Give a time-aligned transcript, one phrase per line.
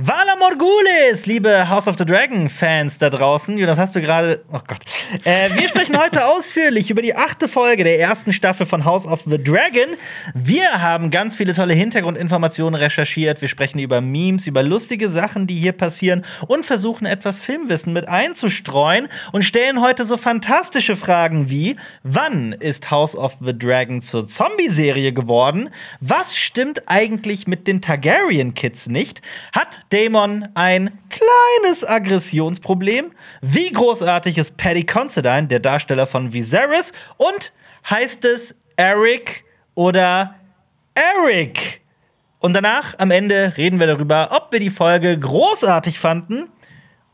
[0.00, 3.58] Vala Morgulis, liebe House of the Dragon Fans da draußen.
[3.66, 4.44] Das hast du gerade.
[4.52, 4.78] Oh Gott.
[5.24, 9.22] Äh, wir sprechen heute ausführlich über die achte Folge der ersten Staffel von House of
[9.26, 9.96] the Dragon.
[10.34, 13.40] Wir haben ganz viele tolle Hintergrundinformationen recherchiert.
[13.40, 18.08] Wir sprechen über Memes, über lustige Sachen, die hier passieren und versuchen etwas Filmwissen mit
[18.08, 21.74] einzustreuen und stellen heute so fantastische Fragen wie:
[22.04, 25.70] Wann ist House of the Dragon zur Zombie-Serie geworden?
[26.00, 29.22] Was stimmt eigentlich mit den Targaryen-Kids nicht?
[29.52, 33.12] Hat Damon ein kleines Aggressionsproblem?
[33.40, 36.92] Wie großartig ist Paddy Considine, der Darsteller von Viserys?
[37.16, 37.52] Und
[37.88, 40.34] heißt es Eric oder
[40.94, 41.80] Eric?
[42.40, 46.50] Und danach, am Ende, reden wir darüber, ob wir die Folge großartig fanden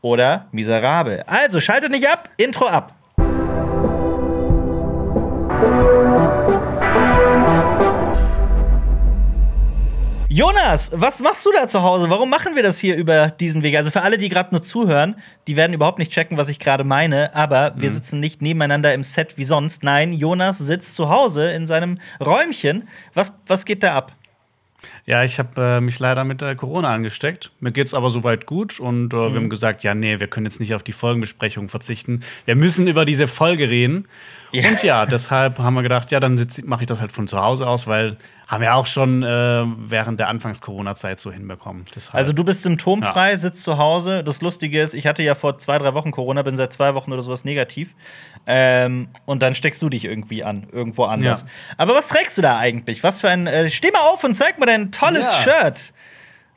[0.01, 1.23] oder miserabel.
[1.25, 2.94] Also schaltet nicht ab, Intro ab.
[10.35, 12.09] Jonas, was machst du da zu Hause?
[12.09, 13.77] Warum machen wir das hier über diesen Weg?
[13.77, 15.15] Also für alle, die gerade nur zuhören,
[15.47, 17.93] die werden überhaupt nicht checken, was ich gerade meine, aber wir mhm.
[17.93, 19.81] sitzen nicht nebeneinander im Set wie sonst.
[19.81, 22.89] Nein, Jonas sitzt zu Hause in seinem Räumchen.
[23.13, 24.11] Was, was geht da ab?
[25.05, 27.51] Ja, ich habe äh, mich leider mit äh, Corona angesteckt.
[27.61, 29.33] Mir geht's aber soweit gut und äh, mhm.
[29.33, 32.23] wir haben gesagt, ja, nee, wir können jetzt nicht auf die Folgenbesprechung verzichten.
[32.43, 34.05] Wir müssen über diese Folge reden.
[34.51, 34.67] Ja.
[34.67, 37.67] Und ja, deshalb haben wir gedacht, ja, dann mache ich das halt von zu Hause
[37.67, 41.85] aus, weil haben wir auch schon äh, während der Anfangs-Corona-Zeit so hinbekommen.
[41.95, 42.15] Deshalb.
[42.15, 43.37] Also du bist symptomfrei, ja.
[43.37, 44.23] sitzt zu Hause.
[44.23, 47.11] Das Lustige ist, ich hatte ja vor zwei, drei Wochen Corona, bin seit zwei Wochen
[47.11, 47.95] oder sowas negativ.
[48.45, 51.41] Ähm, und dann steckst du dich irgendwie an, irgendwo anders.
[51.41, 51.47] Ja.
[51.77, 53.01] Aber was trägst du da eigentlich?
[53.03, 53.47] Was für ein.
[53.47, 55.63] Äh, steh mal auf und zeig mal dein tolles ja.
[55.63, 55.93] Shirt.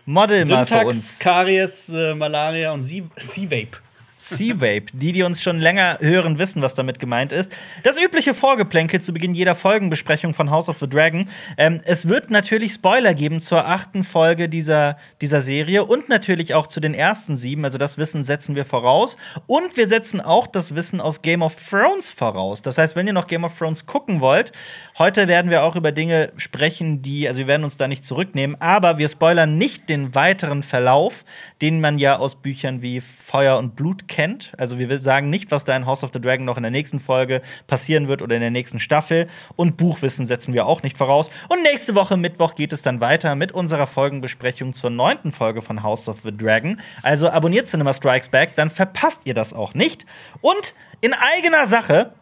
[0.04, 1.18] Model Syntax, mal für uns.
[1.18, 3.87] Karies, äh, Malaria und Sea-Vape.
[4.18, 4.86] Sea-Vape.
[4.92, 7.52] Die, die uns schon länger hören, wissen, was damit gemeint ist.
[7.84, 11.28] Das übliche Vorgeplänkel zu Beginn jeder Folgenbesprechung von House of the Dragon.
[11.56, 16.66] Ähm, es wird natürlich Spoiler geben zur achten Folge dieser, dieser Serie und natürlich auch
[16.66, 17.64] zu den ersten sieben.
[17.64, 19.16] Also das Wissen setzen wir voraus.
[19.46, 22.60] Und wir setzen auch das Wissen aus Game of Thrones voraus.
[22.60, 24.52] Das heißt, wenn ihr noch Game of Thrones gucken wollt,
[24.98, 28.60] heute werden wir auch über Dinge sprechen, die, also wir werden uns da nicht zurücknehmen,
[28.60, 31.24] aber wir spoilern nicht den weiteren Verlauf,
[31.62, 34.52] den man ja aus Büchern wie Feuer und Blut kennt.
[34.58, 37.00] Also wir sagen nicht, was da in House of the Dragon noch in der nächsten
[37.00, 39.28] Folge passieren wird oder in der nächsten Staffel.
[39.56, 41.30] Und Buchwissen setzen wir auch nicht voraus.
[41.48, 45.82] Und nächste Woche Mittwoch geht es dann weiter mit unserer Folgenbesprechung zur neunten Folge von
[45.82, 46.80] House of the Dragon.
[47.02, 50.06] Also abonniert Cinema Strikes Back, dann verpasst ihr das auch nicht.
[50.40, 52.12] Und in eigener Sache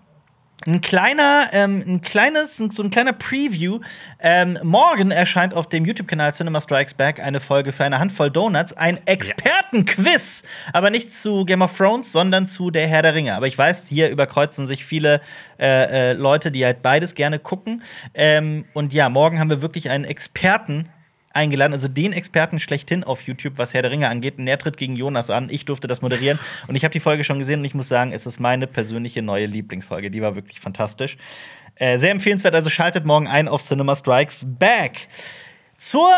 [0.65, 3.81] ein kleiner, ähm, ein kleines, so ein kleiner Preview.
[4.21, 8.73] Ähm, morgen erscheint auf dem YouTube-Kanal Cinema Strikes Back eine Folge für eine Handvoll Donuts,
[8.73, 13.35] ein Expertenquiz, aber nicht zu Game of Thrones, sondern zu Der Herr der Ringe.
[13.35, 15.21] Aber ich weiß, hier überkreuzen sich viele
[15.59, 17.83] äh, äh, Leute, die halt beides gerne gucken.
[18.15, 20.89] Ähm, und ja, morgen haben wir wirklich einen Experten
[21.37, 24.39] eingeladen, also den Experten schlechthin auf YouTube, was Herr der Ringe angeht.
[24.39, 25.49] Und er tritt gegen Jonas an.
[25.51, 26.39] Ich durfte das moderieren.
[26.67, 29.23] und ich habe die Folge schon gesehen und ich muss sagen, es ist meine persönliche
[29.23, 30.11] neue Lieblingsfolge.
[30.11, 31.17] Die war wirklich fantastisch.
[31.77, 35.09] Äh, sehr empfehlenswert, also schaltet morgen ein auf Cinema Strikes Back.
[35.77, 36.09] Zur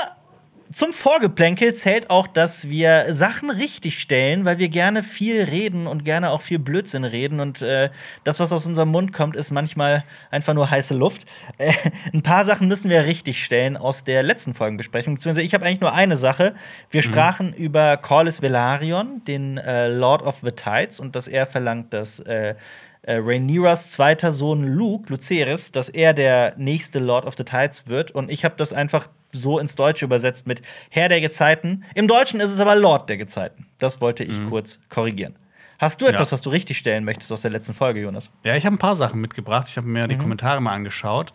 [0.70, 6.04] zum Vorgeplänkel zählt auch, dass wir Sachen richtig stellen, weil wir gerne viel reden und
[6.04, 7.40] gerne auch viel Blödsinn reden.
[7.40, 7.90] Und äh,
[8.24, 11.26] das, was aus unserem Mund kommt, ist manchmal einfach nur heiße Luft.
[11.56, 11.72] Äh,
[12.12, 15.14] ein paar Sachen müssen wir richtig stellen aus der letzten Folgenbesprechung.
[15.14, 16.54] Beziehungsweise ich habe eigentlich nur eine Sache.
[16.90, 17.06] Wir mhm.
[17.06, 22.20] sprachen über Corlys Velaryon, den äh, Lord of the Tides, und dass er verlangt, dass
[22.20, 22.54] äh,
[23.02, 28.10] äh, Rhaenyras zweiter Sohn Luke, Lucerys, dass er der nächste Lord of the Tides wird.
[28.10, 31.84] Und ich habe das einfach so ins Deutsche übersetzt mit Herr der Gezeiten.
[31.94, 33.66] Im Deutschen ist es aber Lord der Gezeiten.
[33.78, 34.48] Das wollte ich mhm.
[34.48, 35.34] kurz korrigieren.
[35.78, 36.32] Hast du etwas, ja.
[36.32, 38.32] was du richtig stellen möchtest aus der letzten Folge, Jonas?
[38.42, 39.68] Ja, ich habe ein paar Sachen mitgebracht.
[39.68, 40.08] Ich habe mir mhm.
[40.08, 41.32] die Kommentare mal angeschaut.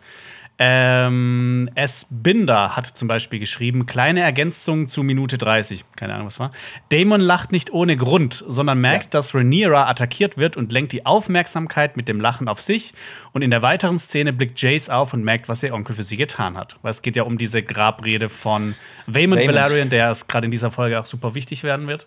[0.56, 2.06] Ähm, S.
[2.10, 5.84] Binder hat zum Beispiel geschrieben: kleine Ergänzung zu Minute 30.
[5.96, 6.52] Keine Ahnung, was war.
[6.90, 9.10] Damon lacht nicht ohne Grund, sondern merkt, ja.
[9.10, 12.94] dass Rhaenyra attackiert wird und lenkt die Aufmerksamkeit mit dem Lachen auf sich.
[13.32, 16.16] Und in der weiteren Szene blickt Jace auf und merkt, was ihr Onkel für sie
[16.16, 16.78] getan hat.
[16.82, 18.76] Weil es geht ja um diese Grabrede von
[19.08, 22.06] Waymond Valerian, der gerade in dieser Folge auch super wichtig werden wird.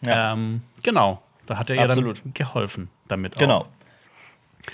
[0.00, 0.32] Ja.
[0.32, 3.38] Ähm, genau, da hat er ihr dann geholfen damit.
[3.38, 3.58] Genau.
[3.58, 3.66] Auch.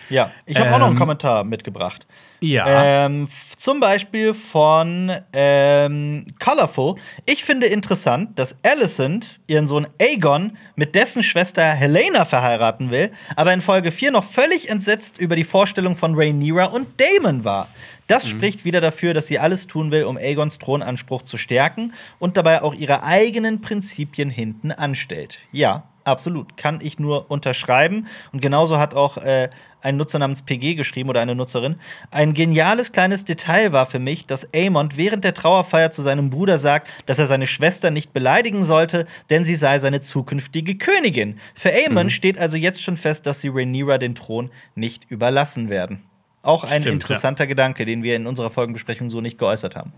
[0.09, 2.07] Ja, ich habe ähm, auch noch einen ähm, Kommentar mitgebracht.
[2.41, 3.07] Ja.
[3.07, 6.97] Ähm, zum Beispiel von ähm, Colorful.
[7.27, 13.53] Ich finde interessant, dass Alicent ihren Sohn Aegon mit dessen Schwester Helena verheiraten will, aber
[13.53, 17.69] in Folge 4 noch völlig entsetzt über die Vorstellung von Rhaenyra und Damon war.
[18.07, 18.31] Das mhm.
[18.31, 22.63] spricht wieder dafür, dass sie alles tun will, um Aegons Thronanspruch zu stärken und dabei
[22.63, 25.39] auch ihre eigenen Prinzipien hinten anstellt.
[25.53, 28.07] Ja, Absolut, kann ich nur unterschreiben.
[28.33, 29.51] Und genauso hat auch äh,
[29.83, 31.77] ein Nutzer namens PG geschrieben oder eine Nutzerin.
[32.11, 36.59] Ein geniales kleines Detail war für mich, dass Amon während der Trauerfeier zu seinem Bruder
[36.59, 41.39] sagt, dass er seine Schwester nicht beleidigen sollte, denn sie sei seine zukünftige Königin.
[41.55, 42.11] Für Amon mhm.
[42.11, 46.03] steht also jetzt schon fest, dass sie Rhaenyra den Thron nicht überlassen werden.
[46.43, 47.49] Auch ein Stimmt, interessanter ja.
[47.49, 49.93] Gedanke, den wir in unserer Folgenbesprechung so nicht geäußert haben.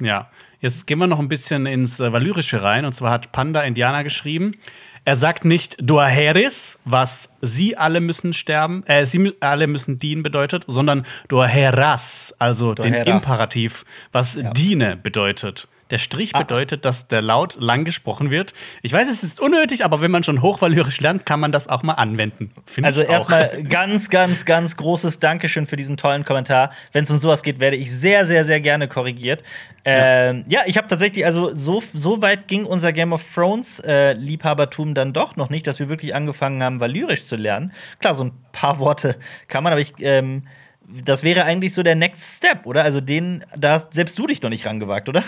[0.00, 0.30] Ja,
[0.60, 2.84] jetzt gehen wir noch ein bisschen ins äh, Valyrische rein.
[2.84, 4.52] Und zwar hat Panda Indianer geschrieben.
[5.04, 10.64] Er sagt nicht Doaheris, was sie alle müssen sterben, äh, sie alle müssen dienen bedeutet,
[10.66, 13.04] sondern Doaheras, also Doaheras.
[13.04, 14.50] den Imperativ, was ja.
[14.50, 15.68] diene bedeutet.
[15.90, 16.40] Der Strich ah.
[16.40, 18.54] bedeutet, dass der Laut lang gesprochen wird.
[18.82, 21.82] Ich weiß, es ist unnötig, aber wenn man schon hochvalyrisch lernt, kann man das auch
[21.82, 22.52] mal anwenden.
[22.82, 26.70] Also erstmal ganz, ganz, ganz großes Dankeschön für diesen tollen Kommentar.
[26.92, 29.42] Wenn es um sowas geht, werde ich sehr, sehr, sehr gerne korrigiert.
[29.86, 33.80] Ja, ähm, ja ich habe tatsächlich, also so, so weit ging unser Game of Thrones
[33.80, 37.72] äh, Liebhabertum dann doch noch nicht, dass wir wirklich angefangen haben, valyrisch zu lernen.
[37.98, 39.16] Klar, so ein paar Worte
[39.48, 40.44] kann man, aber ich ähm,
[41.04, 42.82] das wäre eigentlich so der Next Step, oder?
[42.82, 45.22] Also den, da hast selbst du dich noch nicht rangewagt, oder?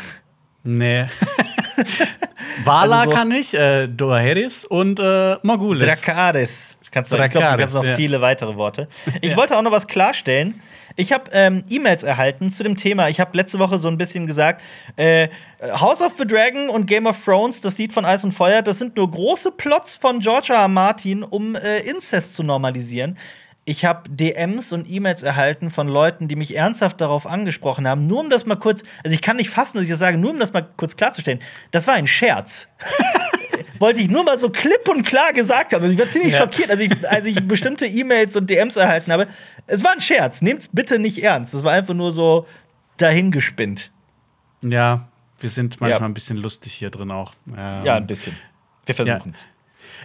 [0.64, 1.06] Nee.
[2.64, 5.86] Vala also so kann ich, äh, Doaheris und äh, Morgulis.
[5.86, 6.76] Dracaris.
[6.90, 7.96] Kannst du, Dracaris, ich glaube, du kannst noch ja.
[7.96, 8.88] viele weitere Worte.
[9.22, 9.36] Ich ja.
[9.36, 10.60] wollte auch noch was klarstellen.
[10.94, 13.08] Ich habe ähm, E-Mails erhalten zu dem Thema.
[13.08, 14.60] Ich habe letzte Woche so ein bisschen gesagt,
[14.96, 15.28] äh,
[15.62, 18.78] House of the Dragon und Game of Thrones, das Lied von Eis und Feuer, das
[18.78, 20.60] sind nur große Plots von George R.
[20.60, 20.68] R.
[20.68, 23.16] Martin, um äh, Inzest zu normalisieren
[23.64, 28.20] ich habe DMs und E-Mails erhalten von Leuten, die mich ernsthaft darauf angesprochen haben, nur
[28.20, 30.40] um das mal kurz, also ich kann nicht fassen, dass ich das sage, nur um
[30.40, 31.40] das mal kurz klarzustellen.
[31.70, 32.68] Das war ein Scherz.
[33.78, 35.82] Wollte ich nur mal so klipp und klar gesagt haben.
[35.82, 36.40] Also ich war ziemlich ja.
[36.40, 39.26] schockiert, als ich, als ich bestimmte E-Mails und DMs erhalten habe.
[39.66, 40.40] Es war ein Scherz.
[40.40, 41.54] Nehmt's bitte nicht ernst.
[41.54, 42.46] Das war einfach nur so
[42.98, 43.90] dahingespinnt.
[44.62, 45.08] Ja,
[45.38, 46.06] wir sind manchmal ja.
[46.06, 47.32] ein bisschen lustig hier drin auch.
[47.48, 48.36] Ähm, ja, ein bisschen.
[48.86, 49.42] Wir versuchen es.
[49.42, 49.48] Ja.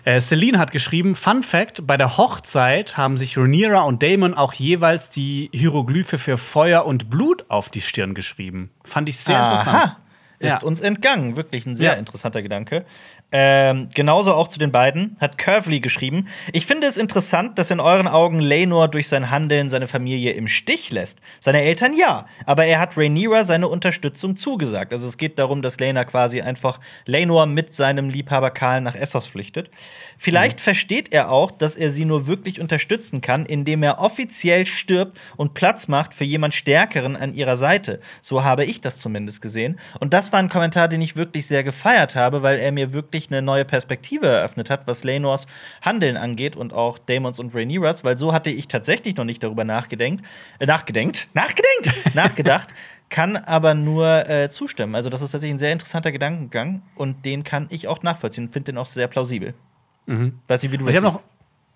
[0.04, 4.54] Äh, Celine hat geschrieben: Fun Fact: Bei der Hochzeit haben sich Rhaenyra und Damon auch
[4.54, 8.70] jeweils die Hieroglyphe für Feuer und Blut auf die Stirn geschrieben.
[8.84, 9.52] Fand ich sehr Aha.
[9.52, 9.96] interessant.
[10.40, 10.68] Ist ja.
[10.68, 11.36] uns entgangen.
[11.36, 11.98] Wirklich ein sehr ja.
[11.98, 12.86] interessanter Gedanke.
[13.30, 16.28] Ähm, genauso auch zu den beiden hat Curvely geschrieben.
[16.54, 20.48] Ich finde es interessant, dass in euren Augen Lenor durch sein Handeln seine Familie im
[20.48, 21.20] Stich lässt.
[21.42, 24.94] Seine Eltern ja, aber er hat Rhaenyra seine Unterstützung zugesagt.
[24.94, 29.28] Also es geht darum, dass Lena quasi einfach Lenor mit seinem Liebhaber Karl nach Essos
[29.28, 29.70] flüchtet.
[30.18, 30.64] Vielleicht mhm.
[30.64, 35.54] versteht er auch, dass er sie nur wirklich unterstützen kann, indem er offiziell stirbt und
[35.54, 38.00] Platz macht für jemand Stärkeren an ihrer Seite.
[38.22, 39.80] So habe ich das zumindest gesehen.
[40.00, 43.30] Und das war ein Kommentar, den ich wirklich sehr gefeiert habe, weil er mir wirklich
[43.30, 45.48] eine neue Perspektive eröffnet hat, was Lenors
[45.82, 49.64] Handeln angeht und auch Damons und Rhaenyras, weil so hatte ich tatsächlich noch nicht darüber
[49.64, 50.26] nachgedenkt,
[50.60, 52.70] äh, nachgedenkt, nachgedenkt, nachgedacht,
[53.10, 54.96] kann aber nur äh, zustimmen.
[54.96, 58.54] Also das ist tatsächlich ein sehr interessanter Gedankengang und den kann ich auch nachvollziehen und
[58.54, 59.54] finde den auch sehr plausibel.
[60.08, 60.40] Mhm.
[60.48, 61.06] Weiß nicht, wie du das siehst.
[61.06, 61.22] Noch,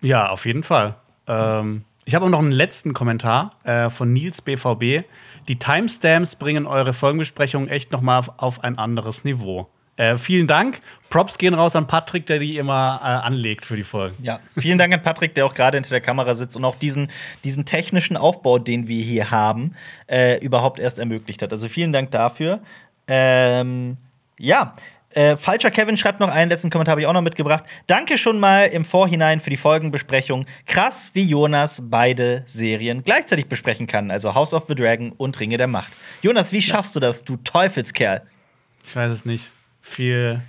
[0.00, 0.96] ja, auf jeden Fall.
[1.28, 5.06] Ähm, ich habe auch noch einen letzten Kommentar äh, von Nils BVB.
[5.48, 9.68] Die Timestamps bringen eure Folgenbesprechung echt noch mal auf ein anderes Niveau.
[9.96, 10.80] Äh, vielen Dank.
[11.10, 14.16] Props gehen raus an Patrick, der die immer äh, anlegt für die Folgen.
[14.22, 17.10] Ja, vielen Dank an Patrick, der auch gerade hinter der Kamera sitzt und auch diesen,
[17.44, 19.74] diesen technischen Aufbau, den wir hier haben,
[20.08, 21.52] äh, überhaupt erst ermöglicht hat.
[21.52, 22.60] Also vielen Dank dafür.
[23.06, 23.98] Ähm,
[24.38, 24.72] ja,
[25.14, 27.64] äh, Falscher Kevin schreibt noch einen letzten Kommentar, habe ich auch noch mitgebracht.
[27.86, 30.46] Danke schon mal im Vorhinein für die Folgenbesprechung.
[30.66, 35.56] Krass, wie Jonas beide Serien gleichzeitig besprechen kann, also House of the Dragon und Ringe
[35.56, 35.92] der Macht.
[36.22, 38.22] Jonas, wie schaffst du das, du Teufelskerl?
[38.86, 39.50] Ich weiß es nicht
[39.80, 40.40] viel,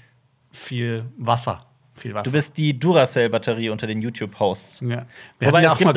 [0.51, 1.65] viel Wasser.
[1.95, 2.24] Viel Wasser.
[2.24, 4.84] Du bist die Duracell-Batterie unter den YouTube-Hosts.
[4.88, 5.05] Ja.
[5.39, 5.96] Wobei es gibt,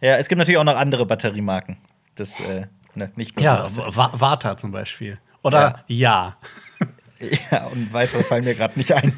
[0.00, 1.76] ja, es gibt natürlich auch noch andere Batteriemarken.
[2.14, 5.18] Das, äh, ne, nicht nur Ja, Vata zum Beispiel.
[5.42, 6.36] Oder ja.
[6.78, 6.86] Ja,
[7.50, 9.12] ja und weitere fallen mir gerade nicht ein.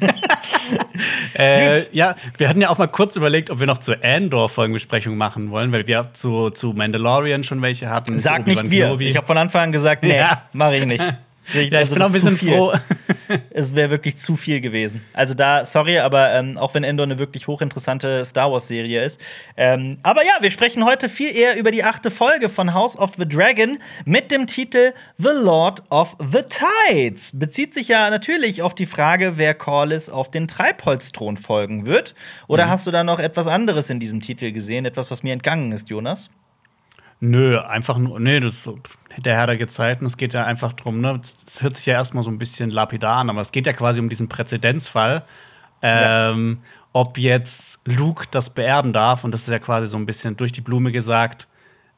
[1.35, 5.51] äh, ja, wir hatten ja auch mal kurz überlegt, ob wir noch zur Andor-Folgenbesprechung machen
[5.51, 8.17] wollen, weil wir zu, zu Mandalorian schon welche hatten.
[8.17, 8.85] Sag nicht wir.
[8.85, 9.07] Kenobi.
[9.07, 10.43] Ich habe von Anfang an gesagt, nee, ja.
[10.53, 11.03] mache ich nicht.
[11.53, 12.73] Ich also bin auch ein bisschen froh.
[13.49, 15.01] es wäre wirklich zu viel gewesen.
[15.13, 19.19] Also da, sorry, aber ähm, auch wenn Endor eine wirklich hochinteressante Star Wars-Serie ist.
[19.57, 23.11] Ähm, aber ja, wir sprechen heute viel eher über die achte Folge von House of
[23.17, 27.31] the Dragon mit dem Titel The Lord of the Tides.
[27.37, 32.15] Bezieht sich ja natürlich auf die Frage, wer Corlys auf den Treibholzthron folgen wird.
[32.47, 32.69] Oder mhm.
[32.69, 34.85] hast du da noch etwas anderes in diesem Titel gesehen?
[34.85, 36.29] Etwas, was mir entgangen ist, Jonas?
[37.19, 38.55] Nö, einfach nur, nee, das,
[39.17, 42.23] der Herr der Gezeiten, es geht ja einfach drum, ne, das hört sich ja erstmal
[42.23, 45.23] so ein bisschen lapidar an, aber es geht ja quasi um diesen Präzedenzfall,
[45.81, 46.69] ähm, ja.
[46.91, 50.51] ob jetzt Luke das beerben darf, und das ist ja quasi so ein bisschen durch
[50.51, 51.47] die Blume gesagt,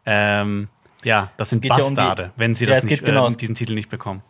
[0.06, 0.70] ähm,
[1.04, 3.74] ja, das sind Bastarde, ja um die, wenn sie das nicht, genau, äh, diesen Titel
[3.74, 4.22] nicht bekommen.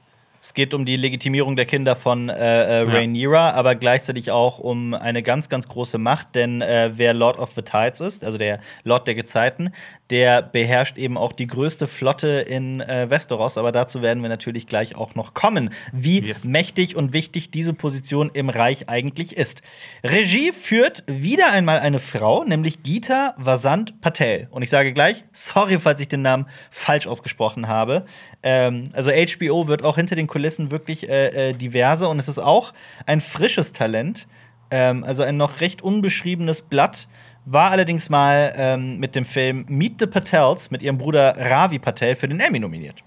[0.47, 4.93] Es geht um die Legitimierung der Kinder von äh, äh, Rhaenyra, aber gleichzeitig auch um
[4.93, 6.35] eine ganz, ganz große Macht.
[6.35, 9.71] Denn äh, wer Lord of the Tides ist, also der Lord der Gezeiten,
[10.09, 13.57] der beherrscht eben auch die größte Flotte in äh, Westeros.
[13.57, 16.45] Aber dazu werden wir natürlich gleich auch noch kommen, wie Yes.
[16.45, 19.61] mächtig und wichtig diese Position im Reich eigentlich ist.
[20.01, 24.47] Regie führt wieder einmal eine Frau, nämlich Gita Vasant Patel.
[24.51, 28.05] Und ich sage gleich, sorry, falls ich den Namen falsch ausgesprochen habe.
[28.43, 32.39] Ähm, also HBO wird auch hinter den Kulissen wirklich äh, äh, diverser und es ist
[32.39, 32.73] auch
[33.05, 34.27] ein frisches Talent.
[34.69, 37.07] Ähm, also ein noch recht unbeschriebenes Blatt.
[37.45, 42.15] War allerdings mal ähm, mit dem Film Meet the Patels mit ihrem Bruder Ravi Patel
[42.15, 43.03] für den Emmy nominiert.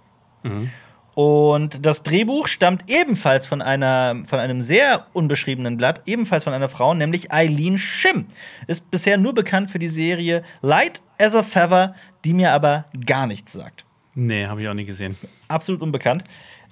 [1.14, 6.68] Und das Drehbuch stammt ebenfalls von, einer, von einem sehr unbeschriebenen Blatt, ebenfalls von einer
[6.68, 8.26] Frau, nämlich Eileen Shim.
[8.66, 11.94] Ist bisher nur bekannt für die Serie Light as a Feather,
[12.24, 13.84] die mir aber gar nichts sagt.
[14.14, 15.16] Nee, habe ich auch nie gesehen.
[15.48, 16.24] Absolut unbekannt.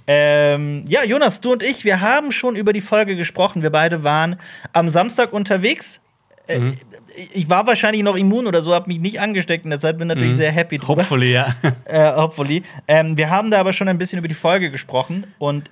[0.06, 3.62] Ähm, ja, Jonas, du und ich, wir haben schon über die Folge gesprochen.
[3.62, 4.36] Wir beide waren
[4.72, 6.00] am Samstag unterwegs.
[6.46, 6.72] Äh,
[7.34, 10.08] Ich war wahrscheinlich noch immun oder so, habe mich nicht angesteckt in der Zeit, bin
[10.08, 11.02] natürlich sehr happy drüber.
[11.02, 11.54] Hopefully, ja.
[11.84, 12.62] äh, hopefully.
[12.86, 15.70] Ähm, wir haben da aber schon ein bisschen über die Folge gesprochen und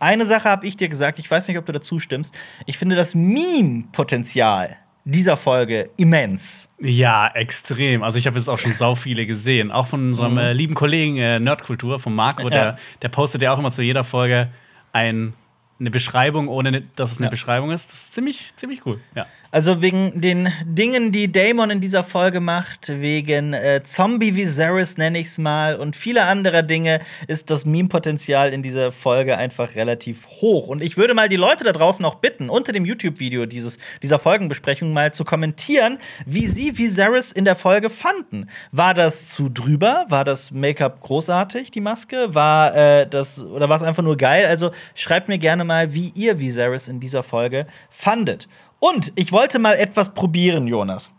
[0.00, 2.34] eine Sache habe ich dir gesagt, ich weiß nicht, ob du dazu stimmst.
[2.66, 6.68] Ich finde das Meme-Potenzial dieser Folge immens.
[6.78, 8.02] Ja, extrem.
[8.02, 9.72] Also ich habe jetzt auch schon sau viele gesehen.
[9.72, 12.50] Auch von unserem äh, lieben Kollegen äh, Nerdkultur, von Marco, Ja.
[12.50, 14.48] der, der postet ja auch immer zu jeder Folge
[14.92, 15.34] ein,
[15.80, 17.30] eine Beschreibung, ohne ne- dass es eine Ja.
[17.30, 17.88] Beschreibung ist.
[17.90, 19.00] Das ist ziemlich, ziemlich cool.
[19.16, 19.26] Ja.
[19.54, 25.18] Also wegen den Dingen, die Damon in dieser Folge macht, wegen äh, Zombie Viserys nenne
[25.18, 30.26] ich es mal und viele andere Dinge, ist das Meme-Potenzial in dieser Folge einfach relativ
[30.26, 30.68] hoch.
[30.68, 34.94] Und ich würde mal die Leute da draußen auch bitten, unter dem YouTube-Video dieser Folgenbesprechung
[34.94, 38.48] mal zu kommentieren, wie sie Viserys in der Folge fanden.
[38.70, 40.06] War das zu drüber?
[40.08, 42.34] War das Make-up großartig, die Maske?
[42.34, 44.46] War äh, das oder war es einfach nur geil?
[44.46, 48.48] Also schreibt mir gerne mal, wie ihr Viserys in dieser Folge fandet.
[48.84, 51.12] Und ich wollte mal etwas probieren, Jonas.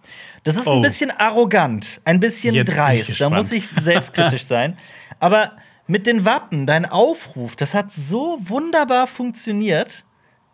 [0.44, 0.82] Das ist ein Oh.
[0.82, 3.22] bisschen arrogant, ein bisschen Jetzt dreist.
[3.22, 4.78] Da muss ich selbstkritisch sein.
[5.22, 5.54] Aber
[5.88, 10.04] mit den Wappen, dein Aufruf, das hat so wunderbar funktioniert.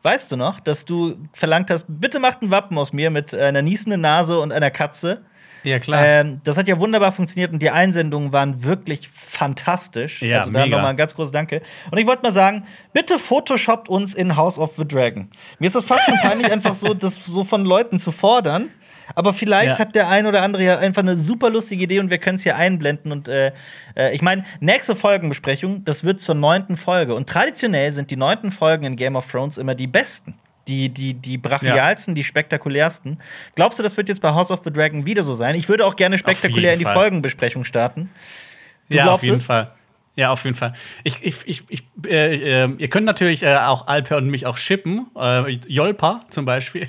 [0.04, 3.64] Weißt du noch, dass du verlangt hast, bitte macht ein Wappen aus mir mit einer
[3.64, 5.26] niesenden Nase und einer Katze?
[5.64, 6.06] Ja, klar.
[6.06, 10.22] Ähm, das hat ja wunderbar funktioniert und die Einsendungen waren wirklich fantastisch.
[10.22, 11.62] Ja, also da nochmal ein ganz großes Danke.
[11.92, 12.64] Und ich wollte mal sagen,
[12.94, 15.30] bitte photoshoppt uns in House of the Dragon.
[15.60, 18.70] Mir ist das fast schon peinlich, einfach so, das so von Leuten zu fordern.
[19.16, 19.80] Aber vielleicht Ja.
[19.80, 22.44] hat der ein oder andere ja einfach eine super lustige Idee und wir können es
[22.44, 23.12] hier einblenden.
[23.12, 23.54] Und äh,
[23.98, 27.16] äh, ich meine, nächste Folgenbesprechung, das wird zur neunten Folge.
[27.16, 30.36] Und traditionell sind die neunten Folgen in Game of Thrones immer die besten.
[30.70, 33.18] Die, die, die brachialsten, die spektakulärsten.
[33.56, 35.56] Glaubst du, das wird jetzt bei House of the Dragon wieder so sein?
[35.56, 36.94] Ich würde auch gerne spektakulär in die Fall.
[36.94, 38.12] Folgenbesprechung starten.
[38.90, 39.46] Du ja, auf jeden es?
[39.46, 39.72] Fall.
[40.16, 40.74] Ja, auf jeden Fall.
[41.04, 44.58] Ich, ich, ich, ich, äh, äh, ihr könnt natürlich äh, auch Alper und mich auch
[44.58, 45.08] shippen.
[45.18, 46.88] Äh, Jolpa zum Beispiel.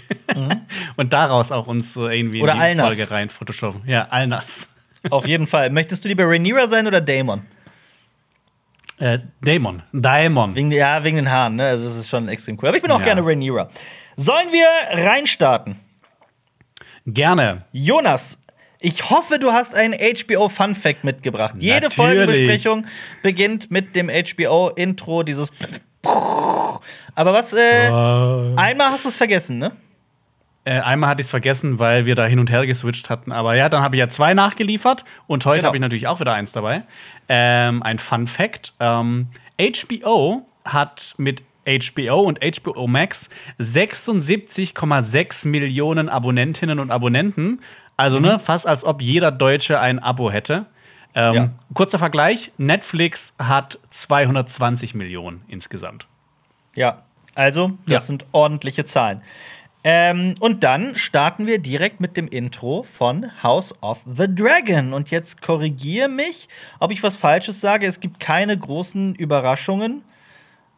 [0.96, 2.44] und daraus auch uns so irgendwie Mhm.
[2.44, 2.96] Oder in die Alnas.
[2.96, 3.82] Folge rein photoshoppen.
[3.86, 4.74] Ja, Alnas.
[5.10, 5.70] Auf jeden Fall.
[5.70, 7.42] Möchtest du lieber Rhaenyra sein oder Daemon?
[9.00, 9.82] Äh, Daemon.
[9.92, 10.54] Daemon.
[10.54, 11.66] Wegen, ja, wegen den Haaren, ne?
[11.66, 12.68] Also, das ist schon extrem cool.
[12.68, 13.06] Aber ich bin auch Ja.
[13.06, 13.68] gerne Rhaenyra.
[14.16, 14.66] Sollen wir
[15.04, 15.76] reinstarten?
[17.06, 17.64] Gerne.
[17.72, 18.42] Jonas,
[18.78, 21.54] ich hoffe, du hast einen HBO Fun Fact mitgebracht.
[21.58, 21.94] Jede Natürlich.
[21.94, 22.86] Folgenbesprechung
[23.22, 25.50] beginnt mit dem HBO Intro, dieses
[27.14, 27.88] Aber was äh,
[28.56, 29.72] einmal hast du es vergessen, ne?
[30.64, 33.32] Äh, einmal hatte ich es vergessen, weil wir da hin und her geswitcht hatten.
[33.32, 35.04] Aber ja, dann habe ich ja zwei nachgeliefert.
[35.26, 35.68] Und heute Genau.
[35.68, 36.82] habe ich natürlich auch wieder eins dabei.
[37.28, 46.78] Ähm, ein Fun Fact: ähm, HBO hat mit HBO und HBO Max 76,6 Millionen Abonnentinnen
[46.78, 47.60] und Abonnenten.
[47.96, 50.66] Also ne, fast als ob jeder Deutsche ein Abo hätte.
[51.14, 51.50] Ähm, Ja.
[51.74, 56.06] Kurzer Vergleich: Netflix hat 220 Millionen insgesamt.
[56.74, 57.02] Ja,
[57.34, 58.00] also, das Ja.
[58.00, 59.22] sind ordentliche Zahlen.
[59.82, 64.92] Ähm, und dann starten wir direkt mit dem Intro von House of the Dragon.
[64.92, 66.48] Und jetzt korrigiere mich,
[66.80, 67.86] ob ich was Falsches sage.
[67.86, 70.02] Es gibt keine großen Überraschungen.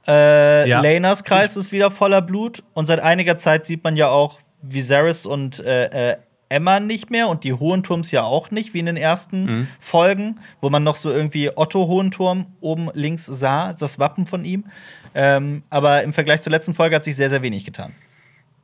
[0.06, 0.80] Äh, Ja.
[0.80, 2.62] Lenas Kreis ist wieder voller Blut.
[2.74, 6.16] Und seit einiger Zeit sieht man ja auch Viserys und äh, äh,
[6.48, 9.68] Emma nicht mehr und die Hohenturms ja auch nicht, wie in den ersten Mhm.
[9.80, 14.66] Folgen, wo man noch so irgendwie Otto Hohenturm oben links sah, das Wappen von ihm.
[15.14, 17.94] Ähm, aber im Vergleich zur letzten Folge hat sich sehr, sehr wenig getan.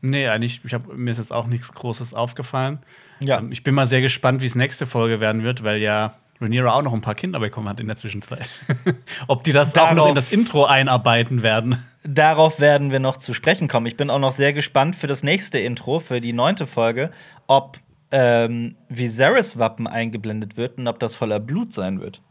[0.01, 2.79] Nee, eigentlich, ich hab, mir ist jetzt auch nichts Großes aufgefallen.
[3.21, 3.39] Ja.
[3.39, 6.73] Ähm, Ich bin mal sehr gespannt, wie es nächste Folge werden wird, weil ja Rhaenyra
[6.73, 8.49] auch noch ein paar Kinder bekommen hat in der Zwischenzeit.
[9.27, 11.77] Ob die das auch noch Darauf- in das Intro einarbeiten werden.
[12.05, 13.87] Darauf werden wir noch zu sprechen kommen.
[13.87, 17.11] Ich bin auch noch sehr gespannt für das nächste Intro, für die neunte Folge,
[17.49, 17.79] ob
[18.13, 22.23] ähm, Viserys Wappen eingeblendet wird und ob das voller Blut sein wird.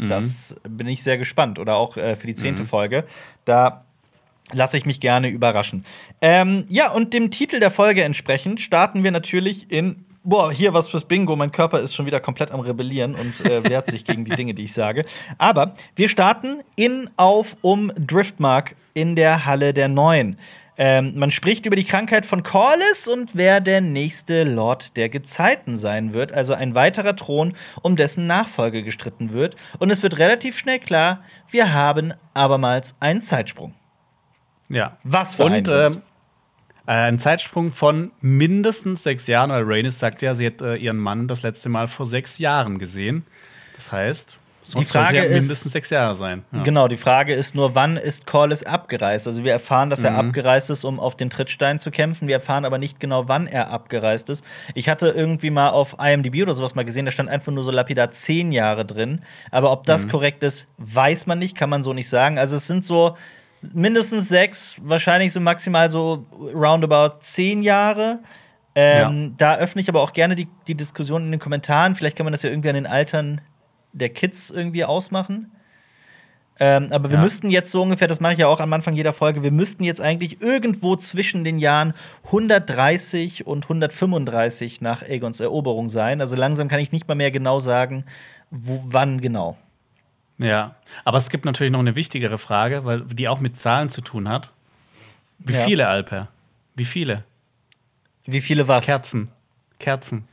[0.00, 1.58] Das bin ich sehr gespannt.
[1.58, 3.04] Oder auch äh, für die zehnte Folge.
[3.44, 3.84] Da
[4.52, 5.84] lasse ich mich gerne überraschen.
[6.20, 10.04] Ähm, ja, und dem Titel der Folge entsprechend starten wir natürlich in.
[10.24, 11.36] Boah, hier was fürs Bingo.
[11.36, 14.52] Mein Körper ist schon wieder komplett am Rebellieren und äh, wehrt sich gegen die Dinge,
[14.52, 15.06] die ich sage.
[15.38, 20.36] Aber wir starten in, auf, um Driftmark in der Halle der Neuen.
[20.80, 25.76] Ähm, man spricht über die Krankheit von Corlys und wer der nächste Lord der Gezeiten
[25.76, 26.32] sein wird.
[26.32, 29.56] Also ein weiterer Thron, um dessen Nachfolge gestritten wird.
[29.80, 33.74] Und es wird relativ schnell klar, wir haben abermals einen Zeitsprung.
[34.68, 34.96] Ja.
[35.04, 35.94] Was für Und Jungs?
[35.94, 36.02] ähm,
[36.86, 40.98] äh, ein Zeitsprung von mindestens sechs Jahren, weil Rhaenys sagt ja, sie hat äh, ihren
[40.98, 43.24] Mann das letzte Mal vor sechs Jahren gesehen.
[43.74, 46.44] Das heißt, sonst Frage ja ist- mindestens sechs Jahre sein.
[46.52, 46.62] Ja.
[46.62, 49.26] Genau, die Frage ist nur, wann ist Corlys abgereist?
[49.26, 52.26] Also wir erfahren, dass er abgereist ist, um auf den Trittstein zu kämpfen.
[52.28, 54.44] Wir erfahren aber nicht genau, wann er abgereist ist.
[54.74, 57.70] Ich hatte irgendwie mal auf IMDb oder sowas mal gesehen, da stand einfach nur so
[57.70, 59.20] lapidar zehn Jahre drin.
[59.50, 62.38] Aber ob das korrekt ist, weiß man nicht, kann man so nicht sagen.
[62.38, 63.16] Also es sind so
[63.74, 68.20] mindestens sechs, wahrscheinlich so maximal so roundabout zehn Jare.
[68.74, 71.96] Ähm, Da öffne ich aber auch gerne die, die Diskussion in den Kommentaren.
[71.96, 73.40] Vielleicht kann man das ja irgendwie an den Altern
[73.92, 75.50] der Kids irgendwie ausmachen.
[76.60, 77.22] Ähm, aber wir Ja.
[77.22, 79.84] müssten jetzt so ungefähr, das mache ich ja auch am Anfang jeder Folge, wir müssten
[79.84, 86.20] jetzt eigentlich irgendwo zwischen den Jahren 130 und 135 nach Aegons Eroberung sein.
[86.20, 88.04] Also langsam kann ich nicht mal mehr genau sagen,
[88.50, 89.56] wo, wann genau.
[90.38, 90.72] Ja,
[91.04, 94.28] aber es gibt natürlich noch eine wichtigere Frage, weil die auch mit Zahlen zu tun
[94.28, 94.52] hat.
[95.38, 95.64] Wie Ja.
[95.64, 96.28] viele, Alper?
[96.74, 97.24] Wie viele?
[98.24, 98.86] Wie viele was?
[98.86, 99.28] Kerzen.
[99.80, 100.26] Kerzen.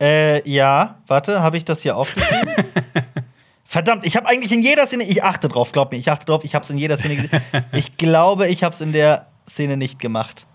[0.00, 2.52] Äh, ja, warte, habe ich das hier aufgeschrieben?
[3.64, 6.42] Verdammt, ich habe eigentlich in jeder Szene, ich achte drauf, glaub mir, ich achte drauf,
[6.44, 7.42] ich habe es in jeder Szene gesehen.
[7.72, 10.46] Ich glaube, ich habe es in der Szene nicht gemacht.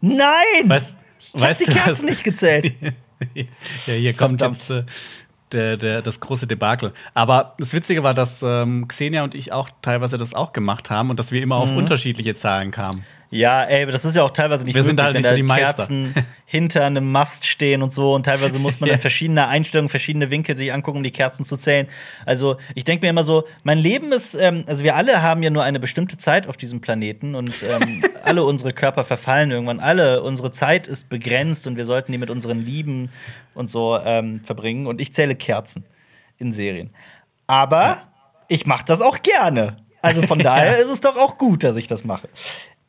[0.00, 0.68] Nein!
[0.68, 0.96] Weißt,
[1.34, 2.72] ich habe die du, was- Kerzen nicht gezählt.
[3.34, 3.44] ja,
[3.86, 4.58] hier kommt Verdammt.
[4.58, 4.84] jetzt äh,
[5.52, 6.92] der, der, das große Debakel.
[7.14, 11.10] Aber das Witzige war, dass ähm, Xenia und ich auch teilweise das auch gemacht haben
[11.10, 11.78] und dass wir immer auf Mhm.
[11.78, 13.04] unterschiedliche Zahlen kamen.
[13.30, 15.26] Ja, ey, aber das ist ja auch teilweise nicht Wir sind möglich, halt wenn nicht
[15.26, 15.74] so da die Meister.
[15.74, 16.14] Kerzen
[16.46, 18.14] hinter einem Mast stehen und so.
[18.14, 19.00] Und teilweise muss man dann Ja.
[19.00, 21.88] verschiedene Einstellungen, verschiedene Winkel sich angucken, um die Kerzen zu zählen.
[22.24, 25.50] Also ich denke mir immer so, mein Leben ist, ähm, also wir alle haben ja
[25.50, 29.80] nur eine bestimmte Zeit auf diesem Planeten und ähm, alle unsere Körper verfallen irgendwann.
[29.80, 33.10] Alle, unsere Zeit ist begrenzt und wir sollten die mit unseren Lieben
[33.54, 34.86] und so ähm, verbringen.
[34.86, 35.84] Und ich zähle Kerzen
[36.38, 36.88] in Serien.
[37.46, 37.98] Aber
[38.48, 39.76] ich mache das auch gerne.
[40.00, 42.28] Also von daher ist es doch auch gut, dass ich das mache.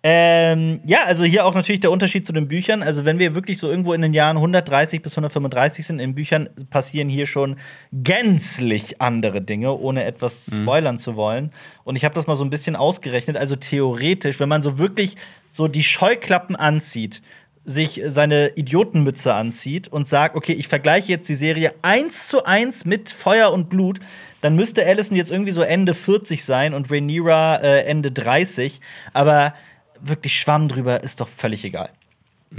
[0.01, 2.83] Ähm, ja, also hier auch natürlich der Unterschied zu den Büchern.
[2.83, 6.49] Also, wenn wir wirklich so irgendwo in den Jahren 130 bis 135 sind, in Büchern
[6.69, 7.57] passieren hier schon
[7.91, 11.51] gänzlich andere Dinge, ohne etwas spoilern zu wollen.
[11.83, 13.35] Und ich habe das mal so ein bisschen ausgerechnet.
[13.35, 15.17] Also, theoretisch, wenn man so wirklich
[15.49, 17.21] so die Scheuklappen anzieht,
[17.63, 22.85] sich seine Idiotenmütze anzieht und sagt, okay, ich vergleiche jetzt die Serie eins zu eins
[22.85, 23.99] mit Feuer und Blut,
[24.41, 28.79] dann müsste Allison jetzt irgendwie so Ende 40 sein und Rhaenyra äh, Ende 30.
[29.11, 29.53] Aber
[30.01, 31.89] wirklich Schwamm drüber ist doch völlig egal.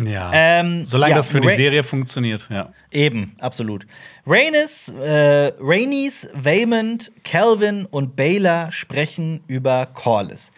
[0.05, 0.31] Ja.
[0.33, 2.72] Ähm, Solange ja, das für die Ra- Serie funktioniert, ja.
[2.92, 3.87] Eben, absolut.
[4.24, 10.53] Rhaenys, äh, Rhaenys, Vaymond, Calvin und Baylor sprechen über Corlys.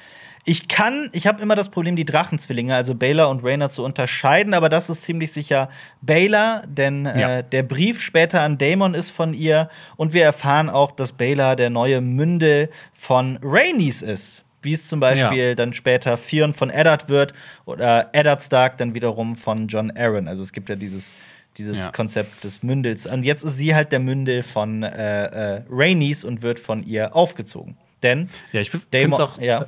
[0.44, 4.54] Ich kann, ich habe immer das Problem, die Drachenzwillinge, also Baylor und Rhaena, zu unterscheiden,
[4.54, 5.68] aber das ist ziemlich sicher
[6.02, 7.38] Baylor, denn Ja.
[7.38, 11.54] äh, der Brief später an Daemon ist von ihr und wir erfahren auch, dass Baylor
[11.56, 14.44] der neue Mündel von Rhaenys ist.
[14.62, 15.54] Wie es zum Beispiel Ja.
[15.54, 17.32] dann später Fionn von Eddard wird
[17.64, 20.28] oder Eddard Stark dann wiederum von John Aaron.
[20.28, 21.12] Also es gibt ja dieses,
[21.56, 21.90] dieses Ja.
[21.92, 23.06] Konzept des Mündels.
[23.06, 27.14] Und jetzt ist sie halt der Mündel von äh, äh, Rhaenys und wird von ihr
[27.16, 27.76] aufgezogen.
[28.02, 29.38] Denn Ja, ich finde es auch.
[29.40, 29.66] ja,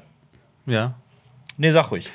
[0.67, 0.95] Ja.
[1.57, 2.09] nee, sag ruhig.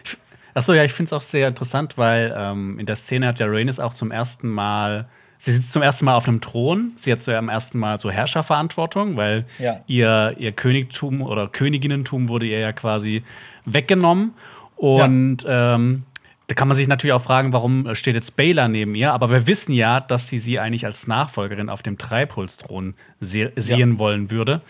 [0.54, 3.46] Achso, ja, ich finde es auch sehr interessant, weil ähm, in der Szene hat ja
[3.48, 5.08] Rhaenys auch zum ersten Mal.
[5.42, 6.92] Sie sitzt zum ersten Mal auf einem Thron.
[6.98, 9.80] Sie hat am ersten Mal so Herrscherverantwortung, weil Ja.
[9.88, 13.24] ihr, ihr Königtum oder Königinnentum wurde ihr ja quasi
[13.64, 14.34] weggenommen.
[14.76, 16.04] Und ähm,
[16.48, 19.14] da kann man sich natürlich auch fragen, warum steht jetzt Baylor neben ihr?
[19.14, 23.98] Aber wir wissen ja, dass sie sie eigentlich als Nachfolgerin auf dem Treibholzthron se sehen
[23.98, 24.62] wollen würde.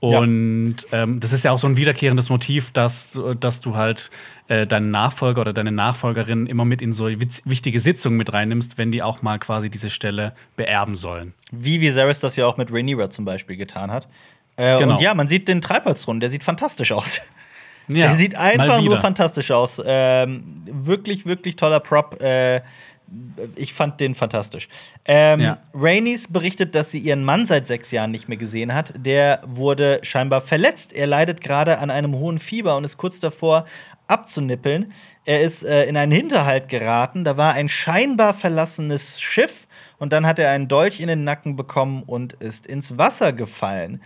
[0.00, 0.20] Ja.
[0.20, 4.10] Und ähm, das ist ja auch so ein wiederkehrendes Motiv, dass, dass du halt
[4.46, 8.92] äh, deinen Nachfolger oder deine Nachfolgerin immer mit in so wichtige Sitzungen mit reinnimmst, wenn
[8.92, 11.34] die auch mal quasi diese Stelle beerben sollen.
[11.50, 14.06] Wie Viserys das ja auch mit Rhaenyra zum Beispiel getan hat.
[14.56, 14.94] Äh, Genau.
[14.94, 17.20] Und ja, man sieht den Treibholzthron, der sieht fantastisch aus.
[17.88, 19.80] Ja, der sieht einfach nur fantastisch aus.
[19.84, 22.20] Ähm, wirklich, wirklich toller Prop.
[22.20, 22.60] Äh,
[23.56, 24.68] ich fand den fantastisch.
[25.04, 25.58] Ähm, Ja.
[25.74, 28.94] Rhaenys berichtet, dass sie ihren Mann seit sechs Jahren nicht mehr gesehen hat.
[28.96, 30.92] Der wurde scheinbar verletzt.
[30.92, 33.64] Er leidet gerade an einem hohen Fieber und ist kurz davor
[34.06, 34.92] abzunippeln.
[35.24, 37.24] Er ist äh, in einen Hinterhalt geraten.
[37.24, 39.66] Da war ein scheinbar verlassenes Schiff
[39.98, 44.00] und dann hat er einen Dolch in den Nacken bekommen und ist ins Wasser gefallen.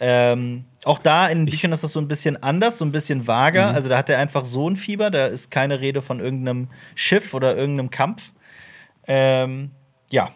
[0.00, 3.28] Ähm, auch da in den Büchern ist das so ein bisschen anders, so ein bisschen
[3.28, 3.70] vager.
[3.70, 3.74] Mhm.
[3.76, 7.32] Also da hat er einfach so ein Fieber, da ist keine Rede von irgendeinem Schiff
[7.32, 8.32] oder irgendeinem Kampf.
[9.06, 9.70] Ähm,
[10.10, 10.30] ja.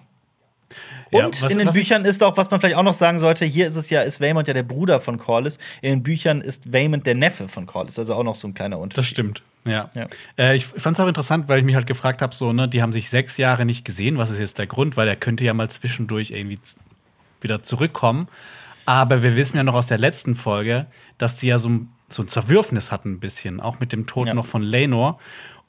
[1.11, 3.47] Ja, Und was- in den Büchern ist auch, was man vielleicht auch noch sagen sollte,
[3.47, 5.59] hier ist es ja, ist Waymond ja der Bruder von Corlys.
[5.81, 8.79] In den Büchern ist Waymond der Neffe von Corlys, also auch noch so ein kleiner
[8.79, 8.99] Unterschied.
[8.99, 9.43] Das stimmt.
[9.65, 9.89] Ja.
[9.95, 10.07] Ja.
[10.39, 12.83] Äh, ich fand es auch interessant, weil ich mich halt gefragt habe, so, ne, die
[12.83, 14.19] haben sich sechs Jahre nicht gesehen.
[14.19, 14.99] Was ist jetzt der Grund?
[14.99, 16.59] Weil er könnte ja mal zwischendurch irgendwie
[17.41, 18.29] wieder zurückkommen.
[18.85, 22.23] Aber wir wissen ja noch aus der letzten Folge, dass die ja so, ein- so
[22.23, 24.35] ein Zerwürfnis hatten, ein bisschen, auch mit dem Tod Ja.
[24.35, 25.19] noch von Lenor.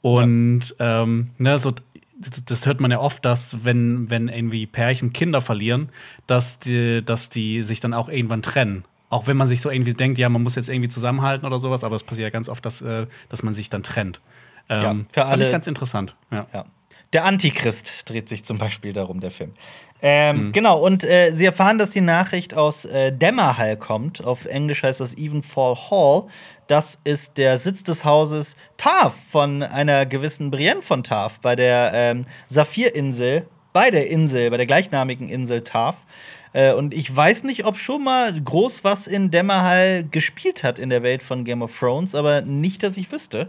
[0.02, 1.72] Und ähm, ne, so,
[2.20, 5.88] das, das hört man ja oft, dass wenn, wenn irgendwie Pärchen Kinder verlieren,
[6.26, 8.84] dass die, dass die sich dann auch irgendwann trennen.
[9.08, 11.82] Auch wenn man sich so irgendwie denkt, ja, man muss jetzt irgendwie zusammenhalten oder sowas,
[11.82, 14.20] aber es passiert ja ganz oft, dass, äh, dass man sich dann trennt.
[14.68, 16.14] Ähm, Ja, für Fand alle- ich ganz interessant.
[16.30, 16.46] Ja.
[16.54, 16.64] Ja.
[17.12, 19.52] Der Antichrist dreht sich zum Beispiel darum, der Film.
[20.00, 24.24] Ähm, Genau, und äh, sie erfahren, dass die Nachricht aus äh, Dämmerhall kommt.
[24.24, 26.24] Auf Englisch heißt das Evenfall Hall.
[26.70, 31.90] Das ist der Sitz des Hauses Tarf von einer gewissen Brienne von Tarf bei der
[31.92, 36.04] ähm, Saphirinsel, bei der Insel, bei der gleichnamigen Insel Tarf.
[36.52, 40.90] Äh, und ich weiß nicht, ob schon mal groß was in Dämmerhall gespielt hat in
[40.90, 43.48] der Welt von Game of Thrones, aber nicht, dass ich wüsste.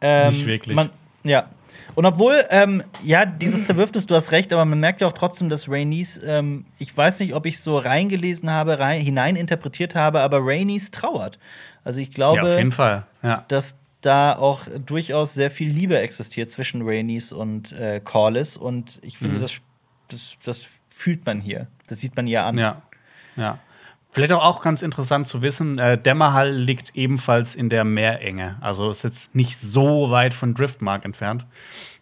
[0.00, 0.74] Ähm, Nicht wirklich.
[0.74, 0.90] Man,
[1.22, 1.50] ja.
[1.94, 5.50] Und obwohl, ähm, ja, dieses Zerwürfnis, du hast recht, aber man merkt ja auch trotzdem,
[5.50, 10.38] dass Rhaenys, ähm, ich weiß nicht, ob ich so reingelesen habe, rein, hineininterpretiert habe, aber
[10.40, 11.38] Rhaenys trauert.
[11.84, 13.04] Also ich glaube, ja, auf jeden Fall.
[13.22, 13.44] Ja.
[13.48, 18.56] dass da auch durchaus sehr viel Liebe existiert zwischen Rhaenys und äh, Corlys.
[18.56, 19.40] Und ich finde, Mhm.
[19.42, 19.60] das,
[20.08, 21.66] das, das fühlt man hier.
[21.86, 22.56] Das sieht man ihr an.
[22.56, 22.82] Ja,
[23.36, 23.58] ja.
[24.12, 28.56] Vielleicht auch, ganz interessant zu wissen, äh, Dämmerhall liegt ebenfalls in der Meerenge.
[28.60, 31.46] Also ist jetzt nicht so weit von Driftmark entfernt,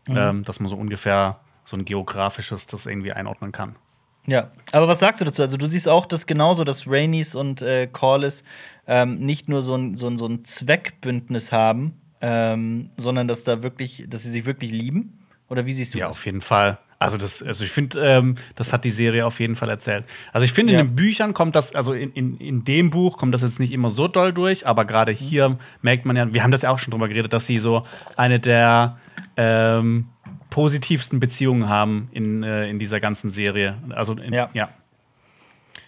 [0.09, 3.77] ähm, dass man so ungefähr so ein geografisches das irgendwie einordnen kann.
[4.27, 5.43] Ja, aber was sagst du dazu?
[5.43, 8.43] Also du siehst auch das genauso, dass Rhaenys und äh, Corlys
[8.89, 13.63] ähm, nicht nur so ein, so, ein, so ein Zweckbündnis haben, ähm, sondern dass da
[13.63, 15.19] wirklich, dass sie sich wirklich lieben?
[15.49, 16.17] Oder wie siehst du Ja, das?
[16.17, 16.79] auf jeden Fall.
[17.01, 20.05] Also, das, also ich finde, ähm, das hat die Serie auf jeden Fall erzählt.
[20.33, 20.81] Also ich finde, Ja.
[20.81, 23.71] in den Büchern kommt das, also in, in, in dem Buch kommt das jetzt nicht
[23.71, 26.81] immer so doll durch, aber gerade hier merkt man ja, wir haben das ja auch
[26.81, 27.85] schon drüber geredet, dass sie so
[28.17, 28.99] eine der
[29.37, 30.09] ähm,
[30.51, 33.77] positivsten Beziehungen haben in, äh, in dieser ganzen Serie.
[33.91, 34.51] Also in, Ja.
[34.53, 34.69] ja.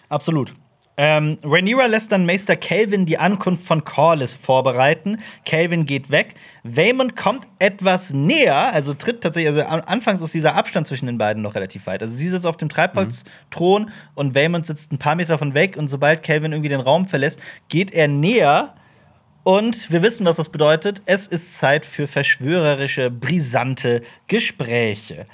[0.07, 0.53] Absolut.
[0.97, 5.19] Ähm, Rhaenyra lässt dann Meister Calvin die Ankunft von Corlys vorbereiten.
[5.45, 6.35] Calvin geht weg.
[6.63, 11.17] Waymond kommt etwas näher, also tritt tatsächlich, also an- anfangs ist dieser Abstand zwischen den
[11.17, 12.03] beiden noch relativ weit.
[12.03, 15.87] Also sie sitzt auf dem Treibholzthron und Waymond sitzt ein paar Meter davon weg und
[15.87, 18.75] sobald Calvin irgendwie den Raum verlässt, geht er näher
[19.43, 21.01] und wir wissen, was das bedeutet.
[21.05, 25.25] Es ist Zeit für verschwörerische, brisante Gespräche.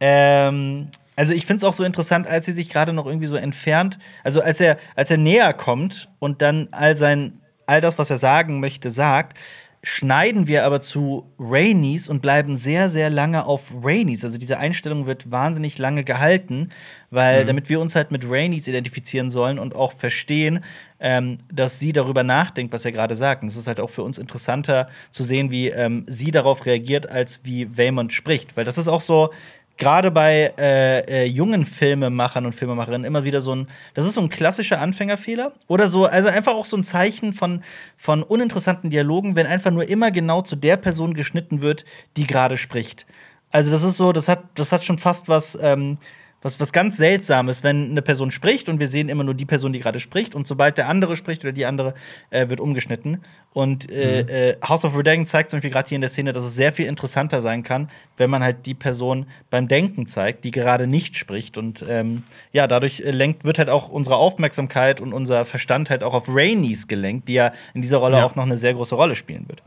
[0.00, 0.88] Ähm,
[1.22, 3.96] also ich finde es auch so interessant, als sie sich gerade noch irgendwie so entfernt,
[4.24, 8.18] also als er, als er näher kommt und dann all sein, all das, was er
[8.18, 9.38] sagen möchte, sagt,
[9.84, 14.24] schneiden wir aber zu Rainys und bleiben sehr, sehr lange auf Rainys.
[14.24, 16.70] Also diese Einstellung wird wahnsinnig lange gehalten,
[17.10, 20.64] weil damit wir uns halt mit Rainys identifizieren sollen und auch verstehen,
[20.98, 23.42] ähm, dass sie darüber nachdenkt, was er gerade sagt.
[23.42, 27.08] Und es ist halt auch für uns interessanter zu sehen, wie ähm, sie darauf reagiert,
[27.08, 28.56] als wie Waymond spricht.
[28.56, 29.30] Weil das ist auch so,
[29.76, 34.20] gerade bei äh, äh, jungen Filmemachern und Filmemacherinnen immer wieder so ein, das ist so
[34.20, 37.62] ein klassischer Anfängerfehler oder so, also einfach auch so ein Zeichen von,
[37.96, 41.84] von uninteressanten Dialogen, wenn einfach nur immer genau zu der Person geschnitten wird,
[42.16, 43.06] die gerade spricht.
[43.50, 45.98] Also das ist so, das hat, das hat schon fast was, ähm,
[46.42, 49.72] was, was ganz Seltsames, wenn eine Person spricht und wir sehen immer nur die Person,
[49.72, 51.94] die gerade spricht und sobald der andere spricht oder die andere,
[52.30, 53.22] äh, wird umgeschnitten.
[53.52, 56.42] Und äh, äh, House of Redagon zeigt zum Beispiel gerade hier in der Szene, dass
[56.42, 60.50] es sehr viel interessanter sein kann, wenn man halt die Person beim Denken zeigt, die
[60.50, 61.58] gerade nicht spricht.
[61.58, 66.02] Und ähm, ja, dadurch äh, lenkt, wird halt auch unsere Aufmerksamkeit und unser Verstand halt
[66.02, 68.24] auch auf Rainys gelenkt, die ja in dieser Rolle Ja.
[68.24, 69.62] auch noch eine sehr große Rolle spielen wird.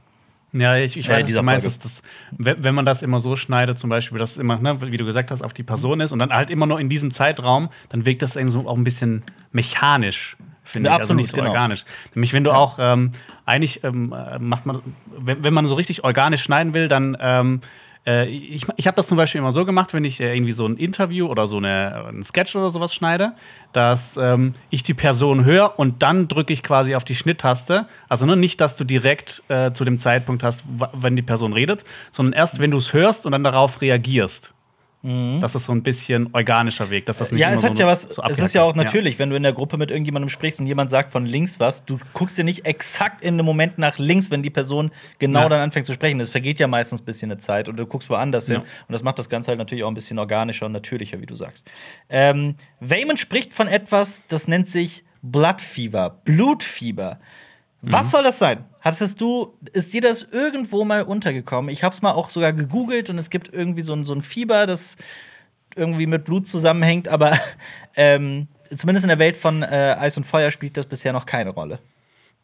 [0.58, 2.02] Ja, ich, ich weiß, was dieser du meinst, dass das,
[2.38, 5.30] wenn man das immer so schneidet, zum Beispiel, dass es immer, ne, wie du gesagt
[5.32, 8.22] hast, auf die Person ist und dann halt immer nur in diesem Zeitraum, dann wirkt
[8.22, 11.50] das irgendwie so auch ein bisschen mechanisch, finde Ja, ich, also absolut, nicht so genau.
[11.50, 11.84] organisch.
[12.14, 13.12] Nämlich, wenn du auch ähm,
[13.46, 14.80] eigentlich ähm, äh, macht man,
[15.18, 17.62] wenn, wenn man so richtig organisch schneiden will, dann ähm,
[18.06, 20.66] äh, ich, ich habe das zum Beispiel immer so gemacht, wenn ich äh, irgendwie so
[20.66, 23.34] ein Interview oder so eine, ein Sketch oder sowas schneide,
[23.74, 27.88] dass ähm, ich die Person höre und dann drücke ich quasi auf die Schnitttaste.
[28.08, 30.64] Also ne, nicht, dass du direkt äh, zu dem Zeitpunkt hast,
[30.94, 34.54] wenn die Person redet, sondern erst, wenn du es hörst und dann darauf reagierst.
[35.40, 37.86] Das ist so ein bisschen organischer Weg, dass das nicht Ja, es so hat ja
[37.86, 40.60] was, so es ist ja auch natürlich, wenn du in der Gruppe mit irgendjemandem sprichst
[40.60, 43.98] und jemand sagt von links was, du guckst dir nicht exakt in dem Moment nach
[44.00, 45.50] links, wenn die Person genau Ja.
[45.50, 46.18] dann anfängt zu sprechen.
[46.18, 48.56] Das vergeht ja meistens ein bisschen eine Zeit und du guckst woanders hin.
[48.56, 48.62] Ja.
[48.62, 51.36] Und das macht das Ganze halt natürlich auch ein bisschen organischer und natürlicher, wie du
[51.36, 51.68] sagst.
[52.10, 57.20] Ähm, Wayman spricht von etwas, das nennt sich Blood Fever, Blutfieber.
[57.82, 58.66] Was soll das sein?
[58.86, 61.72] Hattest du, ist dir das irgendwo mal untergekommen?
[61.72, 64.22] Ich habe es mal auch sogar gegoogelt und es gibt irgendwie so ein, so ein
[64.22, 64.98] Fieber, das
[65.76, 67.36] irgendwie mit Blut zusammenhängt, aber
[67.96, 71.50] ähm, zumindest in der Welt von äh, Eis und Feuer spielt das bisher noch keine
[71.50, 71.80] Rolle.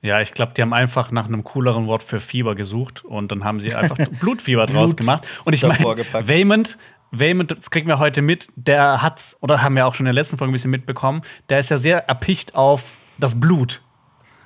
[0.01, 3.43] Ja, ich glaube, die haben einfach nach einem cooleren Wort für Fieber gesucht und dann
[3.43, 5.27] haben sie einfach Blutfieber draus gemacht.
[5.45, 5.77] Und ich meine.
[6.11, 6.79] Waymond,
[7.11, 10.19] Waymond, das kriegen wir heute mit, der hat's, oder haben wir auch schon in der
[10.19, 13.81] letzten Folge ein bisschen mitbekommen, der ist ja sehr erpicht auf das Blut.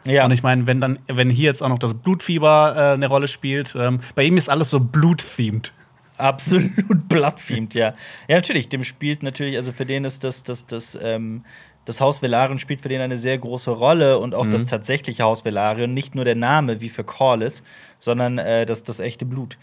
[0.05, 3.07] Ja, Und ich meine, wenn dann, wenn hier jetzt auch noch das Blutfieber äh, eine
[3.07, 5.73] Rolle spielt, ähm, bei ihm ist alles so Blut-themed.
[6.17, 6.71] absolut
[7.09, 7.93] bloodthemed, ja.
[8.27, 11.43] Ja, natürlich, dem spielt natürlich, also für den ist das, das, das, ähm,
[11.85, 15.45] das Haus Velaryon spielt für den eine sehr große Rolle und auch das tatsächliche Haus
[15.45, 17.63] Velaryon, nicht nur der Name wie für Corlys,
[17.99, 19.57] sondern äh, das, das echte Blut.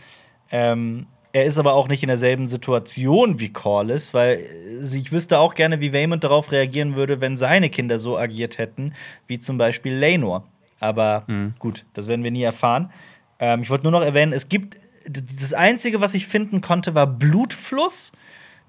[0.50, 5.38] Ähm, er ist aber auch nicht in derselben Situation wie Corlys, weil äh, ich wüsste
[5.38, 8.94] auch gerne, wie Waymond darauf reagieren würde, wenn seine Kinder so agiert hätten,
[9.26, 10.46] wie zum Beispiel Lenor.
[10.80, 11.24] Aber
[11.58, 12.90] gut, das werden wir nie erfahren.
[13.38, 14.76] Ähm, ich wollte nur noch erwähnen, es gibt
[15.08, 18.12] das Einzige, was ich finden konnte, war Blutfluss.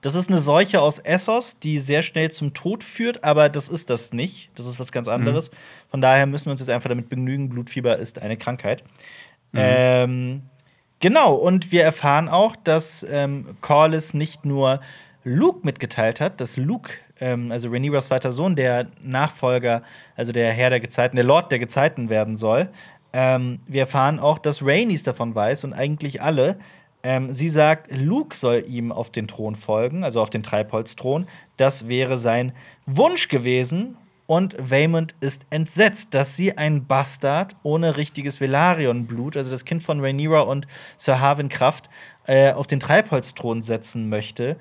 [0.02, 3.90] Das ist eine Seuche aus Essos, die sehr schnell zum Tod führt, aber das ist
[3.90, 4.50] das nicht.
[4.56, 5.50] Das ist was ganz anderes.
[5.90, 8.84] Von daher müssen wir uns jetzt einfach damit begnügen, Blutfieber ist eine Krankheit.
[9.54, 10.44] Ähm,
[11.04, 14.80] genau, und wir erfahren auch, dass ähm, Corlys nicht nur
[15.26, 19.84] Luke mitgeteilt hat, dass Luke, ähm, also Rhaenyras zweiter Sohn, der Nachfolger,
[20.16, 22.70] also der Herr der Gezeiten, der Lord der Gezeiten werden soll.
[23.12, 26.58] Ähm, wir erfahren auch, dass Rhaenys davon weiß und eigentlich alle.
[27.04, 31.28] Ähm, sie sagt, Luke soll ihm auf den Thron folgen, also auf den Treibholzthron.
[31.58, 32.54] Das wäre sein
[32.86, 33.98] Wunsch gewesen.
[34.34, 40.00] Und Waymond ist entsetzt, dass sie ein Bastard ohne richtiges Velaryon-Blut, also das Kind von
[40.00, 40.66] Rhaenyra und
[40.98, 41.88] Sir Harwin Kraft,
[42.26, 44.58] äh, auf den Treibholzthron setzen möchte.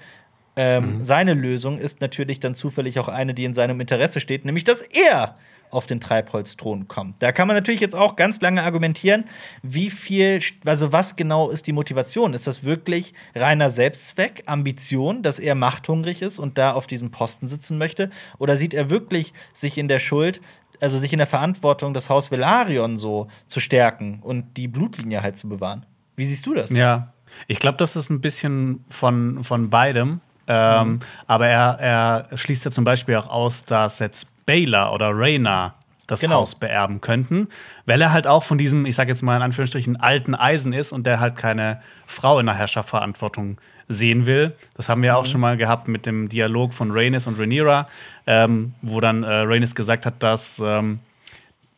[0.57, 4.65] Ähm, Seine Lösung ist natürlich dann zufällig auch eine, die in seinem Interesse steht, nämlich
[4.65, 5.37] dass er
[5.73, 7.23] auf den Treibholzthron kommt.
[7.23, 9.25] Da kann man natürlich jetzt auch ganz lange argumentieren,
[9.63, 12.35] wie viel, also was genau ist die Motivation?
[12.35, 17.47] Ist das wirklich reiner Selbstzweck, Ambition, dass er machthungrig ist und da auf diesem Posten
[17.47, 18.11] sitzen möchte?
[18.39, 20.41] Oder sieht er wirklich sich in der Schuld,
[20.81, 25.39] also sich in der Verantwortung, das Haus Velaryon so zu stärken und die Blutlinie halt
[25.39, 25.87] zu bewahren?
[26.17, 26.71] Wie siehst du das?
[26.71, 27.13] Ja,
[27.47, 30.21] ich glaube, das ist ein bisschen von, von beidem.
[30.53, 35.75] Ähm, Aber er, er schließt ja zum Beispiel auch aus, dass jetzt Baylor oder Rayna
[36.07, 36.37] das Genau.
[36.37, 37.49] Haus beerben könnten,
[37.87, 40.93] weil er halt auch von diesem, ich sage jetzt mal in Anführungsstrichen, alten Eisen ist
[40.93, 44.55] und der halt keine Frau in der Herrscherverantwortung sehen will.
[44.75, 47.89] Das haben wir auch schon mal gehabt mit dem Dialog von Rhaenys und Rhaenyra,
[48.27, 51.01] ähm, wo dann äh, Rhaenys gesagt hat, dass ähm,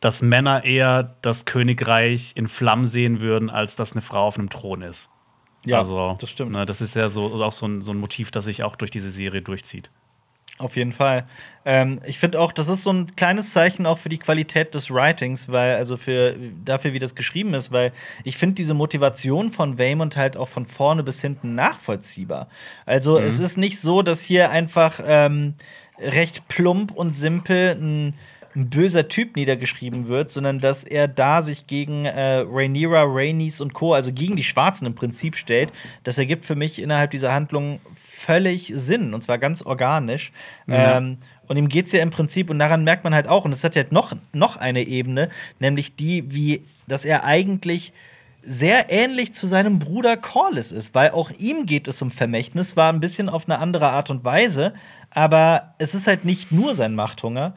[0.01, 4.51] dass Männer eher das Königreich in Flammen sehen würden, als dass eine Frau auf einem
[4.51, 5.09] Thron ist.
[5.65, 6.51] Ja, also, das stimmt.
[6.51, 8.91] Ne, das ist ja so, auch so ein, so ein Motiv, das sich auch durch
[8.91, 9.89] diese Serie durchzieht.
[10.57, 11.25] Auf jeden Fall.
[11.65, 14.89] Ähm, ich finde auch, das ist so ein kleines Zeichen auch für die Qualität des
[14.89, 17.91] Writings, weil, also für dafür, wie das geschrieben ist, weil
[18.23, 22.47] ich finde diese Motivation von Waymond halt auch von vorne bis hinten nachvollziehbar.
[22.85, 25.55] Also es ist nicht so, dass hier einfach ähm,
[25.99, 28.15] recht plump und simpel ein
[28.55, 33.73] ein böser Typ niedergeschrieben wird, sondern dass er da sich gegen äh, Rhaenyra, Rhaenys und
[33.73, 35.71] Co., also gegen die Schwarzen im Prinzip stellt.
[36.03, 40.31] Das ergibt für mich innerhalb dieser Handlung völlig Sinn und zwar ganz organisch.
[40.67, 40.97] Ja.
[40.97, 43.51] Ähm, und ihm geht es ja im Prinzip, und daran merkt man halt auch, und
[43.51, 47.93] es hat ja noch, noch eine Ebene, nämlich die, wie, dass er eigentlich
[48.41, 52.91] sehr ähnlich zu seinem Bruder Corlys ist, weil auch ihm geht es um Vermächtnis, war
[52.91, 54.73] ein bisschen auf eine andere Art und Weise,
[55.09, 57.55] aber es ist halt nicht nur sein Machthunger.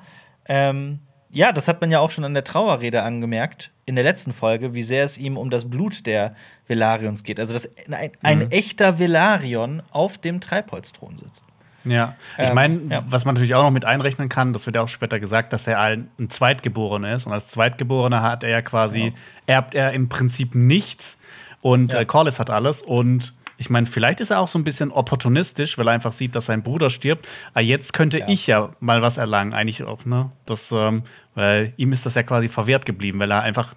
[0.48, 4.32] Ähm, ja, das hat man ja auch schon an der Trauerrede angemerkt, in der letzten
[4.32, 6.34] Folge, wie sehr es ihm um das Blut der
[6.66, 7.38] Velarions geht.
[7.38, 11.44] Also, dass ein, ein echter Velarion auf dem Treibholzthron sitzt.
[11.84, 13.04] Ja, ich Ähm, meine, ja.
[13.08, 15.66] was man natürlich auch noch mit einrechnen kann, das wird ja auch später gesagt, dass
[15.66, 17.26] er ein, ein Zweitgeborener ist.
[17.26, 19.14] Und als Zweitgeborener hat er ja quasi,
[19.46, 21.18] erbt er im Prinzip nichts
[21.60, 22.00] und Ja.
[22.00, 22.82] äh, Corlys hat alles.
[22.82, 26.34] Und ich meine, vielleicht ist er auch so ein bisschen opportunistisch, weil er einfach sieht,
[26.34, 27.26] dass sein Bruder stirbt.
[27.52, 28.28] Aber jetzt könnte Ja.
[28.28, 29.52] ich ja mal was erlangen.
[29.52, 30.30] Eigentlich auch, ne?
[30.46, 31.02] Das, ähm,
[31.34, 33.74] weil ihm ist das ja quasi verwehrt geblieben, weil er einfach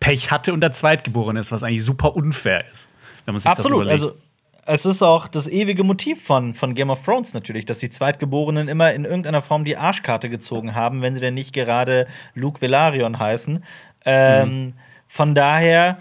[0.00, 2.88] Pech hatte und der Zweitgeborene ist, was eigentlich super unfair ist.
[3.24, 3.86] Wenn man sich Absolut.
[3.86, 4.02] das überlegt.
[4.02, 4.20] Also,
[4.66, 8.68] es ist auch das ewige Motiv von, von Game of Thrones natürlich, dass die Zweitgeborenen
[8.68, 13.18] immer in irgendeiner Form die Arschkarte gezogen haben, wenn sie denn nicht gerade Luke Velaryon
[13.18, 13.62] heißen.
[14.06, 14.74] Ähm,
[15.06, 15.98] Von daher,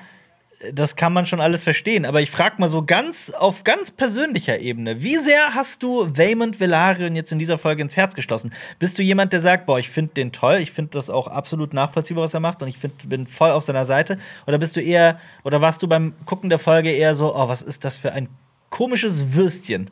[0.71, 2.05] das kann man schon alles verstehen.
[2.05, 6.59] Aber ich frage mal so ganz auf ganz persönlicher Ebene: Wie sehr hast du Waymond
[6.59, 8.53] Velaryon jetzt in dieser Folge ins Herz geschlossen?
[8.79, 11.73] Bist du jemand, der sagt, boah, ich finde den toll, ich finde das auch absolut
[11.73, 14.17] nachvollziehbar, was er macht und ich find, bin voll auf seiner Seite?
[14.47, 17.61] Oder bist du eher, oder warst du beim Gucken der Folge eher so, oh, was
[17.61, 18.29] ist das für ein
[18.69, 19.89] komisches Würstchen?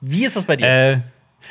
[0.00, 0.66] Wie ist das bei dir?
[0.66, 1.00] Äh,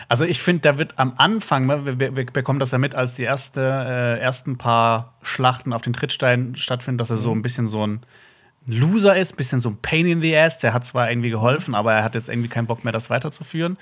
[0.08, 2.96] Also ich finde, der wird am Anfang, ne, wir, wir, wir bekommen das ja mit,
[2.96, 7.42] als die erste, äh, ersten paar Schlachten auf den Trittsteinen stattfinden, dass er so ein
[7.42, 8.02] bisschen so ein
[8.66, 10.58] Loser ist, ein bisschen so ein Pain in the Ass.
[10.60, 13.78] Der hat zwar irgendwie geholfen, aber er hat jetzt irgendwie keinen Bock mehr, das weiterzuführen.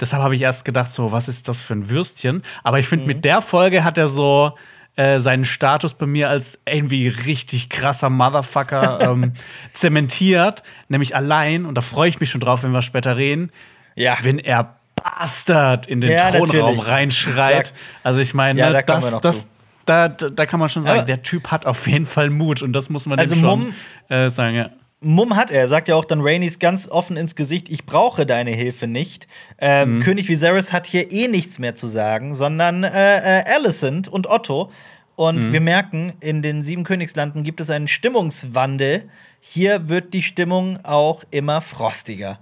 [0.00, 2.42] Deshalb habe ich erst gedacht, so, was ist das für ein Würstchen?
[2.64, 4.56] Aber ich finde, mit der Folge hat er so
[4.96, 9.32] äh, seinen Status bei mir als irgendwie richtig krasser Motherfucker ähm,
[9.72, 13.50] zementiert, nämlich allein, und da freue ich mich schon drauf, wenn wir später reden,
[13.94, 14.16] Ja.
[14.22, 16.86] wenn er Bastard in den Ja, Thronraum natürlich.
[16.88, 17.70] reinschreit.
[17.70, 17.74] Da-
[18.08, 19.46] also ich meine, Ja, ne, da kommen wir das, noch das, zu.
[19.86, 22.72] Da, da kann man schon sagen, Aber- der Typ hat auf jeden Fall Mut und
[22.72, 23.74] das muss man Also ihm schon Mumm-
[24.08, 24.56] äh, sagen.
[24.56, 24.70] Ja.
[25.00, 25.60] Mumm hat er.
[25.60, 29.26] Er sagt ja auch dann Rhaenys ganz offen ins Gesicht: Ich brauche deine Hilfe nicht.
[29.58, 34.28] Ähm, König Viserys hat hier eh nichts mehr zu sagen, sondern äh, äh, Alicent und
[34.28, 34.70] Otto.
[35.16, 39.08] Und wir merken, in den sieben Königslanden gibt es einen Stimmungswandel.
[39.38, 42.38] Hier wird die Stimmung auch immer frostiger.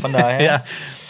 [0.00, 0.42] Von daher.
[0.42, 0.64] Ja.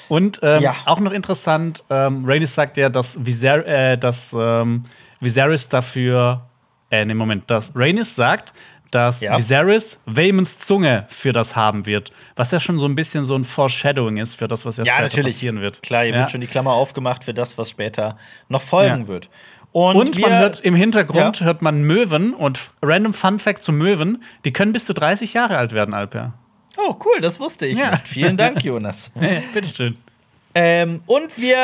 [0.08, 0.74] Und ähm, Ja.
[0.84, 4.82] auch noch interessant, ähm, Rhaenys sagt ja, dass, Viser äh, dass ähm,
[5.22, 6.42] Viserys dafür,
[6.90, 8.52] äh, nee, Moment, dass Rhaenys sagt,
[8.90, 9.38] dass Ja.
[9.38, 13.44] Viserys Vaemons Zunge für das haben wird, was ja schon so ein bisschen so ein
[13.44, 15.32] Foreshadowing ist für das, was ja, Ja, später natürlich.
[15.34, 15.82] passieren wird.
[15.82, 16.20] Klar, hier ja.
[16.20, 18.18] wird schon die Klammer aufgemacht für das, was später
[18.50, 19.08] noch folgen Ja.
[19.08, 19.30] wird.
[19.72, 21.46] Und, Und man hört im Hintergrund Ja.
[21.46, 25.56] hört man Möwen und random Fun Fact zu Möwen, die können bis zu 30 Jahre
[25.56, 26.34] alt werden, Alper.
[26.76, 27.92] Oh, cool, das wusste ich Ja.
[27.92, 28.06] nicht.
[28.08, 29.10] Vielen Dank, Jonas.
[29.54, 29.96] Bitteschön.
[30.54, 31.56] Ähm, und wir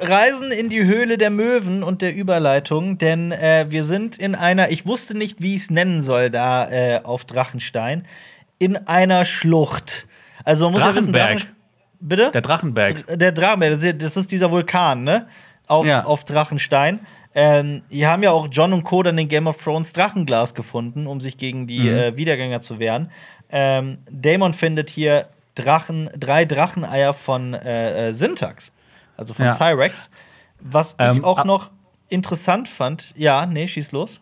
[0.00, 4.70] reisen in die Höhle der Möwen und der Überleitung, denn äh, wir sind in einer,
[4.70, 8.04] ich wusste nicht, wie ich es nennen soll, da äh, auf Drachenstein,
[8.58, 10.06] in einer Schlucht.
[10.44, 11.38] Also man muss ja wissen, Drachenberg.
[11.38, 11.56] Drachen
[12.00, 12.30] Bitte?
[12.32, 13.18] Der Drachenberg.
[13.18, 15.28] Der Drachenberg, das ist- dieser Vulkan, ne?
[15.68, 16.04] Auf, Ja.
[16.04, 16.98] auf Drachenstein.
[17.34, 19.04] Ähm, hier haben ja auch John und Co.
[19.04, 21.88] dann in Game of Thrones Drachenglas gefunden, um sich gegen die Mhm.
[21.96, 23.10] äh, Wiedergänger zu wehren.
[23.50, 28.72] Ähm, Daemon findet hier Drachen, drei Dracheneier von äh, äh, Syntax,
[29.16, 29.52] also von Ja.
[29.52, 30.10] Cyrex.
[30.60, 31.70] Was ich Ähm, auch ab- noch
[32.08, 34.20] interessant fand, ja, nee, schieß los.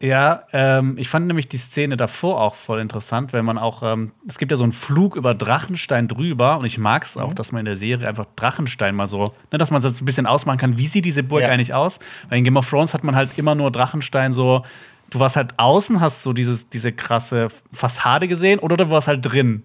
[0.00, 4.12] Ja, ähm, ich fand nämlich die Szene davor auch voll interessant, weil man auch, ähm,
[4.28, 7.22] es gibt ja so einen Flug über Drachenstein drüber und ich mag es Mhm.
[7.22, 10.04] auch, dass man in der Serie einfach Drachenstein mal so, ne, dass man das ein
[10.04, 11.48] bisschen ausmachen kann, wie sieht diese Burg Ja.
[11.48, 11.98] eigentlich aus?
[12.28, 14.64] Weil in Game of Thrones hat man halt immer nur Drachenstein so,
[15.10, 19.26] du warst halt außen, hast so dieses, diese krasse Fassade gesehen oder du warst halt
[19.26, 19.64] drin.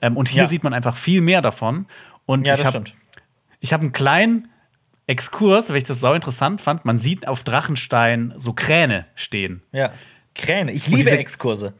[0.00, 0.48] Ähm, und hier Ja.
[0.48, 1.86] sieht man einfach viel mehr davon.
[2.26, 2.94] Und Ja, ich habe stimmt.
[3.60, 4.48] ich habe einen kleinen
[5.06, 6.84] Exkurs, weil ich das sau interessant fand.
[6.84, 9.62] Man sieht auf Drachenstein so Kräne stehen.
[9.72, 9.90] Ja.
[10.34, 11.72] Kräne, ich liebe diese- Exkurse.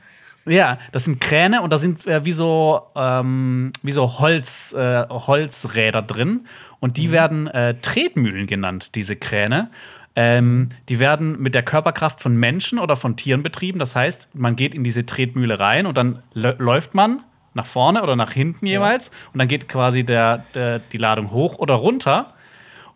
[0.47, 5.07] Ja, das sind Kräne und da sind äh, wie so, ähm, wie so Holz, äh,
[5.11, 6.47] Holzräder drin.
[6.81, 9.71] Und die werden äh, Tretmühlen genannt, diese Kräne.
[10.17, 13.79] Ähm, die werden mit der Körperkraft von Menschen oder von Tieren betrieben.
[13.79, 17.23] Das heißt, man geht in diese Tretmühle rein und dann lä- läuft man
[17.59, 19.11] nach vorne oder nach hinten jeweils.
[19.33, 22.33] Und dann geht quasi der, der, die Ladung hoch oder runter.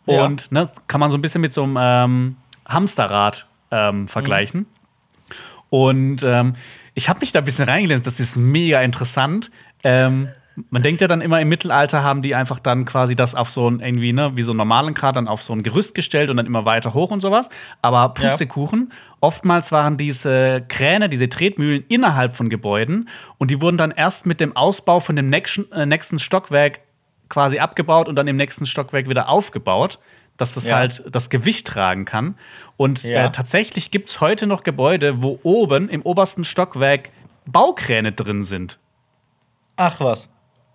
[0.06, 0.24] Ja.
[0.24, 4.66] Und ne, kann man so ein bisschen mit so einem ähm, Hamsterrad ähm, vergleichen.
[5.68, 6.54] Und ähm,
[6.94, 9.50] ich habe mich da ein bisschen reingelesen, das ist mega interessant.
[10.70, 13.68] Man denkt ja dann immer, im Mittelalter haben die einfach dann quasi das auf so
[13.70, 16.36] ein, irgendwie, ne, wie so einen normalen Grad, dann auf so ein Gerüst gestellt und
[16.36, 17.48] dann immer weiter hoch und sowas.
[17.80, 23.90] Aber Pustekuchen, oftmals waren diese Kräne, diese Tretmühlen innerhalb von Gebäuden und die wurden dann
[23.92, 26.80] erst mit dem Ausbau von dem nächsten, äh, nächsten Stockwerk
[27.30, 29.98] quasi abgebaut und dann im nächsten Stockwerk wieder aufgebaut,
[30.36, 30.76] dass das Ja.
[30.76, 32.34] halt das Gewicht tragen kann.
[32.76, 33.24] Und Ja.
[33.26, 37.10] äh, tatsächlich gibt es heute noch Gebäude, wo oben im obersten Stockwerk
[37.46, 38.78] Baukräne drin sind.
[39.76, 40.28] Ach was.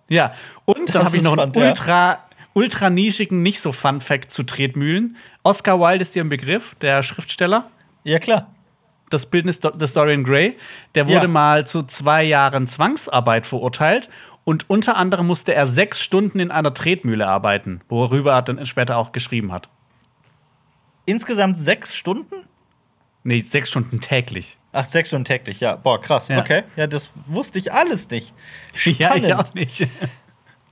[0.08, 0.32] Ja,
[0.64, 1.68] und dann habe ich noch einen spannend, ja.
[1.68, 2.18] ultra,
[2.54, 5.16] ultra nischigen, nicht so Fun Fact zu Tretmühlen.
[5.42, 7.70] Oscar Wilde ist dir ein Begriff, der Schriftsteller.
[8.04, 8.54] Ja, klar.
[9.10, 10.56] Das Bildnis des Dorian Gray.
[10.94, 11.28] Der wurde Ja.
[11.28, 14.10] mal zu zwei Jahren Zwangsarbeit verurteilt.
[14.44, 18.96] Und unter anderem musste er sechs Stunden in einer Tretmühle arbeiten, worüber er dann später
[18.96, 19.68] auch geschrieben hat.
[21.04, 22.34] Insgesamt sechs Stunden?
[23.24, 24.56] Nee, sechs Stunden täglich.
[24.72, 25.76] Ach, sechs Stunden täglich, ja.
[25.76, 26.28] Boah, krass.
[26.28, 26.38] Ja.
[26.40, 26.62] Okay.
[26.76, 28.32] Ja, das wusste ich alles nicht.
[28.84, 29.32] Ja, ich Spannend.
[29.34, 29.86] auch nicht.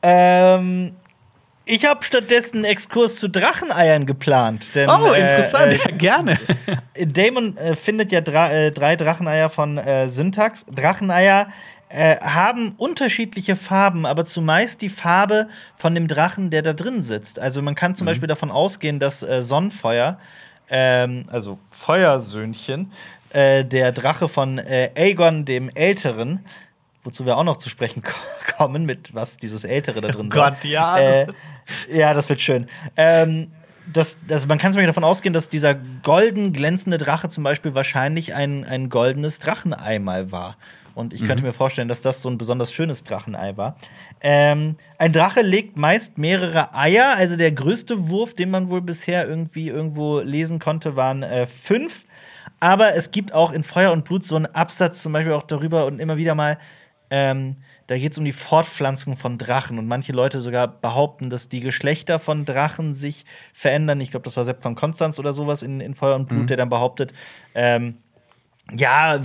[0.02, 0.92] Ähm,
[1.64, 4.74] ich habe stattdessen einen Exkurs zu Dracheneiern geplant.
[4.74, 6.38] Denn, Oh, äh, interessant, Äh, ja, gerne.
[7.06, 10.64] Damon äh, findet ja dra äh, drei Dracheneier von äh, Syntax.
[10.66, 11.48] Dracheneier
[11.88, 17.40] äh, haben unterschiedliche Farben, aber zumeist die Farbe von dem Drachen, der da drin sitzt.
[17.40, 18.11] Also man kann zum Mhm.
[18.11, 20.18] Beispiel davon ausgehen, dass äh, Sonnenfeuer,
[20.70, 22.92] ähm, also Feuersöhnchen,
[23.31, 26.44] äh, der Drache von äh, Aegon dem Älteren,
[27.04, 28.12] wozu wir auch noch zu sprechen ko-
[28.56, 31.35] kommen, mit was dieses Ältere da drin Oh Gott, ja, Äh, das-
[31.92, 32.69] ja, das wird schön.
[32.96, 33.50] Ähm,
[33.92, 37.75] das, das, man kann zum Beispiel davon ausgehen, dass dieser golden glänzende Drache zum Beispiel
[37.75, 40.56] wahrscheinlich ein, ein goldenes Drachenei mal war.
[40.97, 43.77] Und ich könnte mir vorstellen, dass das so ein besonders schönes Drachenei war.
[44.21, 47.15] Ähm, ein Drache legt meist mehrere Eier.
[47.17, 52.05] Also der größte Wurf, den man wohl bisher irgendwie irgendwo lesen konnte, waren äh, fünf.
[52.61, 55.85] Aber es gibt auch in Feuer und Blut so einen Absatz zum Beispiel auch darüber
[55.87, 56.57] und immer wieder mal.
[57.11, 61.49] Ähm, da geht es um die Fortpflanzung von Drachen und manche Leute sogar behaupten, dass
[61.49, 64.01] die Geschlechter von Drachen sich verändern.
[64.01, 66.47] Ich glaube, das war Septon Konstanz oder sowas in, in Feuer und Blut, Mhm.
[66.49, 67.13] der dann behauptet,
[67.55, 67.99] ähm,
[68.73, 69.21] ja,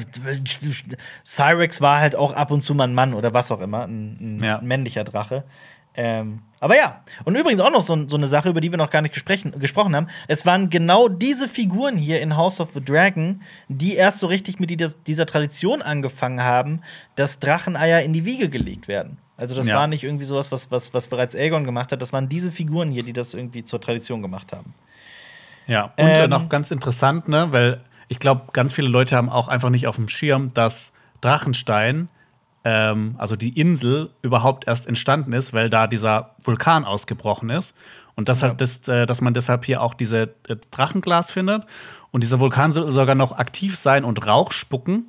[1.25, 4.37] Cyrex war halt auch ab und zu mal ein Mann oder was auch immer, ein,
[4.39, 4.59] ein Ja.
[4.61, 5.43] männlicher Drache.
[5.93, 8.91] Ähm, aber ja, und übrigens auch noch so, so eine Sache, über die wir noch
[8.91, 10.07] gar nicht gesprochen haben.
[10.27, 14.59] Es waren genau diese Figuren hier in House of the Dragon, die erst so richtig
[14.59, 16.81] mit dieser, dieser Tradition angefangen haben,
[17.15, 19.17] dass Dracheneier in die Wiege gelegt werden.
[19.35, 19.75] Also das Ja.
[19.75, 22.01] war nicht irgendwie sowas, was, was, was bereits Aegon gemacht hat.
[22.01, 24.73] Das waren diese Figuren hier, die das irgendwie zur Tradition gemacht haben.
[25.67, 27.81] Ja, und äh, Ähm, noch ganz interessant, ne, weil
[28.11, 30.91] ich glaube, ganz viele Leute haben auch einfach nicht auf dem Schirm, dass
[31.21, 32.09] Drachenstein,
[32.65, 37.73] ähm, also die Insel, überhaupt erst entstanden ist, weil da dieser Vulkan ausgebrochen ist.
[38.15, 41.63] Und das halt das, äh, dass man deshalb hier auch diese äh, Drachenglas findet.
[42.11, 45.07] Und dieser Vulkan soll sogar noch aktiv sein und Rauch spucken.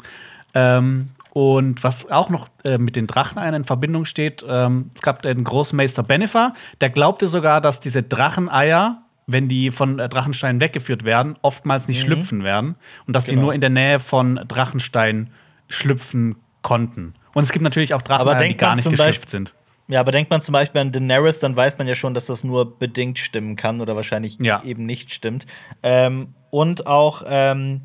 [0.55, 5.23] Ähm, und was auch noch äh, mit den Dracheneiern in Verbindung steht, ähm, es gab
[5.23, 11.05] den Großmeister Benefer, der glaubte sogar, dass diese Dracheneier, wenn die von äh, Drachenstein weggeführt
[11.05, 12.75] werden, oftmals nicht schlüpfen werden
[13.07, 13.43] und dass die Genau.
[13.45, 15.31] nur in der Nähe von Drachenstein
[15.69, 17.15] schlüpfen konnten.
[17.35, 19.55] Und es gibt natürlich auch Dracheneier, die gar nicht geschlüpft sind.
[19.89, 22.45] Ja, aber denkt man zum Beispiel an Daenerys, dann weiß man ja schon, dass das
[22.45, 24.63] nur bedingt stimmen kann oder wahrscheinlich Ja.
[24.65, 25.47] eben nicht stimmt.
[25.83, 27.83] Ähm, und auch, ähm,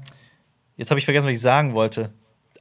[0.76, 2.12] jetzt habe ich vergessen, was ich sagen wollte.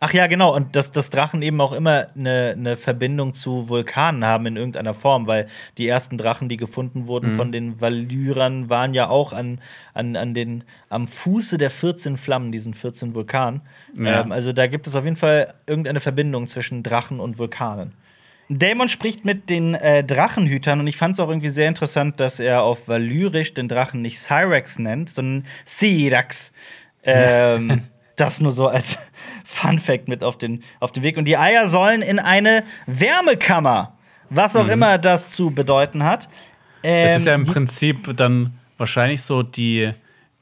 [0.01, 4.25] Ach ja, genau, und dass, dass Drachen eben auch immer eine, eine Verbindung zu Vulkanen
[4.25, 5.47] haben in irgendeiner Form, weil
[5.79, 7.37] die ersten Drachen, die gefunden wurden Mhm.
[7.37, 9.61] von den Valyrern, waren ja auch an,
[9.95, 13.63] an, an den, am Fuße der 14 Flammen, diesen 14 Vulkanen.
[13.97, 14.21] Ja.
[14.21, 17.93] Ähm, also da gibt es auf jeden Fall irgendeine Verbindung zwischen Drachen und Vulkanen.
[18.49, 22.39] Damon spricht mit den äh, Drachenhütern und ich fand es auch irgendwie sehr interessant, dass
[22.39, 26.53] er auf Valyrisch den Drachen nicht Cyrex nennt, sondern Syrax.
[27.09, 27.83] Ähm,
[28.17, 28.99] das nur so als
[29.49, 31.17] Fun Fact mit auf den, auf den Weg.
[31.17, 33.93] Und die Eier sollen in eine Wärmekammer,
[34.29, 36.29] was auch immer das zu bedeuten hat.
[36.83, 39.93] Es Ähm, ist ja im die- Prinzip dann wahrscheinlich so die,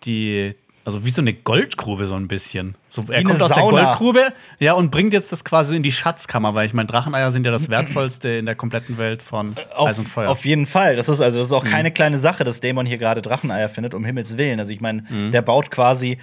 [0.05, 0.55] die,
[0.86, 2.74] also wie so eine Goldgrube so ein bisschen.
[2.88, 3.76] So, er kommt aus Sauna.
[3.76, 7.30] der Goldgrube, ja, und bringt jetzt das quasi in die Schatzkammer, weil ich meine, Dracheneier
[7.30, 10.30] sind ja das wertvollste in der kompletten Welt von auf, Eis und Feuer.
[10.30, 10.96] auf jeden Fall.
[10.96, 11.59] Das ist also das ist Mhm.
[11.59, 14.61] auch keine kleine Sache, dass Dämon hier gerade Dracheneier findet, um Himmels Willen.
[14.61, 15.30] Also ich meine, Mhm.
[15.32, 16.18] der baut quasi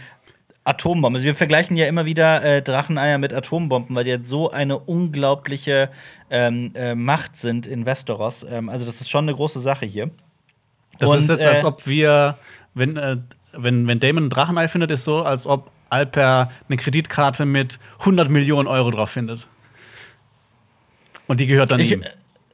[0.64, 1.16] Atombomben.
[1.16, 4.78] Also wir vergleichen ja immer wieder äh, Dracheneier mit Atombomben, weil die jetzt so eine
[4.78, 5.90] unglaubliche
[6.30, 8.44] ähm, äh, Macht sind in Westeros.
[8.44, 10.12] Ähm, also das ist schon eine große Sache hier.
[11.00, 12.38] das und, ist jetzt, äh, als ob wir,
[12.76, 13.18] wenn, äh,
[13.54, 18.30] wenn, wenn Damon ein Drachenei findet, ist so, als ob Alper eine Kreditkarte mit 100
[18.30, 19.48] Millionen Euro drauf findet.
[21.28, 22.04] Und die gehört dann Ich, ihm.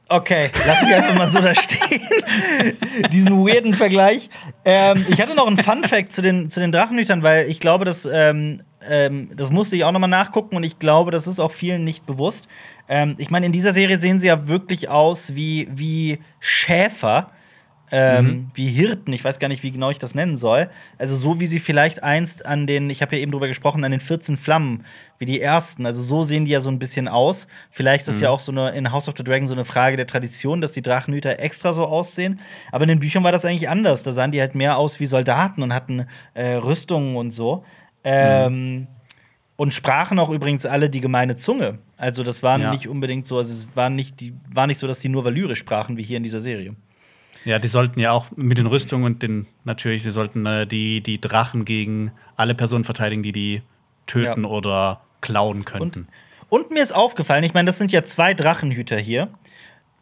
[0.08, 2.02] Okay, lass ich einfach mal so da stehen.
[3.12, 4.30] Diesen weirden Vergleich.
[4.64, 8.08] Ähm, ich hatte noch einen Fun-Fact zu den, zu den Drachenhütern, weil ich glaube, dass.
[8.10, 11.50] Ähm, ähm, das musste ich auch noch mal nachgucken und ich glaube, das ist auch
[11.50, 12.46] vielen nicht bewusst.
[12.88, 17.30] Ähm, ich meine, in dieser Serie sehen sie ja wirklich aus wie, wie Schäfer.
[17.90, 20.68] Ähm, Wie Hirten, ich weiß gar nicht, wie genau ich das nennen soll.
[20.98, 23.90] Also so wie sie vielleicht einst an den, ich habe ja eben drüber gesprochen, an
[23.90, 24.84] den 14 Flammen,
[25.18, 25.86] wie die ersten.
[25.86, 27.46] Also so sehen die ja so ein bisschen aus.
[27.70, 29.96] Vielleicht ist es ja auch so eine in House of the Dragon so eine Frage
[29.96, 32.40] der Tradition, dass die Drachenhüter extra so aussehen.
[32.72, 34.02] Aber in den Büchern war das eigentlich anders.
[34.02, 37.64] Da sahen die halt mehr aus wie Soldaten und hatten äh, Rüstungen und so.
[38.04, 38.86] Ähm,
[39.56, 41.78] und sprachen auch übrigens alle die gemeine Zunge.
[41.96, 42.70] Also das waren Ja.
[42.70, 45.58] nicht unbedingt so, also es war nicht, die, war nicht so, dass die nur Valyrisch
[45.58, 46.76] sprachen, wie hier in dieser Serie.
[47.44, 51.00] Ja, die sollten ja auch mit den Rüstungen und den, natürlich, sie sollten äh, die,
[51.00, 53.62] die Drachen gegen alle Personen verteidigen, die die
[54.06, 54.48] töten Ja.
[54.50, 56.08] oder klauen könnten.
[56.48, 59.28] Und mir ist aufgefallen, ich meine, das sind ja zwei Drachenhüter hier.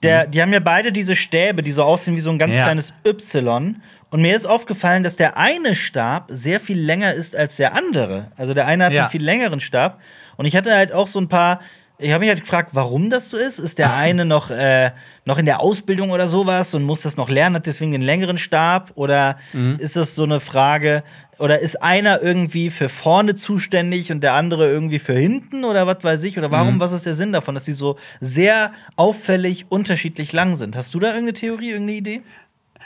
[0.02, 2.62] Der, Die haben ja beide diese Stäbe, die so aussehen wie so ein ganz Ja.
[2.64, 3.76] kleines Y.
[4.10, 8.30] Und mir ist aufgefallen, dass der eine Stab sehr viel länger ist als der andere.
[8.36, 9.02] Also der eine hat Ja.
[9.02, 10.00] einen viel längeren Stab.
[10.36, 11.60] Und ich hatte halt auch so ein paar.
[11.98, 13.58] Ich habe mich halt gefragt, warum das so ist.
[13.58, 14.90] Ist der eine noch, äh,
[15.24, 18.36] noch in der Ausbildung oder sowas und muss das noch lernen, hat deswegen den längeren
[18.36, 18.92] Stab?
[18.96, 19.76] Oder Mhm.
[19.78, 21.02] ist das so eine Frage,
[21.38, 26.02] oder ist einer irgendwie für vorne zuständig und der andere irgendwie für hinten oder was
[26.04, 26.36] weiß ich?
[26.38, 26.80] Oder warum, Mhm.
[26.80, 30.76] was ist der Sinn davon, dass sie so sehr auffällig unterschiedlich lang sind?
[30.76, 32.22] Hast du da irgendeine Theorie, irgendeine Idee?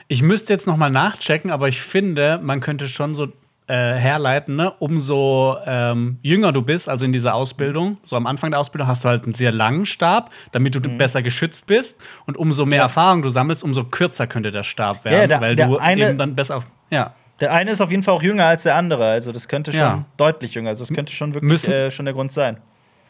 [0.09, 3.29] Ich müsste jetzt noch mal nachchecken, aber ich finde, man könnte schon so
[3.71, 4.73] äh, herleiten, ne?
[4.79, 9.05] umso ähm, jünger du bist, also in dieser Ausbildung, so am Anfang der Ausbildung hast
[9.05, 12.01] du halt einen sehr langen Stab, damit du besser geschützt bist.
[12.27, 12.77] Und umso mehr Mhm.
[12.77, 12.83] Ja.
[12.83, 16.09] Erfahrung du sammelst, umso kürzer könnte der Stab werden, Ja, der- weil der du eine-
[16.11, 16.67] eben dann besser auf.
[16.91, 17.15] Ja.
[17.41, 19.09] Der eine ist auf jeden Fall auch jünger als der andere.
[19.11, 20.05] Also, das könnte schon Ja.
[20.19, 20.71] deutlich jünger.
[20.71, 22.59] Also, das könnte schon wirklich Müssen- äh, schon der Grund sein.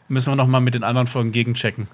[0.07, 1.87] müssen wir noch mal mit den anderen Folgen gegenchecken.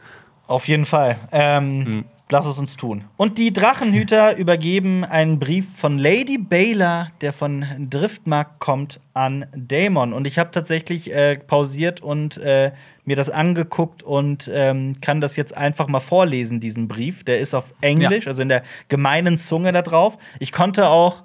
[0.45, 1.15] Auf jeden Fall.
[1.31, 2.05] Ähm, Mhm.
[2.29, 3.05] Lass es uns tun.
[3.15, 10.11] Und die Drachenhüter übergeben einen Brief von Lady Baylor, der von Driftmark kommt, an Daemon.
[10.13, 12.71] Und ich habe tatsächlich äh, pausiert und äh,
[13.05, 17.23] mir das angeguckt und ähm, kann das jetzt einfach mal vorlesen, diesen Brief.
[17.23, 18.31] Der ist auf Englisch, Ja.
[18.31, 20.17] also in der gemeinen Zunge da drauf.
[20.39, 21.23] Ich konnte auch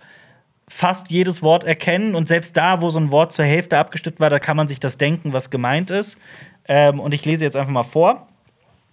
[0.68, 4.30] fast jedes Wort erkennen und selbst da, wo so ein Wort zur Hälfte abgestimmt war,
[4.30, 6.16] da kann man sich das denken, was gemeint ist.
[6.68, 8.28] Ähm, und ich lese jetzt einfach mal vor.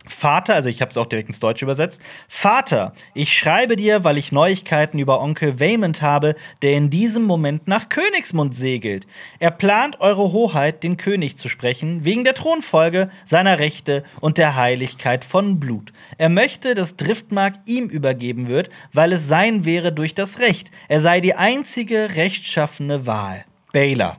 [0.10, 2.02] Vater, also ich habe es auch direkt ins Deutsche übersetzt.
[2.28, 7.68] Vater, ich schreibe dir, weil ich Neuigkeiten über Onkel Waymond habe, der in diesem Moment
[7.68, 9.06] nach Königsmund segelt.
[9.40, 14.56] Er plant, Eure Hoheit, den König zu sprechen, wegen der Thronfolge, seiner Rechte und der
[14.56, 15.94] Heiligkeit von Blut.
[16.18, 20.72] Er möchte, dass Driftmark ihm übergeben wird, weil es sein wäre durch das Recht.
[20.88, 23.46] Er sei die einzige rechtschaffene Wahl.
[23.72, 24.18] Baylor.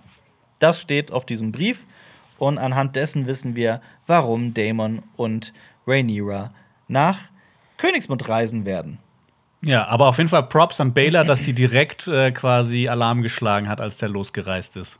[0.60, 1.84] Das steht auf diesem Brief.
[2.38, 5.52] Und anhand dessen wissen wir, warum Daemon und
[5.86, 6.52] Rhaenyra
[6.88, 7.18] nach
[7.76, 8.98] Königsmund reisen werden.
[9.62, 13.68] Ja, aber auf jeden Fall Props an Baylor, dass die direkt äh, quasi Alarm geschlagen
[13.68, 14.98] hat, als der losgereist ist.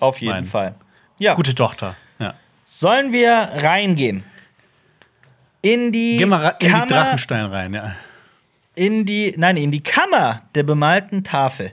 [0.00, 0.74] Auf jeden Mein- Fall.
[1.18, 1.34] Ja.
[1.34, 1.96] Gute Tochter.
[2.18, 2.34] Ja.
[2.64, 4.24] Sollen wir reingehen?
[5.62, 7.92] In die, Geh mal in die Kammer, Drachenstein rein, ja.
[8.74, 11.72] in die, nein, in die Kammer der bemalten Tafel.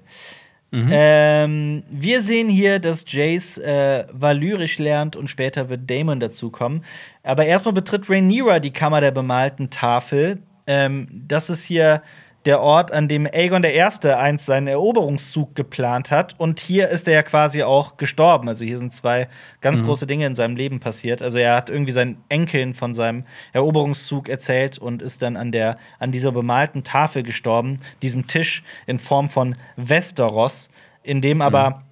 [0.77, 0.89] Mhm.
[0.91, 6.83] Ähm, wir sehen hier, dass Jace äh, Valyrisch lernt und später wird Damon dazukommen.
[7.23, 10.37] Aber erstmal betritt Rhaenyra die Kammer der bemalten Tafel.
[10.67, 12.03] Ähm, das ist hier
[12.47, 13.81] der Ort, an dem Aegon I.
[13.81, 16.33] einst seinen Eroberungszug geplant hat.
[16.39, 18.47] Und hier ist er ja quasi auch gestorben.
[18.47, 19.27] Also hier sind zwei
[19.59, 21.21] ganz große Dinge in seinem Leben passiert.
[21.21, 25.77] Also er hat irgendwie seinen Enkeln von seinem Eroberungszug erzählt und ist dann an, der,
[25.99, 30.69] an dieser bemalten Tafel gestorben, diesem Tisch in Form von Westeros,
[31.03, 31.83] in dem aber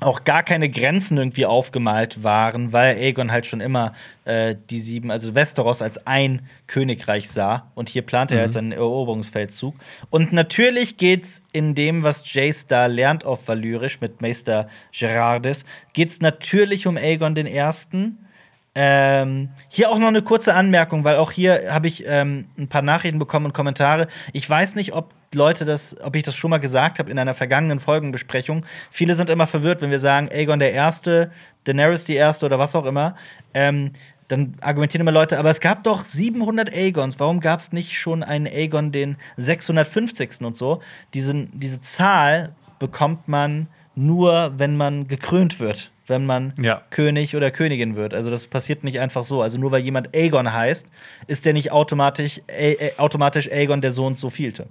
[0.00, 3.92] auch gar keine Grenzen irgendwie aufgemalt waren, weil Aegon halt schon immer
[4.24, 7.70] äh, die sieben, also Westeros als ein Königreich sah.
[7.74, 9.74] Und hier plant er jetzt einen Eroberungsfeldzug.
[10.10, 16.20] Und natürlich geht's in dem, was Jace da lernt auf Valyrisch mit Meister Gerardis, geht's
[16.20, 18.26] natürlich um Aegon den Ersten.
[18.74, 22.82] Ähm, hier auch noch eine kurze Anmerkung, weil auch hier habe ich ähm, ein paar
[22.82, 24.06] Nachrichten bekommen und Kommentare.
[24.32, 27.34] Ich weiß nicht, ob Leute das, ob ich das schon mal gesagt habe in einer
[27.34, 28.64] vergangenen Folgenbesprechung.
[28.90, 31.30] Viele sind immer verwirrt, wenn wir sagen, Aegon der Erste,
[31.64, 33.14] Daenerys die Erste oder was auch immer.
[33.54, 33.92] Ähm,
[34.26, 37.20] dann argumentieren immer Leute, aber es gab doch 700 Aegons.
[37.20, 40.40] Warum gab es nicht schon einen Aegon den 650.
[40.42, 40.82] und so?
[41.14, 46.82] Diesen, diese Zahl bekommt man nur, wenn man gekrönt wird, wenn man Ja.
[46.90, 48.14] König oder Königin wird.
[48.14, 49.42] Also das passiert nicht einfach so.
[49.42, 50.88] Also nur weil jemand Aegon heißt,
[51.28, 54.66] ist der nicht automatisch, äh, äh, automatisch Aegon der so und so vielte.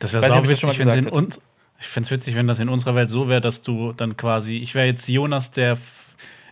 [0.00, 1.40] Das wäre sau witzig, wenn sie in uns.
[1.80, 4.56] Ich fände es witzig, wenn das in unserer Welt so wäre, dass du dann quasi,
[4.58, 5.78] ich wäre jetzt Jonas, der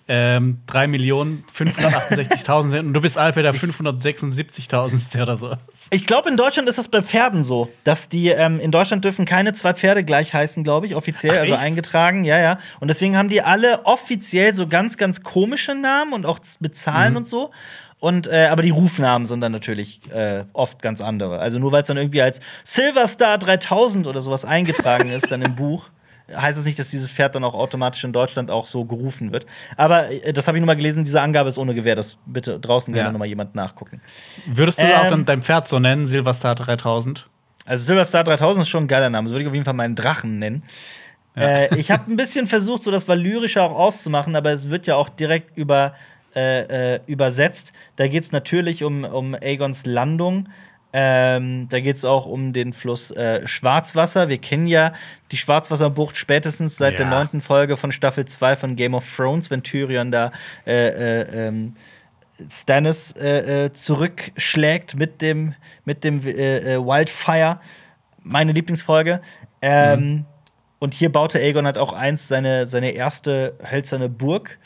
[0.08, 5.54] ähm, 3.568.000 sind und du bist Alper, der 576.000 oder so.
[5.90, 9.24] Ich glaube, in Deutschland ist das bei Pferden so, dass die ähm, in Deutschland dürfen
[9.24, 11.62] keine zwei Pferde gleich heißen, glaube ich, offiziell, Ach, also echt?
[11.62, 12.58] eingetragen, ja, ja.
[12.80, 16.76] Und deswegen haben die alle offiziell so ganz, ganz komische Namen und auch z- mit
[16.76, 17.16] Zahlen Mhm.
[17.18, 17.50] und so.
[17.98, 21.38] Und äh, aber die Rufnamen sind dann natürlich äh, oft ganz andere.
[21.38, 25.54] Also nur weil es dann irgendwie als Silverstar 3000 oder sowas eingetragen ist, dann im
[25.56, 25.88] Buch.
[26.34, 29.46] Heißt es nicht, dass dieses Pferd dann auch automatisch in Deutschland auch so gerufen wird.
[29.76, 31.94] Aber äh, das habe ich nur mal gelesen, diese Angabe ist ohne Gewähr.
[31.94, 33.12] Das bitte draußen gerne Ja.
[33.12, 34.00] noch mal jemand nachgucken.
[34.46, 34.92] Würdest du Ähm.
[34.96, 37.28] auch dann dein Pferd so nennen, Silverstar 3000?
[37.64, 39.26] Also Silverstar 3000 ist schon ein geiler Name.
[39.26, 40.64] Das würde ich auf jeden Fall meinen Drachen nennen.
[41.36, 44.96] Äh, ich habe ein bisschen versucht, so das Valyrische auch auszumachen, aber es wird ja
[44.96, 45.94] auch direkt über,
[46.36, 47.72] äh, äh, übersetzt.
[47.96, 50.48] Da geht es natürlich um, um Aegons Landung.
[50.92, 54.28] Ähm, da geht es auch um den Fluss äh, Schwarzwasser.
[54.28, 54.92] Wir kennen ja
[55.32, 57.10] die Schwarzwasserbucht spätestens seit der Ja.
[57.18, 60.30] neunten Folge von Staffel 2 von Game of Thrones, wenn Tyrion da
[60.66, 60.88] äh,
[61.22, 61.74] äh, ähm,
[62.50, 67.60] Stannis äh, zurückschlägt mit dem, mit dem Wildfire.
[68.22, 69.20] Meine Lieblingsfolge.
[69.62, 70.24] Ähm,
[70.78, 74.58] Und hier baute Aegon halt auch einst seine, seine erste hölzerne Burg.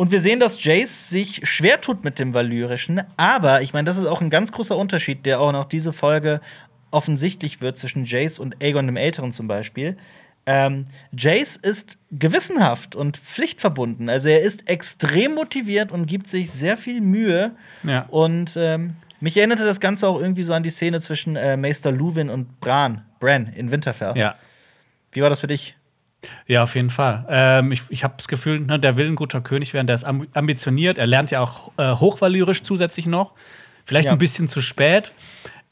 [0.00, 3.02] Und wir sehen, dass Jace sich schwer tut mit dem Valyrischen.
[3.18, 6.40] Aber ich meine, das ist auch ein ganz großer Unterschied, der auch noch diese Folge
[6.90, 9.98] offensichtlich wird zwischen Jace und Aegon dem Älteren zum Beispiel.
[10.46, 14.08] Ähm, Jace ist gewissenhaft und pflichtverbunden.
[14.08, 17.50] Also er ist extrem motiviert und gibt sich sehr viel Mühe.
[17.82, 18.06] Ja.
[18.08, 21.92] Und ähm, mich erinnerte das Ganze auch irgendwie so an die Szene zwischen äh, Meister
[21.92, 24.16] Luwin und Bran, Bran in Winterfell.
[24.16, 24.36] Ja.
[25.12, 25.76] Wie war das für dich?
[26.46, 27.24] Ja, auf jeden Fall.
[27.30, 30.04] Ähm, ich ich habe das Gefühl, ne, der will ein guter König werden, der ist
[30.04, 30.98] amb ambitioniert.
[30.98, 33.32] Er lernt ja auch äh, Hochvalyrisch zusätzlich noch.
[33.84, 34.12] Vielleicht Ja.
[34.12, 35.12] ein bisschen zu spät.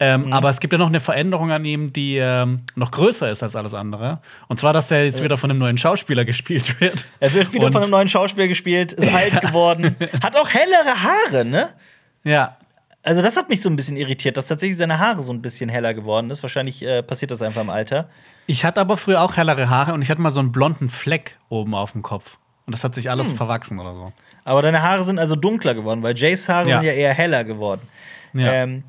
[0.01, 0.33] Ähm, mhm.
[0.33, 3.55] Aber es gibt ja noch eine Veränderung an ihm, die ähm, noch größer ist als
[3.57, 4.21] alles andere.
[4.47, 7.05] Und zwar, dass er jetzt wieder von einem neuen Schauspieler gespielt wird.
[7.19, 11.03] Er wird wieder Und von einem neuen Schauspieler gespielt, ist alt geworden, hat auch hellere
[11.03, 11.69] Haare, ne?
[12.23, 12.55] Ja.
[13.03, 15.69] Also, das hat mich so ein bisschen irritiert, dass tatsächlich seine Haare so ein bisschen
[15.69, 16.43] heller geworden ist.
[16.43, 18.09] Wahrscheinlich äh, passiert das einfach im Alter.
[18.49, 21.37] Ich hatte aber früher auch hellere Haare und ich hatte mal so einen blonden Fleck
[21.49, 22.39] oben auf dem Kopf.
[22.65, 23.37] Und das hat sich alles hm.
[23.37, 24.11] verwachsen oder so.
[24.43, 26.79] Aber deine Haare sind also dunkler geworden, weil Jays Haare ja.
[26.79, 27.81] sind ja eher heller geworden.
[28.33, 28.51] Ja.
[28.51, 28.83] Ähm,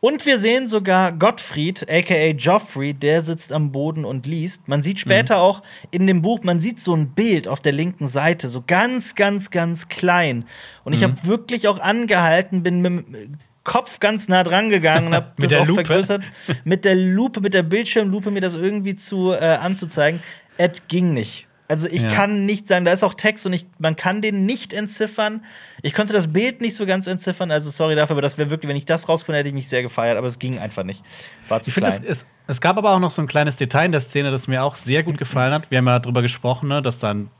[0.00, 4.68] und wir sehen sogar Gottfried, aka Joffrey, der sitzt am Boden und liest.
[4.68, 5.40] Man sieht später mhm.
[5.40, 9.14] auch in dem Buch, man sieht so ein Bild auf der linken Seite, so ganz,
[9.14, 10.44] ganz, ganz klein.
[10.84, 11.04] Und ich mhm.
[11.04, 15.52] habe wirklich auch angehalten, bin mit dem Kopf ganz nah dran gegangen und habe das
[15.54, 15.84] auch Lupe.
[15.84, 16.22] vergrößert.
[16.64, 20.22] Mit der Lupe, mit der Bildschirmlupe mir das irgendwie zu äh, anzuzeigen.
[20.56, 21.46] Es ging nicht.
[21.68, 22.10] Also ich ja.
[22.10, 25.44] kann nicht sagen, da ist auch Text und ich, man kann den nicht entziffern.
[25.82, 28.68] Ich konnte das Bild nicht so ganz entziffern, also sorry dafür, aber das wäre wirklich,
[28.68, 31.02] wenn ich das rausgefunden hätte, ich mich sehr gefeiert, aber es ging einfach nicht.
[31.48, 33.92] War zu ich finde, es, es, gab aber auch noch so ein kleines Detail in
[33.92, 35.72] der Szene, das mir auch sehr gut gefallen hat.
[35.72, 37.30] Wir haben ja darüber gesprochen, ne, dass da ein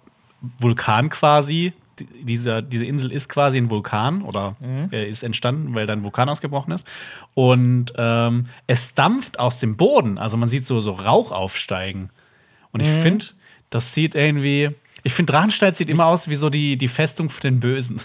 [0.58, 4.90] Vulkan quasi, diese, diese Insel ist quasi ein Vulkan oder mhm.
[4.90, 6.86] ist entstanden, weil da ein Vulkan ausgebrochen ist.
[7.34, 12.10] Und ähm, es dampft aus dem Boden, also man sieht so, so Rauch aufsteigen.
[12.72, 13.02] Und ich mhm.
[13.02, 13.24] finde,
[13.70, 14.70] das sieht irgendwie.
[15.02, 18.00] Ich finde, Drachenstein sieht immer aus wie so die, die Festung für den Bösen.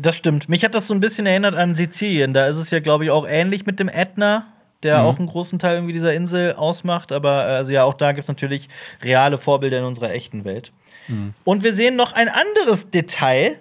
[0.00, 0.48] Das stimmt.
[0.48, 2.32] Mich hat das so ein bisschen erinnert an Sizilien.
[2.32, 4.46] Da ist es ja, glaube ich, auch ähnlich mit dem Ätna,
[4.82, 5.04] der mhm.
[5.04, 7.12] auch einen großen Teil irgendwie dieser Insel ausmacht.
[7.12, 8.68] Aber äh, also ja, auch da gibt es natürlich
[9.02, 10.72] reale Vorbilder in unserer echten Welt.
[11.08, 11.34] Mhm.
[11.44, 13.58] Und wir sehen noch ein anderes Detail,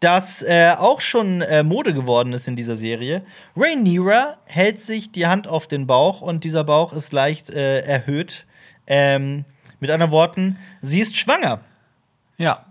[0.00, 3.22] das äh, auch schon äh, Mode geworden ist in dieser Serie.
[3.56, 8.44] Rhaenyra hält sich die Hand auf den Bauch und dieser Bauch ist leicht äh, erhöht.
[8.86, 9.46] Ähm,
[9.80, 11.60] mit anderen Worten, sie ist schwanger.
[12.36, 12.66] Ja.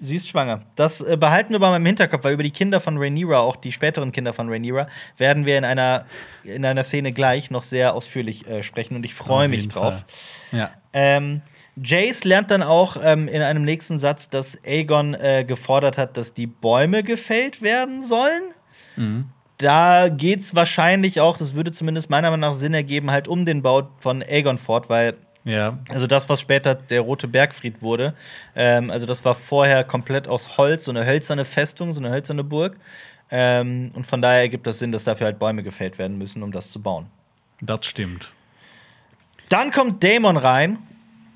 [0.00, 0.62] Sie ist schwanger.
[0.76, 3.72] Das äh, behalten wir mal im Hinterkopf, weil über die Kinder von Rhaenyra, auch die
[3.72, 4.86] späteren Kinder von Rhaenyra,
[5.16, 6.04] werden wir in einer,
[6.44, 10.04] in einer Szene gleich noch sehr ausführlich äh, sprechen und ich freue mich drauf.
[10.52, 10.70] Ja.
[10.92, 11.42] Ähm,
[11.82, 16.34] Jace lernt dann auch ähm, in einem nächsten Satz, dass Aegon äh, gefordert hat, dass
[16.34, 18.42] die Bäume gefällt werden sollen.
[18.96, 19.26] Mhm.
[19.58, 23.62] Da es wahrscheinlich auch, das würde zumindest meiner Meinung nach Sinn ergeben, halt um den
[23.62, 25.14] Bau von Aegon fort, weil
[25.44, 25.78] ja.
[25.88, 28.14] Also das, was später der Rote Bergfried wurde.
[28.54, 32.44] Ähm, also das war vorher komplett aus Holz, so eine hölzerne Festung, so eine hölzerne
[32.44, 32.76] Burg.
[33.30, 36.52] Ähm, und von daher ergibt das Sinn, dass dafür halt Bäume gefällt werden müssen, um
[36.52, 37.06] das zu bauen.
[37.62, 38.32] Das stimmt.
[39.48, 40.78] Dann kommt Daemon rein.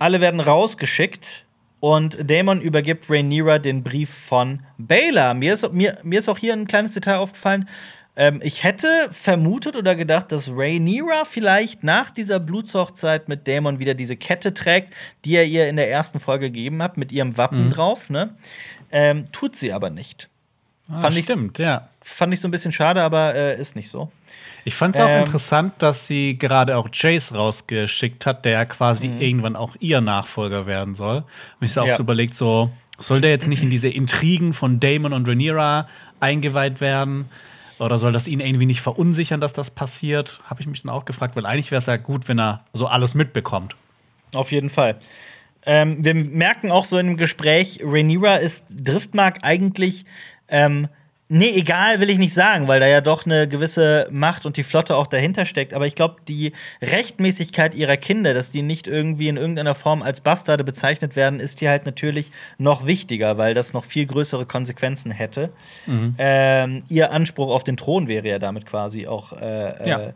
[0.02, 1.46] Alle werden rausgeschickt.
[1.78, 5.32] Und Daemon übergibt Rhaenyra den Brief von Baylor.
[5.34, 7.68] Mir ist, mir, mir ist auch hier ein kleines Detail aufgefallen.
[8.16, 13.94] Ähm, ich hätte vermutet oder gedacht, dass Rhaenyra vielleicht nach dieser Blutshochzeit mit Daemon wieder
[13.94, 14.92] diese Kette trägt,
[15.24, 17.70] die er ihr in der ersten Folge gegeben hat, mit ihrem Wappen mhm.
[17.70, 18.10] drauf.
[18.10, 18.34] Ne?
[18.90, 20.28] Ähm, tut sie aber nicht.
[20.88, 21.88] Ah, fand stimmt, ich, ja.
[22.00, 24.10] Fand ich so ein bisschen schade, aber äh, ist nicht so.
[24.64, 28.64] Ich fand es auch ähm, interessant, dass sie gerade auch Jace rausgeschickt hat, der ja
[28.64, 29.20] quasi mhm.
[29.20, 31.18] irgendwann auch ihr Nachfolger werden soll.
[31.18, 31.92] Und ich auch ja.
[31.92, 35.88] so überlegt, so, soll der jetzt nicht in diese Intrigen von Damon und Rhaenyra
[36.20, 37.28] eingeweiht werden?
[37.78, 40.40] Oder soll das ihn irgendwie nicht verunsichern, dass das passiert?
[40.44, 42.86] Habe ich mich dann auch gefragt, weil eigentlich wäre es ja gut, wenn er so
[42.86, 43.74] alles mitbekommt.
[44.32, 44.98] Auf jeden Fall.
[45.64, 50.04] Ähm, wir merken auch so in dem Gespräch, Rhaenyra ist Driftmark eigentlich
[50.48, 50.88] ähm,
[51.34, 54.64] Nee, egal will ich nicht sagen, weil da ja doch eine gewisse Macht und die
[54.64, 55.72] Flotte auch dahinter steckt.
[55.72, 56.52] Aber ich glaube, die
[56.82, 61.60] Rechtmäßigkeit ihrer Kinder, dass die nicht irgendwie in irgendeiner Form als Bastarde bezeichnet werden, ist
[61.60, 65.48] hier halt natürlich noch wichtiger, weil das noch viel größere Konsequenzen hätte.
[65.86, 66.16] Mhm.
[66.18, 70.12] Ähm, ihr Anspruch auf den Thron wäre ja damit quasi auch äh, ja.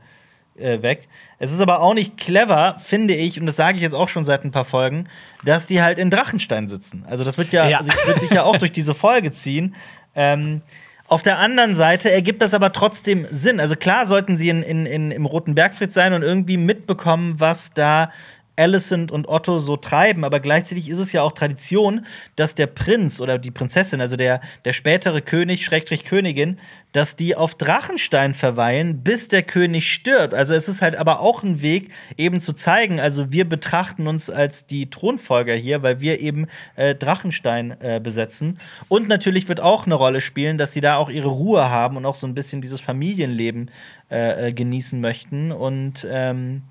[0.59, 1.09] äh, weg.
[1.39, 4.27] Es ist aber auch nicht clever, finde ich, und das sage ich jetzt auch schon
[4.27, 5.09] seit ein paar Folgen,
[5.47, 7.07] dass die halt in Drachenstein sitzen.
[7.09, 7.79] Also das wird ja, ja.
[7.79, 9.75] Also wird sich ja auch durch diese Folge ziehen.
[10.15, 10.61] Ähm,
[11.09, 13.61] auf der anderen Seite ergibt das aber trotzdem Sinn.
[13.61, 17.73] Also klar sollten sie in, in, in, im Roten Bergfried sein und irgendwie mitbekommen, was
[17.73, 18.11] da
[18.57, 23.21] Alicent und Otto so treiben, aber gleichzeitig ist es ja auch Tradition, dass der Prinz
[23.21, 26.59] oder die Prinzessin, also der, der spätere König, Schrägstrich Königin,
[26.93, 30.33] dass die auf Drachenstein verweilen, bis der König stirbt.
[30.33, 34.31] Also es ist halt aber auch ein Weg, eben zu zeigen, also wir betrachten uns
[34.31, 36.47] als die Thronfolger hier, weil wir eben
[36.77, 38.59] äh, Drachenstein äh, besetzen.
[38.89, 42.07] Und natürlich wird auch eine Rolle spielen, dass sie da auch ihre Ruhe haben und
[42.07, 43.71] auch so ein bisschen dieses Familienleben
[44.11, 45.53] äh, äh genießen möchten.
[45.53, 46.63] Und ähm,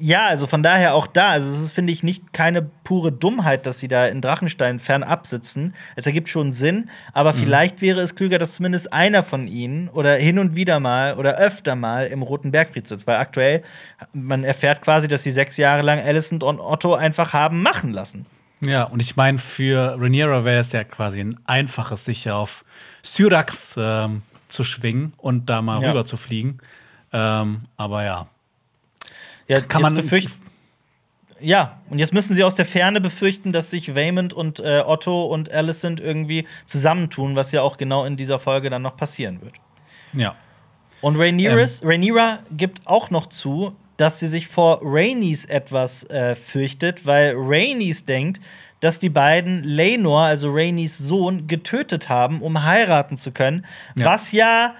[0.00, 1.30] ja, also von daher auch da.
[1.30, 5.26] Also, es ist, finde ich, nicht keine pure Dummheit, dass sie da in Drachenstein fernab
[5.26, 5.74] sitzen.
[5.96, 7.38] Es ergibt schon Sinn, aber mhm.
[7.38, 11.36] vielleicht wäre es klüger, dass zumindest einer von ihnen oder hin und wieder mal oder
[11.38, 13.06] öfter mal im Roten Bergfried sitzt.
[13.06, 13.62] Weil aktuell,
[14.12, 18.26] man erfährt quasi, dass sie sechs Jahre lang Alicent und Otto einfach haben machen lassen.
[18.60, 22.64] Ja, und ich meine, für Rhaenyra wäre es ja quasi ein einfaches, sich auf
[23.02, 24.08] Syrax äh,
[24.48, 25.90] zu schwingen und da mal ja.
[25.90, 26.58] rüber zu fliegen.
[27.12, 28.26] Ähm, aber ja.
[29.48, 30.30] Ja, Kann man- befürcht-
[31.40, 35.24] Ja, und jetzt müssen sie aus der Ferne befürchten, dass sich Waymond und äh, Otto
[35.26, 39.54] und Alicent irgendwie zusammentun, was ja auch genau in dieser Folge dann noch passieren wird.
[40.14, 40.36] Ja.
[41.02, 47.04] Und Rhaenyra's, Rhaenyra gibt auch noch zu, dass sie sich vor Rhaenys etwas äh, fürchtet,
[47.04, 48.40] weil Rhaenys denkt,
[48.80, 53.66] dass die beiden Laenor, also Rhaenys Sohn, getötet haben, um heiraten zu können,
[53.96, 54.06] Ja.
[54.06, 54.74] was ja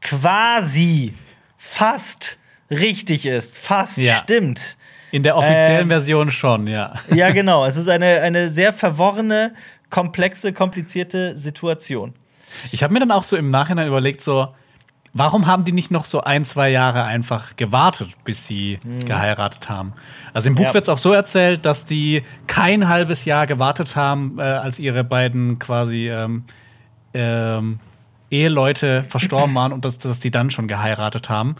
[0.00, 1.14] quasi
[1.58, 2.38] fast
[2.72, 4.16] richtig ist, fast Ja.
[4.22, 4.76] stimmt.
[5.10, 6.94] In der offiziellen Ähm, Version schon, ja.
[7.14, 7.66] Ja, genau.
[7.66, 9.52] Es ist eine, eine sehr verworrene,
[9.90, 12.14] komplexe, komplizierte Situation.
[12.70, 14.48] Ich habe mir dann auch so im Nachhinein überlegt, so,
[15.12, 19.92] warum haben die nicht noch so ein, zwei Jahre einfach gewartet, bis sie geheiratet haben?
[20.32, 20.64] Also im Buch.
[20.64, 20.74] Ja.
[20.74, 25.04] wird es auch so erzählt, dass die kein halbes Jahr gewartet haben, äh, als ihre
[25.04, 26.44] beiden quasi ähm,
[27.12, 27.80] ähm,
[28.30, 31.56] Eheleute verstorben waren und dass, dass die dann schon geheiratet haben.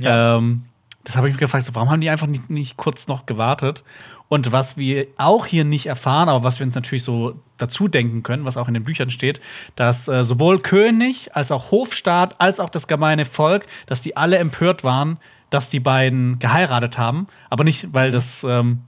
[0.00, 0.36] Ja.
[0.36, 0.64] Ähm,
[1.04, 3.82] das habe ich mich gefragt, so, warum haben die einfach nicht, nicht kurz noch gewartet?
[4.28, 8.22] Und was wir auch hier nicht erfahren, aber was wir uns natürlich so dazu denken
[8.22, 9.40] können, was auch in den Büchern steht,
[9.74, 14.36] dass äh, sowohl König als auch Hofstaat als auch das gemeine Volk, dass die alle
[14.36, 15.16] empört waren,
[15.48, 18.82] dass die beiden geheiratet haben, aber nicht, weil das ähm,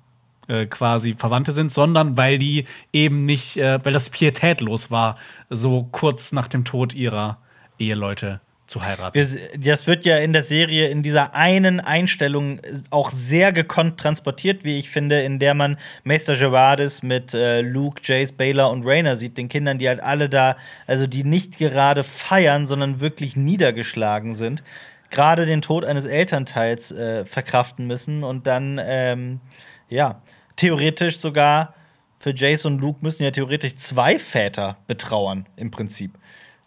[0.47, 5.17] äh, quasi Verwandte sind, sondern weil die eben nicht, äh, weil das pietätlos war,
[5.49, 7.39] so kurz nach dem Tod ihrer
[7.79, 8.41] Eheleute
[8.71, 9.15] zu heiraten.
[9.15, 9.27] Wir,
[9.59, 12.61] das wird ja in der Serie in dieser einen Einstellung
[12.91, 18.01] auch sehr gekonnt transportiert, wie ich finde, in der man Meister Gerardis mit äh, Luke,
[18.05, 20.57] Jace, Baylor und Rayner sieht, den Kindern, die halt alle da,
[20.87, 24.63] also die nicht gerade feiern, sondern wirklich niedergeschlagen sind,
[25.11, 29.41] gerade den Tod eines Elternteils äh, verkraften müssen und dann, ähm,
[29.89, 30.23] ja,
[30.55, 31.75] theoretisch sogar
[32.21, 36.20] für Jace und Luke müssen ja theoretisch zwei Väter betrauern, im Prinzip.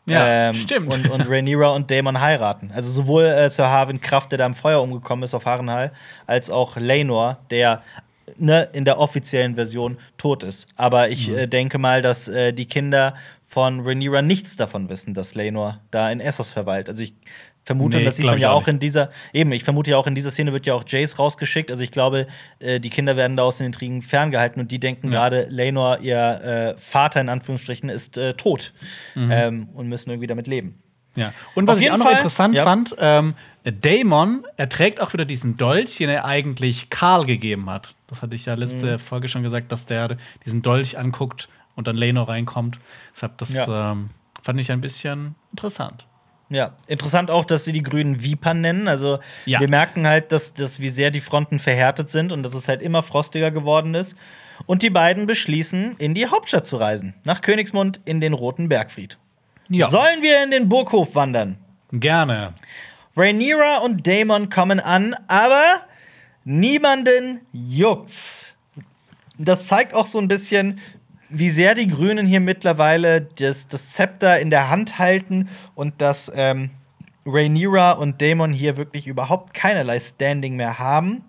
[0.06, 0.94] Ja, Ähm, stimmt.
[0.94, 2.72] Und, und Rhaenyra und Daemon heiraten.
[2.74, 5.92] Also sowohl äh, Sir Harwin Kraft, der da im Feuer umgekommen ist auf Harrenhal,
[6.28, 7.82] als auch Laenor, der
[8.38, 10.68] ne, in der offiziellen Version tot ist.
[10.76, 11.38] Aber ich Mhm.
[11.38, 13.14] äh, denke mal, dass äh, die Kinder
[13.48, 16.90] von Rhaenyra nichts davon wissen, dass Laenor da in Essos verweilt.
[16.90, 17.14] Also ich
[17.64, 20.08] vermute, Nee, das sieht man ja auch auch in dieser, eben, ich vermute ja auch
[20.08, 21.72] in dieser Szene wird ja auch Jace rausgeschickt.
[21.72, 22.28] Also ich glaube,
[22.60, 25.14] äh, die Kinder werden da aus den Intrigen ferngehalten und die denken Ja.
[25.30, 28.74] gerade, Laenor, ihr äh, Vater in Anführungsstrichen, ist äh, tot
[29.16, 29.32] Mhm.
[29.32, 30.80] ähm, und müssen irgendwie damit leben.
[31.16, 31.32] Ja.
[31.56, 32.64] Und was ich auch noch Fall, interessant ja.
[32.64, 37.96] fand, ähm, Daemon, er trägt auch wieder diesen Dolch, den er eigentlich Karl gegeben hat.
[38.08, 39.00] Das hatte ich ja letzte Mhm.
[39.00, 42.78] Folge schon gesagt, dass der diesen Dolch anguckt und dann Leno reinkommt.
[43.16, 43.92] Deshalb, das Ja.
[43.92, 44.10] ähm,
[44.42, 46.08] fand ich ein bisschen interessant.
[46.54, 48.88] Ja, interessant auch, dass sie die Grünen Vipern nennen.
[48.88, 49.60] Also Ja.
[49.60, 52.82] wir merken halt, dass, dass wie sehr die Fronten verhärtet sind und dass es halt
[52.84, 54.16] immer frostiger geworden ist.
[54.68, 59.18] Und die beiden beschließen, in die Hauptstadt zu reisen, nach Königsmund in den Roten Bergfried.
[59.70, 61.58] Ja, Sollen wir in den Burghof wandern?
[61.92, 62.54] gerne.
[63.18, 65.82] Rhaenyra und Daemon kommen an, aber
[66.44, 68.56] niemanden juckt's.
[69.38, 70.80] Das zeigt auch so ein bisschen,
[71.34, 76.32] wie sehr die Grünen hier mittlerweile das, das Zepter in der Hand halten und dass
[76.36, 76.70] ähm,
[77.26, 81.24] Rhaenyra und Daemon hier wirklich überhaupt keinerlei Standing mehr haben.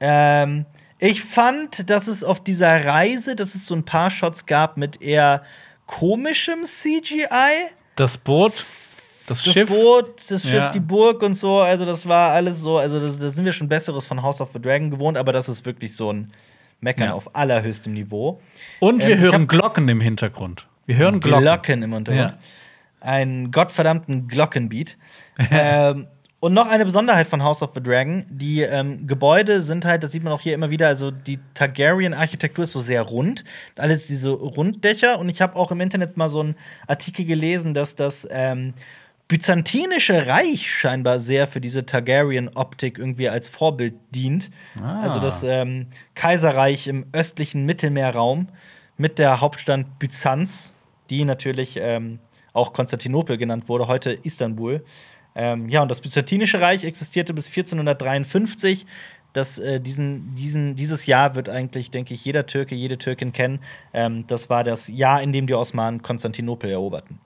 [0.00, 0.66] Ähm,
[0.98, 5.02] ich fand, dass es auf dieser Reise, dass es so ein paar Shots gab mit
[5.02, 5.42] eher
[5.86, 7.26] komischem CGI
[7.96, 8.54] Das Boot,
[9.26, 9.68] das, das Schiff.
[9.68, 10.70] Boot, das Schiff, Ja.
[10.70, 14.06] die Burg und so, also das war alles so, also das sind wir schon Besseres
[14.06, 16.32] von House of the Dragon gewohnt, aber das ist wirklich so ein
[16.80, 17.14] Meckern Ja.
[17.14, 18.40] auf allerhöchstem Niveau.
[18.80, 20.66] Und wir Ähm, ich hören hab- Glocken im Hintergrund.
[20.86, 21.42] Wir hören Glocken.
[21.42, 22.30] Glocken im Untergrund.
[22.32, 22.38] Ja.
[23.00, 24.96] Einen gottverdammten Glockenbeat.
[25.50, 26.06] ähm,
[26.38, 30.12] und noch eine Besonderheit von House of the Dragon: Die ähm, Gebäude sind halt, das
[30.12, 33.42] sieht man auch hier immer wieder, also die Targaryen-Architektur ist so sehr rund.
[33.76, 35.18] Alles diese Runddächer.
[35.18, 36.54] Und ich habe auch im Internet mal so einen
[36.86, 38.74] Artikel gelesen, dass das ähm,
[39.28, 44.50] Byzantinische Reich scheinbar sehr für diese Targaryen-Optik irgendwie als Vorbild dient.
[44.80, 45.02] Ah.
[45.02, 48.48] Also das ähm, Kaiserreich im östlichen Mittelmeerraum
[48.96, 50.72] mit der Hauptstadt Byzanz,
[51.10, 52.20] die natürlich ähm,
[52.52, 54.84] auch Konstantinopel genannt wurde, heute Istanbul.
[55.34, 58.86] Ähm, ja, und das Byzantinische Reich existierte bis 1453.
[59.32, 63.58] Das, äh, diesen, diesen, dieses Jahr wird eigentlich, denke ich, jeder Türke, jede Türkin kennen.
[63.92, 67.18] Ähm, das war das Jahr, in dem die Osmanen Konstantinopel eroberten.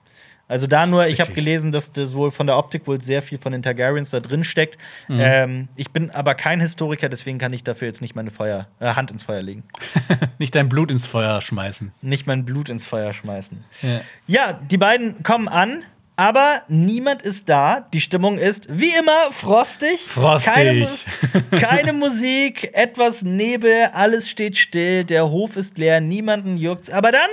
[0.51, 3.37] Also da nur, ich habe gelesen, dass das wohl von der Optik wohl sehr viel
[3.39, 4.77] von den Targaryens da drin steckt.
[5.07, 5.19] Mhm.
[5.21, 8.93] Ähm, ich bin aber kein Historiker, deswegen kann ich dafür jetzt nicht meine Feuer, äh,
[8.93, 9.63] Hand ins Feuer legen.
[10.39, 11.91] Nicht dein Blut ins Feuer schmeißen.
[12.01, 13.63] Nicht mein Blut ins Feuer schmeißen.
[13.81, 14.01] Ja.
[14.27, 15.83] Ja, die beiden kommen an,
[16.15, 17.87] aber niemand ist da.
[17.93, 19.99] Die Stimmung ist wie immer frostig.
[20.05, 20.53] Frostig.
[20.53, 26.89] Keine, Mu- keine Musik, etwas Nebel, alles steht still, der Hof ist leer, niemanden juckt's.
[26.89, 27.29] Aber dann,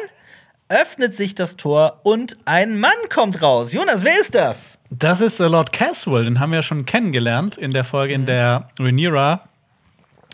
[0.69, 3.73] öffnet sich das Tor und ein Mann kommt raus.
[3.73, 4.79] Jonas, wer ist das?
[4.91, 8.27] Das ist äh, Lord Caswell, den haben wir ja schon kennengelernt in der Folge, in
[8.27, 9.49] der Rhaenyra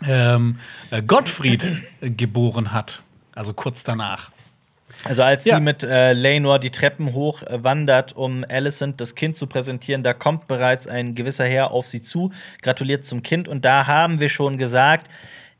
[0.05, 0.59] ähm,
[0.91, 1.63] äh, Gottfried
[2.01, 3.01] geboren hat.
[3.33, 4.29] Also kurz danach.
[5.03, 5.55] Also als Ja.
[5.55, 10.03] sie mit äh, Lenor die Treppen hoch äh, wandert, um Alicent das Kind zu präsentieren,
[10.03, 12.31] da kommt bereits ein gewisser Herr auf sie zu,
[12.61, 15.07] gratuliert zum Kind und da haben wir schon gesagt,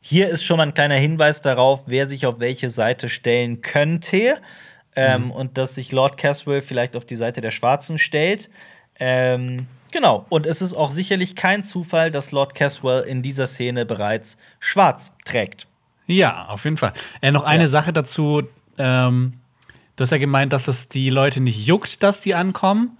[0.00, 4.36] hier ist schon mal ein kleiner Hinweis darauf, wer sich auf welche Seite stellen könnte
[4.96, 8.50] ähm, und dass sich Lord Caswell vielleicht auf die Seite der Schwarzen stellt.
[8.98, 13.84] Ähm, genau, und es ist auch sicherlich kein Zufall, dass Lord Caswell in dieser Szene
[13.86, 15.66] bereits schwarz trägt.
[16.06, 16.92] Ja, auf jeden Fall.
[17.20, 17.68] Äh, noch eine Ja.
[17.68, 18.42] Sache dazu.
[18.78, 19.34] Ähm,
[19.96, 22.96] du hast ja gemeint, dass es die Leute nicht juckt, dass die ankommen.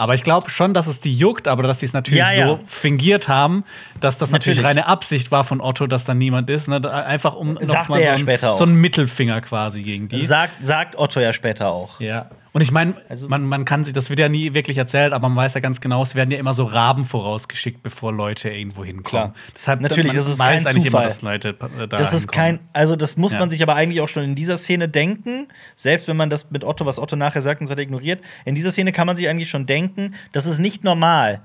[0.00, 2.46] Aber ich glaube schon, dass es die juckt, aber dass sie es natürlich Ja, ja.
[2.46, 3.64] so fingiert haben,
[3.98, 4.78] dass das natürlich, Natürlich.
[4.78, 6.68] reine Absicht war von Otto, dass da niemand ist.
[6.68, 6.80] Ne?
[6.90, 10.08] Einfach um noch Sagt mal er so, ja ein, später so einen Mittelfinger quasi gegen
[10.08, 10.24] die.
[10.24, 11.98] Sagt, sagt Otto ja später auch.
[11.98, 12.26] Ja.
[12.58, 15.28] Und ich meine, Also- man, man kann sich, das wird ja nie wirklich erzählt, aber
[15.28, 18.84] man weiß ja ganz genau, es werden ja immer so Raben vorausgeschickt, bevor Leute irgendwo
[18.84, 19.04] hinkommen.
[19.04, 19.34] Klar.
[19.54, 21.04] Deshalb Natürlich, man das ist weiß kein eigentlich immer, Zufall.
[21.08, 23.38] dass Leute äh, da Das ist kein, also das muss Ja.
[23.38, 25.46] man sich aber eigentlich auch schon in dieser Szene denken,
[25.76, 28.20] selbst wenn man das mit Otto, was Otto nachher sagt, und so weiter ignoriert.
[28.44, 31.42] In dieser Szene kann man sich eigentlich schon denken, das ist nicht normal,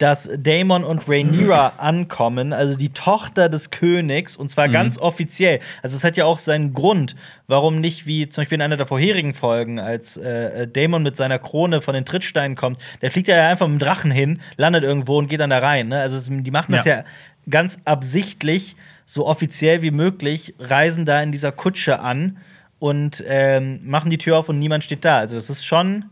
[0.00, 4.48] dass Daemon und Rhaenyra ankommen, also die Tochter des Königs, und Mhm.
[4.48, 5.60] zwar ganz offiziell.
[5.82, 8.86] Also es hat ja auch seinen Grund, warum nicht wie zum Beispiel in einer der
[8.86, 13.46] vorherigen Folgen, als äh, Daemon mit seiner Krone von den Trittsteinen kommt, der fliegt ja
[13.48, 15.88] einfach mit dem Drachen hin, landet irgendwo und geht dann da rein.
[15.88, 16.00] Ne?
[16.00, 16.96] Also es, die machen das Ja.
[16.98, 17.04] ja
[17.50, 22.38] ganz absichtlich so offiziell wie möglich, reisen da in dieser Kutsche an
[22.78, 25.18] und ähm, machen die Tür auf und niemand steht da.
[25.18, 26.06] Also das ist schon,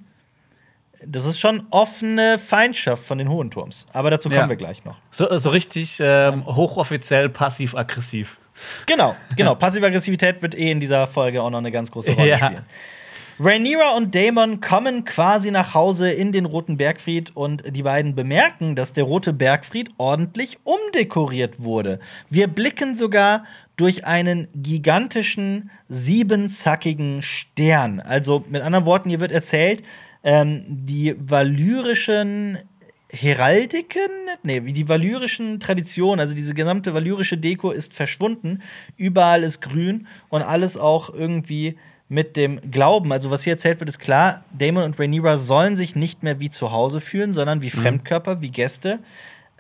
[1.07, 3.87] das ist schon offene Feindschaft von den Hohen Turms.
[3.93, 4.49] Aber dazu kommen Ja.
[4.49, 4.97] wir gleich noch.
[5.11, 8.39] So, so richtig ähm, hochoffiziell passiv-aggressiv.
[8.87, 9.55] Genau, genau.
[9.55, 12.37] Passive-Aggressivität wird eh in dieser Folge auch noch eine ganz große Rolle Ja.
[12.39, 12.65] spielen.
[13.41, 18.75] Rhaenyra und Daemon kommen quasi nach Hause in den Roten Bergfried und die beiden bemerken,
[18.75, 22.01] dass der Rote Bergfried ordentlich umdekoriert wurde.
[22.29, 23.45] Wir blicken sogar
[23.77, 28.01] durch einen gigantischen siebenzackigen Stern.
[28.01, 29.85] Also mit anderen Worten, hier wird erzählt,
[30.25, 32.59] ähm, die valyrischen
[33.11, 34.11] Heraldiken,
[34.43, 38.61] nee, wie die valyrischen Traditionen, also diese gesamte valyrische Deko ist verschwunden.
[38.97, 41.79] Überall ist grün und alles auch irgendwie
[42.11, 43.13] mit dem Glauben.
[43.13, 46.51] Also, was hier erzählt wird, ist klar: Damon und Rhaenyra sollen sich nicht mehr wie
[46.51, 48.99] zu Hause fühlen, sondern wie Fremdkörper, wie Gäste.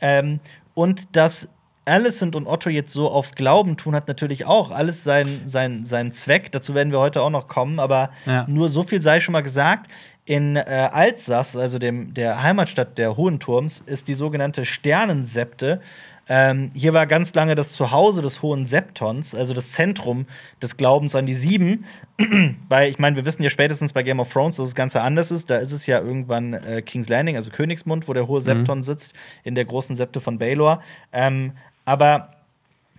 [0.00, 0.40] Ähm,
[0.74, 1.48] und dass
[1.86, 6.12] Alicent und Otto jetzt so oft Glauben tun, hat natürlich auch alles seinen sein, seinen
[6.12, 6.52] Zweck.
[6.52, 8.44] Dazu werden wir heute auch noch kommen, aber Ja.
[8.46, 9.90] nur so viel sei schon mal gesagt.
[10.28, 15.80] In äh, Alsace, also dem, der Heimatstadt der Hohen Turms, ist die sogenannte Sternensepte.
[16.28, 20.26] Ähm, hier war ganz lange das Zuhause des Hohen Septons, also das Zentrum
[20.60, 21.86] des Glaubens an die Sieben.
[22.68, 25.30] Weil ich meine, wir wissen ja spätestens bei Game of Thrones, dass das Ganze anders
[25.30, 25.48] ist.
[25.48, 29.14] Da ist es ja irgendwann äh, King's Landing, also Königsmund, wo der Hohe Septon sitzt,
[29.44, 30.82] in der großen Septe von Baelor.
[31.10, 31.52] Ähm,
[31.86, 32.32] aber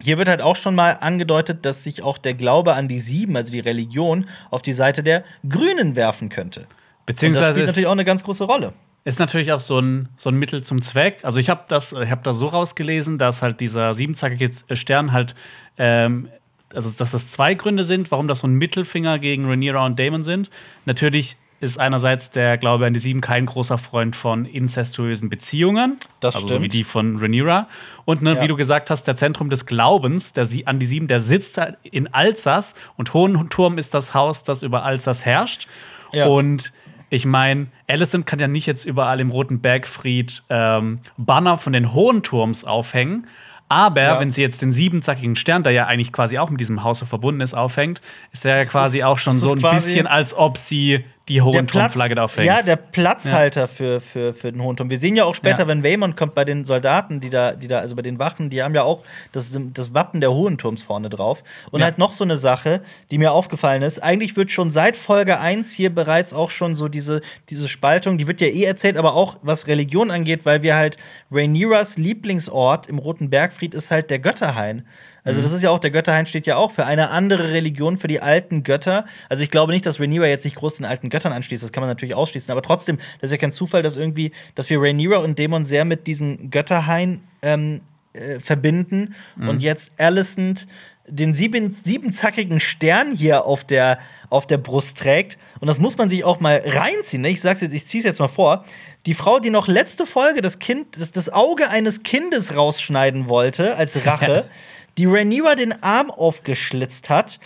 [0.01, 3.37] hier wird halt auch schon mal angedeutet, dass sich auch der Glaube an die Sieben,
[3.37, 6.65] also die Religion, auf die Seite der Grünen werfen könnte.
[7.09, 8.73] Und das Beziehungsweise spielt natürlich auch eine ganz große Rolle.
[9.03, 11.19] ist natürlich auch so ein, so ein Mittel zum Zweck.
[11.23, 15.33] Also ich habe das, ich habe da so rausgelesen, dass halt dieser siebenzackige Stern halt,
[15.77, 16.29] ähm,
[16.73, 20.21] also dass das zwei Gründe sind, warum das so ein Mittelfinger gegen Rhaenyra und Daemon
[20.21, 20.51] sind.
[20.85, 26.35] Natürlich ist einerseits der Glaube an die Sieben kein großer Freund von inzestuösen Beziehungen, Das
[26.35, 26.65] also so stimmt.
[26.65, 27.67] wie die von Rhaenyra.
[28.05, 28.41] Und ne, Ja.
[28.43, 31.59] wie du gesagt hast, der Zentrum des Glaubens, der Sie an die Sieben, der sitzt
[31.81, 35.67] in Alsace und Hohenturm ist das Haus, das über Alsace herrscht.
[36.13, 36.27] Ja.
[36.27, 36.71] Und
[37.09, 41.93] ich meine, Alicent kann ja nicht jetzt überall im Roten Bergfried ähm, Banner von den
[41.93, 43.27] hohen Turms aufhängen.
[43.71, 44.19] Aber Ja.
[44.19, 47.41] wenn sie jetzt den siebenzackigen Stern, der ja eigentlich quasi auch mit diesem Haus verbunden
[47.41, 48.01] ist, aufhängt,
[48.31, 51.67] ist er ja quasi ist- auch schon so ein bisschen, als ob sie die hohen
[51.67, 52.47] Turmflagge da aufhängt.
[52.47, 54.89] ja, der Platzhalter für, für, für den Hohen Turm.
[54.89, 55.67] Wir sehen ja auch später, Ja.
[55.67, 58.61] wenn Waymond kommt bei den Soldaten, die da, die da, also bei den Wachen, die
[58.63, 61.43] haben ja auch das, das Wappen der Hohen Turms vorne drauf.
[61.71, 61.85] Und Ja.
[61.85, 64.01] halt noch so eine Sache, die mir aufgefallen ist.
[64.01, 68.27] Eigentlich wird schon seit Folge 1 hier bereits auch schon so diese, diese Spaltung, die
[68.27, 70.97] wird ja eh erzählt, aber auch was Religion angeht, weil wir halt
[71.31, 74.85] Rhaenyras Lieblingsort im Roten Bergfried ist halt der Götterhain.
[75.23, 78.07] Also, das ist ja auch, der Götterhain steht ja auch für eine andere Religion, für
[78.07, 79.05] die alten Götter.
[79.29, 81.81] Also, ich glaube nicht, dass Rhaenyra jetzt sich groß den alten Göttern anschließt, das kann
[81.81, 82.51] man natürlich ausschließen.
[82.51, 85.85] Aber trotzdem, das ist ja kein Zufall, dass irgendwie, dass wir Rhaenyra und Dämon sehr
[85.85, 87.81] mit diesem Götterhain ähm,
[88.13, 90.67] äh, verbinden und jetzt Alicent
[91.11, 93.99] den sieben, siebenzackigen Stern hier auf der,
[94.29, 95.37] auf der Brust trägt.
[95.59, 97.21] Und das muss man sich auch mal reinziehen.
[97.21, 97.29] Ne?
[97.29, 98.63] Ich sag's jetzt, ich zieh's jetzt mal vor.
[99.05, 103.75] Die Frau, die noch letzte Folge das Kind, das, das Auge eines Kindes rausschneiden wollte
[103.75, 104.49] als Rache,
[104.97, 107.39] die Rhaenyra den Arm aufgeschlitzt hat,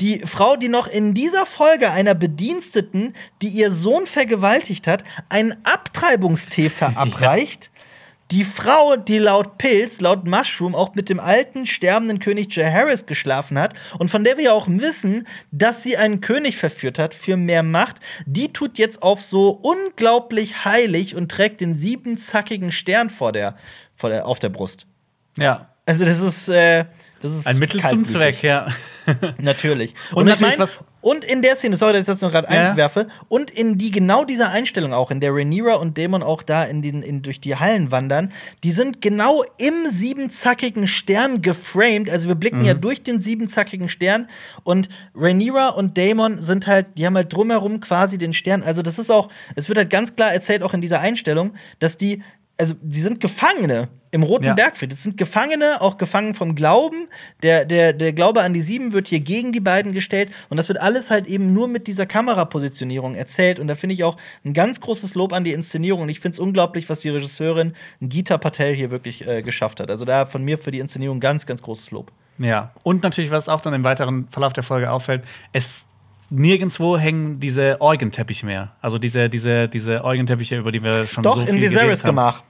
[0.00, 5.56] die Frau, die noch in dieser Folge einer Bediensteten, die ihr Sohn vergewaltigt hat, einen
[5.64, 7.70] Abtreibungstee verabreicht.
[8.30, 13.06] Die Frau, die laut Pilz, laut Mushroom auch mit dem alten sterbenden König Jay Harris
[13.06, 17.14] geschlafen hat und von der wir ja auch wissen, dass sie einen König verführt hat
[17.14, 17.96] für mehr Macht,
[18.26, 23.56] die tut jetzt auf so unglaublich heilig und trägt den siebenzackigen Stern vor der,
[23.94, 24.86] vor der, auf der Brust.
[25.38, 25.70] Ja.
[25.88, 26.84] Also das ist, äh,
[27.22, 28.04] das ist Ein Mittel zum.
[28.04, 28.66] Zweck, ja.
[29.38, 29.94] Natürlich.
[30.12, 32.52] Und ich natürlich mein- was- Und in der Szene, sorry, dass ich das noch gerade
[32.52, 32.70] Ja.
[32.70, 36.64] einwerfe, und in die genau dieser Einstellung auch, in der Rhaenyra und Dämon auch da
[36.64, 38.32] in den, in, durch die Hallen wandern,
[38.64, 42.10] die sind genau im siebenzackigen Stern geframed.
[42.10, 42.64] Also wir blicken Mhm.
[42.66, 44.28] ja durch den siebenzackigen Stern
[44.64, 48.62] und Rhaenyra und Daemon sind halt, die haben halt drumherum quasi den Stern.
[48.62, 51.96] Also das ist auch, es wird halt ganz klar erzählt, auch in dieser Einstellung, dass
[51.96, 52.22] die,
[52.58, 54.54] also die sind Gefangene im Roten Ja.
[54.54, 54.90] Bergfried.
[54.90, 57.08] Das sind Gefangene, auch gefangen vom Glauben.
[57.42, 60.30] Der, der, der Glaube an die Sieben wird hier gegen die beiden gestellt.
[60.48, 63.58] Und das wird alles halt eben nur mit dieser Kamerapositionierung erzählt.
[63.60, 66.02] Und da finde ich auch ein ganz großes Lob an die Inszenierung.
[66.02, 69.90] Und ich finde es unglaublich, was die Regisseurin Gita Patel hier wirklich äh, geschafft hat.
[69.90, 72.10] Also da von mir für die Inszenierung ganz, ganz großes Lob.
[72.38, 72.72] Ja.
[72.82, 75.84] Und natürlich, was auch dann im weiteren Verlauf der Folge auffällt, es
[76.30, 78.72] nirgendwo hängen diese Orgenteppiche mehr.
[78.80, 82.04] Also diese, diese, diese Orgenteppiche, über die wir schon Doch, so viel in geredet Viserys
[82.04, 82.10] haben.
[82.10, 82.44] gemacht.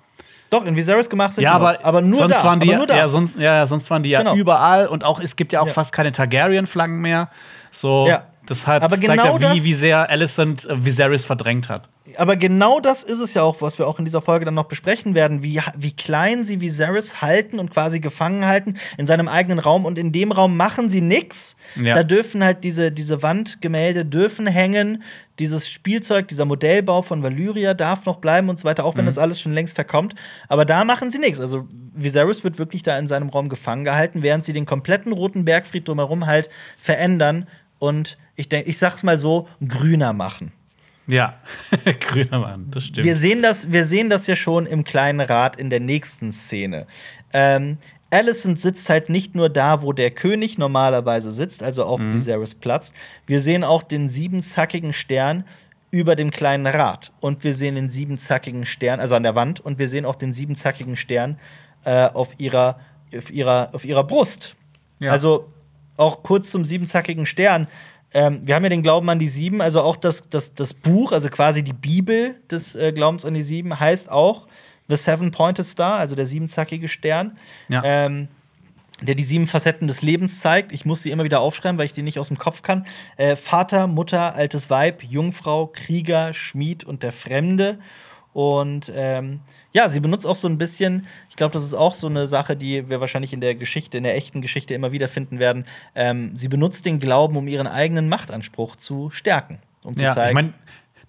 [0.51, 1.85] Doch, in Viserys gemacht sind Ja, die aber, noch.
[1.85, 2.45] aber nur sonst da.
[2.45, 2.97] waren die da.
[2.97, 4.35] ja, sonst, ja, ja, sonst waren die ja Genau.
[4.35, 5.73] überall und auch es gibt ja auch Ja.
[5.75, 7.29] fast keine Targaryen-Flaggen mehr.
[7.71, 8.23] So, Ja.
[8.49, 11.89] Deshalb Aber zeigt genau ja, wie, das- wie sehr Alicent äh, Viserys verdrängt hat.
[12.17, 14.65] Aber genau das ist es ja auch, was wir auch in dieser Folge dann noch
[14.65, 19.59] besprechen werden, wie, wie klein sie Viserys halten und quasi gefangen halten in seinem eigenen
[19.59, 21.57] Raum und in dem Raum machen sie nix.
[21.77, 21.95] Ja.
[21.95, 25.03] Da dürfen halt diese, diese Wandgemälde dürfen hängen,
[25.39, 29.19] dieses Spielzeug, dieser Modellbau von Valyria darf noch bleiben und so weiter, auch wenn das
[29.19, 30.15] alles schon längst verkommt.
[30.49, 31.39] Aber da machen sie nichts.
[31.41, 35.45] Also Viserys wird wirklich da in seinem Raum gefangen gehalten, während sie den kompletten roten
[35.45, 37.47] Bergfried drumherum halt verändern
[37.79, 40.53] und ich denke, ich sag's mal so, grüner machen.
[41.09, 41.39] Ja,
[42.01, 43.05] grüner Mann, das stimmt.
[43.07, 46.87] Wir sehen, das, wir sehen das ja schon im kleinen Rat in der nächsten Szene.
[47.33, 47.79] Ähm,
[48.11, 52.95] Alicent sitzt halt nicht nur da, wo der König normalerweise sitzt, also auf Viserys Platz.
[53.27, 55.45] Wir sehen auch den siebenzackigen Stern
[55.91, 57.13] über dem kleinen Rad.
[57.21, 60.33] Und wir sehen den siebenzackigen Stern, also an der Wand, und wir sehen auch den
[60.33, 61.39] siebenzackigen Stern
[61.85, 62.79] äh, auf, ihrer,
[63.15, 64.57] auf, ihrer, auf ihrer Brust.
[65.01, 65.11] Ja.
[65.13, 65.49] Also
[65.97, 67.67] auch kurz zum siebenzackigen Stern.
[68.15, 71.13] Ähm, wir haben ja den Glauben an die Sieben, also auch das, das, das Buch,
[71.13, 74.47] also quasi die Bibel des äh, Glaubens an die Sieben, heißt auch
[74.89, 77.37] The Seven-Pointed Star, also der siebenzackige Stern,
[77.69, 77.83] Ja.
[77.85, 78.29] ähm,
[79.01, 80.73] der die sieben Facetten des Lebens zeigt.
[80.73, 82.85] Ich muss sie immer wieder aufschreiben, weil ich die nicht aus dem Kopf kann.
[83.17, 87.79] Äh, Vater, Mutter, altes Weib, Jungfrau, Krieger, Schmied und der Fremde.
[88.39, 89.41] Und ähm,
[89.73, 92.55] ja, sie benutzt auch so ein bisschen, ich glaube, das ist auch so eine Sache,
[92.57, 95.65] die wir wahrscheinlich in der Geschichte, in der echten Geschichte immer wieder finden werden.
[95.97, 99.59] Ähm, sie benutzt den Glauben, um ihren eigenen Machtanspruch zu stärken.
[99.83, 100.29] Um zu ja, zeigen.
[100.29, 100.53] ich meine,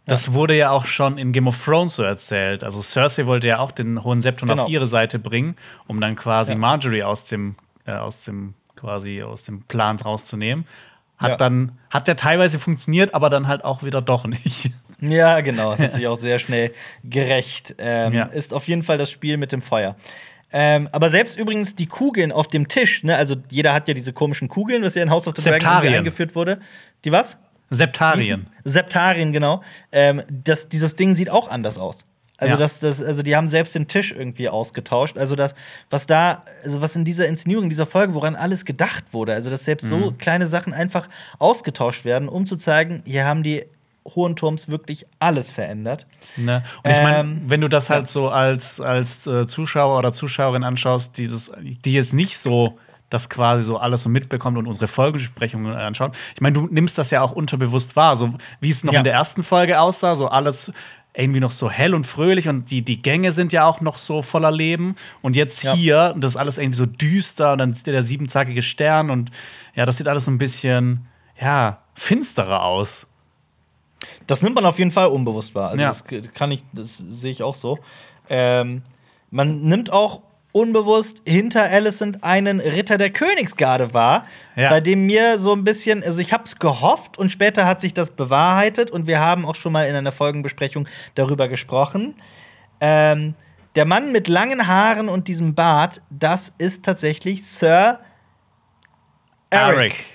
[0.07, 2.63] das wurde ja auch schon in Game of Thrones so erzählt.
[2.63, 4.63] Also Cersei wollte ja auch den hohen Septon Genau.
[4.63, 5.55] auf ihre Seite bringen,
[5.86, 6.57] um dann quasi Ja.
[6.57, 10.65] Marjorie aus dem, äh, aus dem quasi aus dem Plan rauszunehmen.
[11.19, 11.36] Hat Ja.
[11.38, 14.71] dann hat ja teilweise funktioniert, aber dann halt auch wieder doch nicht.
[15.10, 15.74] Ja, genau.
[15.74, 16.72] Es hat sich auch sehr schnell
[17.04, 17.76] gerecht.
[17.78, 18.24] Ähm, Ja.
[18.26, 19.95] Ist auf jeden Fall das Spiel mit dem Feuer.
[20.52, 24.14] Ähm, aber selbst übrigens die Kugeln auf dem Tisch, ne, also jeder hat ja diese
[24.14, 26.60] komischen Kugeln, was ja in House of the Dragon eingeführt wurde.
[27.06, 27.38] Die was?
[27.70, 28.47] Septarien.
[28.64, 29.62] Septarien, genau.
[29.91, 32.08] Ähm, das, dieses Ding sieht auch anders aus.
[32.38, 32.60] Also, Ja.
[32.60, 35.18] das, das, also die haben selbst den Tisch irgendwie ausgetauscht.
[35.20, 35.54] Also, das,
[35.91, 39.52] was da, also was in dieser Inszenierung, in dieser Folge, woran alles gedacht wurde, also
[39.52, 39.89] dass selbst Mhm.
[39.89, 43.66] so kleine Sachen einfach ausgetauscht werden, um zu zeigen, hier haben die
[44.16, 46.05] Hohen Turms wirklich alles verändert.
[46.38, 46.64] Ne?
[46.84, 50.64] Und ich meine, Ähm, wenn du das halt so als, als äh, Zuschauer oder Zuschauerin
[50.64, 52.78] anschaust, dieses, die jetzt nicht so
[53.10, 56.16] das quasi so alles so mitbekommt und unsere Folgebesprechungen anschaut.
[56.36, 58.99] Ich meine, du nimmst das ja auch unterbewusst wahr, so wie es noch Ja.
[58.99, 60.72] in der ersten Folge aussah, so alles
[61.16, 64.22] irgendwie noch so hell und fröhlich und die, die Gänge sind ja auch noch so
[64.22, 65.74] voller Leben und jetzt Ja.
[65.74, 69.32] hier, das ist alles irgendwie so düster und dann ist der siebenzackige Stern und
[69.74, 71.07] ja, das sieht alles so ein bisschen,
[71.41, 73.07] ja, finsterer aus.
[74.28, 75.70] Das nimmt man auf jeden Fall unbewusst wahr.
[75.72, 75.89] Also Ja.
[75.89, 77.78] das kann ich, das sehe ich auch so.
[78.30, 78.84] Ähm,
[79.32, 80.22] man nimmt auch
[80.52, 84.26] unbewusst hinter Alicent einen Ritter der Königsgarde wahr,
[84.56, 84.70] Ja.
[84.70, 87.93] bei dem mir so ein bisschen, also ich habe es gehofft und später hat sich
[87.93, 92.16] das bewahrheitet und wir haben auch schon mal in einer Folgenbesprechung darüber gesprochen.
[92.82, 93.36] Ähm,
[93.76, 98.00] der Mann mit langen Haaren und diesem Bart, das ist tatsächlich Sir
[99.52, 99.78] Eric.
[99.78, 100.06] Eric.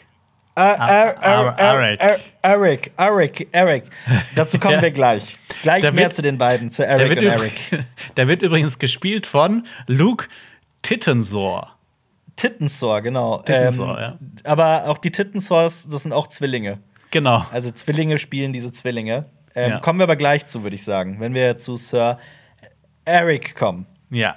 [0.57, 3.85] Äh, Eric, Eric, Eric.
[4.37, 5.37] Dazu kommen wir gleich.
[5.63, 7.53] Gleich Der mehr wird- zu den beiden, zu Eric und Eric.
[8.17, 10.27] der wird übrigens gespielt von Luke
[10.83, 11.77] Tittensor.
[12.37, 13.39] Tittensor, genau.
[13.43, 14.19] Tittensor, ja.
[14.45, 16.79] Aber auch die Tittensors, das sind auch Zwillinge.
[17.11, 17.45] Genau.
[17.53, 19.27] Also Zwillinge spielen diese Zwillinge.
[19.55, 19.79] Ähm, Ja.
[19.81, 22.19] Kommen wir aber gleich zu, würde ich sagen, wenn wir zu Sir
[23.05, 23.87] Eric kommen.
[24.11, 24.37] Ja.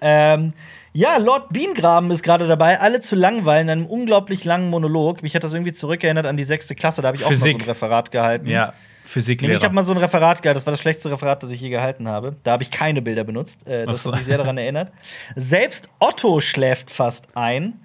[0.00, 0.52] Ähm,
[0.94, 5.22] ja, Lord Beangraben ist gerade dabei, alle zu langweilen, in einem unglaublich langen Monolog.
[5.22, 7.46] Mich hat das irgendwie zurückerinnert an die sechste Klasse, da habe ich auch mal so
[7.46, 8.46] ein Referat gehalten.
[8.46, 8.72] ja.
[9.06, 9.58] Physiklehrer.
[9.58, 11.68] ich habe mal so ein Referat gehalten, das war das schlechteste Referat, das ich je
[11.68, 12.36] gehalten habe.
[12.42, 13.66] Da habe ich keine Bilder benutzt.
[13.66, 14.10] Äh, das so.
[14.10, 14.92] hat mich sehr daran erinnert.
[15.36, 17.80] Selbst Otto schläft fast ein.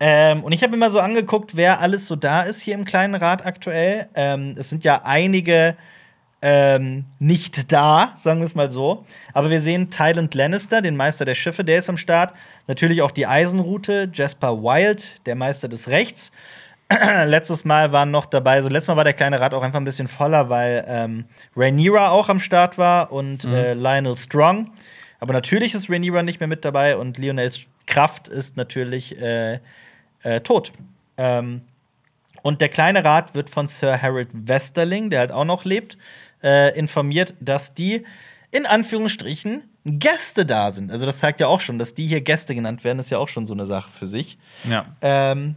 [0.00, 2.86] Ähm, und ich habe mir mal so angeguckt, wer alles so da ist hier im
[2.86, 4.08] kleinen Rat aktuell.
[4.14, 5.76] Ähm, es sind ja einige
[6.42, 9.04] ähm, nicht da, sagen wir es mal so.
[9.32, 12.34] Aber wir sehen Tyland Lannister, den Meister der Schiffe, der ist am Start.
[12.66, 16.32] Natürlich auch die Eisenroute, Jasper Wild, der Meister des Rechts.
[17.24, 19.84] letztes Mal waren noch dabei, so letztes Mal war der kleine Rat auch einfach ein
[19.84, 21.24] bisschen voller, weil ähm,
[21.56, 24.70] Rhaenyra auch am Start war und äh, Lionel Strong.
[25.18, 29.58] Aber natürlich ist Rhaenyra nicht mehr mit dabei und Lionels Kraft ist natürlich äh,
[30.22, 30.72] äh, tot.
[31.16, 31.62] Ähm,
[32.42, 35.96] und der kleine Rat wird von Sir Harold Westerling, der halt auch noch lebt,
[36.46, 38.04] äh, informiert, dass die
[38.52, 40.90] in Anführungsstrichen Gäste da sind.
[40.90, 43.28] Also das zeigt ja auch schon, dass die hier Gäste genannt werden, ist ja auch
[43.28, 44.38] schon so eine Sache für sich.
[44.68, 44.86] ja.
[45.02, 45.56] Ähm,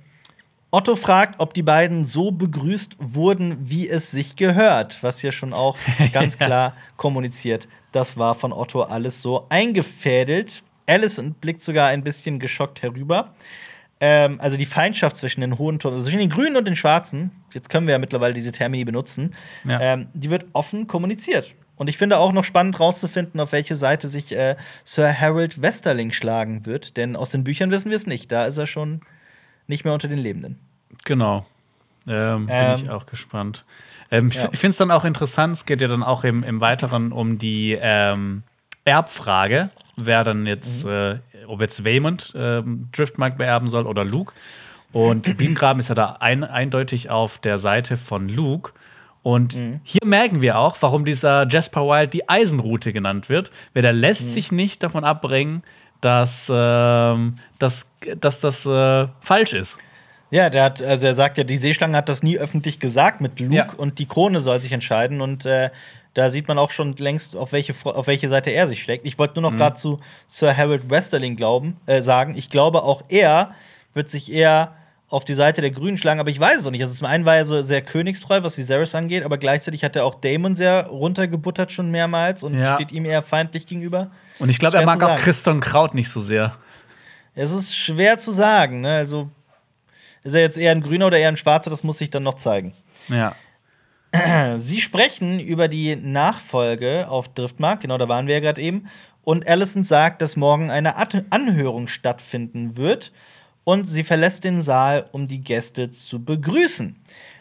[0.71, 5.51] Otto fragt, ob die beiden so begrüßt wurden, wie es sich gehört, was hier schon
[5.51, 5.75] auch
[6.13, 7.67] ganz klar kommuniziert.
[7.91, 10.61] Das war von Otto alles so eingefädelt.
[10.85, 13.33] Allison blickt sogar ein bisschen geschockt herüber.
[14.01, 17.31] Ähm, also die Feindschaft zwischen den hohen Turmen, also zwischen den Grünen und den Schwarzen,
[17.53, 19.35] jetzt können wir ja mittlerweile diese Termini benutzen,
[19.65, 19.79] Ja.
[19.81, 21.53] ähm, die wird offen kommuniziert.
[21.75, 26.11] Und ich finde auch noch spannend rauszufinden, auf welche Seite sich äh, Sir Harold Westerling
[26.11, 26.97] schlagen wird.
[26.97, 28.31] Denn aus den Büchern wissen wir es nicht.
[28.33, 28.99] Da ist er schon
[29.67, 30.59] nicht mehr unter den Lebenden.
[31.05, 31.45] Genau.
[32.05, 33.63] Ähm, bin Ähm, ich auch gespannt.
[34.11, 34.49] Ähm, ich ja.
[34.51, 37.37] ich finde es dann auch interessant, es geht ja dann auch im, im Weiteren um
[37.37, 38.43] die ähm,
[38.83, 40.91] Erbfrage, wer dann jetzt, Mhm.
[40.91, 41.19] äh,
[41.49, 44.33] ob jetzt Waymond ähm, Driftmark beerben soll oder Luke.
[44.91, 48.71] Und Biengraben ist ja da ein, eindeutig auf der Seite von Luke.
[49.21, 49.81] Und Mhm.
[49.83, 54.27] hier merken wir auch, warum dieser Jasper Wild die Eisenroute genannt wird, weil der lässt
[54.27, 54.31] Mhm.
[54.31, 55.61] sich nicht davon abbringen,
[56.01, 57.91] dass, ähm, dass,
[58.21, 59.77] dass das äh, falsch ist.
[60.31, 63.39] Ja, der hat, also er sagt ja, die Seeschlange hat das nie öffentlich gesagt mit
[63.39, 63.67] Luke Ja.
[63.75, 65.69] und die Krone soll sich entscheiden und äh,
[66.19, 69.05] da sieht man auch schon längst, auf welche, auf welche Seite er sich schlägt.
[69.07, 69.43] Ich wollte Mhm.
[69.43, 73.53] nur noch gerade zu Sir Harold Westerling glauben, äh, sagen, ich glaube auch er
[73.93, 74.75] wird sich eher
[75.07, 76.81] auf die Seite der Grünen schlagen, aber ich weiß es auch nicht.
[76.83, 80.05] Also zum einen war er so sehr königstreu, was Viserys angeht, aber gleichzeitig hat er
[80.05, 82.75] auch Damon sehr runtergebuttert schon mehrmals und Ja.
[82.75, 84.11] steht ihm eher feindlich gegenüber.
[84.37, 85.15] Und ich glaube, er mag auch.
[85.15, 86.55] Christon Kraut nicht so sehr.
[87.33, 88.91] Es ist schwer zu sagen, ne?
[88.91, 89.29] Also
[90.23, 92.35] ist er jetzt eher ein Grüner oder eher ein Schwarzer, das muss sich dann noch
[92.35, 92.73] zeigen.
[93.07, 93.33] Ja.
[94.57, 98.89] Sie sprechen über die Nachfolge auf Driftmark, genau da waren wir ja gerade eben.
[99.23, 103.11] Und Allison sagt, dass morgen eine At Anhörung stattfinden wird.
[103.63, 106.95] Und sie verlässt den Saal, um die Gäste zu begrüßen.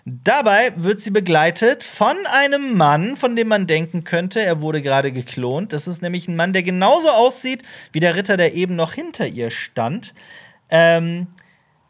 [0.04, 5.12] Dabei wird sie begleitet von einem Mann, von dem man denken könnte, er wurde gerade
[5.12, 5.72] geklont.
[5.72, 7.62] Das ist nämlich ein Mann, der genauso aussieht
[7.92, 10.12] wie der Ritter, der eben noch hinter ihr stand.
[10.70, 11.28] Ähm,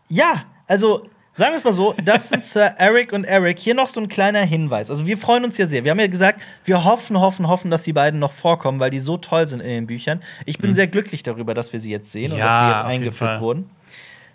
[0.09, 1.09] ja, also
[1.39, 3.59] sagen wir es mal so, das sind Sir Eric und Eric.
[3.59, 4.91] Hier noch so ein kleiner Hinweis.
[4.91, 5.85] Also wir freuen uns ja sehr.
[5.85, 8.99] Wir haben ja gesagt, wir hoffen, hoffen, hoffen, dass die beiden noch vorkommen, weil die
[8.99, 10.21] so toll sind in den Büchern.
[10.45, 12.85] Ich bin sehr glücklich darüber, dass wir sie jetzt sehen und Ja, dass sie jetzt
[12.85, 13.71] eingeführt wurden.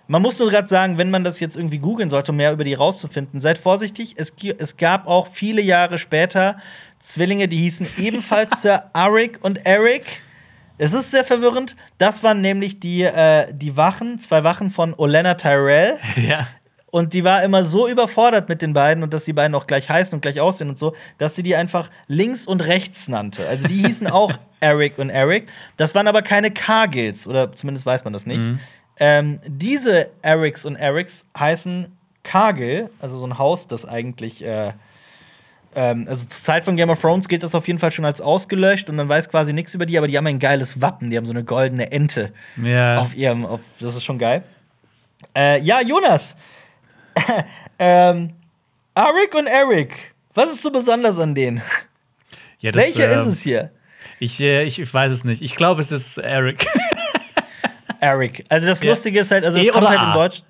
[0.07, 2.63] Man muss nur gerade sagen, wenn man das jetzt irgendwie googeln sollte, um mehr über
[2.63, 4.15] die rauszufinden, seid vorsichtig.
[4.17, 6.57] Es, es gab auch viele Jahre später
[6.99, 10.05] Zwillinge, die hießen ebenfalls Sir Eric und Eric.
[10.77, 11.75] Es ist sehr verwirrend.
[11.97, 15.99] Das waren nämlich die, äh, die Wachen, zwei Wachen von Olenna Tyrell.
[16.15, 16.47] ja.
[16.93, 19.89] Und die war immer so überfordert mit den beiden und dass die beiden auch gleich
[19.89, 23.47] heißen und gleich aussehen und so, dass sie die einfach links und rechts nannte.
[23.49, 25.49] Also die hießen auch Eric und Eric.
[25.75, 28.39] Das waren aber keine Cargills, oder zumindest weiß man das nicht.
[28.99, 31.87] Ähm, diese Erics und Erics heißen
[32.21, 34.73] Cargill, also so ein Haus, das eigentlich äh,
[35.73, 38.21] ähm, also zur Zeit von Game of Thrones gilt das auf jeden Fall schon als
[38.21, 41.17] ausgelöscht und man weiß quasi nichts über die, aber die haben ein geiles Wappen, die
[41.17, 42.99] haben so eine goldene Ente Ja.
[42.99, 44.43] auf ihrem, auf, das ist schon geil.
[45.35, 46.35] Äh, ja, Jonas.
[47.79, 48.33] ähm,
[48.93, 50.13] Arik und Eric.
[50.33, 51.61] Was ist so besonders an denen?
[52.59, 53.71] ja das, Welcher ähm, ist es hier?
[54.19, 55.41] Ich, äh, ich, ich weiß es nicht.
[55.41, 56.65] Ich glaube, es ist Eric.
[57.99, 58.45] Eric.
[58.49, 58.83] Also das.
[58.83, 60.13] Lustige ist halt, also es E kommt halt in A?
[60.13, 60.43] Deutsch.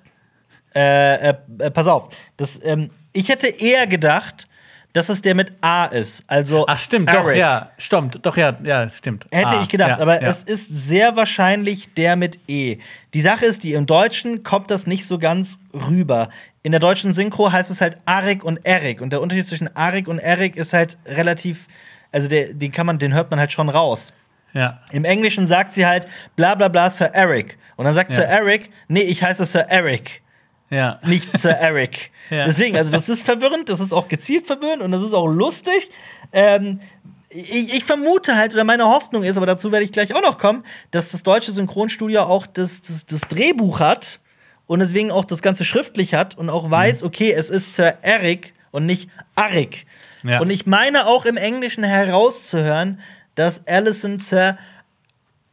[0.74, 2.08] Äh, äh, äh, pass auf.
[2.36, 4.48] Das, ähm, ich hätte eher gedacht,
[4.92, 6.24] dass es der mit A ist.
[6.26, 7.36] Also Ach, stimmt, doch, Eric.
[7.36, 7.70] ja.
[7.78, 9.26] Stimmt, doch, ja, ja, stimmt.
[9.30, 10.28] Hätte Ah, ich gedacht, ja, aber ja.
[10.28, 12.78] es ist sehr wahrscheinlich der mit E.
[13.12, 16.28] Die Sache ist, die im Deutschen kommt das nicht so ganz rüber.
[16.64, 19.02] In der deutschen Synchro heißt es halt Arik und Erik.
[19.02, 21.68] Und der Unterschied zwischen Arik und Erik ist halt relativ,
[22.10, 24.14] also der, den kann man, den hört man halt schon raus.
[24.54, 24.80] Ja.
[24.90, 27.58] Im Englischen sagt sie halt bla bla bla Sir Eric.
[27.76, 28.16] Und dann sagt Ja.
[28.16, 30.22] Sir Eric, nee, ich heiße Sir Eric,
[30.70, 30.98] Ja.
[31.04, 32.10] nicht Sir Eric.
[32.30, 32.46] Ja.
[32.46, 35.90] Deswegen, also das ist verwirrend, das ist auch gezielt verwirrend und das ist auch lustig.
[36.32, 36.80] Ähm,
[37.28, 40.38] ich, ich vermute halt, oder meine Hoffnung ist, aber dazu werde ich gleich auch noch
[40.38, 44.20] kommen, dass das deutsche Synchronstudio auch das, das, das Drehbuch hat
[44.66, 48.54] und deswegen auch das Ganze schriftlich hat und auch weiß, okay, es ist Sir Eric
[48.70, 49.86] und nicht Arik.
[50.22, 50.40] Ja.
[50.40, 53.00] Und ich meine auch im Englischen herauszuhören,
[53.34, 54.56] dass Allison Sir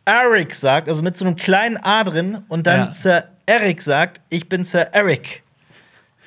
[0.06, 2.92] Eric sagt, also mit so einem kleinen A drin und dann Ja.
[2.92, 5.44] Sir Eric sagt, ich bin Sir Eric.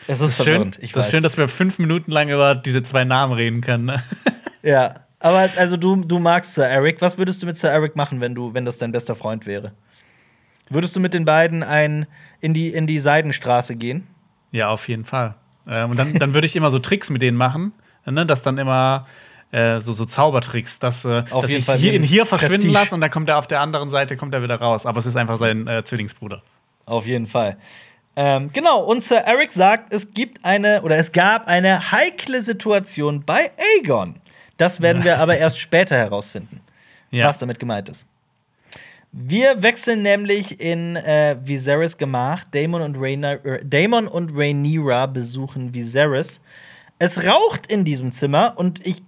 [0.07, 2.55] Es ist Das ist schön, ich das ist schön, dass wir fünf Minuten lang über
[2.55, 3.87] diese zwei Namen reden können.
[3.87, 4.03] Ne?
[4.63, 7.01] ja, aber also du, du magst Sir Eric.
[7.01, 9.73] Was würdest du mit Sir Eric machen, wenn du, wenn das dein bester Freund wäre?
[10.71, 12.07] Würdest du mit den beiden ein
[12.45, 14.07] in die, in die Seidenstraße gehen?
[14.53, 15.35] Ja, auf jeden Fall.
[15.67, 17.73] Ähm, und dann, dann würde ich immer so Tricks mit denen machen,
[18.05, 18.27] ne?
[18.27, 19.07] dass dann immer
[19.51, 22.73] äh, so, so Zaubertricks, dass, äh, dass ich Fall hier, ihn hier verschwinden Prestige.
[22.75, 24.85] lasse und dann kommt er auf der anderen Seite, kommt er wieder raus.
[24.85, 26.43] Aber es ist einfach sein äh, Zwillingsbruder.
[26.85, 27.57] Auf jeden Fall.
[28.15, 33.25] Ähm, genau, und Sir Eric sagt, es gibt eine oder es gab eine heikle Situation
[33.25, 34.17] bei Aegon.
[34.59, 36.61] Das werden wir aber erst später herausfinden,
[37.11, 37.27] Ja.
[37.27, 38.07] was damit gemeint ist.
[39.17, 42.43] Wir wechseln nämlich in äh, Viserys Gemach.
[42.51, 46.41] Daemon und, Rhaena, äh, Daemon und Rhaenyra besuchen Viserys.
[46.99, 49.05] Es raucht in diesem Zimmer und ich,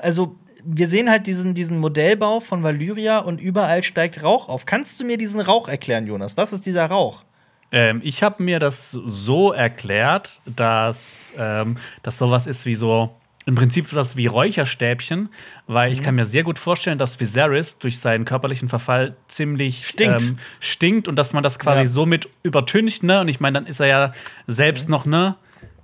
[0.00, 4.64] also wir sehen halt diesen, diesen Modellbau von Valyria und überall steigt Rauch auf.
[4.64, 6.38] Kannst du mir diesen Rauch erklären, Jonas?
[6.38, 7.22] Was ist dieser Rauch?
[7.70, 13.10] Ähm, ich habe mir das so erklärt, dass ähm, das sowas ist wie so
[13.46, 15.28] im Prinzip was wie Räucherstäbchen,
[15.66, 15.92] weil Mhm.
[15.92, 20.22] ich kann mir sehr gut vorstellen, dass Viserys durch seinen körperlichen Verfall ziemlich Stinkt.
[20.22, 21.86] Ähm, stinkt und dass man das quasi Ja.
[21.86, 23.20] so mit übertüncht, ne?
[23.20, 24.12] Und ich meine, dann ist er ja
[24.46, 25.36] selbst noch, ne?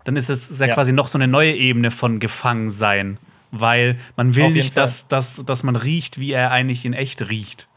[0.04, 0.68] Dann ist es ja, Mhm.
[0.70, 0.74] Ja.
[0.74, 3.18] quasi noch so eine neue Ebene von Gefangensein,
[3.50, 7.68] weil man will nicht, dass, dass, dass man riecht, wie er eigentlich in echt riecht.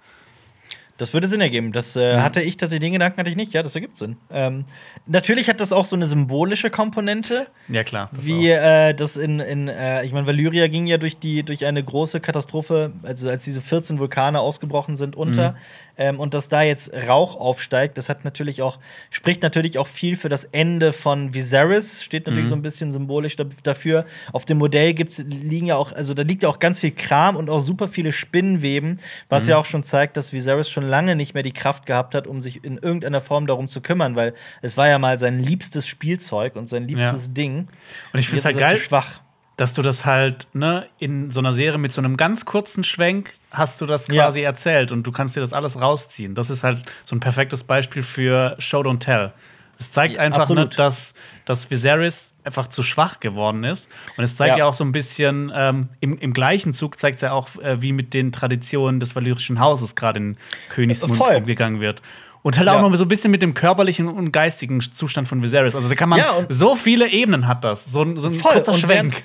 [0.98, 1.72] Das würde Sinn ergeben.
[1.72, 3.52] Das äh, hatte ich tatsächlich, den Gedanken hatte ich nicht.
[3.54, 4.18] Ja, das ergibt Sinn.
[4.32, 4.66] Ähm,
[5.08, 7.48] natürlich hat das auch so eine symbolische Komponente.
[7.68, 8.10] Ja, klar.
[8.14, 11.66] das Wie äh, das in, in äh, ich meine, Valyria ging ja durch die durch
[11.66, 15.56] eine große Katastrophe, also als diese 14 Vulkane ausgebrochen sind, unter.
[15.98, 18.80] Ähm, und dass da jetzt Rauch aufsteigt, das hat natürlich auch,
[19.12, 23.36] spricht natürlich auch viel für das Ende von Viserys, steht natürlich so ein bisschen symbolisch
[23.36, 24.06] da, dafür.
[24.32, 27.36] Auf dem Modell gibt's, liegen ja auch, also da liegt ja auch ganz viel Kram
[27.36, 29.00] und auch super viele Spinnenweben,
[29.30, 32.28] was ja auch schon zeigt, dass Viserys schon lange nicht mehr die Kraft gehabt hat,
[32.28, 35.88] um sich in irgendeiner Form darum zu kümmern, weil es war ja mal sein liebstes
[35.88, 37.68] Spielzeug und sein liebstes Ding.
[38.14, 39.23] Und ich finde es halt geil, schwach.
[39.58, 43.34] Dass du das halt, ne, in so einer Serie mit so einem ganz kurzen Schwenk
[43.52, 44.24] hast du das Ja.
[44.26, 46.34] quasi erzählt und du kannst dir das alles rausziehen.
[46.36, 49.32] Das ist halt so ein perfektes Beispiel für Show Don't Tell.
[49.80, 51.14] Es zeigt Ja, einfach, ne, dass,
[51.46, 53.90] dass Viserys einfach zu schwach geworden ist.
[54.18, 54.60] Und es zeigt Ja.
[54.60, 57.82] ja, auch so ein bisschen, ähm, im, im gleichen Zug zeigt es ja auch, äh,
[57.82, 60.38] wie mit den Traditionen des valyrischen Hauses gerade in
[60.70, 61.36] Königsmund Voll.
[61.36, 62.02] umgegangen wird.
[62.44, 62.74] Und halt Ja.
[62.78, 65.76] auch noch so ein bisschen mit dem körperlichen und geistigen Zustand von Viserys.
[65.76, 67.86] Also da kann man Ja, so viele Ebenen hat das.
[67.86, 69.24] So, ein- so ein kurzer und Schwenk.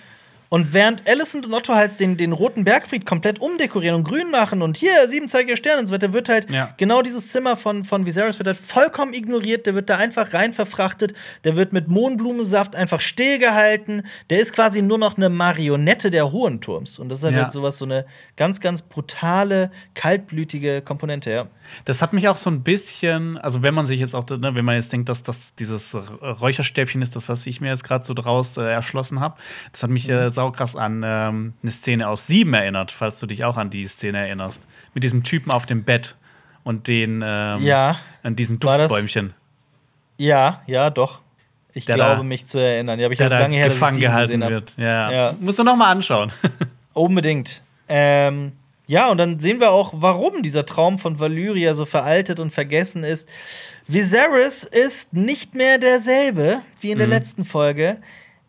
[0.51, 4.63] Und während Alicent und Otto halt den, den roten Bergfried komplett umdekorieren und grün machen
[4.63, 6.73] und hier siebenzeigiger Stern und so weiter, wird halt Ja.
[6.79, 9.67] genau dieses Zimmer von, von Viserys wird halt vollkommen ignoriert.
[9.67, 11.13] Der wird da einfach rein verfrachtet.
[11.45, 14.03] Der wird mit Mohnblumensaft einfach stillgehalten.
[14.31, 16.99] Der ist quasi nur noch eine Marionette der Hohenturms.
[16.99, 17.43] Und das ist halt, Ja.
[17.45, 18.07] halt sowas, so eine
[18.37, 21.47] ganz, ganz brutale, kaltblütige Komponente, ja.
[21.85, 24.65] Das hat mich auch so ein bisschen, also wenn man sich jetzt auch, ne, wenn
[24.65, 28.15] man jetzt denkt, dass das dieses Räucherstäbchen ist, das, was ich mir jetzt gerade so
[28.15, 29.37] draus äh, erschlossen habe,
[29.73, 33.43] das hat mich äh, saukrass an ähm, eine Szene aus Sieben erinnert, falls du dich
[33.45, 34.63] auch an die Szene erinnerst.
[34.95, 36.15] Mit diesem Typen auf dem Bett
[36.63, 37.99] und den, ähm, Ja.
[38.23, 39.35] an diesen Duftbäumchen.
[40.17, 41.21] Ja, ja, doch.
[41.75, 43.01] Ich Der glaube, da- mich zu erinnern.
[43.01, 44.75] Ja, aber ich habe da lange her, gefangen gehalten wird.
[44.77, 45.11] Ja.
[45.11, 45.35] Ja.
[45.41, 46.31] Musst du noch mal anschauen.
[46.93, 47.63] Unbedingt.
[47.89, 48.53] Ähm,
[48.87, 53.03] ja, und dann sehen wir auch, warum dieser Traum von Valyria so veraltet und vergessen
[53.05, 53.29] ist.
[53.89, 57.99] Viserys ist nicht mehr derselbe wie in der letzten Folge.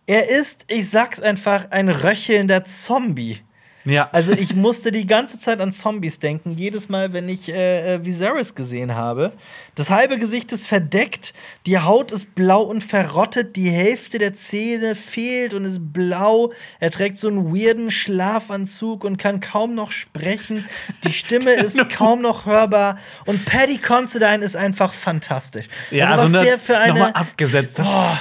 [0.09, 3.41] Er ist, ich sag's einfach, ein röchelnder Zombie.
[3.85, 4.09] ja.
[4.11, 8.03] Also ich musste die ganze Zeit an Zombies denken, jedes Mal, wenn ich äh, äh,
[8.05, 9.33] Viserys gesehen habe.
[9.75, 11.33] Das halbe Gesicht ist verdeckt,
[11.67, 16.51] die Haut ist blau und verrottet, die Hälfte der Zähne fehlt und ist blau.
[16.79, 20.65] Er trägt so einen weirden Schlafanzug und kann kaum noch sprechen.
[21.03, 25.67] Die Stimme ist kaum noch hörbar und Paddy Considine ist einfach fantastisch.
[25.91, 28.19] Ja, also, was also, ne, der für eine noch mal abgesetzt, das- Boah,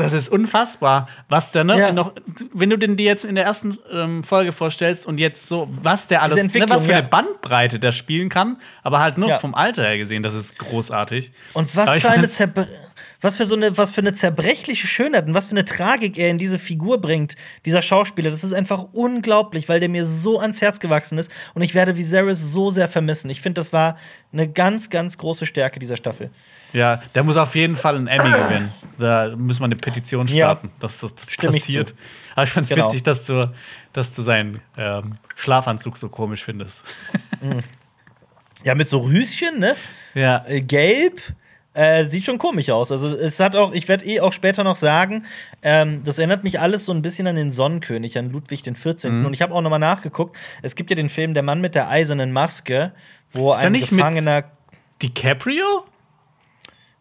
[0.00, 1.92] das ist unfassbar, was der ne, Ja.
[1.92, 2.12] noch,
[2.52, 6.06] wenn du den dir jetzt in der ersten ähm, Folge vorstellst und jetzt so, was
[6.08, 7.08] der alles, ne, was für eine ja.
[7.08, 9.38] Bandbreite der spielen kann, aber halt nur Ja.
[9.38, 11.32] vom Alter her gesehen, das ist großartig.
[11.52, 12.68] Und was Aber für eine Zerbre
[13.20, 16.30] was für so eine was für eine zerbrechliche Schönheit und was für eine Tragik er
[16.30, 17.36] in diese Figur bringt,
[17.66, 21.62] dieser Schauspieler, das ist einfach unglaublich, weil der mir so ans Herz gewachsen ist und
[21.62, 23.28] ich werde Viserys so sehr vermissen.
[23.30, 23.96] Ich finde, das war
[24.32, 26.30] eine ganz ganz große Stärke dieser Staffel.
[26.72, 28.72] Ja, der muss auf jeden Fall einen Emmy gewinnen.
[28.98, 30.32] Da müssen wir eine Petition Ja.
[30.46, 31.88] starten, dass das, das ich passiert.
[31.90, 31.94] zu.
[32.34, 32.86] Aber ich fand's Genau.
[32.86, 33.50] witzig, dass du,
[33.92, 36.84] dass du seinen ähm, Schlafanzug so komisch findest.
[38.64, 39.74] Ja, mit so Rüschen, ne?
[40.14, 40.44] ja.
[40.46, 41.20] Äh, Gelb.
[41.72, 42.90] Äh, sieht schon komisch aus.
[42.90, 45.24] Also es hat auch, ich werde eh auch später noch sagen,
[45.62, 49.20] ähm, das erinnert mich alles so ein bisschen an den Sonnenkönig, an Ludwig den 14.
[49.20, 49.26] Mhm.
[49.26, 50.36] Und ich habe auch noch mal nachgeguckt.
[50.62, 52.92] Es gibt ja den Film Der Mann mit der eisernen Maske,
[53.32, 54.44] wo Ist ein Gefangener.
[55.00, 55.84] DiCaprio?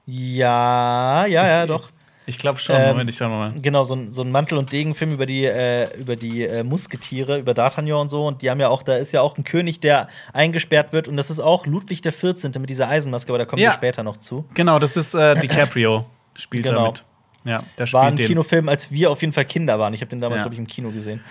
[0.10, 1.90] Ja, ja, ja, doch.
[2.26, 2.76] Ich glaube schon.
[2.76, 3.54] Ähm, Moment, ich schau mal.
[3.60, 7.40] Genau, so ein, so ein Mantel- und Degenfilm über die, äh, über die äh, Musketiere,
[7.40, 8.28] über D'Artagnan und so.
[8.28, 11.08] Und die haben ja auch, da ist ja auch ein König, der eingesperrt wird.
[11.08, 12.52] Und das ist auch Ludwig der 14.
[12.60, 13.70] mit dieser Eisenmaske, aber da kommen Ja.
[13.70, 14.46] wir später noch zu.
[14.54, 16.06] Genau, das ist äh, DiCaprio.
[16.36, 16.82] Spielt Genau.
[16.84, 17.04] damit.
[17.46, 18.28] Ja, der War ein spielt den.
[18.28, 19.94] Kinofilm, als wir auf jeden Fall Kinder waren.
[19.94, 20.44] Ich habe den damals, Ja.
[20.44, 21.22] glaube ich, im Kino gesehen.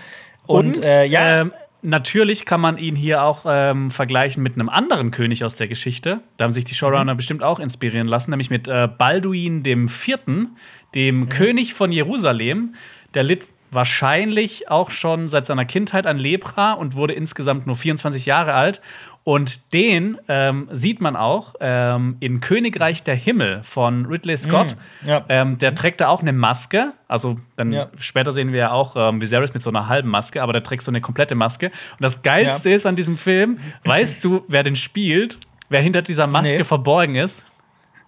[0.47, 1.53] Und, Und, äh, ja, ähm,
[1.83, 6.21] natürlich kann man ihn hier auch ähm, vergleichen mit einem anderen König aus der Geschichte.
[6.37, 7.17] Da haben sich die Showrunner Mhm.
[7.17, 10.57] bestimmt auch inspirieren lassen, nämlich mit äh, Balduin dem Vierten,
[10.95, 11.29] dem Mhm.
[11.29, 12.75] König von Jerusalem.
[13.15, 18.27] Der litt wahrscheinlich auch schon seit seiner Kindheit an Lepra und wurde insgesamt nur 24
[18.27, 18.81] Jahre alt.
[19.25, 24.77] Und den ähm, sieht man auch ähm, in Königreich der Himmel von Ridley Scott.
[25.03, 25.09] Mhm.
[25.09, 25.25] ja.
[25.29, 26.95] Ähm, der trägt da auch eine Maske.
[27.09, 27.89] Also dann Ja.
[27.99, 30.83] später sehen wir ja auch ähm, Viserys mit so einer halben Maske, aber der trägt
[30.83, 31.67] so eine komplette Maske.
[31.67, 35.39] Und das Geilste ist an diesem Film, weißt du, wer den spielt?
[35.69, 36.65] Wer hinter dieser Maske Nee.
[36.65, 37.45] verborgen ist?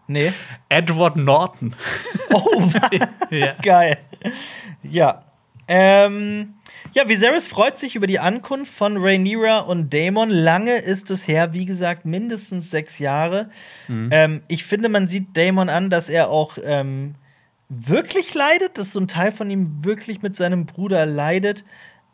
[0.06, 0.32] nee.
[0.70, 1.76] Edward Norton.
[2.32, 2.68] Oh,
[3.30, 3.52] ja.
[3.62, 3.98] geil.
[4.82, 5.20] Ja.
[5.68, 6.54] Ähm,
[6.92, 10.30] ja, Viserys freut sich über die Ankunft von Rhaenyra und Daemon.
[10.30, 13.50] Lange ist es her, wie gesagt, mindestens sechs Jahre.
[14.10, 17.14] Ähm, ich finde, man sieht Daemon an, dass er auch ähm,
[17.68, 21.64] wirklich leidet, dass so ein Teil von ihm wirklich mit seinem Bruder leidet.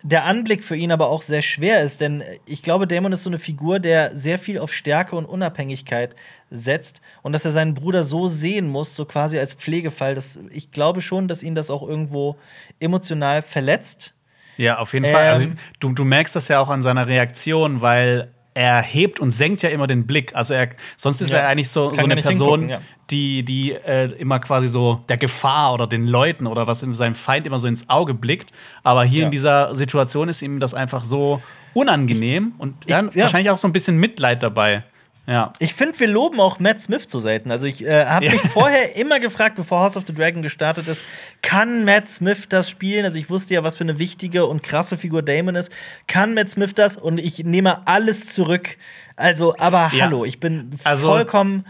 [0.02, 3.30] Der Anblick für ihn aber auch sehr schwer ist, denn ich glaube, Daemon ist so
[3.30, 6.14] eine Figur, der sehr viel auf Stärke und Unabhängigkeit
[6.50, 10.14] setzt und dass er seinen Bruder so sehen muss, so quasi als Pflegefall.
[10.14, 12.36] Das, ich glaube schon, dass ihn das auch irgendwo
[12.78, 14.12] emotional verletzt.
[14.56, 15.28] Ja, auf jeden Fall.
[15.28, 15.56] Also, Ähm.
[15.80, 19.68] du, du merkst das ja auch an seiner Reaktion, weil er hebt und senkt ja
[19.68, 20.34] immer den Blick.
[20.34, 21.40] Also er, sonst ist Ja.
[21.40, 22.80] er eigentlich so, so eine Person, ja.
[23.10, 27.14] die, die äh, immer quasi so der Gefahr oder den Leuten oder was in seinem
[27.14, 28.52] Feind immer so ins Auge blickt.
[28.82, 29.24] Aber hier Ja.
[29.26, 31.42] in dieser Situation ist ihm das einfach so
[31.74, 33.22] unangenehm und dann ja.
[33.24, 34.84] wahrscheinlich auch so ein bisschen Mitleid dabei.
[35.26, 35.52] Ja.
[35.58, 37.50] Ich finde, wir loben auch Matt Smith zu selten.
[37.50, 41.02] Also ich äh, habe mich vorher immer gefragt, bevor House of the Dragon gestartet ist,
[41.42, 43.04] kann Matt Smith das spielen?
[43.04, 45.72] Also ich wusste ja, was für eine wichtige und krasse Figur Damon ist.
[46.06, 46.96] Kann Matt Smith das?
[46.96, 48.76] Und ich nehme alles zurück.
[49.16, 50.04] Also, aber Ja.
[50.04, 51.64] hallo, ich bin Also, vollkommen,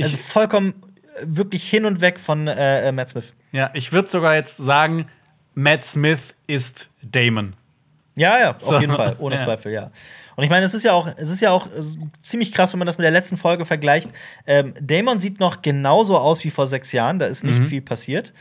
[0.00, 0.74] also vollkommen
[1.20, 3.34] äh, wirklich hin und weg von äh, äh, Matt Smith.
[3.52, 5.06] Ja, ich würde sogar jetzt sagen,
[5.54, 7.54] Matt Smith ist Damon.
[8.16, 8.80] Ja, ja, auf So.
[8.80, 9.44] jeden Fall, ohne Ja.
[9.44, 9.90] Zweifel, ja.
[10.36, 11.70] Und ich meine, es ist ja auch, es ist ja auch äh,
[12.20, 14.10] ziemlich krass, wenn man das mit der letzten Folge vergleicht.
[14.46, 17.66] Ähm, Damon sieht noch genauso aus wie vor sechs Jahren, da ist nicht Mhm.
[17.66, 18.32] viel passiert.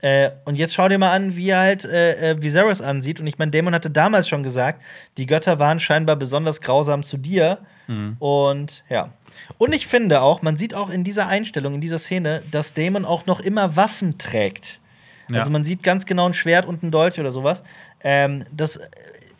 [0.00, 3.20] Äh, und jetzt schau dir mal an, wie er halt äh, äh, Viserys ansieht.
[3.20, 4.82] Und ich meine, Damon hatte damals schon gesagt,
[5.16, 7.58] die Götter waren scheinbar besonders grausam zu dir.
[7.86, 8.16] Mhm.
[8.18, 9.10] Und ja.
[9.58, 13.04] Und ich finde auch, man sieht auch in dieser Einstellung, in dieser Szene, dass Damon
[13.04, 14.80] auch noch immer Waffen trägt.
[15.28, 15.38] Ja.
[15.38, 17.62] Also man sieht ganz genau ein Schwert und ein Dolch oder sowas.
[18.02, 18.80] Ähm, das,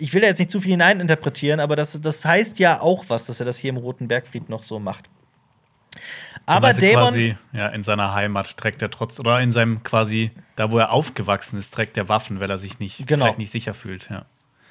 [0.03, 3.27] ich will da jetzt nicht zu viel hineininterpretieren, aber das, das heißt ja auch was,
[3.27, 5.09] dass er das hier im Roten Bergfried noch so macht.
[6.47, 10.71] Aber Damon, quasi ja, in seiner Heimat trägt er trotz oder in seinem quasi da
[10.73, 13.27] wo er aufgewachsen ist trägt er Waffen, weil er sich nicht Genau.
[13.27, 14.11] vielleicht nicht sicher fühlt.
[14.11, 14.25] Ja.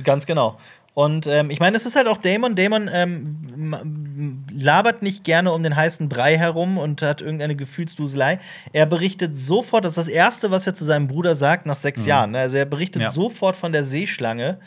[0.04, 0.60] ganz genau.
[0.94, 2.56] Und ähm, ich meine, es ist halt auch Damon.
[2.56, 8.40] Damon ähm, labert nicht gerne um den heißen Brei herum und hat irgendeine Gefühlsduselei.
[8.74, 12.06] Er berichtet sofort, das ist das Erste, was er zu seinem Bruder sagt nach sechs
[12.06, 12.32] Jahren.
[12.32, 12.40] ne?
[12.40, 13.06] Also er berichtet Mhm.
[13.06, 13.10] Ja.
[13.12, 14.58] sofort von der Seeschlange.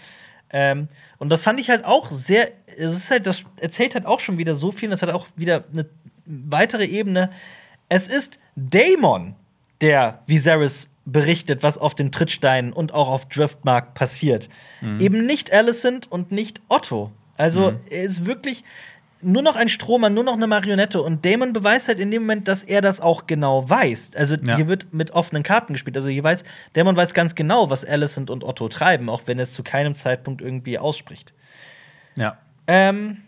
[0.57, 0.87] Ähm,
[1.19, 2.53] und das fand ich halt auch sehr.
[2.67, 4.89] Es ist halt, das erzählt halt auch schon wieder so viel.
[4.89, 5.87] Das hat auch wieder eine
[6.25, 7.31] weitere Ebene.
[7.89, 9.35] Es ist Daemon,
[9.81, 14.49] der Viserys berichtet, was auf den Trittsteinen und auch auf Driftmark passiert.
[15.01, 17.11] Eben nicht Alicent und nicht Otto.
[17.37, 18.63] Also er ist wirklich
[19.25, 21.03] nur noch ein Strohmann, nur noch eine Marionette.
[21.03, 24.13] Und Damon beweist halt in dem Moment, dass er das auch genau weiß.
[24.17, 24.57] Also Ja.
[24.57, 25.97] hier wird mit offenen Karten gespielt.
[25.97, 26.45] Also hier weiß,
[26.75, 29.95] Damon weiß ganz genau, was Alicent und Otto treiben, auch wenn er es zu keinem
[29.95, 31.33] Zeitpunkt irgendwie ausspricht.
[32.17, 32.39] ja.
[32.67, 33.19] Ähm,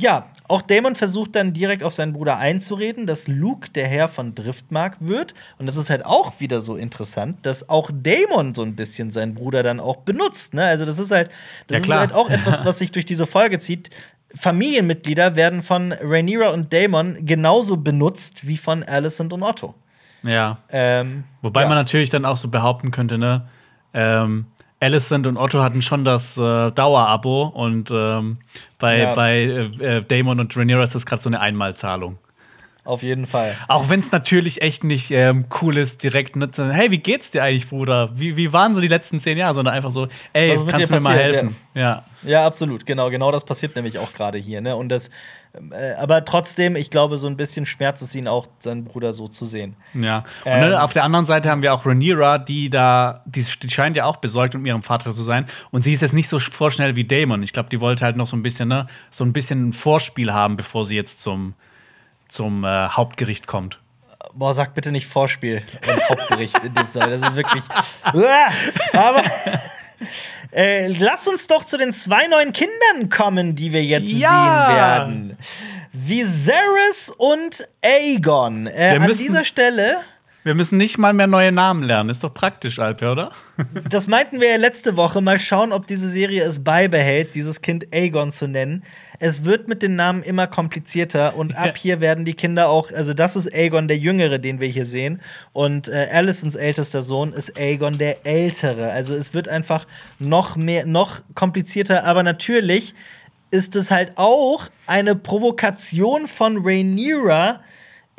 [0.00, 4.32] Ja, auch Damon versucht dann direkt auf seinen Bruder einzureden, dass Luke der Herr von
[4.32, 5.34] Driftmark wird.
[5.58, 9.34] Und das ist halt auch wieder so interessant, dass auch Damon so ein bisschen seinen
[9.34, 10.54] Bruder dann auch benutzt.
[10.54, 10.64] Ne?
[10.64, 11.30] Also, das ist halt,
[11.66, 13.90] das Ja, ist halt auch etwas, was sich durch diese Folge zieht.
[14.36, 19.74] Familienmitglieder werden von Rhaenyra und Damon genauso benutzt wie von Alicent und Otto.
[20.22, 20.58] Ja.
[20.70, 21.68] Ähm, Wobei ja.
[21.68, 23.46] man natürlich dann auch so behaupten könnte, ne?
[23.94, 24.46] Ähm,
[24.80, 28.38] Alicent und Otto hatten schon das äh, Dauerabo und ähm,
[28.78, 29.14] bei, Ja.
[29.14, 29.38] bei
[29.80, 32.18] äh, äh, Damon und Rhaenyra ist das gerade so eine Einmalzahlung.
[32.84, 33.54] auf jeden Fall.
[33.68, 37.30] Auch wenn es natürlich echt nicht ähm, cool ist, direkt ne, zu- hey, wie geht's
[37.30, 38.10] dir eigentlich, Bruder?
[38.14, 39.54] Wie, wie waren so die letzten zehn Jahre?
[39.54, 41.56] Sondern einfach so, ey, kannst du mir mal passiert, helfen?
[41.74, 41.82] Ja.
[41.82, 42.04] Ja,
[42.44, 44.76] absolut, genau, genau das passiert nämlich auch gerade hier, ne?
[44.76, 45.10] Und das,
[45.54, 49.28] äh, aber trotzdem, ich glaube, so ein bisschen schmerzt es ihn auch, seinen Bruder so
[49.28, 49.76] zu sehen.
[49.94, 50.18] Ja.
[50.18, 50.70] Und Ähm.
[50.70, 54.04] ne, auf der anderen Seite haben wir auch Rhaenyra, die da, die, die scheint ja
[54.04, 55.46] auch besorgt um ihren Vater zu sein.
[55.70, 57.42] Und sie ist jetzt nicht so vorschnell wie Damon.
[57.42, 60.32] Ich glaube, die wollte halt noch so ein bisschen, ne, so ein bisschen ein Vorspiel
[60.32, 61.54] haben, bevor sie jetzt zum,
[62.28, 63.78] zum äh, Hauptgericht kommt.
[64.34, 67.10] Boah, sag bitte nicht Vorspiel und Hauptgericht in dem Fall.
[67.10, 67.62] Das ist wirklich.
[68.92, 69.22] Aber
[70.52, 74.66] äh, lass uns doch zu den zwei neuen Kindern kommen, die wir jetzt Ja!
[74.66, 75.38] sehen werden.
[75.92, 78.66] Viserys und Aegon.
[78.66, 79.98] Äh, an dieser Stelle,
[80.48, 82.08] Wir müssen nicht mal mehr neue Namen lernen.
[82.08, 83.32] Ist doch praktisch, Alper, oder?
[83.90, 87.88] das meinten wir ja letzte Woche, mal schauen, ob diese Serie es beibehält, dieses Kind
[87.92, 88.82] Aegon zu nennen.
[89.18, 91.72] Es wird mit den Namen immer komplizierter und ab Ja.
[91.76, 95.20] hier werden die Kinder auch, also das ist Aegon der Jüngere, den wir hier sehen.
[95.52, 98.90] Und äh, Alicents ältester Sohn ist Aegon der Ältere.
[98.90, 99.86] Also es wird einfach
[100.18, 102.94] noch mehr, noch komplizierter, aber natürlich
[103.50, 107.60] ist es halt auch eine Provokation von Rhaenyra,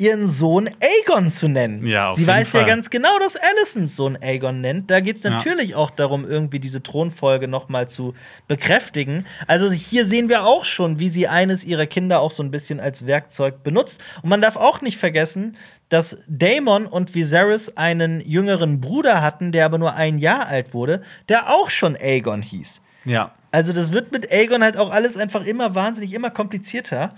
[0.00, 1.86] ihren Sohn Aegon zu nennen.
[1.86, 2.68] Ja, auf Sie jeden weiß ja Fall.
[2.68, 4.90] ganz genau, dass Alicents Sohn Aegon nennt.
[4.90, 5.30] Da geht es Ja.
[5.30, 8.14] natürlich auch darum, irgendwie diese Thronfolge noch mal zu
[8.48, 9.26] bekräftigen.
[9.46, 12.80] Also hier sehen wir auch schon, wie sie eines ihrer Kinder auch so ein bisschen
[12.80, 14.00] als Werkzeug benutzt.
[14.22, 15.56] Und man darf auch nicht vergessen,
[15.90, 21.02] dass Daemon und Viserys einen jüngeren Bruder hatten, der aber nur ein Jahr alt wurde,
[21.28, 22.80] der auch schon Aegon hieß.
[23.04, 23.34] Ja.
[23.52, 27.14] Also das wird mit Aegon halt auch alles einfach immer wahnsinnig, immer komplizierter.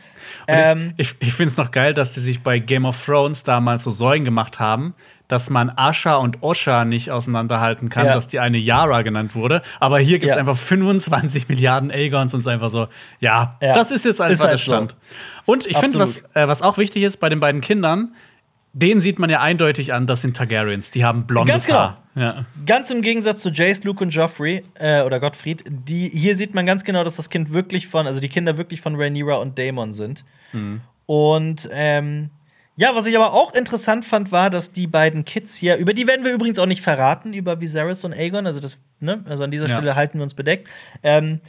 [0.48, 3.84] Ähm, ich ich finde es noch geil, dass die sich bei Game of Thrones damals
[3.84, 4.94] so Sorgen gemacht haben,
[5.28, 8.14] dass man Asha und Osha nicht auseinanderhalten kann, Ja.
[8.14, 9.60] dass die eine Yara genannt wurde.
[9.78, 10.40] Aber hier gibt es Ja.
[10.40, 12.88] einfach 25 Milliarden Aegons und es ist einfach so,
[13.20, 13.74] ja, Ja.
[13.74, 14.96] das ist jetzt einfach Ist halt der Stand.
[15.44, 18.14] Und ich finde, was, äh, was auch wichtig ist bei den beiden Kindern,
[18.72, 20.90] denen sieht man ja eindeutig an, das sind Targaryens.
[20.90, 21.78] Die haben blondes Ganz genau.
[21.78, 22.02] Haar.
[22.14, 22.46] Ja.
[22.66, 26.66] Ganz im Gegensatz zu Jace, Luke und Joffrey äh, oder Gottfried, die hier sieht man
[26.66, 29.92] ganz genau, dass das Kind wirklich von, also die Kinder wirklich von Rhaenyra und Daemon
[29.92, 30.24] sind.
[31.06, 32.30] Und ähm,
[32.76, 36.06] ja, was ich aber auch interessant fand, war, dass die beiden Kids hier, über die
[36.06, 39.50] werden wir übrigens auch nicht verraten, über Viserys und Aegon, also das, ne, also an
[39.50, 39.76] dieser Ja.
[39.76, 40.68] Stelle halten wir uns bedeckt.
[41.02, 41.40] Ähm,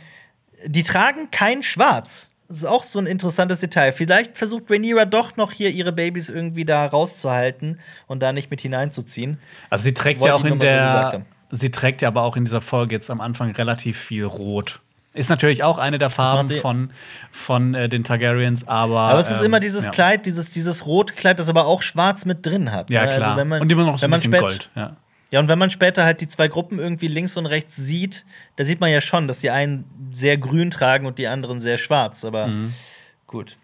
[0.66, 2.30] die tragen kein Schwarz.
[2.54, 3.92] Das ist auch so ein interessantes Detail.
[3.92, 8.62] Vielleicht versucht Rhaenyra doch noch hier ihre Babys irgendwie da rauszuhalten und da nicht mit
[8.62, 9.40] hineinzuziehen.
[9.72, 11.26] Also sie trägt ja auch in so der, haben.
[11.50, 14.82] sie trägt ja aber auch in dieser Folge jetzt am Anfang relativ viel Rot.
[15.16, 16.92] Ist natürlich auch eine der Farben von,
[17.32, 19.00] von äh, den Targaryens, aber.
[19.00, 19.92] Aber es ist ähm, immer dieses ja.
[19.92, 22.92] Kleid, dieses, dieses Rotkleid, das aber auch schwarz mit drin hat.
[22.92, 23.16] Ja, ne?
[23.16, 23.32] klar.
[23.32, 24.70] Also man, und immer noch so ein man bisschen Gold.
[24.76, 24.96] Ja.
[25.34, 28.24] Ja, und wenn man später halt die zwei Gruppen irgendwie links und rechts sieht,
[28.56, 31.80] da sieht man ja schon, dass die einen sehr grün tragen und die anderen sehr
[31.80, 32.24] schwarz.
[32.24, 32.72] Aber Mhm.
[33.26, 33.58] gut.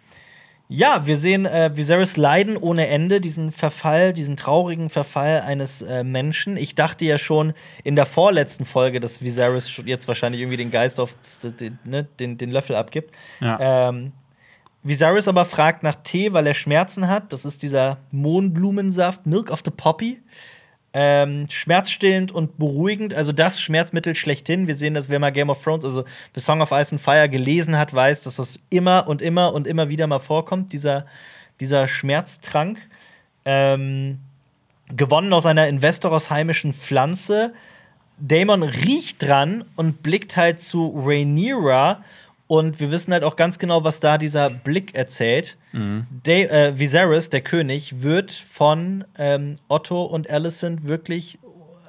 [0.67, 6.03] Ja, wir sehen äh, Viserys leiden ohne Ende, diesen Verfall, diesen traurigen Verfall eines äh,
[6.03, 6.57] Menschen.
[6.57, 10.99] Ich dachte ja schon in der vorletzten Folge, dass Viserys jetzt wahrscheinlich irgendwie den Geist
[10.99, 11.13] auf
[11.59, 13.15] den, ne, den, den Löffel abgibt.
[13.41, 13.89] Ja.
[13.89, 14.11] Ähm,
[14.81, 17.31] Viserys aber fragt nach Tee, weil er Schmerzen hat.
[17.31, 20.19] Das ist dieser Mohnblumensaft, Milk of the Poppy.
[20.91, 24.65] Ähm, schmerzstillend und beruhigend, also das Schmerzmittel schlechthin.
[24.65, 26.03] Wir sehen, dass wer mal Game of Thrones, also
[26.33, 29.67] The Song of Ice and Fire gelesen hat, weiß, dass das immer und immer und
[29.67, 31.05] immer wieder mal vorkommt, dieser,
[31.59, 32.89] dieser Schmerztrank.
[33.45, 34.19] Ähm,
[34.95, 37.53] gewonnen aus einer Investor aus heimischen Pflanze.
[38.17, 42.03] Damon riecht dran und blickt halt zu Rhaenyra
[42.49, 45.55] und wir wissen halt auch ganz genau, was da dieser Blick erzählt.
[45.71, 51.37] Da äh, Viserys, der König, wird von ähm, Otto und Alicent wirklich,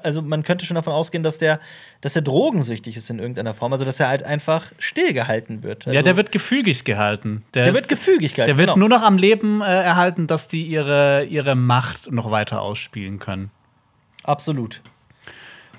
[0.03, 1.61] also man könnte schon davon ausgehen, dass der,
[2.03, 5.87] dass er drogensüchtig ist in irgendeiner Form, also dass er halt einfach stillgehalten wird.
[5.87, 7.43] Also, ja, der wird gefügig gehalten.
[7.55, 8.51] der ist- wird gefügig gehalten.
[8.51, 8.79] Der wird genau.
[8.79, 13.51] nur noch am Leben äh, erhalten, dass die ihre, ihre Macht noch weiter ausspielen können.
[14.25, 14.83] Absolut.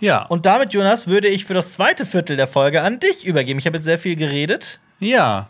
[0.01, 0.23] Ja.
[0.25, 3.59] Und damit, Jonas, würde ich für das zweite Viertel der Folge an dich übergeben.
[3.59, 4.79] Ich habe jetzt sehr viel geredet.
[4.99, 5.49] ja.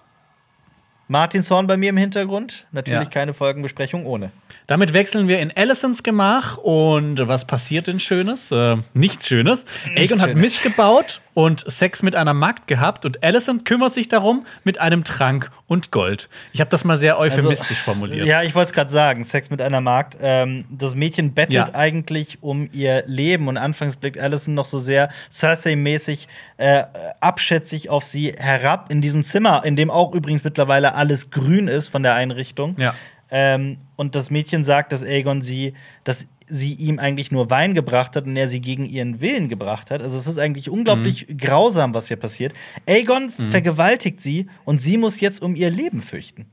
[1.08, 2.66] Martins Horn bei mir im Hintergrund.
[2.72, 3.10] Natürlich Ja.
[3.10, 4.32] keine Folgenbesprechung ohne.
[4.68, 8.50] Damit wechseln wir in Alicents Gemach und was passiert denn Schönes?
[8.50, 9.66] Äh, nichts Schönes.
[9.98, 10.36] Aegon hat.
[10.36, 15.04] Mist gebaut und Sex mit einer Magd gehabt und Alicent kümmert sich darum mit einem
[15.04, 16.30] Trank und Gold.
[16.52, 18.26] Ich habe das mal sehr euphemistisch Also, formuliert.
[18.28, 20.18] Ja, ich wollte es gerade sagen, Sex mit einer Magd.
[20.22, 21.76] Ähm, das Mädchen bettelt Ja.
[21.76, 26.28] eigentlich um ihr Leben und anfangs blickt Alison noch so sehr Cersei-mäßig
[26.58, 26.84] äh,
[27.20, 31.90] abschätzig auf sie herab in diesem Zimmer, in dem auch übrigens mittlerweile alles grün ist
[31.90, 32.76] von der Einrichtung.
[32.78, 32.94] Ja.
[33.30, 38.16] Ähm, und das Mädchen sagt, dass Aegon sie, dass sie ihm eigentlich nur Wein gebracht
[38.18, 40.02] hat und er sie gegen ihren Willen gebracht hat.
[40.02, 41.38] Also es ist eigentlich unglaublich Mhm.
[41.38, 42.54] grausam, was hier passiert.
[42.86, 46.48] Aegon vergewaltigt sie und sie muss jetzt um ihr Leben fürchten.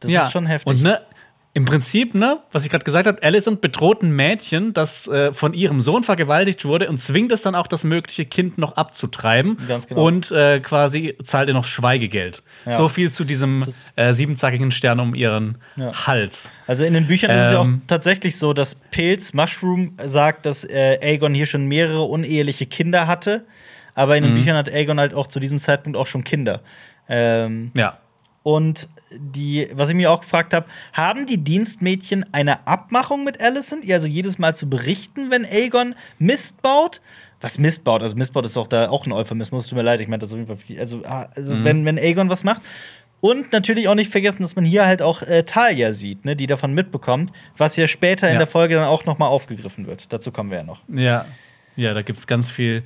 [0.00, 0.70] Das ist schon heftig.
[0.76, 1.02] Und ne,
[1.58, 5.54] im Prinzip, ne, was ich gerade gesagt habe, Alicent bedroht ein Mädchen, das äh, von
[5.54, 9.58] ihrem Sohn vergewaltigt wurde und zwingt es dann auch, das mögliche Kind noch abzutreiben.
[9.66, 10.04] Ganz genau.
[10.06, 12.44] Und äh, quasi zahlt ihr noch Schweigegeld.
[12.64, 12.72] Ja.
[12.72, 13.66] So viel zu diesem
[13.96, 16.06] äh, siebenzackigen Stern um ihren Ja.
[16.06, 16.50] Hals.
[16.68, 17.82] Also in den Büchern ist es ja auch Ähm.
[17.88, 23.44] tatsächlich so, dass Pilz Mushroom sagt, dass äh, Aegon hier schon mehrere uneheliche Kinder hatte.
[23.96, 24.38] Aber in den Mhm.
[24.38, 26.60] Büchern hat Aegon halt auch zu diesem Zeitpunkt auch schon Kinder.
[27.08, 27.98] Ähm, Ja.
[28.44, 33.84] und die, was ich mir auch gefragt habe, haben die Dienstmädchen eine Abmachung mit Alicent,
[33.84, 37.00] ihr also jedes Mal zu berichten, wenn Aegon Mist baut?
[37.40, 38.02] Was Mist baut?
[38.02, 40.32] Also Mist baut ist doch da auch ein Euphemismus, tut mir leid, ich meine das
[40.32, 40.78] auf jeden Fall.
[40.78, 41.64] Also, ah, also Mhm.
[41.64, 42.62] wenn, wenn Aegon was macht.
[43.20, 46.46] Und natürlich auch nicht vergessen, dass man hier halt auch äh, Talia sieht, ne, die
[46.46, 48.38] davon mitbekommt, was ja später in Ja.
[48.38, 50.12] der Folge dann auch noch mal aufgegriffen wird.
[50.12, 50.82] Dazu kommen wir ja noch.
[50.88, 51.24] Ja,
[51.74, 52.84] ja, da gibt es ganz viel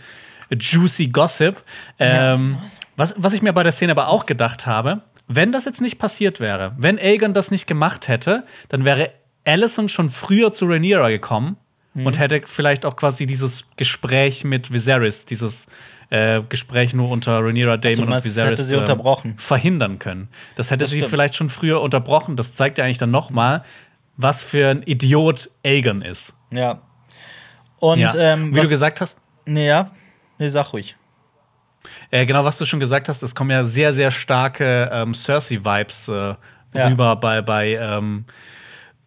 [0.50, 1.62] juicy Gossip.
[1.98, 2.56] Ähm,
[3.02, 5.98] was, was ich mir bei der Szene aber auch gedacht habe, wenn das jetzt nicht
[5.98, 9.10] passiert wäre, wenn Aegon das nicht gemacht hätte, dann wäre
[9.44, 11.56] Alicent schon früher zu Rhaenyra gekommen
[11.94, 12.06] Mhm.
[12.06, 15.66] und hätte vielleicht auch quasi dieses Gespräch mit Viserys, dieses
[16.10, 20.28] äh, Gespräch nur unter Rhaenyra, Daemon meinst, und Viserys ähm, verhindern können.
[20.56, 21.10] Das hätte Das sie stimmt.
[21.10, 22.36] vielleicht schon früher unterbrochen.
[22.36, 23.62] Das zeigt ja eigentlich dann noch mal,
[24.16, 26.34] was für ein Idiot Aegon ist.
[26.50, 26.80] Ja.
[27.78, 28.14] Und ja.
[28.14, 29.90] ähm, Wie du gesagt hast, nee, ja,
[30.38, 30.96] nee, sag ruhig.
[32.12, 36.08] Äh, genau, was du schon gesagt hast, es kommen ja sehr, sehr starke ähm, Cersei-Vibes
[36.08, 36.34] äh,
[36.74, 36.88] Ja.
[36.88, 38.26] rüber bei, bei, ähm,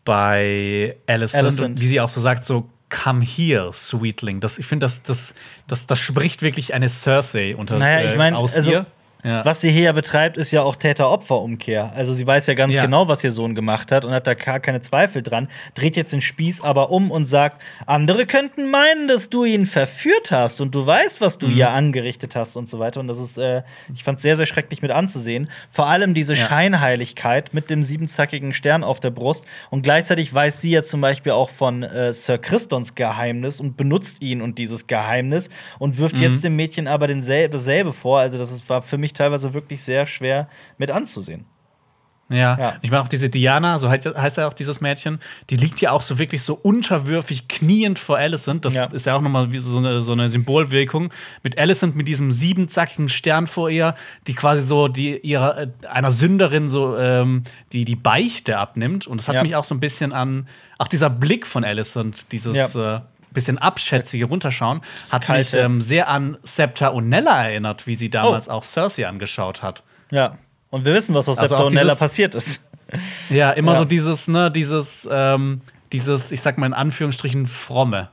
[0.04, 1.44] bei Alicent.
[1.44, 1.70] Alicent.
[1.70, 4.40] Und wie sie auch so sagt, so Come here, Sweetling.
[4.40, 5.34] Das, ich finde, das, das,
[5.68, 8.86] das, das spricht wirklich eine Cersei unter Naja, ich meine, äh, aus also, ihr.
[9.26, 9.44] Ja.
[9.44, 11.92] was sie hier ja betreibt, ist ja auch Täter-Opfer-Umkehr.
[11.96, 12.84] Also sie weiß ja ganz Ja.
[12.84, 16.14] genau, was ihr Sohn gemacht hat und hat da gar keine Zweifel dran, dreht jetzt
[16.14, 20.76] den Spieß aber um und sagt, andere könnten meinen, dass du ihn verführt hast und
[20.76, 21.40] du weißt, was Mhm.
[21.40, 23.00] du hier angerichtet hast und so weiter.
[23.00, 25.50] Und das ist, äh, ich fand es sehr, sehr schrecklich mit anzusehen.
[25.72, 26.48] Vor allem diese Ja.
[26.48, 29.46] Scheinheiligkeit mit dem siebenzackigen Stern auf der Brust.
[29.70, 34.22] Und gleichzeitig weiß sie ja zum Beispiel auch von äh, Sir Christons Geheimnis und benutzt
[34.22, 35.50] ihn und dieses Geheimnis
[35.80, 35.98] und Mhm.
[35.98, 38.20] wirft jetzt dem Mädchen aber dasselbe vor.
[38.20, 40.48] Also, das war für mich teilweise wirklich sehr schwer
[40.78, 41.46] mit anzusehen.
[42.28, 42.74] Ja, Ja.
[42.82, 45.20] ich meine auch diese Diana, so heißt, ja auch dieses Mädchen,
[45.52, 48.66] die liegt ja auch so wirklich so unterwürfig kniend vor Alicent.
[48.66, 48.86] Das Ja.
[48.86, 51.12] ist ja auch nochmal wie so eine, so eine Symbolwirkung.
[51.44, 53.94] Mit Alicent mit diesem siebenzackigen Stern vor ihr,
[54.26, 57.44] die quasi so die ihrer äh, einer Sünderin so ähm,
[57.74, 59.06] die die Beichte abnimmt.
[59.06, 59.44] Und das hat Ja.
[59.44, 60.48] mich auch so ein bisschen an
[60.80, 63.02] auch dieser Blick von Alicent, dieses äh,
[63.36, 64.82] bisschen abschätzige Runterschauen,
[65.12, 69.84] hat mich ähm, sehr an Septa Unella erinnert, wie sie damals auch Cersei angeschaut hat.
[70.10, 70.38] Ja.
[70.72, 72.60] Und wir wissen, was aus Also Septa dieses- passiert ist.
[73.30, 73.80] Ja, immer Ja.
[73.80, 78.10] so dieses, ne, dieses, ähm, dieses, ich sag mal in Anführungsstrichen, fromme.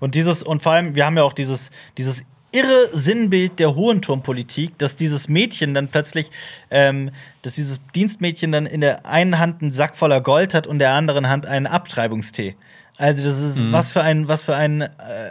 [0.00, 4.76] Und dieses, und vor allem, wir haben ja auch dieses, dieses irre Sinnbild der Hohenturmpolitik,
[4.78, 6.30] dass dieses Mädchen dann plötzlich,
[6.70, 7.10] ähm,
[7.40, 10.92] dass dieses Dienstmädchen dann in der einen Hand einen Sack voller Gold hat und der
[10.92, 12.54] anderen Hand einen Abtreibungstee.
[12.98, 13.72] Also, das ist Mhm.
[13.72, 14.88] was für ein, was für ein äh,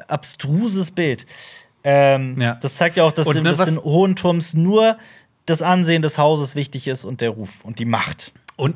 [0.08, 1.26] abstruses Bild.
[1.84, 2.56] Ähm, Ja.
[2.62, 4.98] Das zeigt ja auch, dass, Und, dem, ne, dass den Hohenturms nur
[5.46, 8.32] das Ansehen des Hauses wichtig ist und der Ruf und die Macht.
[8.56, 8.76] Und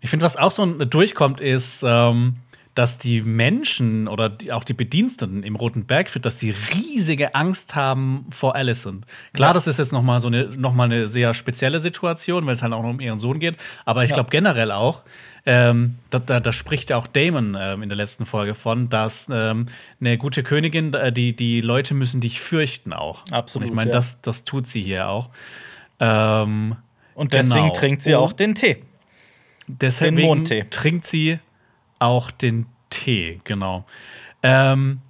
[0.00, 2.36] ich finde, was auch so durchkommt, ist, ähm,
[2.76, 7.74] dass die Menschen oder die, auch die Bediensteten im Roten Bergfried, dass sie riesige Angst
[7.76, 9.06] haben vor Alicent.
[9.32, 9.54] Klar, Ja.
[9.54, 12.62] das ist jetzt noch mal so eine, noch mal eine sehr spezielle Situation, weil es
[12.62, 13.56] halt auch noch um ihren Sohn geht.
[13.84, 14.14] Aber ich Ja.
[14.14, 15.02] glaube generell auch,
[15.46, 19.28] ähm, da, da, da spricht ja auch Damon ähm, in der letzten Folge von, dass
[19.30, 19.66] ähm,
[20.00, 23.24] eine gute Königin, äh, die, die Leute müssen dich fürchten auch.
[23.30, 23.96] Absolut, Und ich meine, ja.
[23.96, 25.28] das, das tut sie hier auch.
[26.00, 26.76] Ähm,
[27.14, 27.72] Und deswegen Genau.
[27.74, 28.82] trinkt sie auch den Tee.
[29.66, 30.64] Deswegen Den Mondtee.
[30.70, 31.38] trinkt sie
[31.98, 33.84] auch den Tee, genau.
[34.42, 35.00] Ähm,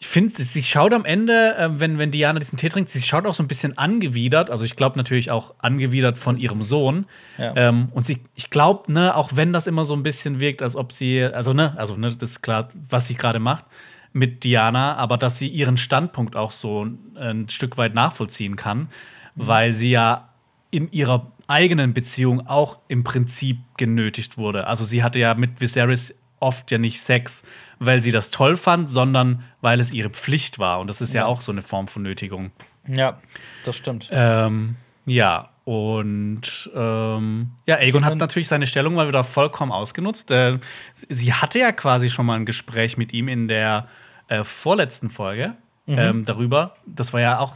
[0.00, 3.26] ich finde, sie, schaut am Ende, äh, wenn, wenn Diana diesen Tee trinkt, sie schaut
[3.26, 4.48] auch so ein bisschen angewidert.
[4.48, 7.06] Also ich glaube natürlich auch angewidert von ihrem Sohn.
[7.36, 7.52] Ja.
[7.56, 10.76] Ähm, und sie, ich glaube, ne, auch wenn das immer so ein bisschen wirkt, als
[10.76, 13.64] ob sie, also ne, also ne, das ist klar, was sie gerade macht
[14.12, 18.88] mit Diana, aber dass sie ihren Standpunkt auch so ein Stück weit nachvollziehen kann,
[19.34, 20.28] weil sie ja
[20.70, 24.66] in ihrer eigenen Beziehung auch im Prinzip genötigt wurde.
[24.66, 27.44] Also sie hatte ja mit Viserys oft ja nicht Sex,
[27.78, 30.80] weil sie das toll fand, sondern weil es ihre Pflicht war.
[30.80, 31.26] Und das ist ja, Ja.
[31.26, 32.50] auch so eine Form von Nötigung.
[32.86, 33.18] Ja,
[33.64, 34.08] das stimmt.
[34.12, 40.30] Ähm, ja, und ähm, ja, Aegon hat natürlich seine Stellung mal wieder vollkommen ausgenutzt.
[40.30, 40.58] Äh,
[40.94, 43.86] sie hatte ja quasi schon mal ein Gespräch mit ihm in der
[44.28, 45.54] äh, vorletzten Folge
[45.86, 46.74] ähm, darüber.
[46.86, 47.54] Das war ja auch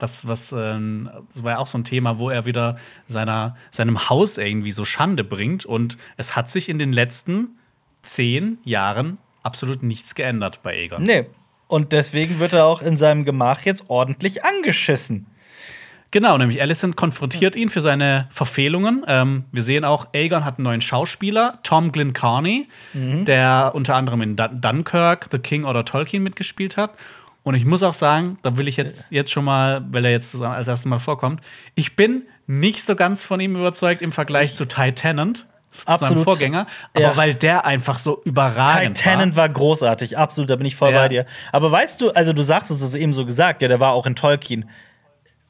[0.00, 2.76] was, was, ähm, war ja auch so ein Thema, wo er wieder
[3.06, 5.64] seiner, seinem Haus irgendwie so Schande bringt.
[5.64, 7.58] Und es hat sich in den letzten
[8.04, 11.02] zehn Jahren absolut nichts geändert bei Aegon.
[11.02, 11.26] Nee.
[11.66, 15.26] Und deswegen wird er auch in seinem Gemach jetzt ordentlich angeschissen.
[16.10, 19.04] Genau, nämlich Alicent konfrontiert ihn für seine Verfehlungen.
[19.08, 22.68] Ähm, wir sehen auch, Aegon hat einen neuen Schauspieler, Tom Glencarney,
[23.24, 26.92] der unter anderem in Dun Dunkirk, The King oder Tolkien mitgespielt hat.
[27.42, 30.40] Und ich muss auch sagen, da will ich jetzt, jetzt schon mal, weil er jetzt
[30.40, 31.40] als erstes Mal vorkommt,
[31.74, 35.46] ich bin nicht so ganz von ihm überzeugt im Vergleich zu Ty Tennant,
[35.78, 36.24] zu seinem Absolut.
[36.24, 37.16] Vorgänger, aber Ja.
[37.16, 40.98] weil der einfach so überragend Titanic war großartig, absolut, da bin ich voll Ja.
[41.02, 41.26] bei dir.
[41.52, 44.06] Aber weißt du, also du sagst es, ist eben so gesagt, ja, der war auch
[44.06, 44.68] in Tolkien.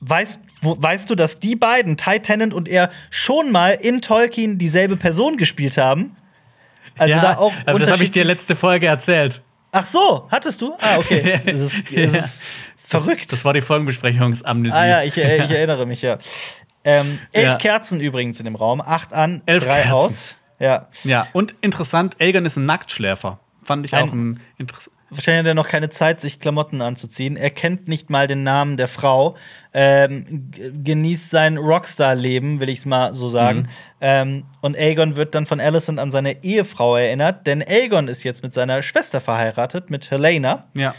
[0.01, 4.59] Weißt, wo, weißt du, dass die beiden, Ty Tennant und er, schon mal in Tolkien
[4.59, 6.17] dieselbe Person gespielt haben?
[6.99, 9.41] Also ja, da auch das habe ich dir letzte Folge erzählt.
[9.73, 10.75] Ach so, hattest du?
[10.81, 11.41] Ah, okay.
[11.47, 12.29] Es ist, es ist
[12.87, 13.33] verrückt.
[13.33, 14.77] Das war die Folgenbesprechungsamnesie.
[14.77, 16.19] ah ja, ich, äh, ich erinnere mich, ja.
[16.85, 17.57] Ähm, elf Ja.
[17.57, 19.93] Kerzen übrigens in dem Raum, acht an, Elf drei Kerzen.
[19.93, 20.35] aus.
[20.59, 20.89] Ja.
[21.03, 23.41] Ja, und interessant, Aegon ist ein Nacktschläfer.
[23.65, 24.91] Fand ich Ein- auch ein interessant.
[25.11, 27.37] Wahrscheinlich hat er noch keine Zeit, sich Klamotten anzuziehen.
[27.37, 29.37] Er kennt nicht mal den Namen der Frau.
[29.73, 30.51] Ähm,
[30.83, 33.61] genießt sein Rockstar-Leben, will ich es mal so sagen.
[33.61, 33.67] Mhm.
[34.01, 38.43] Ähm, und Aegon wird dann von Alicent an seine Ehefrau erinnert, denn Aegon ist jetzt
[38.43, 40.67] mit seiner Schwester verheiratet, mit Helena.
[40.75, 40.95] Ja.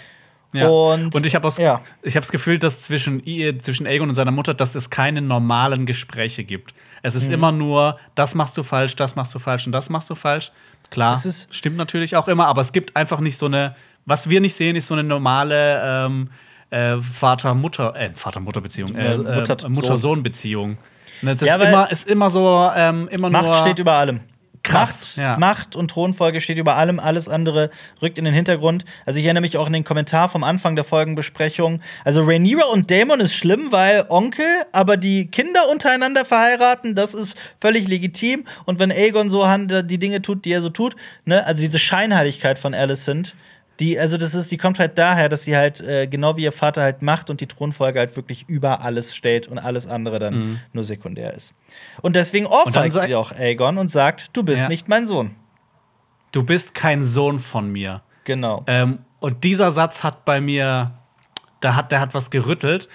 [0.53, 0.67] Ja.
[0.67, 1.81] Und- Und, ich habe ja.
[2.01, 3.21] ich das Gefühl, dass zwischen,
[3.61, 6.73] zwischen Aegon und seiner Mutter, dass es keine normalen Gespräche gibt.
[7.01, 7.19] Es Mhm.
[7.21, 10.15] ist immer nur, das machst du falsch, das machst du falsch und das machst du
[10.15, 10.51] falsch.
[10.91, 11.19] Klar,
[11.51, 14.75] stimmt natürlich auch immer, aber es gibt einfach nicht so eine, was wir nicht sehen,
[14.75, 16.29] ist so eine normale ähm,
[16.69, 20.77] äh, Vater-Mutter, äh, Vater-Mutter-Beziehung, äh, äh, Mutter- Mutter-Sohn-Beziehung.
[21.21, 23.41] Ne, Das Ja, ist immer, ist immer so, ähm, immer nur.
[23.41, 24.19] Macht steht über allem.
[24.65, 25.37] Krass, Macht, ja.
[25.37, 27.69] Macht und Thronfolge steht über allem, alles andere
[28.01, 28.83] rückt in den Hintergrund.
[29.05, 31.81] Also ich erinnere mich auch an den Kommentar vom Anfang der Folgenbesprechung.
[32.03, 37.35] Also Rhaenyra und Daemon ist schlimm, weil Onkel, aber die Kinder untereinander verheiraten, das ist
[37.61, 38.45] völlig legitim.
[38.65, 42.57] Und wenn Aegon so die Dinge tut, die er so tut, ne, also diese Scheinheiligkeit
[42.57, 43.35] von Alicent,
[43.79, 46.51] die, also das ist, die kommt halt daher, dass sie halt äh, genau wie ihr
[46.51, 50.61] Vater halt macht und die Thronfolge halt wirklich über alles stellt und alles andere dann
[50.73, 51.53] nur sekundär ist.
[52.01, 54.69] Und deswegen ohrfeigt sag- sie auch Aegon und sagt, du bist Ja.
[54.69, 55.35] nicht mein Sohn.
[56.31, 58.01] Du bist kein Sohn von mir.
[58.23, 58.63] Genau.
[58.67, 60.91] Ähm, und dieser Satz hat bei mir,
[61.61, 62.89] da hat, der hat was gerüttelt.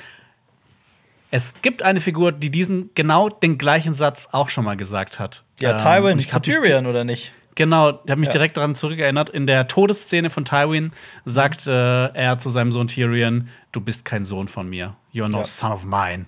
[1.30, 5.44] Es gibt eine Figur, die diesen genau den gleichen Satz auch schon mal gesagt hat.
[5.60, 7.32] ja, Ähm, Tywin und zu Tyrion, oder nicht?
[7.56, 8.32] Genau, ich habe mich Ja.
[8.32, 9.28] direkt daran zurückerinnert.
[9.30, 10.92] In der Todesszene von Tywin
[11.24, 14.96] sagt äh, er zu seinem Sohn Tyrion: Du bist kein Sohn von mir.
[15.12, 15.44] You're no Ja.
[15.44, 16.26] son of mine.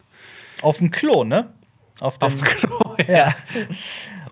[0.62, 1.52] Auf dem Klo, ne?
[2.00, 2.96] Auf dem Auf dem Klo.
[3.08, 3.34] Ja.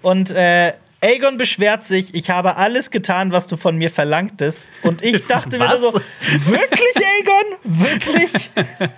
[0.03, 4.65] Und äh, Aegon beschwert sich, ich habe alles getan, was du von mir verlangtest.
[4.83, 7.59] Und ich dachte mir so, wirklich, Aegon?
[7.65, 8.51] Wirklich?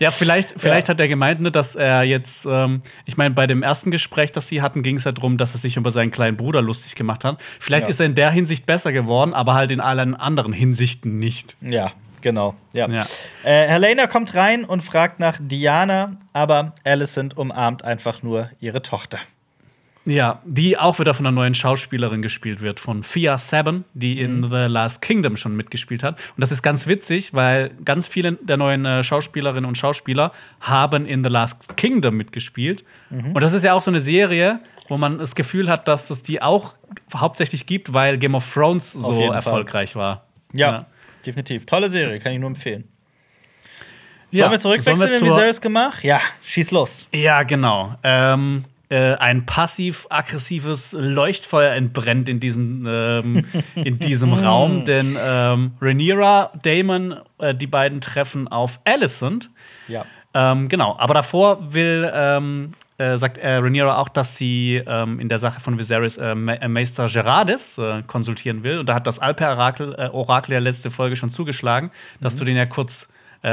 [0.00, 0.92] Ja, vielleicht, vielleicht Ja.
[0.94, 4.46] hat er gemeint, ne, dass er jetzt, ähm, ich meine, bei dem ersten Gespräch, das
[4.46, 7.24] sie hatten, ging es ja darum, dass er sich über seinen kleinen Bruder lustig gemacht
[7.24, 7.40] hat.
[7.58, 7.90] Vielleicht Ja.
[7.90, 11.56] ist er in der Hinsicht besser geworden, aber halt in allen anderen Hinsichten nicht.
[11.60, 11.90] Ja,
[12.20, 12.54] genau.
[12.72, 12.88] Ja.
[12.88, 13.06] Ja.
[13.42, 19.18] Äh, Helena kommt rein und fragt nach Diana, aber Alicent umarmt einfach nur ihre Tochter.
[20.08, 24.42] Ja, die auch wieder von einer neuen Schauspielerin gespielt wird, von Fia Seven, die in
[24.42, 26.18] The Last Kingdom schon mitgespielt hat.
[26.34, 30.32] Und das ist ganz witzig, weil ganz viele der neuen äh, Schauspielerinnen und Schauspieler
[30.62, 32.86] haben in The Last Kingdom mitgespielt.
[33.10, 36.22] Und das ist ja auch so eine Serie, wo man das Gefühl hat, dass es
[36.22, 36.78] die auch
[37.14, 39.34] hauptsächlich gibt, weil Game of Thrones so jeden Fall.
[39.34, 40.24] erfolgreich war.
[40.54, 40.86] Ja,
[41.26, 41.66] definitiv.
[41.66, 42.88] Tolle Serie, kann ich nur empfehlen.
[44.30, 44.44] Ja.
[44.44, 46.02] Sollen wir zurückwechseln Sollen wir in gemacht?
[46.02, 47.06] Ja, schieß los.
[47.12, 47.94] Ja, genau.
[48.02, 53.44] Ähm, äh, ein passiv-aggressives Leuchtfeuer entbrennt in diesem, ähm,
[53.74, 59.50] in diesem Raum, denn ähm, Rhaenyra, Damon, äh, die beiden treffen auf Alicent.
[59.88, 60.04] Ja.
[60.34, 65.28] Ähm, genau, aber davor will, ähm, äh, sagt äh, Rhaenyra auch, dass sie ähm, in
[65.28, 68.78] der Sache von Viserys äh, Ma äh, Meister Gerardis äh, konsultieren will.
[68.78, 71.90] Und da hat das Alpe-Orakel äh, Orakel ja letzte Folge schon zugeschlagen,
[72.20, 73.12] dass du den ja kurz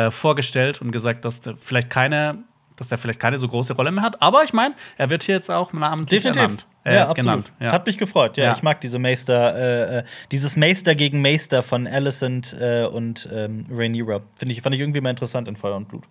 [0.09, 2.39] vorgestellt und gesagt, dass vielleicht keine,
[2.77, 4.21] dass der vielleicht keine so große Rolle mehr hat.
[4.21, 6.41] Aber ich meine, er wird hier jetzt auch namentlich Definitiv.
[6.41, 6.65] ernannt.
[6.83, 7.17] Äh, ja, absolut.
[7.17, 7.53] genannt.
[7.59, 7.71] Ja.
[7.71, 8.37] Hat mich gefreut.
[8.37, 8.55] Ja, Ja.
[8.55, 13.65] ich mag diese Meister, äh, äh, dieses Meister gegen Meister von Alicent äh, und ähm,
[13.71, 14.21] Rhaenyra.
[14.35, 16.03] Finde ich, fand ich irgendwie mal interessant in Feuer und Blut.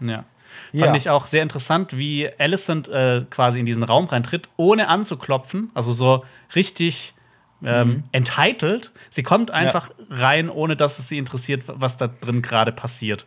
[0.00, 0.24] Ja.
[0.72, 0.86] Ja.
[0.86, 5.70] Fand ich auch sehr interessant, wie Alicent äh, quasi in diesen Raum reintritt, ohne anzuklopfen.
[5.74, 6.24] Also so
[6.54, 7.14] richtig
[7.64, 8.90] ähm, entitled.
[9.10, 13.26] Sie kommt einfach rein, ohne dass es sie interessiert, was da drin gerade passiert.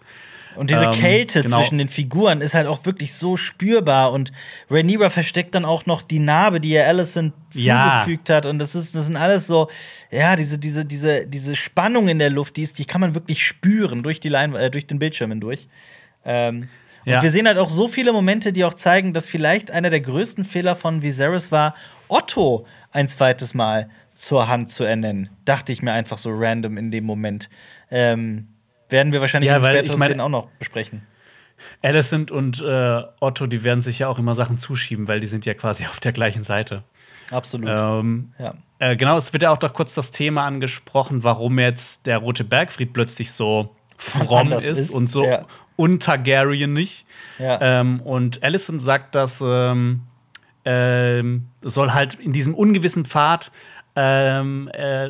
[0.56, 1.60] Und diese Ähm, Kälte genau.
[1.60, 4.12] zwischen den Figuren ist halt auch wirklich so spürbar.
[4.12, 4.32] Und
[4.70, 8.02] Rhaenyra versteckt dann auch noch die Narbe, die ihr Alicent Ja.
[8.04, 8.46] zugefügt hat.
[8.46, 9.70] Und das ist, das sind alles so,
[10.12, 13.46] ja, diese, diese, diese, diese Spannung in der Luft, die, ist, die kann man wirklich
[13.46, 15.68] spüren durch, die Lein äh, durch den Bildschirm hindurch.
[16.26, 16.70] Ähm,
[17.06, 17.18] Ja.
[17.18, 20.02] Und wir sehen halt auch so viele Momente, die auch zeigen, dass vielleicht einer der
[20.02, 21.76] größten Fehler von Viserys war,
[22.08, 25.30] Otto ein zweites Mal zur Hand zu ernennen.
[25.46, 27.50] Dachte ich mir einfach so random in dem Moment.
[27.92, 28.48] Ähm,
[28.90, 31.06] werden wir wahrscheinlich Ja, weil ich meine- auch noch besprechen.
[31.82, 35.46] Alicent und äh, Otto, die werden sich ja auch immer Sachen zuschieben, weil die sind
[35.46, 36.84] ja quasi auf der gleichen Seite.
[37.32, 37.70] Absolut.
[37.70, 38.54] Ähm, Ja.
[38.80, 42.44] äh, genau, es wird ja auch doch kurz das Thema angesprochen, warum jetzt der Rote
[42.44, 45.46] Bergfried plötzlich so fromm ist, ist, und so ja.
[45.78, 47.06] un-Targaryen nicht.
[47.40, 47.60] Ja.
[47.62, 50.02] Ähm, und Alicent sagt, dass ähm,
[50.66, 53.52] ähm, soll halt in diesem ungewissen Pfad
[53.96, 55.08] ähm, äh,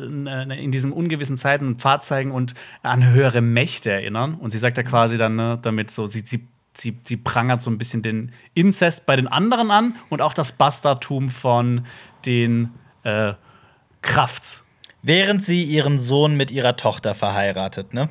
[0.62, 4.34] in diesen ungewissen Zeiten einen Pfad zeigen und an höhere Mächte erinnern.
[4.34, 7.70] Und sie sagt ja quasi dann, ne, damit so, sie, sie, sie, sie prangert so
[7.70, 11.84] ein bisschen den Inzest bei den anderen an und auch das Bastardtum von
[12.24, 12.70] den
[13.02, 13.32] äh,
[14.02, 14.64] Krafts.
[15.02, 18.08] Während sie ihren Sohn mit ihrer Tochter verheiratet, ne?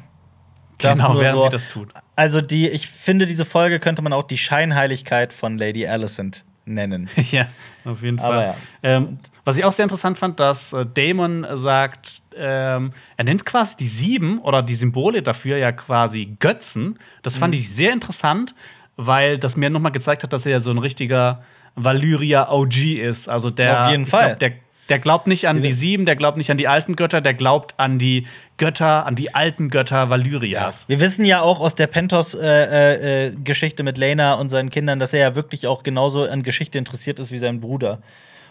[0.78, 1.90] Das Genau, während so- sie das tut.
[2.18, 7.10] Also die, ich finde, diese Folge könnte man auch die Scheinheiligkeit von Lady Alicent nennen.
[7.32, 7.48] ja,
[7.86, 8.56] auf jeden Fall.
[8.84, 8.98] ja.
[8.98, 13.78] Ähm, was ich auch sehr interessant fand, dass äh, Damon sagt, ähm, er nennt quasi
[13.78, 17.00] die sieben oder die Symbole dafür ja quasi Götzen.
[17.24, 17.40] Das Mhm.
[17.40, 18.56] fand ich sehr interessant,
[18.98, 21.44] weil das mir nochmal gezeigt hat, dass er ja so ein richtiger
[21.76, 23.28] Valyria OG ist.
[23.30, 24.28] Also der, Auf jeden Fall.
[24.30, 24.52] Glaub, der,
[24.90, 27.74] der glaubt nicht an die sieben, der glaubt nicht an die alten Götter, der glaubt
[27.78, 30.86] an die Götter, an die alten Götter Valyrias.
[30.88, 35.36] Wir wissen ja auch aus der Pentos-Geschichte mit Lena und seinen Kindern, dass er ja
[35.36, 38.00] wirklich auch genauso an Geschichte interessiert ist wie sein Bruder.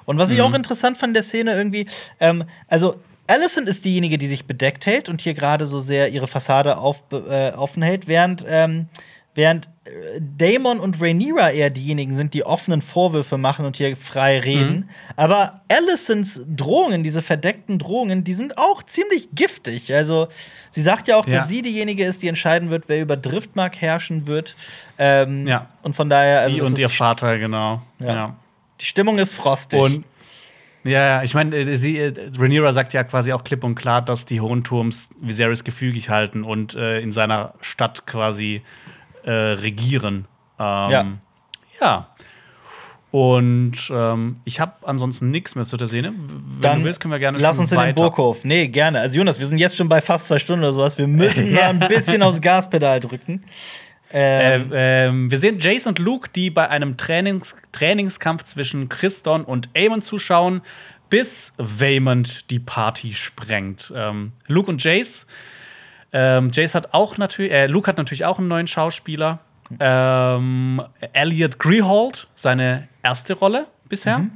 [0.05, 0.45] Und was ich Mhm.
[0.45, 1.87] auch interessant fand der Szene irgendwie,
[2.21, 6.29] ähm, also Alicent ist diejenige, die sich bedeckt hält und hier gerade so sehr ihre
[6.29, 8.87] Fassade auf, äh, offen hält, während, ähm,
[9.35, 14.39] während äh, Damon und Rhaenyra eher diejenigen sind, die offenen Vorwürfe machen und hier frei
[14.41, 14.77] reden.
[14.77, 14.89] Mhm.
[15.17, 19.93] Aber Alicents Drohungen, diese verdeckten Drohungen, die sind auch ziemlich giftig.
[19.93, 20.29] Also,
[20.71, 21.39] sie sagt ja auch, Ja.
[21.39, 24.57] dass sie diejenige ist, die entscheiden wird, wer über Driftmark herrschen wird.
[24.99, 25.69] Ähm, Ja.
[25.83, 27.83] Und von daher, also Sie und ihr Vater, genau.
[27.99, 28.15] Ja.
[28.15, 28.37] ja.
[28.81, 29.81] die Stimmung ist frostig.
[29.81, 30.05] Und
[30.85, 34.27] ja, ich meine, äh, sie, äh, Rhaenyra sagt ja quasi auch klipp und klar, dass
[34.27, 38.63] die Hohen Turms Viserys gefügig halten und äh, in seiner Stadt quasi
[39.25, 40.27] äh, regieren.
[40.59, 41.07] Ähm, Ja.
[41.81, 42.09] Ja.
[43.11, 46.13] Und ähm, ich habe ansonsten nichts mehr zu der Szene.
[46.17, 47.95] Wenn Dann du willst, können wir gerne lass uns in den weiter.
[47.95, 48.45] Burghof.
[48.45, 49.01] Nee, gerne.
[49.01, 50.99] Also, Jonas, wir sind jetzt schon bei fast zwei Stunden oder sowas.
[50.99, 53.45] Wir müssen da ein bisschen aufs Gaspedal drücken.
[54.13, 59.45] Ähm, Äh, ähm, wir sehen Jace und Luke, die bei einem Trainings Trainingskampf zwischen Christon
[59.45, 60.61] und Aemon zuschauen,
[61.09, 63.93] bis Waymond die Party sprengt.
[63.95, 65.27] Ähm, Luke und Jace.
[66.15, 69.41] Ähm, Jace hat auch natürlich, äh, Luke hat natürlich auch einen neuen Schauspieler.
[69.81, 70.81] Ähm,
[71.13, 74.19] Elliot Greehold, seine erste Rolle bisher.
[74.19, 74.31] Mhm.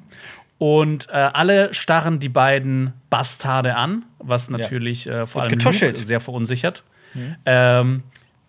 [0.59, 6.21] Und äh, alle starren die beiden Bastarde an, was natürlich äh, vor allem Luke sehr
[6.21, 6.83] verunsichert.
[7.47, 8.03] Ähm,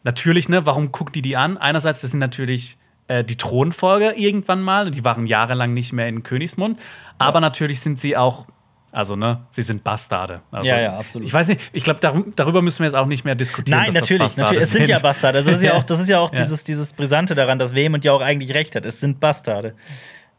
[0.04, 1.58] natürlich, ne, warum guckt die die an?
[1.58, 2.78] Einerseits, das sind natürlich
[3.08, 6.80] äh, die Thronfolger irgendwann mal, die waren jahrelang nicht mehr in Königsmund,
[7.18, 8.48] aber natürlich sind sie auch,
[8.92, 10.42] also ne, sie sind Bastarde.
[10.52, 11.28] Also, Ja, ja, absolut.
[11.28, 12.00] Ich weiß nicht, ich glaube,
[12.36, 13.80] darüber müssen wir jetzt auch nicht mehr diskutieren.
[13.80, 14.64] Nein, natürlich, natürlich.
[14.64, 15.04] Es sind ja sind.
[15.04, 15.38] Bastarde.
[15.40, 16.42] Also das ist ja auch, das ist ja auch Ja.
[16.42, 18.86] Dieses, dieses Brisante daran, dass Vehement ja auch eigentlich recht hat.
[18.86, 19.76] Es sind Bastarde.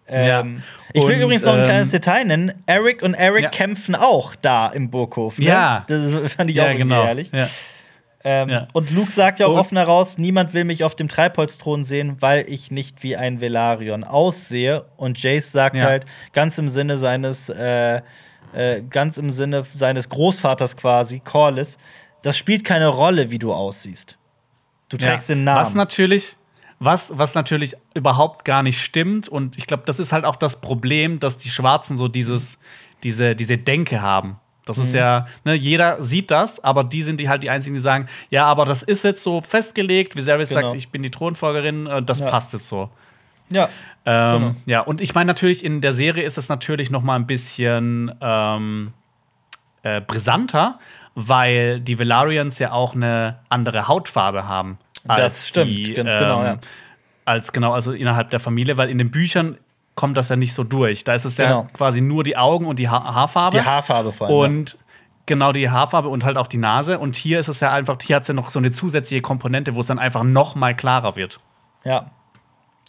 [0.08, 0.40] Ja.
[0.40, 0.62] Ähm,
[0.92, 2.52] ich will Und, übrigens noch ein ähm, kleines Detail nennen.
[2.66, 3.48] Eric und Eric Ja.
[3.50, 5.38] kämpfen auch da im Burghof.
[5.38, 5.44] Ne?
[5.46, 5.84] Ja.
[5.88, 7.04] Das fand ich auch Ja, irgendwie genau.
[7.04, 7.30] herrlich.
[7.32, 7.48] Ja.
[8.24, 8.68] Ähm, Ja.
[8.72, 12.16] Und Luke sagt ja auch Und- offen heraus, niemand will mich auf dem Treibholzthron sehen,
[12.20, 14.84] weil ich nicht wie ein Velaryon aussehe.
[14.96, 15.84] Und Jace sagt Ja.
[15.84, 18.02] halt ganz im Sinne seines, äh,
[18.52, 21.78] äh, ganz im Sinne seines Großvaters quasi, Corlys,
[22.22, 24.16] das spielt keine Rolle, wie du aussiehst.
[24.88, 25.34] Du trägst Ja.
[25.34, 25.60] den Namen.
[25.60, 26.36] Was natürlich,
[26.78, 29.28] was, was natürlich überhaupt gar nicht stimmt.
[29.28, 32.58] Und ich glaube, das ist halt auch das Problem, dass die Schwarzen so dieses,
[33.02, 34.38] diese, diese Denke haben.
[34.66, 34.82] Das Mhm.
[34.84, 38.06] ist ja, ne, jeder sieht das, aber die sind die halt die einzigen, die sagen,
[38.30, 40.16] ja, aber das ist jetzt so festgelegt.
[40.16, 40.60] Viserys Genau.
[40.62, 42.28] sagt, ich bin die Thronfolgerin, äh, das Ja.
[42.30, 42.90] passt jetzt so.
[43.52, 43.68] ja.
[44.06, 44.54] Ähm, Genau.
[44.66, 48.14] Ja, und ich meine natürlich, in der Serie ist es natürlich noch mal ein bisschen
[48.20, 48.92] ähm,
[49.82, 50.78] äh, brisanter,
[51.14, 54.78] weil die Valarians ja auch eine andere Hautfarbe haben.
[55.04, 56.56] Das stimmt, die, ganz genau, ähm, ja.
[57.24, 59.56] Als genau, also innerhalb der Familie, weil in den Büchern
[59.94, 61.04] kommt das ja nicht so durch.
[61.04, 61.62] Da ist es Genau.
[61.62, 63.58] ja quasi nur die Augen und die ha Haarfarbe.
[63.58, 64.36] Die Haarfarbe vor allem.
[64.36, 64.78] Und
[65.26, 66.98] genau die Haarfarbe und halt auch die Nase.
[66.98, 69.74] Und hier ist es ja einfach, hier hat es ja noch so eine zusätzliche Komponente,
[69.74, 71.40] wo es dann einfach noch mal klarer wird.
[71.84, 71.92] ja.
[71.92, 72.10] ja.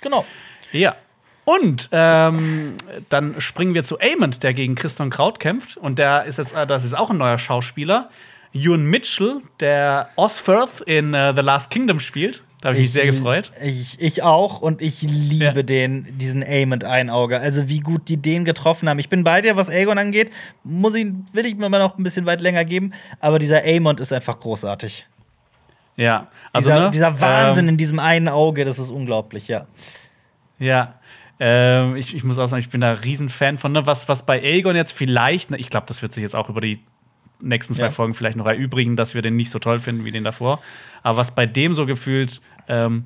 [0.01, 0.25] Genau.
[0.71, 0.95] Ja.
[1.43, 2.75] Und ähm,
[3.09, 5.75] dann springen wir zu Amond, der gegen Christian Kraut kämpft.
[5.75, 8.09] Und der ist jetzt, äh, das ist auch ein neuer Schauspieler.
[8.53, 12.43] Ewan Mitchell, der Osferth in äh, The Last Kingdom spielt.
[12.61, 13.51] Da habe ich mich sehr gefreut.
[13.63, 15.63] Ich, ich auch und ich liebe Ja.
[15.63, 17.39] den, diesen Aim und Einauge.
[17.39, 18.99] Also wie gut die den getroffen haben.
[18.99, 20.31] Ich bin bei dir, was Aegon angeht.
[20.63, 22.93] Muss ich, will ich mir mal noch ein bisschen weit länger geben.
[23.19, 25.07] Aber dieser Aemond ist einfach großartig.
[25.95, 29.65] Ja, also dieser, ne, dieser Wahnsinn ähm, in diesem einen Auge, das ist unglaublich, ja.
[30.61, 30.93] Ja.
[31.39, 33.71] Ähm, ich, ich muss auch sagen, ich bin da riesen Fan von.
[33.71, 33.87] Ne?
[33.87, 36.61] Was, was bei Aegon jetzt vielleicht, ne, ich glaube, das wird sich jetzt auch über
[36.61, 36.79] die
[37.41, 37.89] nächsten zwei Ja.
[37.89, 40.61] Folgen vielleicht noch erübrigen, dass wir den nicht so toll finden wie den davor.
[41.01, 43.05] Aber was bei dem so gefühlt ähm,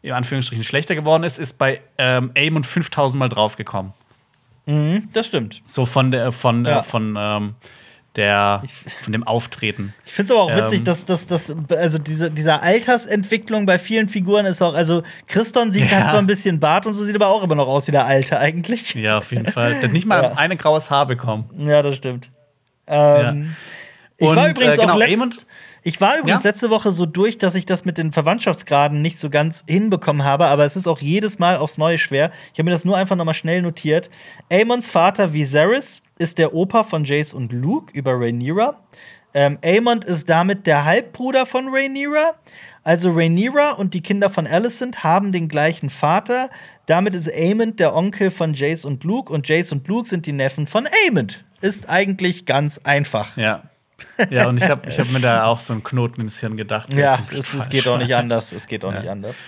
[0.00, 3.92] in Anführungsstrichen schlechter geworden ist, ist bei ähm, Aemon 5000 Mal draufgekommen.
[4.64, 5.60] Mhm, das stimmt.
[5.66, 6.80] So von der, von, Ja.
[6.80, 7.54] äh, von ähm,
[8.16, 8.62] der,
[9.02, 9.94] von dem Auftreten.
[10.04, 10.84] Ich finde es aber auch witzig, Ähm.
[10.84, 15.90] dass, dass, dass also diese, diese Altersentwicklung bei vielen Figuren ist auch, also Christon sieht
[15.90, 15.98] Ja.
[15.98, 18.06] hat zwar ein bisschen Bart und so, sieht aber auch immer noch aus wie der
[18.06, 18.94] Alte eigentlich.
[18.94, 19.74] Ja, auf jeden Fall.
[19.74, 20.32] Der hat nicht mal Ja.
[20.34, 21.48] eine graues Haar bekommen.
[21.58, 22.30] Ja, das stimmt.
[22.86, 23.54] Ähm,
[24.16, 25.46] Ich war Und, übrigens äh, genau, auch letzt,
[25.82, 26.50] ich war übrigens Ja?
[26.50, 30.46] letzte Woche so durch, dass ich das mit den Verwandtschaftsgraden nicht so ganz hinbekommen habe,
[30.46, 32.30] aber es ist auch jedes Mal aufs Neue schwer.
[32.52, 34.10] Ich habe mir das nur einfach nochmal schnell notiert.
[34.50, 38.80] Aemons Vater Viserys ist der Opa von Jace und Luke über Rhaenyra.
[39.34, 42.34] Ähm, Aemond ist damit der Halbbruder von Rhaenyra.
[42.82, 46.48] Also Rhaenyra und die Kinder von Alicent haben den gleichen Vater.
[46.86, 50.32] Damit ist Aemond der Onkel von Jace und Luke und Jace und Luke sind die
[50.32, 51.44] Neffen von Aemond.
[51.60, 53.36] Ist eigentlich ganz einfach.
[53.36, 53.64] Ja.
[54.30, 56.94] Ja, und ich habe ich hab mir da auch so einen Knoten ins Hirn gedacht.
[56.94, 58.52] Ja, es, es geht auch nicht anders.
[58.52, 59.00] Es geht auch Ja.
[59.00, 59.42] nicht anders.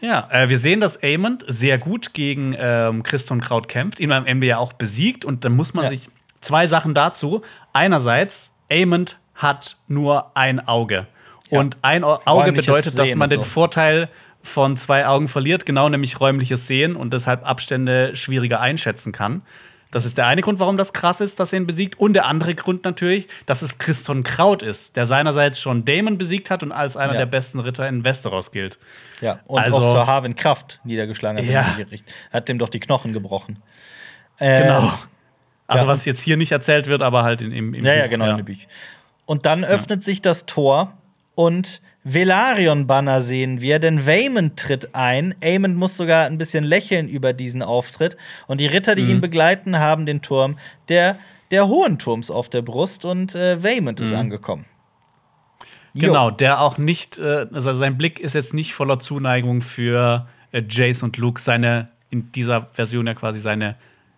[0.00, 4.46] Ja, äh, wir sehen, dass Aemond sehr gut gegen ähm, Christon Kraut kämpft, ihn Ende
[4.46, 5.24] ja auch besiegt.
[5.24, 5.90] Und dann muss man Ja.
[5.90, 6.08] sich
[6.40, 7.42] zwei Sachen dazu.
[7.72, 11.06] Einerseits, Aemond hat nur ein Auge.
[11.50, 11.58] Ja.
[11.60, 13.44] Und ein Au- Auge bedeutet, dass man den so.
[13.44, 14.08] Vorteil
[14.42, 19.42] von zwei Augen verliert, genau nämlich räumliches Sehen und deshalb Abstände schwieriger einschätzen kann.
[19.90, 21.98] Das ist der eine Grund, warum das krass ist, dass er ihn besiegt.
[21.98, 26.50] Und der andere Grund natürlich, dass es Christon Kraut ist, der seinerseits schon Damon besiegt
[26.50, 27.20] hat und als einer Ja.
[27.20, 28.78] der besten Ritter in Westeros gilt.
[29.22, 31.50] Ja, und Also- auch Sir Harwin Kraft niedergeschlagen hat.
[31.50, 31.76] Ja.
[32.32, 33.62] Hat dem doch die Knochen gebrochen.
[34.40, 34.92] Ähm, Genau.
[35.66, 35.88] Also, ja.
[35.88, 37.98] was jetzt hier nicht erzählt wird, aber halt in, im, im Ja, Buch.
[38.00, 38.36] ja, genau.
[38.42, 38.66] Büchern.
[39.26, 40.92] Und dann öffnet sich das Tor
[41.34, 41.80] und
[42.12, 45.34] Velaryon-Banner sehen wir, denn Waymond tritt ein.
[45.42, 48.16] Aemond muss sogar ein bisschen lächeln über diesen Auftritt.
[48.46, 49.10] Und die Ritter, die Mhm.
[49.10, 50.58] ihn begleiten, haben den Turm
[50.88, 51.16] der,
[51.50, 54.64] der Hohen Turms auf der Brust und äh, Waymond ist angekommen.
[55.94, 56.00] Jo.
[56.00, 56.00] Mhm.
[56.00, 60.62] Genau, der auch nicht, äh, also sein Blick ist jetzt nicht voller Zuneigung für äh,
[60.68, 63.76] Jace und Luke, seine, in dieser Version ja quasi seine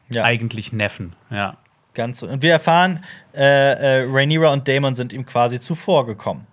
[0.09, 0.25] Ja.
[0.25, 1.15] eigentlich Neffen.
[1.31, 1.57] Ja.
[1.95, 2.29] Ganz so.
[2.29, 3.05] Und wir erfahren,
[3.35, 3.41] äh,
[4.01, 6.47] äh, Rhaenyra und Daemon sind ihm quasi zuvorgekommen.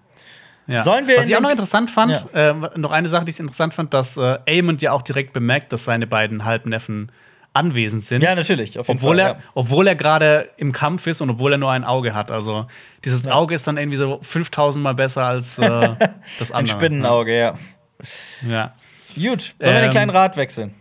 [0.68, 0.84] Ja.
[0.84, 3.74] Sollen wir Was ich auch noch interessant fand, äh, noch eine Sache, die ich interessant
[3.74, 7.12] fand, dass äh, Aemond ja auch direkt bemerkt, dass seine beiden Halbneffen
[7.54, 8.22] anwesend sind.
[8.22, 9.38] Ja, natürlich, obwohl Fall, er, ja.
[9.56, 12.32] obwohl er gerade im Kampf ist und obwohl er nur ein Auge hat.
[12.32, 12.68] Also
[13.04, 13.32] dieses Ja.
[13.34, 15.66] Auge ist dann irgendwie so 5000 Mal besser als äh,
[16.40, 16.76] das andere.
[16.76, 17.56] Ein Spinnenauge, ja.
[18.48, 18.74] Ja.
[19.16, 20.76] Gut, sollen wir den Ähm, kleinen Rat wechseln?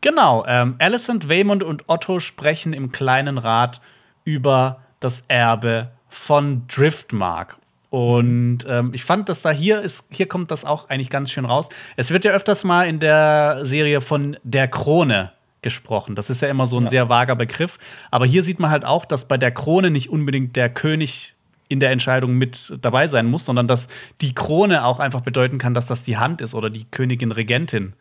[0.00, 3.82] Genau, ähm, Alicent, Waymond und Otto sprechen im kleinen Rat
[4.24, 7.58] über das Erbe von Driftmark.
[7.90, 11.44] Und ähm, ich fand, dass da hier ist, hier kommt das auch eigentlich ganz schön
[11.44, 11.68] raus.
[11.96, 16.14] Es wird ja öfters mal in der Serie von der Krone gesprochen.
[16.14, 16.88] Das ist ja immer so ein Ja.
[16.88, 17.78] sehr vager Begriff.
[18.12, 21.34] Aber hier sieht man halt auch, dass bei der Krone nicht unbedingt der König
[21.68, 23.88] in der Entscheidung mit dabei sein muss, sondern dass
[24.20, 27.92] die Krone auch einfach bedeuten kann, dass das die Hand ist oder die Königin Regentin.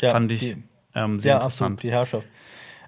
[0.00, 0.62] Ja, Fand ich die-
[0.94, 1.72] ähm, sehr Ja, interessant.
[1.78, 2.26] absolut, die Herrschaft.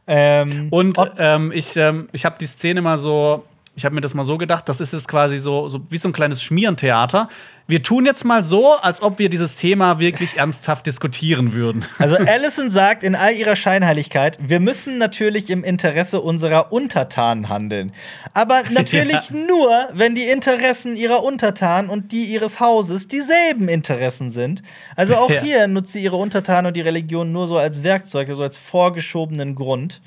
[0.07, 3.45] Ähm, Und ähm, ich, ähm, ich habe die Szene mal so,
[3.81, 6.07] ich habe mir das mal so gedacht, das ist jetzt quasi so, so wie so
[6.07, 7.29] ein kleines Schmierentheater.
[7.67, 11.87] Wir tun jetzt mal so, als ob wir dieses Thema wirklich ernsthaft diskutieren würden.
[11.99, 17.93] Also Allison sagt in all ihrer Scheinheiligkeit, wir müssen natürlich im Interesse unserer Untertanen handeln.
[18.35, 24.63] Aber natürlich nur, wenn die Interessen ihrer Untertanen und die ihres Hauses dieselben Interessen sind.
[24.95, 25.41] Also auch Ja.
[25.41, 29.55] hier nutzt sie ihre Untertanen und die Religion nur so als Werkzeug, also als vorgeschobenen
[29.55, 30.03] Grund.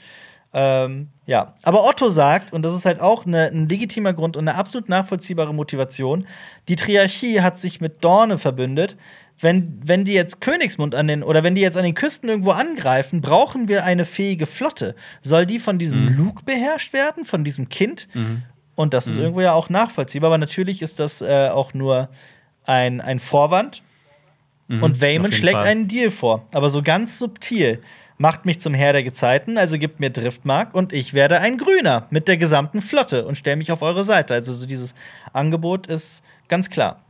[0.53, 4.47] Ähm, ja, aber Otto sagt, und das ist halt auch ne, ein legitimer Grund und
[4.47, 6.27] eine absolut nachvollziehbare Motivation,
[6.67, 8.95] die Triarchie hat sich mit Dorne verbündet.
[9.39, 12.51] Wenn, wenn die jetzt Königsmund an den oder wenn die jetzt an den Küsten irgendwo
[12.51, 14.95] angreifen, brauchen wir eine fähige Flotte.
[15.23, 18.07] Soll die von diesem Luke beherrscht werden, von diesem Kind?
[18.75, 22.09] Und das ist irgendwo ja auch nachvollziehbar, aber natürlich ist das äh, auch nur
[22.65, 23.81] ein, ein Vorwand.
[24.67, 25.67] Und auf Waymond jeden schlägt Fall.
[25.67, 27.81] einen Deal vor, aber so ganz subtil.
[28.23, 32.07] Macht mich zum Herr der Gezeiten, also gibt mir Driftmark und ich werde ein Grüner
[32.09, 34.33] mit der gesamten Flotte und stelle mich auf eure Seite.
[34.33, 34.95] Also so dieses
[35.33, 37.01] Angebot ist ganz klar.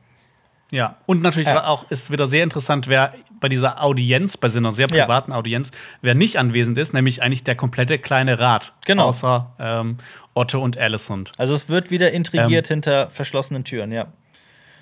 [0.72, 1.68] Ja, und natürlich Ja.
[1.68, 5.04] auch ist wieder sehr interessant, wer bei dieser Audienz, bei so einer sehr Ja.
[5.04, 5.70] privaten Audienz,
[6.02, 8.74] wer nicht anwesend ist, nämlich eigentlich der komplette kleine Rat.
[8.88, 9.06] Genau.
[9.06, 9.98] Außer ähm,
[10.34, 11.32] Otto und Alicent.
[11.38, 12.78] Also es wird wieder intrigiert Ähm.
[12.78, 14.08] hinter verschlossenen Türen, ja.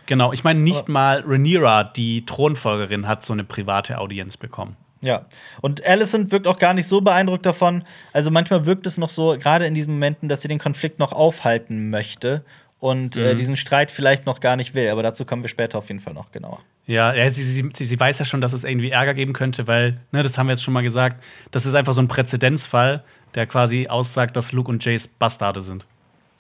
[0.06, 4.78] Genau, ich meine, nicht mal Rhaenyra, die Thronfolgerin, hat so eine private Audienz bekommen.
[5.02, 5.26] Ja.
[5.62, 7.84] Und Alicent wirkt auch gar nicht so beeindruckt davon.
[8.14, 11.12] Also manchmal wirkt es noch so, gerade in diesen Momenten, dass sie den Konflikt noch
[11.12, 12.44] aufhalten möchte
[12.80, 13.38] und äh, Mhm.
[13.38, 14.90] diesen Streit vielleicht noch gar nicht will.
[14.90, 16.60] Aber dazu kommen wir später auf jeden Fall noch genauer.
[16.88, 20.00] Ja, ja sie, sie, sie, weiß ja schon, dass es irgendwie Ärger geben könnte, weil,
[20.12, 23.04] ne, das haben wir jetzt schon mal gesagt, das ist einfach so ein Präzedenzfall,
[23.36, 25.86] der quasi aussagt, dass Luke und Jace Bastarde sind.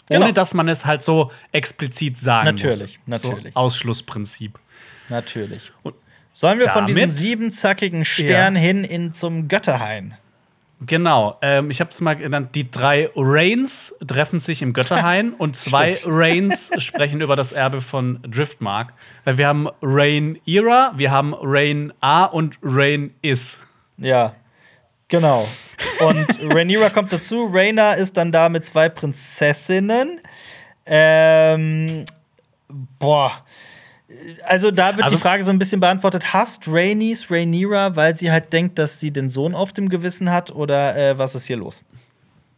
[0.07, 0.23] Genau.
[0.25, 3.23] Ohne dass man es halt so explizit sagen Natürlich, muss.
[3.23, 3.53] natürlich.
[3.53, 4.59] So Ausschlussprinzip.
[5.09, 5.71] Natürlich.
[5.83, 5.95] Und
[6.33, 8.61] Sollen wir von diesem damit- siebenzackigen Stern Ja.
[8.61, 10.15] hin in zum Götterhain?
[10.83, 15.55] Genau, ähm, ich habe es mal genannt, die drei Rains treffen sich im Götterhain und
[15.55, 18.93] zwei Rains sprechen über das Erbe von Driftmark.
[19.23, 23.59] Weil wir haben Rain Era, wir haben Rain A und Rain Is.
[23.97, 24.33] Ja,
[25.07, 25.47] genau.
[25.99, 27.51] Und Rhaenyra kommt dazu.
[27.53, 30.19] Rhaena ist dann da mit zwei Prinzessinnen.
[30.87, 32.05] Ähm,
[32.97, 33.45] boah.
[34.45, 38.31] Also da wird Also- die Frage so ein bisschen beantwortet: Hasst Rhaenys Rhaenyra, weil sie
[38.31, 40.51] halt denkt, dass sie den Sohn auf dem Gewissen hat?
[40.51, 41.83] Oder äh, was ist hier los?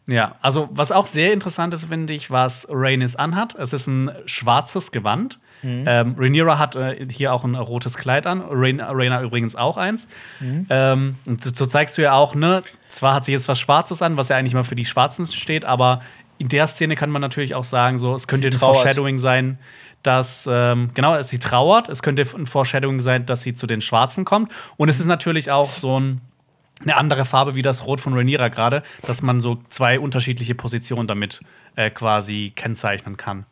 [0.06, 3.56] Ja, also was auch sehr interessant ist, finde ich, was Rhaenys anhat.
[3.56, 5.40] Es ist ein schwarzes Gewand.
[5.65, 10.10] Ähm, Rhaenyra hat äh, hier auch ein rotes Kleid an, Rhaena übrigens auch eins.
[10.41, 14.18] Ähm, und so, zeigst du ja auch, ne, zwar hat sie jetzt was Schwarzes an,
[14.18, 16.02] was ja eigentlich mal für die Schwarzen steht, aber
[16.38, 18.53] in der Szene kann man natürlich auch sagen, so, es könnte ein.
[18.60, 19.57] Foreshadowing sein,
[20.03, 24.25] dass, ähm, genau, sie trauert, es könnte ein Foreshadowing sein, dass sie zu den Schwarzen
[24.25, 24.51] kommt.
[24.77, 26.21] Und es ist natürlich auch so ein
[26.81, 31.07] eine andere Farbe wie das Rot von Rhaenyra gerade, dass man so zwei unterschiedliche Positionen
[31.07, 31.41] damit
[31.75, 33.45] äh, quasi kennzeichnen kann.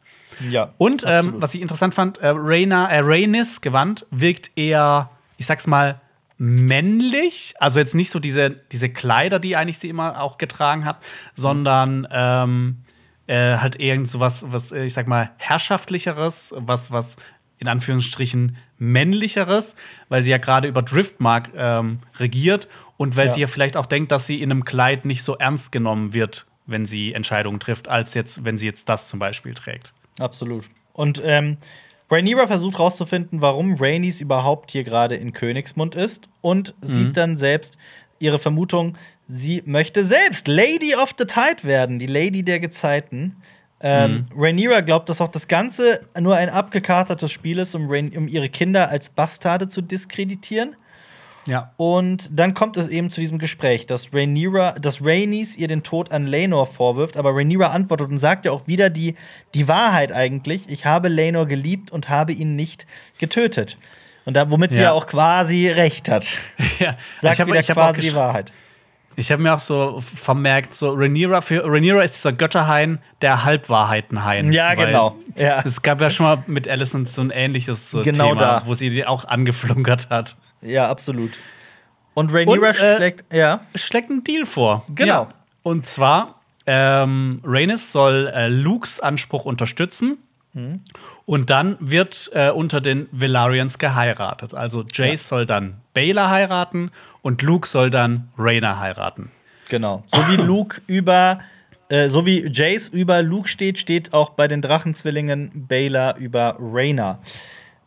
[0.49, 0.73] Ja.
[0.78, 5.68] Und ähm, was ich interessant fand, äh, Rhaena, äh, Rhaenys Gewand wirkt eher, ich sag's
[5.68, 6.02] mal,
[6.38, 7.53] männlich.
[7.60, 10.98] Also jetzt nicht so diese, diese Kleider, die eigentlich sie immer auch getragen hat,
[11.36, 12.78] sondern ähm,
[13.27, 17.18] äh, halt irgend so was, was, äh, ich sag mal, herrschaftlicheres, was, was
[17.60, 19.76] in Anführungsstrichen männlicheres,
[20.10, 22.68] weil sie ja gerade über Driftmark ähm, regiert
[22.98, 23.34] und weil Ja.
[23.34, 26.48] sie ja vielleicht auch denkt, dass sie in einem Kleid nicht so ernst genommen wird,
[26.65, 29.93] wenn sie Entscheidungen trifft, als jetzt, wenn sie jetzt das zum Beispiel trägt.
[30.19, 30.65] Absolut.
[30.93, 31.57] Und ähm,
[32.10, 37.77] Rhaenyra versucht rauszufinden, warum Rhaenys überhaupt hier gerade in Königsmund ist und sieht dann selbst
[38.19, 38.98] ihre Vermutung,
[39.34, 43.38] sie möchte selbst Lady of the Tide werden, die Lady der Gezeiten.
[43.84, 48.28] Ähm, Rhaenyra glaubt, dass auch das Ganze nur ein abgekatertes Spiel ist, um, Rhaen um
[48.28, 50.76] ihre Kinder als Bastarde zu diskreditieren.
[51.48, 51.72] Ja.
[51.78, 56.12] Und dann kommt es eben zu diesem Gespräch, dass Rhaenyra, dass Rhaenys ihr den Tod
[56.12, 59.16] an Laenor vorwirft, aber Rhaenyra antwortet und sagt ja auch wieder die,
[59.56, 60.70] die Wahrheit eigentlich.
[60.70, 62.86] Ich habe Laenor geliebt und habe ihn nicht
[63.18, 63.78] getötet.
[64.26, 64.91] Und da, womit sie Ja.
[64.91, 66.28] auch quasi recht hat.
[66.80, 66.95] ja.
[67.18, 68.52] Sagt hab- wieder auch quasi die Wahrheit.
[69.22, 74.52] Ich habe mir auch so vermerkt, so Rhaenyra, für Rhaenyra ist dieser Götterhain der Halbwahrheitenhain.
[74.52, 75.15] Ja, genau.
[75.35, 75.61] Ja.
[75.64, 78.64] Es gab ja schon mal mit Alicent so ein ähnliches äh, Genau Thema, da.
[78.65, 80.35] wo sie die auch angeflunkert hat.
[80.64, 81.34] Ja, absolut.
[82.15, 83.60] Und Rhaenyra Und, äh, schlägt, ja.
[83.76, 84.85] Schlägt einen Deal vor.
[84.89, 85.07] Genau.
[85.26, 85.34] Ja.
[85.61, 86.35] Und zwar,
[86.65, 90.18] ähm, Rhaenys soll äh, Lukes Anspruch unterstützen.
[90.53, 90.81] Mhm.
[91.27, 94.56] Und dann wird äh, unter den Velaryons geheiratet.
[94.56, 96.89] Also Jace soll dann Baela heiraten
[97.22, 99.31] und Luke soll dann Rhaena heiraten.
[99.69, 100.03] Genau.
[100.07, 101.39] So wie Luke über,
[101.89, 107.19] äh, so wie Jace über Luke steht, steht auch bei den Drachenzwillingen Baela über Rhaena.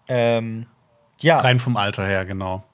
[0.08, 0.66] Ähm,
[1.20, 1.40] ja.
[1.40, 2.64] Rein vom Alter her, genau.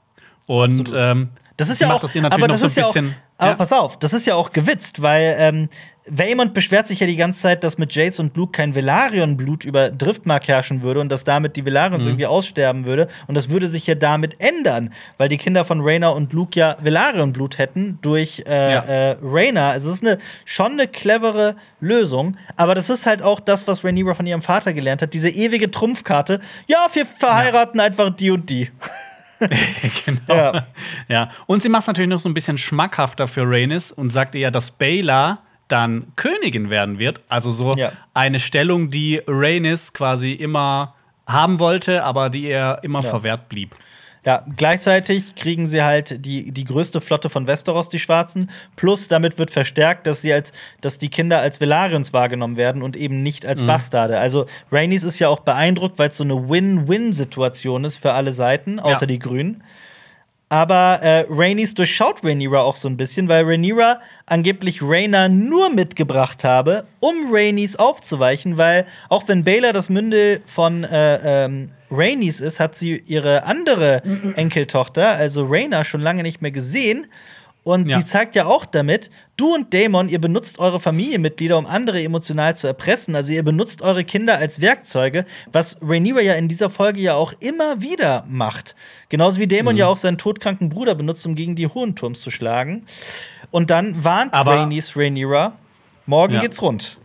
[0.47, 2.97] Und ähm, Das ist ja auch, das aber noch das so ist ein ja auch,
[3.37, 3.57] aber ja.
[3.57, 5.69] pass auf, das ist ja auch gewitzt, weil ähm,
[6.07, 9.91] Waymond beschwert sich ja die ganze Zeit, dass mit Jace und Luke kein Velaryon-Blut über
[9.91, 11.67] Driftmark herrschen würde und dass damit die Mhm.
[11.67, 13.07] Velaryons irgendwie aussterben würde.
[13.27, 16.77] Und das würde sich ja damit ändern, weil die Kinder von Rhaena und Luke ja
[16.83, 18.81] Velaryon-Blut hätten durch äh, Ja.
[18.81, 19.71] äh, Rhaena.
[19.73, 23.85] Also es ist eine, schon eine clevere Lösung, aber das ist halt auch das, was
[23.85, 26.41] Rhaenyra von ihrem Vater gelernt hat, diese ewige Trumpfkarte.
[26.67, 28.71] Ja, wir verheiraten einfach die und die.
[30.07, 30.35] genau.
[30.35, 30.67] Ja.
[31.09, 31.31] Ja.
[31.47, 34.41] Und sie macht es natürlich noch so ein bisschen schmackhafter für Rhaenys und sagt ihr
[34.43, 35.39] ja, dass Baela
[35.71, 37.21] dann Königin werden wird.
[37.29, 37.93] Also so Ja.
[38.15, 40.95] eine Stellung, die Rhaenys quasi immer
[41.27, 43.09] haben wollte, aber die ihr immer Ja.
[43.11, 43.75] verwehrt blieb.
[44.27, 48.51] Ja, gleichzeitig kriegen sie halt die, die größte Flotte von Westeros, die Schwarzen.
[48.77, 50.53] Plus damit wird verstärkt, dass sie als,
[50.83, 53.49] dass die Kinder als Velaryons wahrgenommen werden und eben nicht Mhm.
[53.49, 54.19] als Bastarde.
[54.19, 58.79] Also Rhaenys ist ja auch beeindruckt, weil es so eine Win-Win-Situation ist für alle Seiten,
[58.79, 59.07] außer Ja.
[59.07, 59.63] die Grünen.
[60.53, 66.43] Aber äh, Rhaenys durchschaut Rhaenyra auch so ein bisschen, weil Rhaenyra angeblich Rhaena nur mitgebracht
[66.43, 72.59] habe, um Rhaenys aufzuweichen, weil auch wenn Baela das Mündel von äh, ähm, Rhaenys ist,
[72.59, 74.03] hat sie ihre andere
[74.35, 77.07] Enkeltochter, also Rhaena, schon lange nicht mehr gesehen.
[77.62, 77.99] Und Ja.
[77.99, 82.57] sie zeigt ja auch damit, du und Damon, ihr benutzt eure Familienmitglieder, um andere emotional
[82.57, 83.15] zu erpressen.
[83.15, 87.35] Also ihr benutzt eure Kinder als Werkzeuge, was Rhaenyra ja in dieser Folge ja auch
[87.41, 88.74] immer wieder macht.
[89.11, 89.51] Genauso wie Mhm.
[89.51, 92.85] Damon ja auch seinen todkranken Bruder benutzt, um gegen die Hohenturms zu schlagen.
[93.51, 95.53] Und dann warnt Aber- Rhaenys Rhaenyra,
[96.07, 96.41] morgen Ja.
[96.41, 96.97] geht's rund.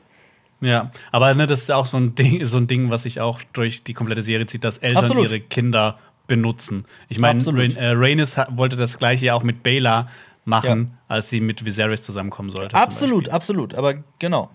[0.62, 3.42] Ja, aber ne, das ist auch so ein Ding, so ein Ding, was sich auch
[3.52, 5.26] durch die komplette Serie zieht, dass Eltern Absolut.
[5.26, 6.86] ihre Kinder benutzen.
[7.10, 10.08] Ich meine, äh, Rhaenys ha- wollte das gleiche ja auch mit Baela
[10.46, 11.16] machen, Ja.
[11.16, 12.76] als sie mit Viserys zusammenkommen sollte.
[12.76, 13.74] Absolut, absolut.
[13.76, 14.50] Aber genau.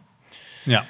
[0.67, 0.85] Ja.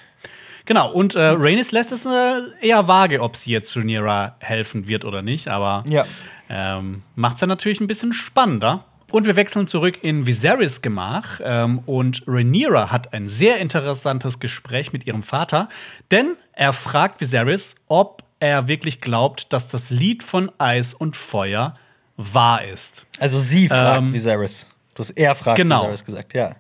[0.67, 5.05] Genau, und äh, Rhaenys lässt es äh, eher vage, ob sie jetzt Rhaenyra helfen wird
[5.05, 6.05] oder nicht, aber Ja.
[6.49, 8.85] ähm, macht es ja natürlich ein bisschen spannender.
[9.11, 11.41] Und wir wechseln zurück in Viserys Gemach.
[11.43, 15.69] Ähm, und Rhaenyra hat ein sehr interessantes Gespräch mit ihrem Vater,
[16.13, 21.75] denn er fragt Viserys, ob er wirklich glaubt, dass das Lied von Eis und Feuer
[22.17, 23.07] wahr ist.
[23.19, 24.69] Also sie fragt Ähm, Viserys.
[25.01, 25.83] Du hast er fragt genau.
[25.85, 26.57] Viserys gesagt, ja.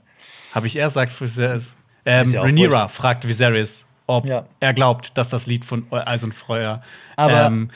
[0.55, 1.77] Habe ich erst gesagt, Viserys.
[2.07, 4.45] Ähm, ja Rhaenyra fragt Viserys, ob Ja.
[4.61, 6.81] er glaubt, dass das Lied von Eis und Feuer
[7.19, 7.71] ähm,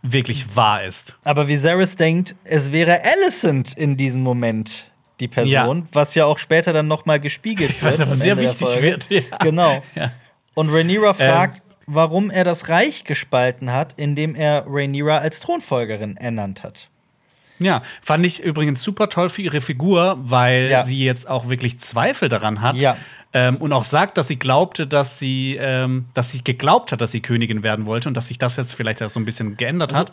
[0.00, 1.18] wirklich wahr ist.
[1.24, 4.90] Aber Viserys denkt, es wäre Alicent in diesem Moment
[5.20, 5.86] die Person, Ja.
[5.92, 7.92] was ja auch später dann noch mal gespiegelt wird.
[7.92, 9.20] Was aber sehr Ende wichtig wird, ja.
[9.40, 9.82] Genau.
[9.94, 10.12] Ja.
[10.54, 16.62] Und Rhaenyra fragt, warum er das Reich gespalten hat, indem er Rhaenyra als Thronfolgerin ernannt
[16.62, 16.88] hat.
[17.58, 20.84] Ja, fand ich übrigens super toll für ihre Figur, weil Ja.
[20.84, 22.76] sie jetzt auch wirklich Zweifel daran hat.
[22.76, 22.96] Ja.
[23.32, 27.10] Ähm, und auch sagt, dass sie glaubte, dass sie, ähm, dass sie geglaubt hat, dass
[27.10, 30.00] sie Königin werden wollte und dass sich das jetzt vielleicht so ein bisschen geändert Also
[30.00, 30.12] hat.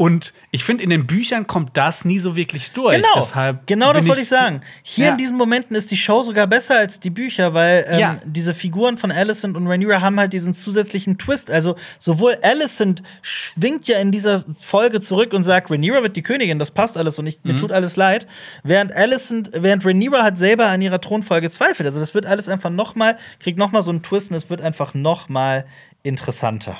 [0.00, 2.96] Und ich finde, in den Büchern kommt das nie so wirklich durch.
[2.96, 4.62] Genau, Deshalb genau das wollte ich sagen.
[4.82, 5.10] Hier Ja.
[5.12, 8.16] in diesen Momenten ist die Show sogar besser als die Bücher, weil ähm, Ja.
[8.24, 11.50] diese Figuren von Alicent und Rhaenyra haben halt diesen zusätzlichen Twist.
[11.50, 16.58] Also sowohl Alicent schwingt ja in dieser Folge zurück und sagt, Rhaenyra wird die Königin,
[16.58, 17.52] das passt alles und ich, Mhm.
[17.52, 18.26] mir tut alles leid,
[18.64, 21.86] während Alicent, während Rhaenyra hat selber an ihrer Thronfolge zweifelt.
[21.86, 24.48] Also das wird alles einfach noch mal, kriegt noch mal so einen Twist und es
[24.48, 25.66] wird einfach noch mal
[26.02, 26.78] interessanter.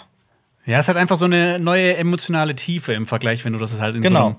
[0.66, 3.95] Ja, es hat einfach so eine neue emotionale Tiefe im Vergleich, wenn du das halt
[3.97, 4.20] in Genau.
[4.20, 4.37] so einem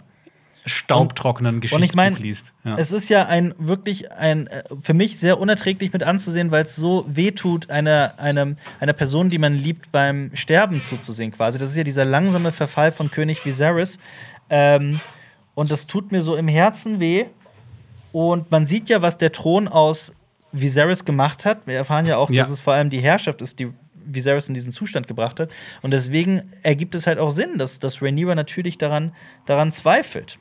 [0.65, 2.53] staubtrockenen Und Geschichtsbuch ich meine, liest.
[2.64, 2.76] Ja.
[2.76, 6.76] es ist ja ein wirklich ein äh, für mich sehr unerträglich mit anzusehen, weil es
[6.76, 11.57] so wehtut, einer eine, einer Person, die man liebt, beim Sterben zuzusehen, quasi.
[11.57, 13.98] Das ist ja dieser langsame Verfall von König Viserys.
[14.52, 14.99] Ähm,
[15.56, 17.26] und das tut mir so im Herzen weh.
[18.11, 20.14] Und man sieht ja, was der Thron aus
[20.52, 21.65] Viserys gemacht hat.
[21.65, 22.43] Wir erfahren ja auch, Ja.
[22.43, 23.72] dass es vor allem die Herrschaft ist, die
[24.06, 25.49] Viserys in diesen Zustand gebracht hat.
[25.82, 29.14] Und deswegen ergibt es halt auch Sinn, dass, dass Rhaenyra natürlich daran,
[29.45, 30.40] daran zweifelt.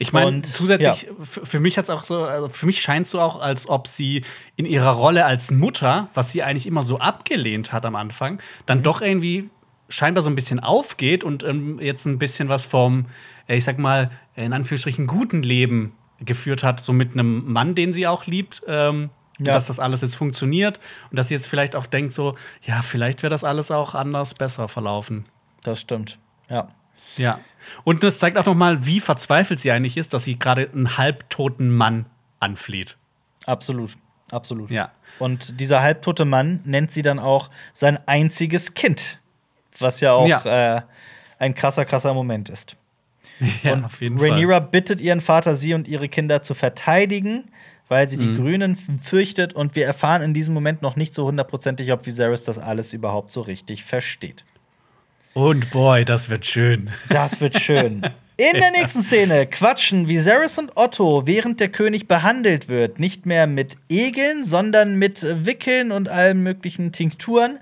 [0.00, 3.12] Ich meine, Und, zusätzlich, f- für mich hat's auch so, also für mich scheint es
[3.12, 4.24] so auch, als ob sie
[4.56, 8.38] in ihrer Rolle als Mutter, was sie eigentlich immer so abgelehnt hat am Anfang, Mhm.
[8.66, 9.50] dann doch irgendwie
[9.88, 13.06] scheinbar so ein bisschen aufgeht und ähm, jetzt ein bisschen was vom,
[13.46, 17.92] äh, ich sag mal, in Anführungsstrichen guten Leben geführt hat, so mit einem Mann, den
[17.92, 18.62] sie auch liebt.
[18.66, 19.52] Ähm, Ja.
[19.52, 23.22] Dass das alles jetzt funktioniert und dass sie jetzt vielleicht auch denkt, so, ja, vielleicht
[23.22, 25.26] wäre das alles auch anders besser verlaufen.
[25.62, 26.18] Das stimmt.
[26.48, 26.66] Ja.
[27.16, 27.38] Ja.
[27.84, 30.96] Und das zeigt auch noch mal, wie verzweifelt sie eigentlich ist, dass sie gerade einen
[30.96, 32.06] halbtoten Mann
[32.40, 32.96] anfleht.
[33.46, 33.96] Absolut.
[34.30, 34.70] Absolut.
[34.70, 34.90] Ja.
[35.18, 39.20] Und dieser halbtote Mann nennt sie dann auch sein einziges Kind.
[39.78, 40.76] Was ja auch Ja.
[40.78, 40.82] Äh,
[41.38, 42.76] ein krasser, krasser Moment ist.
[43.62, 44.68] Ja, und auf jeden Rhaenyra Fall.
[44.72, 47.44] bittet ihren Vater, sie und ihre Kinder zu verteidigen,
[47.88, 48.36] weil sie die Mhm.
[48.36, 49.52] Grünen f- fürchtet.
[49.52, 53.30] Und wir erfahren in diesem Moment noch nicht so hundertprozentig, ob Viserys das alles überhaupt
[53.32, 54.44] so richtig versteht.
[55.34, 56.90] Und boy, das wird schön.
[57.10, 58.02] Das wird schön.
[58.40, 63.00] In der nächsten Szene quatschen Viserys und Otto, während der König behandelt wird.
[63.00, 67.58] Nicht mehr mit Egeln, sondern mit Wickeln und allen möglichen Tinkturen.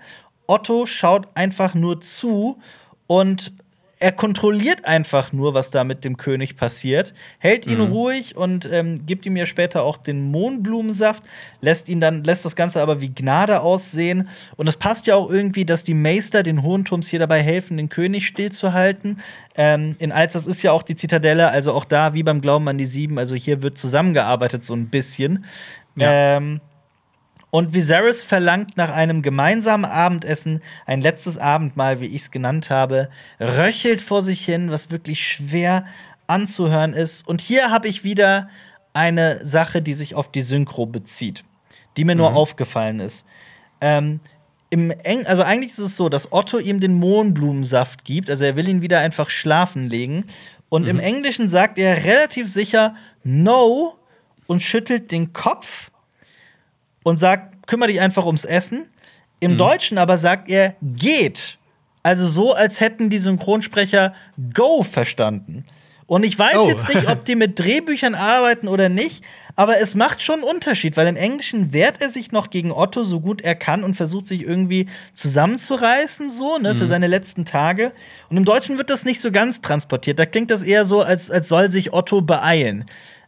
[0.47, 2.59] Otto schaut einfach nur zu
[3.07, 3.53] und
[3.99, 9.07] er kontrolliert einfach nur, was da mit dem König passiert, hält ihn ruhig und ähm,
[9.07, 11.23] gibt ihm ja später auch den Mohnblumensaft,
[11.63, 14.29] lässt ihn dann, lässt das Ganze aber wie Gnade aussehen.
[14.57, 17.89] Und es passt ja auch irgendwie, dass die Meister den Hohenturms hier dabei helfen, den
[17.89, 19.21] König stillzuhalten.
[19.57, 22.77] Ähm, in Alsace ist ja auch die Zitadelle, also auch da wie beim Glauben an
[22.77, 25.47] die Sieben, also hier wird zusammengearbeitet so ein bisschen.
[25.97, 26.37] Ja.
[26.37, 26.61] Ähm,
[27.51, 33.09] und Viserys verlangt nach einem gemeinsamen Abendessen ein letztes Abendmahl, wie ich es genannt habe,
[33.41, 35.85] röchelt vor sich hin, was wirklich schwer
[36.27, 37.27] anzuhören ist.
[37.27, 38.49] Und hier habe ich wieder
[38.93, 41.45] eine Sache, die sich auf die Synchro bezieht,
[41.97, 43.25] die mir nur aufgefallen ist.
[43.81, 44.21] Ähm,
[44.71, 48.57] im Eng also eigentlich ist es so, dass Otto ihm den Mohnblumensaft gibt, also er
[48.57, 50.25] will ihn wieder einfach schlafen legen.
[50.69, 53.97] Und im Englischen sagt er relativ sicher No
[54.49, 55.93] und schüttelt den Kopf
[57.07, 58.89] und sagt, kümmere dich einfach ums Essen.
[59.39, 61.59] Im Deutschen aber sagt er, geht.
[62.03, 64.13] Also so, als hätten die Synchronsprecher
[64.55, 65.65] Go verstanden.
[66.07, 66.69] Und ich weiß Oh.
[66.69, 69.23] jetzt nicht, ob die mit Drehbüchern arbeiten oder nicht,
[69.55, 73.03] aber es macht schon einen Unterschied, weil im Englischen wehrt er sich noch gegen Otto
[73.05, 76.79] so gut er kann und versucht sich irgendwie zusammenzureißen, so, ne, Mhm.
[76.79, 77.93] für seine letzten Tage.
[78.31, 80.19] Und im Deutschen wird das nicht so ganz transportiert.
[80.19, 82.87] Da klingt das eher so, als, als soll sich Otto beeilen.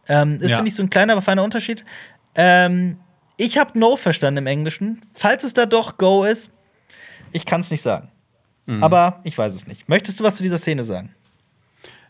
[0.09, 0.57] Ähm, ist, Ja.
[0.57, 1.85] finde ich, so ein kleiner, aber feiner Unterschied.
[2.35, 2.97] Ähm,
[3.39, 5.01] ich habe No verstanden im Englischen.
[5.15, 6.49] Falls es da doch Go ist,
[7.31, 8.09] ich kann es nicht sagen.
[8.65, 8.83] Mhm.
[8.83, 9.87] Aber ich weiß es nicht.
[9.89, 11.13] Möchtest du was zu dieser Szene sagen?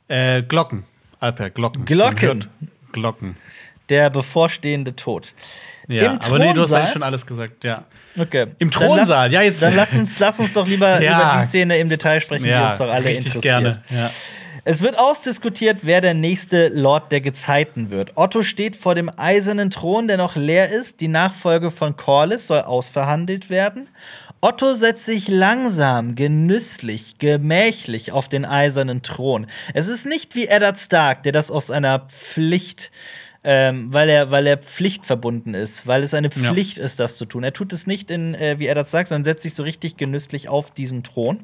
[0.07, 0.83] Äh, Glocken.
[1.19, 1.85] Alper, Glocken.
[1.85, 2.47] Glocken.
[2.91, 3.35] Glocken.
[3.89, 5.33] Der bevorstehende Tod.
[5.87, 7.83] Ja, Im aber nee, du hast Thronsaal- eigentlich schon alles gesagt, ja.
[8.17, 8.47] Okay.
[8.59, 11.31] Im Dann lass- Thronsaal, ja, jetzt- Dann lass uns, lass uns doch lieber Ja.
[11.31, 13.41] über die Szene im Detail sprechen, die uns doch alle richtig interessiert.
[13.43, 13.81] gerne.
[13.89, 14.11] Ja.
[14.65, 18.17] Es wird ausdiskutiert, wer der nächste Lord der Gezeiten wird.
[18.17, 20.99] Otto steht vor dem eisernen Thron, der noch leer ist.
[21.01, 23.87] Die Nachfolge von Corlys soll ausverhandelt werden.
[24.41, 29.47] Otto setzt sich langsam, genüsslich, gemächlich auf den eisernen Thron.
[29.73, 32.91] Es ist nicht wie Eddard Stark, der das aus einer Pflicht,
[33.43, 36.51] ähm, weil er, weil er pflichtverbunden ist, weil es eine Ja.
[36.51, 37.43] Pflicht ist, das zu tun.
[37.43, 40.49] Er tut es nicht in, äh, wie Eddard Stark, sondern setzt sich so richtig genüsslich
[40.49, 41.41] auf diesen Thron.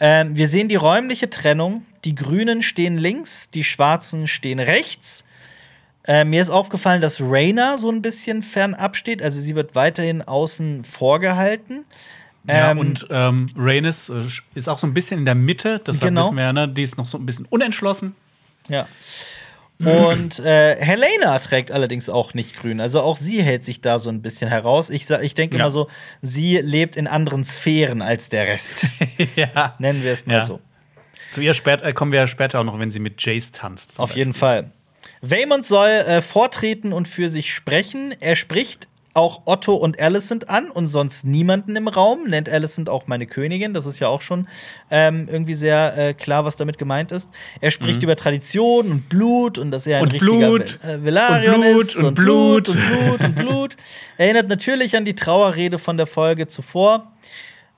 [0.00, 1.84] Ähm, wir sehen die räumliche Trennung.
[2.04, 5.24] Die Grünen stehen links, die Schwarzen stehen rechts.
[6.06, 9.22] Äh, mir ist aufgefallen, dass Rhaena so ein bisschen fernab steht.
[9.22, 11.84] Also sie wird weiterhin außen vorgehalten.
[12.46, 14.22] Ja, Ähm, und ähm, Rhaenys äh,
[14.54, 16.22] ist auch so ein bisschen in der Mitte, deshalb Genau.
[16.22, 18.14] wissen wir ja, ne, die ist noch so ein bisschen unentschlossen.
[18.68, 18.86] Ja.
[19.80, 22.80] Und äh, Helena trägt allerdings auch nicht grün.
[22.80, 24.90] Also auch sie hält sich da so ein bisschen heraus.
[24.90, 25.62] Ich, ich denke Ja.
[25.62, 25.88] immer so,
[26.20, 28.86] sie lebt in anderen Sphären als der Rest.
[29.36, 29.76] ja.
[29.78, 30.44] Nennen wir es mal Ja.
[30.44, 30.60] so.
[31.30, 34.00] Zu ihr spät, äh, kommen wir ja später auch noch, wenn sie mit Jace tanzt.
[34.00, 34.70] Auf jeden Fall.
[35.20, 38.14] Waymond soll äh, vortreten und für sich sprechen.
[38.20, 38.88] Er spricht
[39.18, 42.28] auch Otto und Alicent an und sonst niemanden im Raum.
[42.28, 43.74] Nennt Alicent auch meine Königin.
[43.74, 44.46] Das ist ja auch schon
[44.90, 47.28] ähm, irgendwie sehr äh, klar, was damit gemeint ist.
[47.60, 50.78] Er spricht über Tradition und Blut und dass er ein Und richtiger Blut.
[50.84, 51.96] Äh, Velaryon Und Blut ist.
[51.96, 52.68] und Blut Blut.
[52.68, 53.76] und Blut und Blut.
[54.16, 57.12] Erinnert natürlich an die Trauerrede von der Folge zuvor.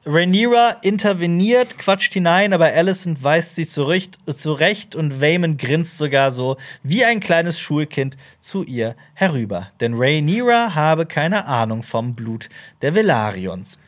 [0.07, 6.57] Rhaenyra interveniert, quatscht hinein, aber Alicent weist sie zurecht, zurecht und Waymond grinst sogar so
[6.83, 9.71] wie ein kleines Schulkind zu ihr herüber.
[9.81, 12.49] Denn Rhaenyra habe keine Ahnung vom Blut
[12.81, 13.79] der Velaryons.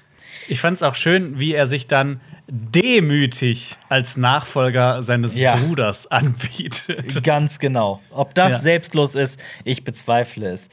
[0.48, 5.56] Ich fand es auch schön, wie er sich dann demütig als Nachfolger seines Ja.
[5.56, 7.24] Bruders anbietet.
[7.24, 8.02] Ganz genau.
[8.10, 8.58] Ob das Ja.
[8.58, 10.68] selbstlos ist, ich bezweifle es.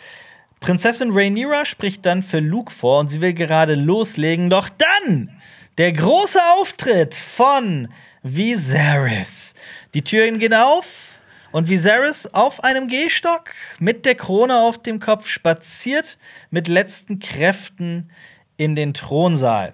[0.59, 5.31] Prinzessin Rhaenyra spricht dann für Luke vor und sie will gerade loslegen, doch dann
[5.77, 7.87] der große Auftritt von
[8.23, 9.53] Viserys.
[9.93, 11.19] Die Türen gehen auf
[11.51, 16.17] und Viserys auf einem Gehstock mit der Krone auf dem Kopf spaziert
[16.51, 18.11] mit letzten Kräften
[18.57, 19.73] in den Thronsaal.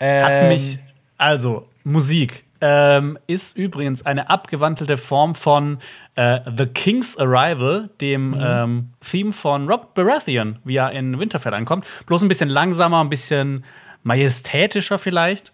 [0.00, 0.78] Hat Ähm, mich,
[1.18, 5.78] also, Musik ähm, ist übrigens eine abgewandelte Form von
[6.14, 8.40] äh, The King's Arrival, dem Mhm.
[8.40, 11.86] ähm, Theme von Rob Baratheon, wie er in Winterfell ankommt.
[12.06, 13.64] Bloß ein bisschen langsamer, ein bisschen
[14.02, 15.52] majestätischer vielleicht.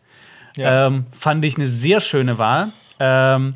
[0.57, 0.87] Ja.
[0.87, 2.69] Ähm, fand ich eine sehr schöne Wahl.
[3.01, 3.55] Ähm,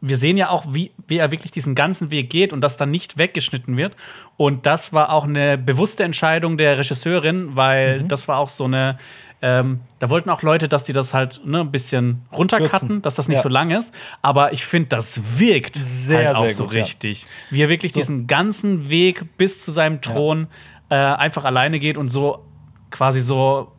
[0.00, 2.90] wir sehen ja auch, wie, wie er wirklich diesen ganzen Weg geht und das dann
[2.90, 3.94] nicht weggeschnitten wird.
[4.36, 8.08] Und das war auch eine bewusste Entscheidung der Regisseurin, weil Mhm.
[8.08, 8.96] das war auch so eine.
[9.42, 13.28] Ähm, da wollten auch Leute, dass die das halt ne, ein bisschen runtercutten, dass das
[13.28, 13.42] nicht Ja.
[13.42, 13.94] so lang ist.
[14.22, 16.82] Aber ich finde, das wirkt Sehr, halt auch sehr so gut, ja.
[16.82, 17.26] richtig.
[17.50, 18.00] Wie er wirklich So.
[18.00, 20.46] diesen ganzen Weg bis zu seinem Thron
[20.88, 22.44] äh, einfach alleine geht und so
[22.90, 23.72] quasi so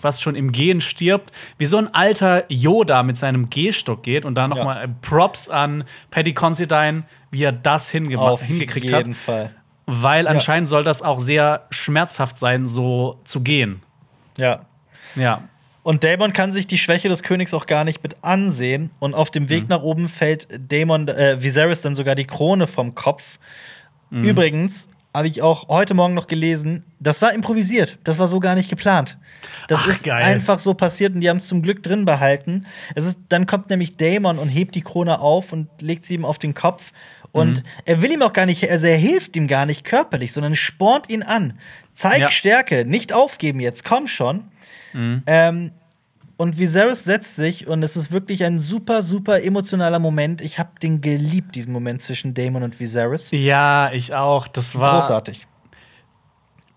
[0.00, 4.36] was schon im Gehen stirbt, wie so ein alter Yoda mit seinem Gehstock geht und
[4.36, 4.64] da noch Ja.
[4.64, 9.50] mal äh, Props an Paddy Considine, wie er das auf hingekriegt jeden hat, Fall.
[9.84, 13.82] weil anscheinend soll das auch sehr schmerzhaft sein, so zu gehen.
[14.38, 14.60] Ja.
[15.16, 15.42] Ja,
[15.84, 18.90] Und Daemon kann sich die Schwäche des Königs auch gar nicht mit ansehen.
[18.98, 19.48] Und auf dem Mhm.
[19.48, 23.38] Weg nach oben fällt Daemon, äh, Viserys dann sogar die Krone vom Kopf.
[24.10, 24.24] Mhm.
[24.24, 27.98] Übrigens habe ich auch heute Morgen noch gelesen, das war improvisiert.
[28.04, 29.16] Das war so gar nicht geplant.
[29.68, 30.22] Das Ach, ist geil.
[30.22, 32.66] einfach so passiert und die haben es zum Glück drin behalten.
[32.94, 36.24] Es ist, dann kommt nämlich Daemon und hebt die Krone auf und legt sie ihm
[36.26, 36.92] auf den Kopf.
[37.32, 37.62] Und Mhm.
[37.86, 41.08] er will ihm auch gar nicht, also er hilft ihm gar nicht körperlich, sondern spornt
[41.08, 41.54] ihn an.
[41.94, 42.30] Zeig Ja.
[42.30, 44.44] Stärke, nicht aufgeben jetzt, komm schon.
[44.94, 45.72] Ähm,
[46.36, 50.40] und Viserys setzt sich und es ist wirklich ein super, super emotionaler Moment.
[50.40, 53.30] Ich habe den geliebt, diesen Moment zwischen Daemon und Viserys.
[53.32, 54.46] ja, ich auch.
[54.46, 55.46] Das war Großartig.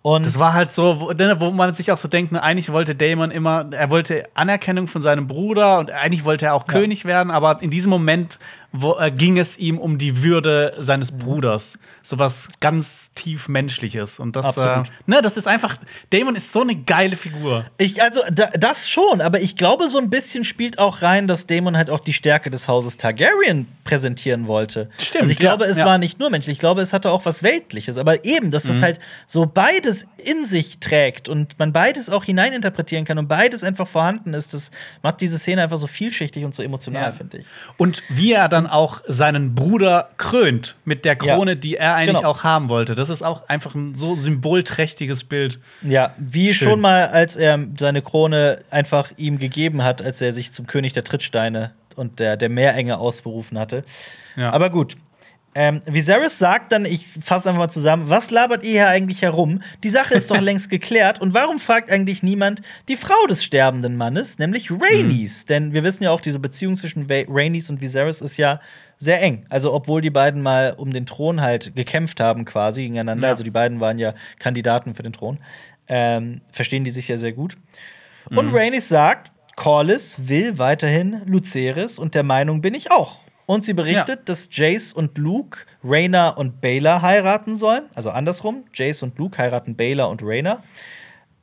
[0.03, 2.71] Und Das war halt so, wo, ne, wo man sich auch so denkt, ne, eigentlich
[2.71, 6.73] wollte Damon immer, er wollte Anerkennung von seinem Bruder und eigentlich wollte er auch Ja.
[6.73, 8.39] König werden, aber in diesem Moment
[8.73, 11.77] wo, äh, ging es ihm um die Würde seines Bruders.
[12.03, 14.19] Sowas ganz tief Menschliches.
[14.19, 15.76] Und das, äh, ne, das ist einfach.
[16.10, 17.65] Damon ist so eine geile Figur.
[17.77, 21.45] Ich, also, da, das schon, aber ich glaube, so ein bisschen spielt auch rein, dass
[21.48, 24.89] Damon halt auch die Stärke des Hauses Targaryen präsentieren wollte.
[24.98, 25.85] Stimmt, Also, ich ja, glaube, es ja.
[25.85, 27.98] war nicht nur menschlich, ich glaube, es hatte auch was Weltliches.
[27.98, 28.68] Aber eben, dass Mhm.
[28.69, 33.64] das halt so beides in sich trägt und man beides auch hineininterpretieren kann und beides
[33.64, 34.72] einfach vorhanden ist, das
[35.03, 37.11] macht diese Szene einfach so vielschichtig und so emotional, Ja.
[37.11, 37.45] finde ich.
[37.77, 41.55] Und wie er dann auch seinen Bruder krönt mit der Krone, Ja.
[41.55, 42.29] die er eigentlich Genau.
[42.29, 42.95] auch haben wollte.
[42.95, 45.59] Das ist auch einfach ein so symbolträchtiges Bild.
[45.81, 46.69] Ja, wie Schön.
[46.69, 50.93] schon mal, als er seine Krone einfach ihm gegeben hat, als er sich zum König
[50.93, 53.83] der Trittsteine und der, der Meerenge ausberufen hatte.
[54.35, 54.51] Ja.
[54.53, 54.95] Aber gut.
[55.53, 59.60] Ähm, Viserys sagt dann, ich fasse einfach mal zusammen, was labert ihr hier eigentlich herum?
[59.84, 61.19] Die Sache ist doch längst geklärt.
[61.19, 65.45] Und warum fragt eigentlich niemand die Frau des sterbenden Mannes, nämlich Rhaenys?
[65.45, 68.61] Denn wir wissen ja auch, diese Beziehung zwischen Rhaenys und Viserys ist ja
[68.98, 69.45] sehr eng.
[69.49, 73.32] Also, obwohl die beiden mal um den Thron halt gekämpft haben, quasi gegeneinander, Ja.
[73.32, 75.40] also die beiden waren ja Kandidaten für den Thron,
[75.90, 77.57] ähm, verstehen die sich ja sehr gut.
[78.30, 83.18] Und Rhaenys sagt, Corlys will weiterhin Lucerys und der Meinung bin ich auch.
[83.52, 84.26] Und sie berichtet, Ja.
[84.26, 87.84] dass Jace und Luke Rhaena und Baelor heiraten sollen.
[87.94, 90.64] Also andersrum, Jace und Luke heiraten Baelor und Rhaena.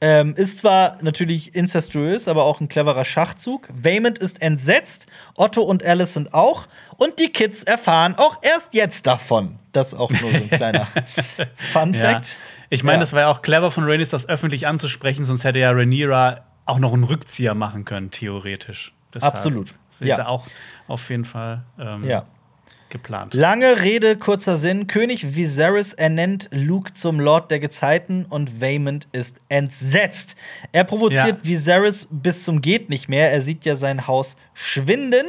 [0.00, 3.68] Ähm, ist zwar natürlich incestuös, aber auch ein cleverer Schachzug.
[3.74, 6.66] Waymond ist entsetzt, Otto und Alice sind auch.
[6.96, 9.58] Und die Kids erfahren auch erst jetzt davon.
[9.72, 10.86] Das ist auch nur so ein kleiner
[11.56, 12.00] Fun Ja.
[12.00, 12.36] Fact.
[12.70, 13.00] Ich meine, Ja.
[13.00, 16.78] das war ja auch clever von Rhaenys, das öffentlich anzusprechen, sonst hätte ja Rhaenyra auch
[16.78, 18.92] noch einen Rückzieher machen können, theoretisch.
[19.12, 19.70] Deshalb Absolut.
[20.00, 20.18] Ist Ja.
[20.18, 20.46] ja auch
[20.88, 22.26] auf jeden Fall ähm, Ja.
[22.88, 23.34] geplant.
[23.34, 24.86] Lange Rede, kurzer Sinn.
[24.86, 30.36] König Viserys ernennt Luke zum Lord der Gezeiten und Waymond ist entsetzt.
[30.72, 31.44] Er provoziert Ja.
[31.44, 33.30] Viserys bis zum geht nicht mehr.
[33.30, 35.26] Er sieht ja sein Haus schwinden.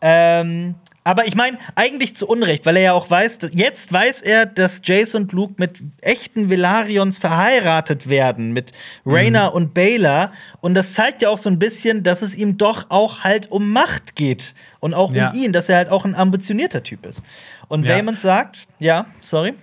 [0.00, 0.74] Ähm,
[1.04, 4.44] aber ich meine, eigentlich zu Unrecht, weil er ja auch weiß, dass, jetzt weiß er,
[4.44, 8.72] dass Jace und Luke mit echten Velarions verheiratet werden, mit
[9.06, 10.32] Rhaena und Baelor.
[10.60, 13.70] Und das zeigt ja auch so ein bisschen, dass es ihm doch auch halt um
[13.72, 14.52] Macht geht.
[14.80, 15.30] Und auch Ja.
[15.30, 17.22] um ihn, dass er halt auch ein ambitionierter Typ ist.
[17.68, 17.94] Und Ja.
[17.96, 19.54] Waymond sagt, ja, sorry.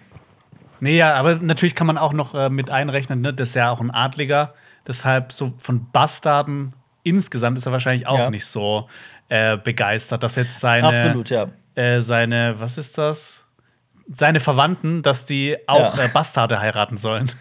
[0.79, 3.33] Nee, ja, aber natürlich kann man auch noch äh, mit einrechnen, ne?
[3.33, 4.53] das ist ja auch ein Adliger.
[4.85, 6.73] Deshalb so von Bastarden
[7.03, 8.29] insgesamt ist er wahrscheinlich auch Ja.
[8.29, 8.87] nicht so
[9.29, 11.47] äh, begeistert, dass jetzt seine, Absolut, ja.
[11.75, 13.45] äh, seine, was ist das?
[14.11, 16.03] Seine Verwandten, dass die auch Ja.
[16.05, 17.31] äh, Bastarde heiraten sollen.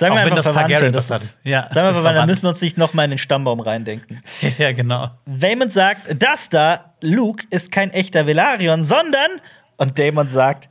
[0.00, 0.90] Sagen wir Auch einfach das Verwandte.
[0.90, 1.38] Das das ist, hat.
[1.44, 2.28] Ja, sagen wir Verwandte, dann Verwandt.
[2.30, 4.22] müssen wir uns nicht noch mal in den Stammbaum reindenken.
[4.58, 5.10] ja, genau.
[5.26, 9.30] Waymond sagt, das da, Luke, ist kein echter Velaryon, sondern,
[9.76, 10.70] und Damon sagt,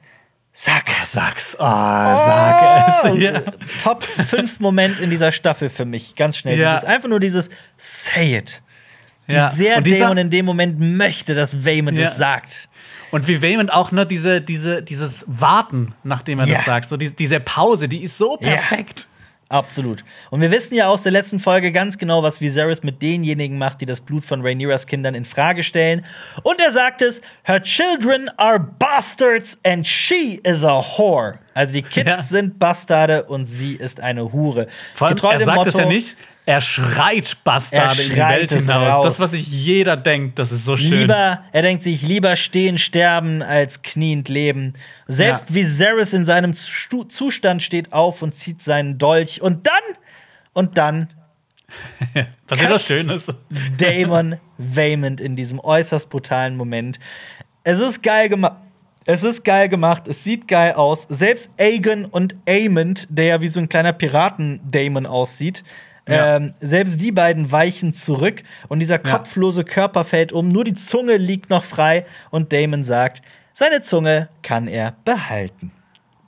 [0.51, 1.11] sag es.
[1.11, 1.55] Sag's.
[1.59, 3.17] Oh, sag es.
[3.21, 3.41] Ja.
[3.83, 6.57] Top 5 Moment in dieser Staffel für mich, ganz schnell.
[6.57, 6.73] Ja.
[6.73, 8.63] Dieses, einfach nur dieses Say it.
[9.27, 9.51] Wie Ja.
[9.51, 12.07] sehr Damon in dem Moment möchte, dass Waymond Ja.
[12.07, 12.67] es sagt.
[13.11, 16.55] Und wie Waymond auch ne, diese, diese, dieses Warten, nachdem er Ja.
[16.55, 19.05] das sagt, so diese, diese Pause, die ist so perfekt.
[19.51, 20.03] Absolut.
[20.29, 23.81] Und wir wissen ja aus der letzten Folge ganz genau, was Viserys mit denjenigen macht,
[23.81, 26.05] die das Blut von Rhaenyras Kindern in Frage stellen.
[26.43, 31.39] Und er sagt es: Her children are bastards and she is a whore.
[31.55, 32.17] Also die Kids Ja.
[32.21, 34.67] sind Bastarde und sie ist eine Hure.
[34.93, 36.15] Vor allem, Getreu er sagt es ja Motto- nicht,
[36.49, 38.93] er schreit Bastarde Er in die schreit Welt hinaus.
[38.95, 39.03] raus.
[39.05, 41.01] Das, was sich jeder denkt, das ist so schön.
[41.01, 44.73] Lieber, er denkt sich, lieber stehen, sterben, als kniend leben.
[45.07, 45.55] Selbst Ja.
[45.57, 49.43] Viserys in seinem Stu Zustand steht auf und zieht seinen Dolch.
[49.43, 49.95] Und dann,
[50.53, 51.09] und dann
[52.47, 53.27] was Köpft Schönes.
[53.77, 56.99] Damon Waymond in diesem äußerst brutalen Moment.
[57.63, 58.55] Es ist geil gemacht.
[59.05, 61.05] Es ist geil gemacht, es sieht geil aus.
[61.09, 65.63] Selbst Aegon und Aemond, der ja wie so ein kleiner Piraten-Damon aussieht,
[66.09, 66.37] Ja.
[66.37, 69.17] ähm, selbst die beiden weichen zurück und dieser Ja.
[69.17, 70.49] kopflose Körper fällt um.
[70.49, 73.21] Nur die Zunge liegt noch frei und Damon sagt,
[73.53, 75.71] seine Zunge kann er behalten.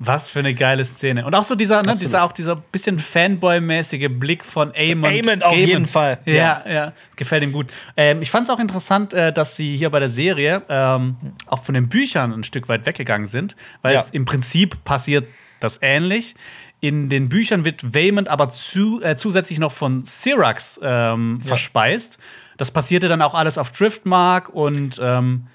[0.03, 1.25] Was für eine geile Szene.
[1.27, 5.13] Und auch so dieser, ne, dieser, auch dieser bisschen Fanboy-mäßige Blick von Aemond.
[5.13, 5.67] Aemond auf Gaemon.
[5.67, 7.67] jeden Fall, Ja, ja, gefällt ihm gut.
[7.95, 11.63] Ähm, ich fand es auch interessant, äh, dass sie hier bei der Serie ähm, auch
[11.63, 13.99] von den Büchern ein Stück weit weggegangen sind, weil Ja.
[13.99, 15.27] es im Prinzip passiert
[15.59, 16.33] das ähnlich.
[16.81, 22.17] In den Büchern wird Waymond aber zu, äh, zusätzlich noch von Syrax ähm, verspeist.
[22.57, 25.45] Das passierte dann auch alles auf Driftmark und ähm,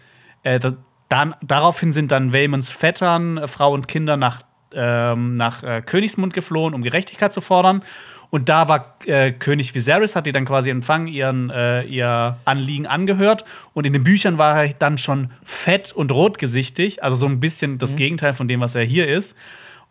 [0.44, 0.74] äh, da,
[1.08, 4.42] dann, daraufhin sind dann Waymonds Vettern, äh, Frau und Kinder nach,
[4.72, 7.82] ähm, nach äh, Königsmund geflohen, um Gerechtigkeit zu fordern.
[8.30, 12.86] Und da war äh, König Viserys, hat die dann quasi empfangen, ihren, äh, ihr Anliegen
[12.86, 13.44] angehört.
[13.72, 17.78] Und in den Büchern war er dann schon fett und rotgesichtig, also so ein bisschen
[17.78, 19.36] das Gegenteil von dem, was er hier ist.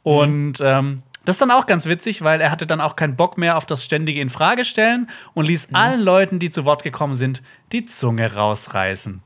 [0.04, 3.38] Und ähm, das ist dann auch ganz witzig, weil er hatte dann auch keinen Bock
[3.38, 7.42] mehr auf das ständige Infragestellen und ließ allen Leuten, die zu Wort gekommen sind,
[7.72, 9.22] die Zunge rausreißen.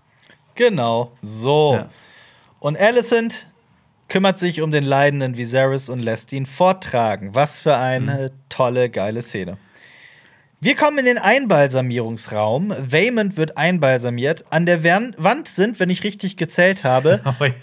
[0.55, 1.75] Genau, so.
[1.75, 1.89] Ja.
[2.59, 3.47] Und Alicent
[4.09, 7.35] kümmert sich um den leidenden Viserys und lässt ihn forttragen.
[7.35, 9.57] Was für eine tolle, geile Szene.
[10.59, 12.71] Wir kommen in den Einbalsamierungsraum.
[12.71, 14.51] Waymond wird einbalsamiert.
[14.51, 17.53] An der Wand sind, wenn ich richtig gezählt habe, Oh ja.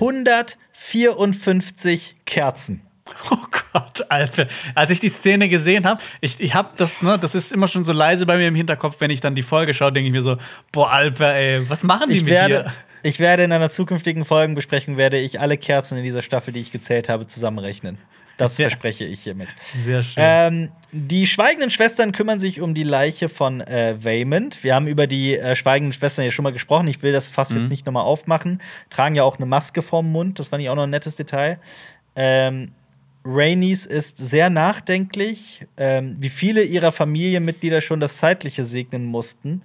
[0.00, 2.85] 154 Kerzen.
[3.30, 3.36] Oh
[3.72, 4.46] Gott, Alter.
[4.74, 7.84] Als ich die Szene gesehen habe, ich, ich habe das, ne, das ist immer schon
[7.84, 10.22] so leise bei mir im Hinterkopf, wenn ich dann die Folge schaue, denke ich mir
[10.22, 10.36] so,
[10.72, 12.72] boah, Alter, ey, was machen die Ich mit werde, dir?
[13.02, 16.72] ich werde in einer zukünftigen Folgenbesprechung werde ich alle Kerzen in dieser Staffel, die ich
[16.72, 17.98] gezählt habe, zusammenrechnen.
[18.38, 18.64] Das Ja.
[18.68, 19.48] verspreche ich hiermit.
[19.86, 20.22] Sehr schön.
[20.24, 24.62] Ähm, die schweigenden Schwestern kümmern sich um die Leiche von äh, Waymond.
[24.62, 26.86] Wir haben über die äh, schweigenden Schwestern ja schon mal gesprochen.
[26.88, 27.60] Ich will das Fass Mhm.
[27.62, 28.60] jetzt nicht nochmal aufmachen.
[28.90, 30.38] Tragen ja auch eine Maske vorm Mund.
[30.38, 31.58] Das fand ich auch noch ein nettes Detail.
[32.14, 32.72] Ähm,
[33.26, 39.62] Rhaenys ist sehr nachdenklich, ähm, wie viele ihrer Familienmitglieder schon das Zeitliche segnen mussten.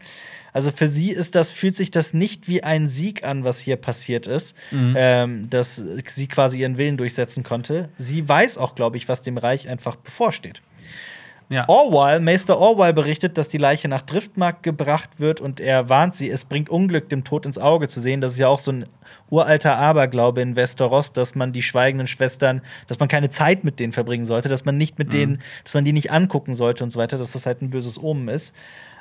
[0.53, 3.77] Also für sie ist das, fühlt sich das nicht wie ein Sieg an, was hier
[3.77, 4.55] passiert ist,
[4.97, 7.89] ähm, dass sie quasi ihren Willen durchsetzen konnte.
[7.95, 10.61] Sie weiß auch, glaube ich, was dem Reich einfach bevorsteht.
[11.51, 11.65] Ja.
[11.67, 16.29] Orwell, Meister Orwell berichtet, dass die Leiche nach Driftmark gebracht wird und er warnt sie,
[16.29, 18.21] es bringt Unglück, dem Tod ins Auge zu sehen.
[18.21, 18.85] Das ist ja auch so ein
[19.29, 23.91] uralter Aberglaube in Westeros, dass man die schweigenden Schwestern, dass man keine Zeit mit denen
[23.91, 26.99] verbringen sollte, dass man nicht mit denen, dass man die nicht angucken sollte und so
[26.99, 28.55] weiter, dass das halt ein böses Omen ist.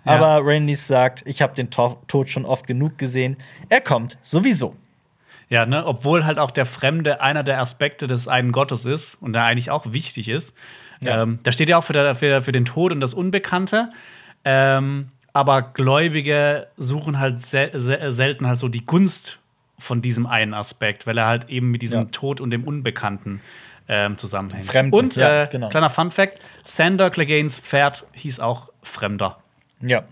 [0.05, 0.13] Ja.
[0.13, 3.37] Aber Rhaenys sagt, ich habe den To Tod schon oft genug gesehen.
[3.69, 4.75] Er kommt sowieso.
[5.51, 9.35] Ja, ne, obwohl halt auch der Fremde einer der Aspekte des einen Gottes ist und
[9.35, 10.57] der eigentlich auch wichtig ist.
[11.03, 11.23] Ja.
[11.23, 13.91] Ähm, da steht ja auch für, der, für, für den Tod und das Unbekannte.
[14.45, 19.39] Ähm, aber Gläubige suchen halt sel sel selten halt so die Gunst
[19.79, 22.09] von diesem einen Aspekt, weil er halt eben mit diesem Ja.
[22.11, 23.41] Tod und dem Unbekannten
[23.89, 24.67] ähm, zusammenhängt.
[24.67, 25.69] Fremden, und ja, äh, genau.
[25.69, 29.39] kleiner Fun Fact: Sander Cleganes Pferd hieß auch Fremder.
[29.81, 30.05] Ja.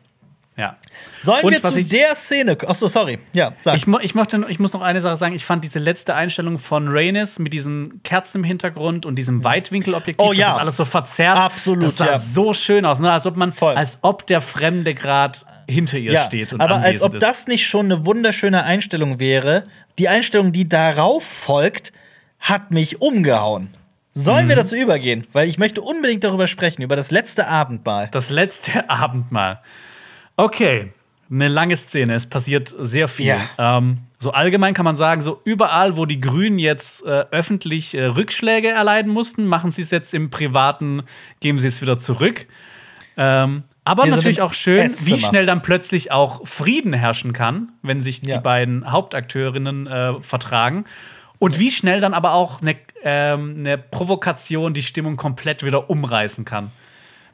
[0.58, 0.76] Ja.
[1.20, 2.58] Sollen Und wir was zu ich- der Szene.
[2.66, 3.20] Achso, sorry.
[3.32, 3.76] Ja, sag.
[3.76, 5.34] Ich, mo ich, mochte, ich muss noch eine Sache sagen.
[5.36, 10.26] Ich fand diese letzte Einstellung von Rhaenys mit diesen Kerzen im Hintergrund und diesem Weitwinkelobjektiv,
[10.26, 10.46] Oh, ja.
[10.46, 11.38] das ist alles so verzerrt.
[11.38, 12.18] Absolut, Das sah ja.
[12.18, 13.12] so schön aus, ne?
[13.12, 13.76] als ob man, Voll.
[13.76, 17.22] als ob der Fremde gerade hinter ihr ja, steht und aber als ob ist.
[17.22, 19.62] das nicht schon eine wunderschöne Einstellung wäre.
[20.00, 21.92] Die Einstellung, die darauf folgt,
[22.40, 23.74] hat mich umgehauen.
[24.12, 24.48] Sollen Mhm.
[24.48, 25.24] wir dazu übergehen?
[25.32, 28.08] Weil ich möchte unbedingt darüber sprechen, über das letzte Abendmahl.
[28.10, 29.60] Das letzte Abendmahl.
[30.38, 30.92] Okay,
[31.30, 32.14] eine lange Szene.
[32.14, 33.26] Es passiert sehr viel.
[33.26, 33.40] Ja.
[33.58, 38.04] Ähm, so allgemein kann man sagen, so überall, wo die Grünen jetzt äh, öffentlich äh,
[38.04, 41.02] Rückschläge erleiden mussten, machen sie es jetzt im Privaten,
[41.40, 42.46] geben sie es wieder zurück.
[43.16, 48.00] Ähm, aber Wir natürlich auch schön, wie schnell dann plötzlich auch Frieden herrschen kann, wenn
[48.00, 48.36] sich Ja.
[48.36, 50.84] die beiden Hauptakteurinnen äh, vertragen.
[51.40, 56.44] Und wie schnell dann aber auch eine, ähm, eine Provokation die Stimmung komplett wieder umreißen
[56.44, 56.70] kann.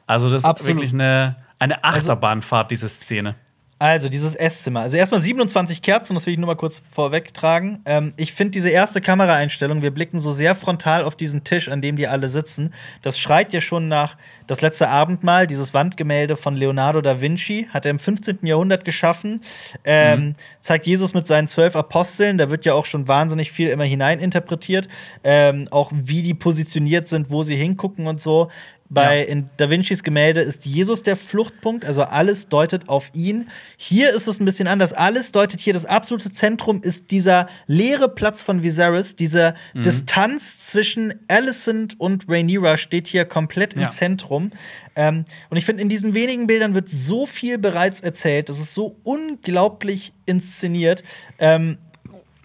[0.07, 0.59] Also, das Absolut.
[0.59, 3.35] ist wirklich eine, eine Achterbahnfahrt, diese Szene.
[3.77, 4.81] Also, dieses Esszimmer.
[4.81, 7.79] Also, erstmal 27 Kerzen, das will ich nur mal kurz vorwegtragen.
[7.85, 11.81] Ähm, ich finde diese erste Kameraeinstellung, wir blicken so sehr frontal auf diesen Tisch, an
[11.81, 12.73] dem die alle sitzen.
[13.01, 14.15] Das schreit ja schon nach
[14.47, 18.39] das letzte Abendmahl, dieses Wandgemälde von Leonardo da Vinci, hat er im 15.
[18.43, 19.41] Jahrhundert geschaffen.
[19.83, 23.83] Ähm, Zeigt Jesus mit seinen zwölf Aposteln, da wird ja auch schon wahnsinnig viel immer
[23.83, 24.87] hineininterpretiert.
[25.23, 28.49] Ähm, auch wie die positioniert sind, wo sie hingucken und so.
[28.95, 29.25] Bei Ja.
[29.25, 33.49] in Da Vincis Gemälde ist Jesus der Fluchtpunkt, also alles deutet auf ihn.
[33.77, 34.91] Hier ist es ein bisschen anders.
[34.93, 39.15] Alles deutet hier, das absolute Zentrum ist dieser leere Platz von Viserys.
[39.15, 39.83] Diese Mhm.
[39.83, 43.87] Distanz zwischen Alicent und Rhaenyra steht hier komplett im Ja.
[43.89, 44.51] Zentrum.
[44.97, 48.47] Ähm, und ich finde, in diesen wenigen Bildern wird so viel bereits erzählt.
[48.47, 51.03] Das ist so unglaublich inszeniert.
[51.37, 51.77] Ähm,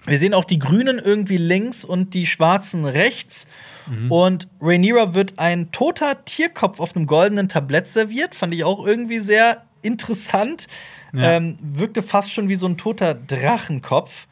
[0.07, 3.47] wir sehen auch die Grünen irgendwie links und die Schwarzen rechts.
[3.87, 4.11] Mhm.
[4.11, 8.35] Und Rhaenyra wird ein toter Tierkopf auf einem goldenen Tablett serviert.
[8.35, 10.67] Fand ich auch irgendwie sehr interessant.
[11.13, 11.33] Ja.
[11.33, 14.27] Ähm, wirkte fast schon wie so ein toter Drachenkopf.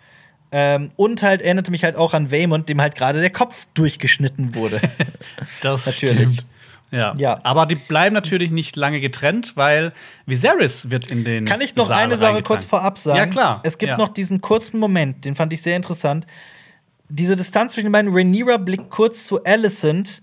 [0.51, 4.55] Ähm, und halt erinnerte mich halt auch an Waymond, dem halt gerade der Kopf durchgeschnitten
[4.55, 4.81] wurde.
[5.63, 6.17] Das Natürlich.
[6.17, 6.47] stimmt.
[6.91, 7.15] Ja.
[7.19, 7.41] Ja.
[7.43, 9.93] Aber die bleiben natürlich nicht lange getrennt, weil
[10.27, 11.45] Viserys wird in den.
[11.45, 13.19] Kann ich noch Saal eine Sache kurz vorab sagen?
[13.19, 13.61] Ja, klar.
[13.65, 13.97] Es gibt Ja.
[13.99, 16.27] noch diesen kurzen Moment, den fand ich sehr interessant.
[17.11, 20.23] Diese Distanz zwischen den beiden, Rhaenyra blickt kurz zu Alicent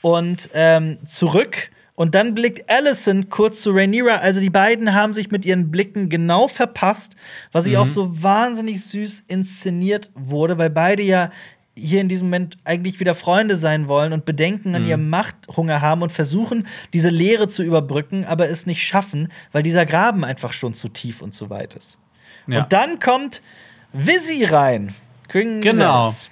[0.00, 1.70] und ähm, zurück.
[1.94, 4.16] Und dann blickt Alicent kurz zu Rhaenyra.
[4.16, 7.14] Also die beiden haben sich mit ihren Blicken genau verpasst,
[7.52, 7.90] was ich auch Mhm.
[7.92, 11.30] so wahnsinnig süß inszeniert wurde, weil beide ja
[11.74, 14.74] hier in diesem Moment eigentlich wieder Freunde sein wollen und Bedenken Mhm.
[14.74, 19.62] an ihrem Machthunger haben und versuchen, diese Leere zu überbrücken, aber es nicht schaffen, weil
[19.62, 21.98] dieser Graben einfach schon zu tief und zu weit ist.
[22.46, 22.62] Ja.
[22.62, 23.40] Und dann kommt
[23.92, 24.94] Visi rein.
[25.28, 26.00] King Genau.
[26.02, 26.28] Viserys.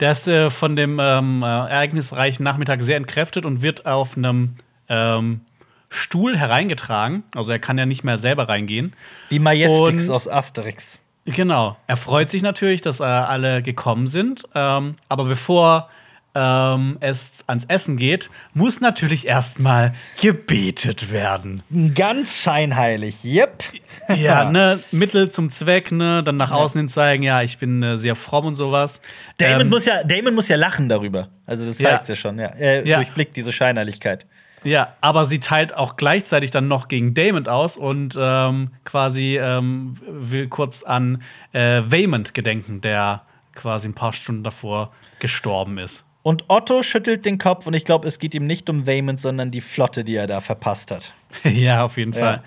[0.00, 4.56] Der ist äh, von dem ähm, äh, ereignisreichen Nachmittag sehr entkräftet und wird auf einem
[4.88, 5.40] ähm,
[5.88, 7.22] Stuhl hereingetragen.
[7.34, 8.94] Also er kann ja nicht mehr selber reingehen.
[9.28, 10.98] Wie Majestix Und- aus Asterix.
[11.24, 11.76] Genau.
[11.86, 14.42] Er freut sich natürlich, dass äh, alle gekommen sind.
[14.54, 15.88] Ähm, aber bevor
[16.34, 21.62] ähm, es ans Essen geht, muss natürlich erstmal gebetet werden.
[21.94, 23.62] Ganz scheinheilig, yep.
[24.08, 27.98] Ja, ne, Mittel zum Zweck, ne, dann nach außen hin zeigen, ja, ich bin äh,
[27.98, 29.00] sehr fromm und sowas.
[29.36, 31.28] Damon, Ähm, muss ja, Damon muss ja lachen darüber.
[31.46, 31.90] Also, das Ja.
[31.90, 32.46] zeigt ja schon, ja.
[32.46, 32.96] Er Ja.
[32.96, 34.26] durchblickt diese Scheinheiligkeit.
[34.64, 39.96] Ja, aber sie teilt auch gleichzeitig dann noch gegen Damon aus und ähm, quasi ähm,
[40.06, 41.22] will kurz an
[41.52, 43.22] äh, Waymond gedenken, der
[43.54, 46.06] quasi ein paar Stunden davor gestorben ist.
[46.22, 49.50] Und Otto schüttelt den Kopf und ich glaube, es geht ihm nicht um Waymond, sondern
[49.50, 51.12] die Flotte, die er da verpasst hat.
[51.44, 52.20] ja, auf jeden Ja.
[52.20, 52.42] Fall.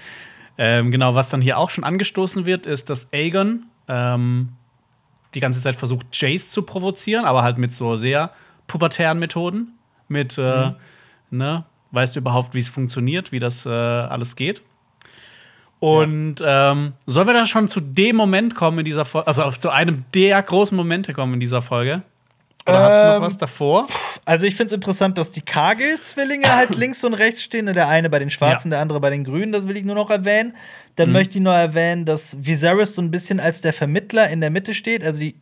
[0.58, 4.54] Ähm, genau, was dann hier auch schon angestoßen wird, ist, dass Aegon ähm,
[5.34, 8.32] die ganze Zeit versucht, Jace zu provozieren, aber halt mit so sehr
[8.68, 9.74] pubertären Methoden.
[10.08, 10.72] Mit, äh,
[11.32, 14.62] ne, weißt du überhaupt, wie es funktioniert, wie das äh, alles geht?
[15.80, 19.70] Und ähm, sollen wir dann schon zu dem Moment kommen in dieser Folge, also zu
[19.70, 22.04] einem der großen Momente kommen in dieser Folge?
[22.68, 23.88] Oder hast du noch Ähm, was davor?
[24.26, 27.68] Also, ich finde es interessant, dass die Kagel-Zwillinge halt links und rechts stehen.
[27.68, 28.78] Der eine bei den Schwarzen, Ja.
[28.78, 29.52] der andere bei den Grünen.
[29.52, 30.56] Das will ich nur noch erwähnen.
[30.96, 34.50] Dann möchte ich noch erwähnen, dass Viserys so ein bisschen als der Vermittler in der
[34.50, 35.04] Mitte steht.
[35.04, 35.36] Also, die,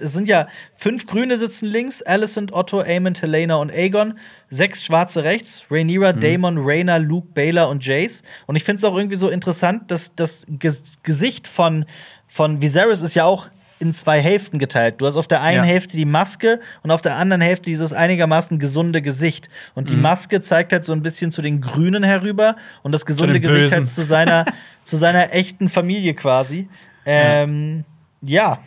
[0.00, 4.18] es sind ja fünf Grüne sitzen links: Alicent, Otto, Aemond, Helena und Aegon.
[4.48, 8.22] Sechs Schwarze rechts: Rhaenyra, Daemon, Rhaena, Luke, Baylor und Jace.
[8.46, 11.84] Und ich finde es auch irgendwie so interessant, dass das Ges Gesicht von,
[12.26, 13.48] von Viserys ist ja auch
[13.80, 14.96] in zwei Hälften geteilt.
[15.00, 15.70] Du hast auf der einen Ja.
[15.70, 19.48] Hälfte die Maske und auf der anderen Hälfte dieses einigermaßen gesunde Gesicht.
[19.74, 23.40] Und die Maske zeigt halt so ein bisschen zu den Grünen herüber und das gesunde
[23.40, 23.78] Gesicht Bösen.
[23.78, 24.44] halt zu seiner,
[24.84, 26.68] zu seiner echten Familie quasi.
[27.06, 27.84] Ähm,
[28.20, 28.58] ja.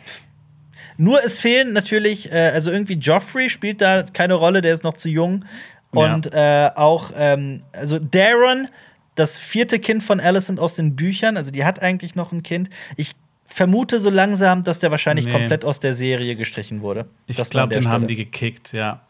[0.96, 4.94] Nur es fehlen natürlich, äh, also irgendwie Joffrey spielt da keine Rolle, der ist noch
[4.94, 5.44] zu jung.
[5.92, 8.66] Und äh, auch, ähm, also Daron,
[9.14, 12.68] das vierte Kind von Alicent aus den Büchern, also die hat eigentlich noch ein Kind.
[12.96, 13.12] Ich
[13.54, 15.32] vermute so langsam, dass der wahrscheinlich Nee.
[15.32, 17.06] komplett aus der Serie gestrichen wurde.
[17.26, 18.06] Ich glaube, den haben Stelle.
[18.08, 19.00] die gekickt, ja.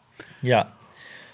[0.41, 0.67] Ja.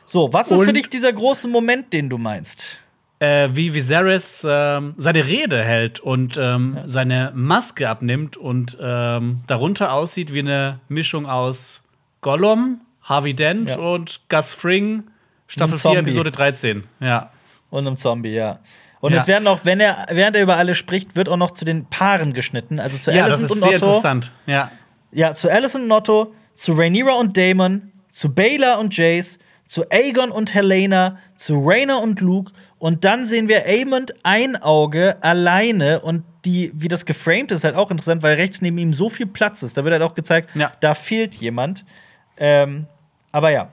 [0.05, 2.79] So, was ist für Und- dich dieser große Moment, den du meinst?
[3.19, 9.93] äh, wie Viserys ähm, seine Rede hält und ähm, seine Maske abnimmt und ähm, darunter
[9.93, 11.83] aussieht wie eine Mischung aus
[12.21, 13.77] Gollum, Harvey Dent Ja.
[13.77, 15.03] und Gus Fring,
[15.47, 15.99] Staffel Ein 4, Zombie.
[15.99, 16.83] Episode 13.
[16.99, 17.29] Ja.
[17.69, 18.57] Und einem Zombie, ja.
[19.01, 19.19] Und Ja.
[19.19, 21.85] es werden auch, wenn er, während er über alle spricht, wird auch noch zu den
[21.87, 22.79] Paaren geschnitten.
[22.79, 23.75] Also zu ja, das ist und sehr Otto.
[23.87, 24.31] interessant.
[24.45, 24.71] Ja.
[25.11, 30.31] Ja, zu Alicent und Otto, zu Rhaenyra und Daemon, zu Baylor und Jace, zu Aegon
[30.31, 32.51] und Helena, zu Rhaena und Luke.
[32.77, 37.75] Und dann sehen wir Aemond ein Auge alleine und die, wie das geframed ist, halt
[37.75, 39.77] auch interessant, weil rechts neben ihm so viel Platz ist.
[39.77, 40.71] Da wird halt auch gezeigt, Ja.
[40.79, 41.85] da fehlt jemand.
[42.37, 42.87] Ähm,
[43.31, 43.69] aber ja,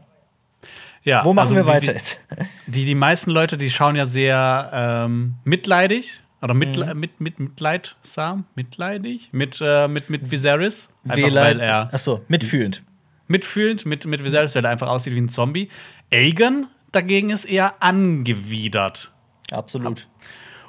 [1.09, 2.19] ja wo machen also wir weiter jetzt?
[2.67, 7.01] Die, die meisten Leute, die schauen ja sehr ähm, mitleidig oder mitle Mhm.
[7.01, 10.89] mit, mit, mitleidsam, mitleidig mit, äh, mit, mit Viserys.
[11.09, 12.83] Einfach weil er Achso, mitfühlend.
[13.27, 15.69] mitfühlend mit, mit Viserys, weil er einfach aussieht wie ein Zombie.
[16.13, 19.13] Aegon dagegen ist eher angewidert.
[19.51, 20.09] Absolut.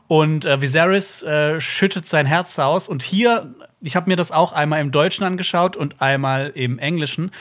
[0.08, 2.88] Und äh, Viserys äh, schüttet sein Herz aus.
[2.90, 7.32] Und hier, ich habe mir das auch einmal im Deutschen angeschaut und einmal im Englischen.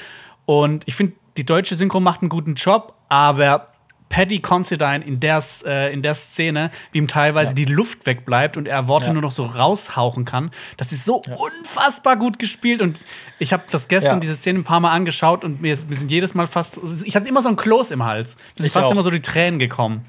[0.45, 3.69] Und ich finde, die deutsche Synchro macht einen guten Job, aber
[4.11, 8.67] Paddy Considine in der, äh, in der Szene, wie ihm teilweise die Luft wegbleibt und
[8.67, 9.13] er Worte Ja.
[9.13, 12.81] nur noch so raushauchen kann, das ist so unfassbar gut gespielt.
[12.81, 13.05] Und
[13.39, 14.21] ich habe das gestern, Ja.
[14.21, 17.15] diese Szene, ein paar Mal angeschaut und mir, ist- mir sind jedes Mal fast, ich
[17.17, 18.37] hatte immer so ein Kloß im Hals.
[18.37, 18.91] Mir sind Ich fast auch.
[18.93, 20.05] immer so die Tränen gekommen.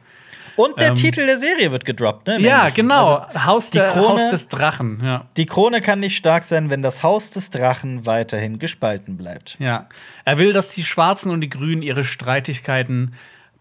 [0.60, 2.40] Und der Ähm, Titel der Serie wird gedroppt, ne?
[2.42, 3.16] Ja, genau.
[3.20, 5.02] Also, Haus, die der, Krone- Haus des Drachen.
[5.04, 5.26] Ja.
[5.38, 9.56] die Krone kann nicht stark sein, wenn das Haus des Drachen weiterhin gespalten bleibt.
[9.60, 9.88] ja.
[10.26, 13.14] Er will, dass die Schwarzen und die Grünen ihre Streitigkeiten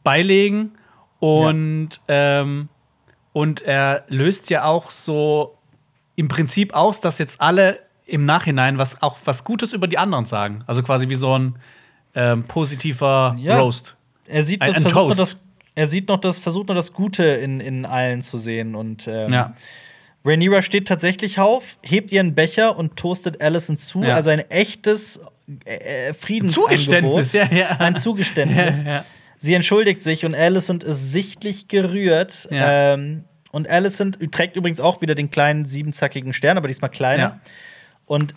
[0.03, 0.73] beilegen.
[1.19, 2.69] Und, ähm,
[3.33, 5.57] und er löst ja auch so
[6.17, 10.25] im Prinzip aus, dass jetzt alle im Nachhinein was auch was Gutes über die anderen
[10.27, 10.63] sagen.
[10.67, 11.57] Also quasi wie so ein
[12.15, 13.59] ähm, positiver Ja.
[13.61, 13.97] Roast.
[14.27, 15.37] Er sieht, Ein- das, ein versucht das,
[15.79, 18.75] er sieht noch das, versucht nur das Gute in, in allen zu sehen.
[18.75, 19.55] Und ähm, Ja.
[20.25, 24.03] Rhaenyra steht tatsächlich auf, hebt ihren Becher und toastet Alicent zu.
[24.03, 24.17] Ja.
[24.17, 25.21] Also ein echtes
[25.65, 27.27] äh, Friedensangebot.
[27.27, 27.77] Zugeständnis, ja, ja.
[27.79, 28.85] Ein Zugeständnis.
[29.39, 32.49] Sie entschuldigt sich und Alicent ist sichtlich gerührt.
[32.51, 33.23] Ähm,
[33.53, 37.39] und Alicent trägt übrigens auch wieder den kleinen siebenzackigen Stern, aber diesmal kleiner.
[38.05, 38.35] Und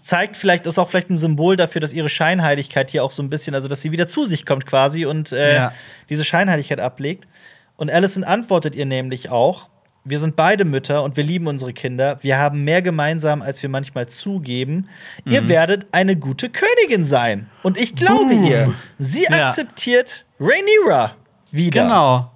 [0.00, 3.30] zeigt vielleicht, ist auch vielleicht ein Symbol dafür, dass ihre Scheinheiligkeit hier auch so ein
[3.30, 5.72] bisschen, also dass sie wieder zu sich kommt quasi und äh, Ja.
[6.08, 7.26] diese Scheinheiligkeit ablegt.
[7.76, 9.68] Und Alicent antwortet ihr nämlich auch:
[10.04, 12.18] Wir sind beide Mütter und wir lieben unsere Kinder.
[12.22, 14.88] Wir haben mehr gemeinsam, als wir manchmal zugeben.
[15.24, 15.32] Mhm.
[15.32, 17.48] Ihr werdet eine gute Königin sein.
[17.62, 18.44] Und ich glaube Boom.
[18.46, 19.48] ihr, sie Ja.
[19.48, 21.14] akzeptiert Rhaenyra
[21.50, 21.82] wieder.
[21.84, 22.28] Genau.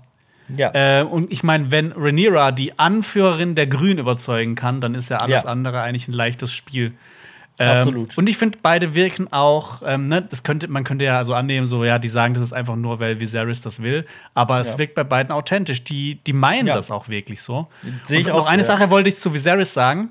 [0.57, 1.01] Ja.
[1.01, 5.17] Äh, und ich meine, wenn Rhaenyra die Anführerin der Grünen überzeugen kann, dann ist ja
[5.19, 5.49] alles Ja.
[5.51, 6.93] andere eigentlich ein leichtes Spiel.
[7.59, 8.19] Ähm, Absolut.
[8.19, 11.67] Und ich finde, beide wirken auch, ähm, ne, das könnte, man könnte ja so annehmen,
[11.67, 14.05] so, ja, die sagen das ist einfach nur, weil Viserys das will.
[14.35, 14.79] Aber es Ja.
[14.79, 15.83] wirkt bei beiden authentisch.
[15.85, 16.75] Die, die meinen Ja.
[16.75, 17.67] das auch wirklich so.
[18.03, 18.67] Sehe ich und auch noch eine ja.
[18.67, 20.11] Sache wollte ich zu Viserys sagen.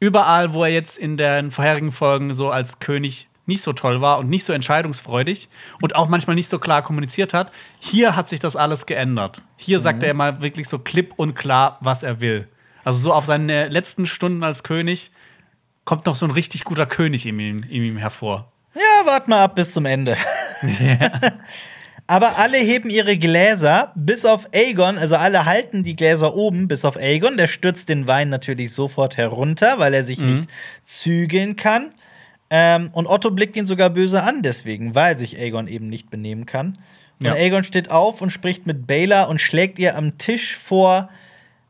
[0.00, 4.18] Überall, wo er jetzt in den vorherigen Folgen so als König nicht so toll war
[4.18, 5.48] und nicht so entscheidungsfreudig
[5.82, 9.42] und auch manchmal nicht so klar kommuniziert hat, hier hat sich das alles geändert.
[9.56, 9.82] Hier Mhm.
[9.82, 12.48] sagt er mal wirklich so klipp und klar, was er will.
[12.84, 15.10] Also so auf seine letzten Stunden als König
[15.90, 18.52] kommt noch so ein richtig guter König in ihm, in ihm hervor.
[18.76, 20.16] Ja, wart mal ab bis zum Ende.
[22.06, 26.84] Aber alle heben ihre Gläser, bis auf Aegon, also alle halten die Gläser oben, bis
[26.84, 27.36] auf Aegon.
[27.36, 30.44] Der stürzt den Wein natürlich sofort herunter, weil er sich nicht
[30.84, 31.92] zügeln kann.
[32.50, 36.46] Ähm, und Otto blickt ihn sogar böse an, deswegen, weil sich Aegon eben nicht benehmen
[36.46, 36.78] kann.
[37.18, 37.32] Und Ja.
[37.32, 41.10] Aegon steht auf und spricht mit Baela und schlägt ihr am Tisch vor,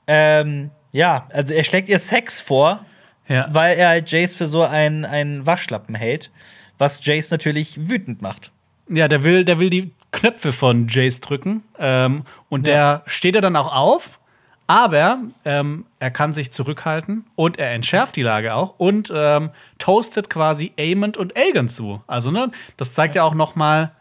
[0.07, 2.85] ähm, ja, also er schlägt ihr Sex vor,
[3.31, 3.47] Ja.
[3.51, 6.31] weil er halt Jace für so einen, einen Waschlappen hält,
[6.79, 8.51] was Jace natürlich wütend macht.
[8.89, 11.63] Ja, der will, der will die Knöpfe von Jace drücken.
[11.79, 13.03] Ähm, und der Ja.
[13.07, 14.19] steht er dann auch auf,
[14.67, 20.29] aber ähm, er kann sich zurückhalten und er entschärft die Lage auch und ähm, toastet
[20.29, 22.03] quasi Aemond und Aegon zu.
[22.09, 23.93] Also, ne, das zeigt ja auch noch mal,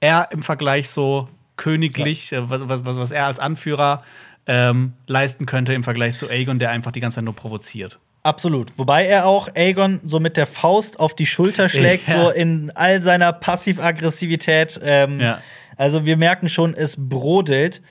[0.00, 4.02] er im Vergleich so königlich, äh, was, was, was was er als Anführer
[4.46, 7.98] ähm, leisten könnte im Vergleich zu Aegon, der einfach die ganze Zeit nur provoziert.
[8.24, 8.72] Absolut.
[8.78, 12.22] Wobei er auch Aegon so mit der Faust auf die Schulter schlägt, Ja.
[12.24, 14.78] so in all seiner Passiv-Aggressivität.
[14.82, 15.40] Ähm, Ja.
[15.76, 17.82] Also wir merken schon, es brodelt.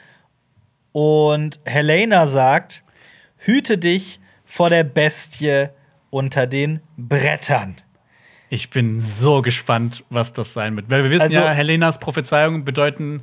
[0.93, 2.83] Und Helena sagt:
[3.37, 5.67] Hüte dich vor der Bestie
[6.09, 7.75] unter den Brettern.
[8.49, 10.89] Ich bin so gespannt, was das sein wird.
[10.89, 13.21] Weil wir wissen Also- ja, Helenas Prophezeiungen bedeuten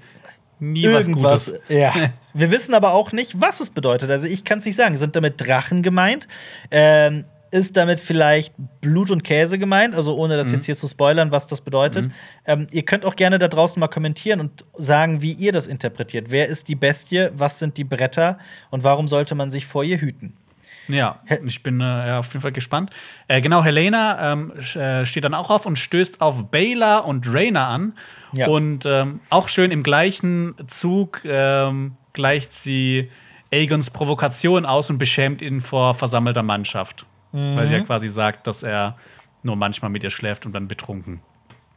[0.59, 1.07] nie was.
[1.11, 1.61] Gutes.
[1.69, 1.95] Ja.
[2.39, 4.11] Wir wissen aber auch nicht, was es bedeutet.
[4.11, 4.97] Also ich kann es nicht sagen.
[4.97, 6.29] Sind damit Drachen gemeint?
[6.71, 9.95] Ähm, ist damit vielleicht Blut und Käse gemeint?
[9.95, 10.39] Also ohne Mhm.
[10.39, 12.11] das jetzt hier zu spoilern, was das bedeutet.
[12.45, 16.27] Ähm, ihr könnt auch gerne da draußen mal kommentieren und sagen, wie ihr das interpretiert.
[16.31, 17.31] Wer ist die Bestie?
[17.35, 18.39] Was sind die Bretter?
[18.71, 20.35] Und warum sollte man sich vor ihr hüten?
[20.89, 22.91] Ja, ich bin äh, auf jeden Fall gespannt.
[23.29, 27.69] Äh, genau, Helena ähm, äh, steht dann auch auf und stößt auf Baylor und Rayna
[27.69, 27.93] an.
[28.33, 28.47] Ja.
[28.49, 33.13] Und ähm, auch schön im gleichen Zug ähm, gleicht sie
[33.53, 37.07] Aegons Provokation aus und beschämt ihn vor versammelter Mannschaft.
[37.31, 38.97] Weil sie ja quasi sagt, dass er
[39.45, 41.21] nur manchmal mit ihr schläft und dann betrunken.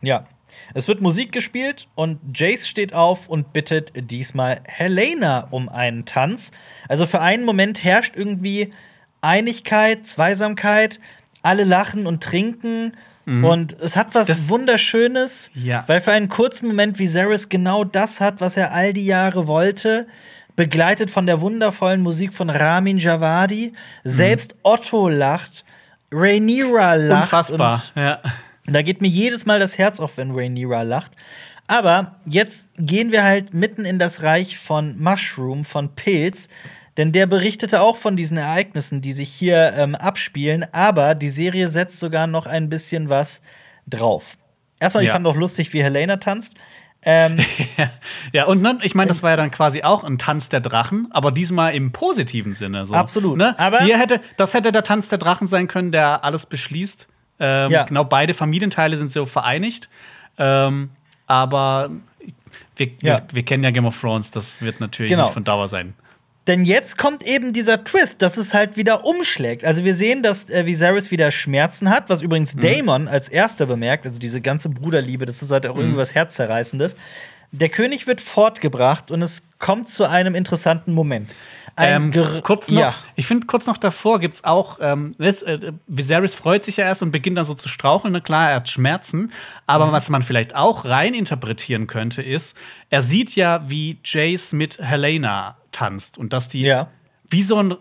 [0.01, 0.25] Ja.
[0.73, 6.51] Es wird Musik gespielt und Jace steht auf und bittet diesmal Helena um einen Tanz.
[6.89, 8.73] Also für einen Moment herrscht irgendwie
[9.21, 10.99] Einigkeit, Zweisamkeit,
[11.43, 12.97] alle lachen und trinken.
[13.25, 14.31] Und es hat was Mhm.
[14.33, 15.83] Das- Wunderschönes, Ja.
[15.87, 20.07] weil für einen kurzen Moment Viserys genau das hat, was er all die Jahre wollte,
[20.55, 23.73] begleitet von der wundervollen Musik von Ramin Javadi.
[24.03, 25.63] Selbst Otto lacht,
[26.11, 27.23] Rhaenyra lacht.
[27.23, 27.81] Unfassbar.
[27.95, 28.19] Und Ja.
[28.65, 31.11] da geht mir jedes Mal das Herz auf, wenn Rhaenyra lacht.
[31.67, 36.49] Aber jetzt gehen wir halt mitten in das Reich von Mushroom, von Pilz.
[36.97, 40.65] Denn der berichtete auch von diesen Ereignissen, die sich hier ähm, abspielen.
[40.73, 43.41] Aber die Serie setzt sogar noch ein bisschen was
[43.87, 44.37] drauf.
[44.79, 45.13] Erstmal, ich Ja.
[45.13, 46.55] fand auch lustig, wie Helena tanzt.
[47.03, 47.37] Ähm,
[48.33, 51.07] Ja, und ne, ich meine, das war ja dann quasi auch ein Tanz der Drachen,
[51.11, 52.85] aber diesmal im positiven Sinne.
[52.85, 52.93] So.
[52.93, 53.37] Absolut.
[53.37, 53.57] Ne?
[53.57, 57.07] Aber- Hier hätte, das hätte der Tanz der Drachen sein können, der alles beschließt.
[57.39, 57.83] Ähm, Ja.
[57.85, 59.89] Genau, beide Familienteile sind so vereinigt.
[60.37, 60.89] Ähm,
[61.25, 61.89] aber
[62.75, 63.17] wir, Ja.
[63.17, 65.23] wir, wir kennen ja Game of Thrones, das wird natürlich Genau.
[65.23, 65.93] nicht von Dauer sein.
[66.51, 69.63] Denn jetzt kommt eben dieser Twist, dass es halt wieder umschlägt.
[69.63, 72.59] Also wir sehen, dass äh, Viserys wieder Schmerzen hat, was übrigens Mhm.
[72.61, 74.05] Damon als erster bemerkt.
[74.05, 75.79] Also diese ganze Bruderliebe, das ist halt auch Mhm.
[75.81, 76.97] irgendwie was Herzzerreißendes.
[77.53, 81.31] Der König wird fortgebracht und es kommt zu einem interessanten Moment.
[81.77, 82.95] Ein Ähm, kurz noch, Ja.
[83.15, 86.83] ich finde, kurz noch davor gibt es auch, ähm, jetzt, äh, Viserys freut sich ja
[86.83, 88.11] erst und beginnt dann so zu straucheln.
[88.11, 89.31] Na klar, er hat Schmerzen.
[89.67, 89.91] Aber Mhm.
[89.93, 92.57] was man vielleicht auch rein interpretieren könnte, ist,
[92.89, 96.87] er sieht ja, wie Jace mit Helena tanzt und dass die Ja.
[97.29, 97.75] wie so ein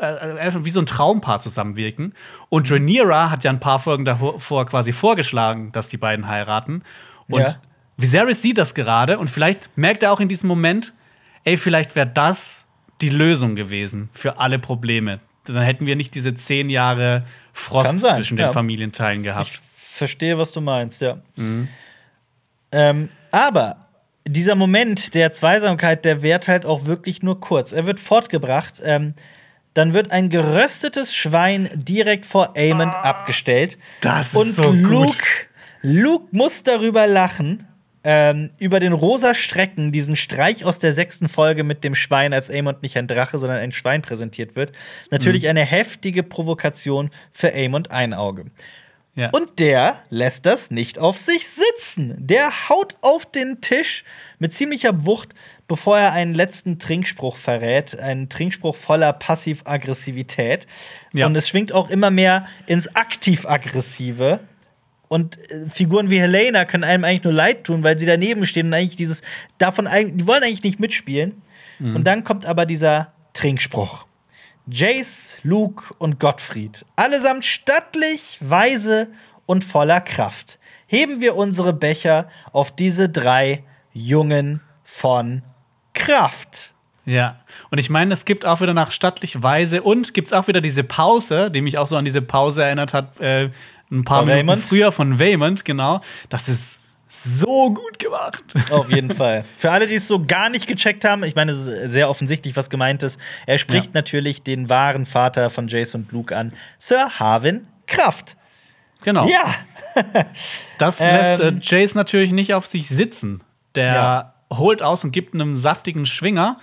[0.00, 2.14] äh, wie so ein Traumpaar zusammenwirken.
[2.48, 6.82] Und Rhaenyra hat ja ein paar Folgen davor quasi vorgeschlagen, dass die beiden heiraten.
[7.28, 7.54] Und Ja.
[7.98, 10.92] Viserys sieht das gerade und vielleicht merkt er auch in diesem Moment,
[11.44, 12.66] ey, vielleicht wäre das
[13.00, 15.20] die Lösung gewesen für alle Probleme.
[15.44, 18.52] Dann hätten wir nicht diese zehn Jahre Frost zwischen den ja.
[18.52, 19.46] Familienteilen gehabt.
[19.48, 21.18] Ich verstehe, was du meinst, ja.
[21.36, 21.68] Mhm.
[22.72, 23.85] Ähm, aber
[24.26, 27.72] dieser Moment der Zweisamkeit, der währt halt auch wirklich nur kurz.
[27.72, 28.80] Er wird fortgebracht.
[28.84, 29.14] Ähm,
[29.74, 33.76] dann wird ein geröstetes Schwein direkt vor Aemond abgestellt.
[34.00, 34.80] das ist Und so gut.
[34.82, 35.24] Luke,
[35.82, 37.66] Luke muss darüber lachen.
[38.08, 42.48] ähm, über den rosa Strecken diesen Streich aus der sechsten Folge mit dem Schwein als
[42.50, 44.70] Aemond nicht ein Drache, sondern ein Schwein präsentiert wird.
[45.10, 45.48] Natürlich Mhm.
[45.48, 48.44] eine heftige Provokation für Aemond Einauge.
[49.16, 49.30] Ja.
[49.30, 52.14] Und der lässt das nicht auf sich sitzen.
[52.18, 54.04] Der haut auf den Tisch
[54.38, 55.30] mit ziemlicher Wucht,
[55.66, 57.98] bevor er einen letzten Trinkspruch verrät.
[57.98, 60.66] Einen Trinkspruch voller Passiv-Aggressivität.
[61.14, 61.26] Ja.
[61.26, 64.40] Und es schwingt auch immer mehr ins Aktiv-Aggressive.
[65.08, 68.66] Und äh, Figuren wie Helena können einem eigentlich nur leid tun, weil sie daneben stehen
[68.66, 69.22] und eigentlich dieses
[69.56, 71.42] davon die wollen eigentlich nicht mitspielen.
[71.78, 74.06] Und dann kommt aber dieser Trinkspruch.
[74.68, 79.08] Jace, Luke und Gottfried, allesamt stattlich, weise
[79.46, 83.62] und voller Kraft, heben wir unsere Becher auf diese drei
[83.92, 85.42] Jungen von
[85.94, 86.72] Kraft.
[87.04, 87.36] Ja,
[87.70, 90.60] und ich meine, es gibt auch wieder nach stattlich Weise und gibt es auch wieder
[90.60, 93.50] diese Pause, die mich auch so an diese Pause erinnert hat, äh,
[93.92, 94.64] ein paar Von Minuten Waymond?
[94.64, 96.00] früher von Waymond, genau.
[96.28, 98.42] Das ist so gut gemacht.
[98.70, 99.44] Auf jeden Fall.
[99.58, 102.56] Für alle, die es so gar nicht gecheckt haben, ich meine, es ist sehr offensichtlich,
[102.56, 103.20] was gemeint ist.
[103.46, 103.90] Er spricht Ja.
[103.94, 108.36] natürlich den wahren Vater von Jace und Luke an, Sir Harwin Kraft.
[109.04, 109.28] Genau.
[109.28, 109.54] Ja,
[110.78, 111.14] Das Ähm.
[111.14, 113.42] lässt äh, Jace natürlich nicht auf sich sitzen.
[113.74, 114.34] Der Ja.
[114.52, 116.58] holt aus und gibt einem saftigen Schwinger,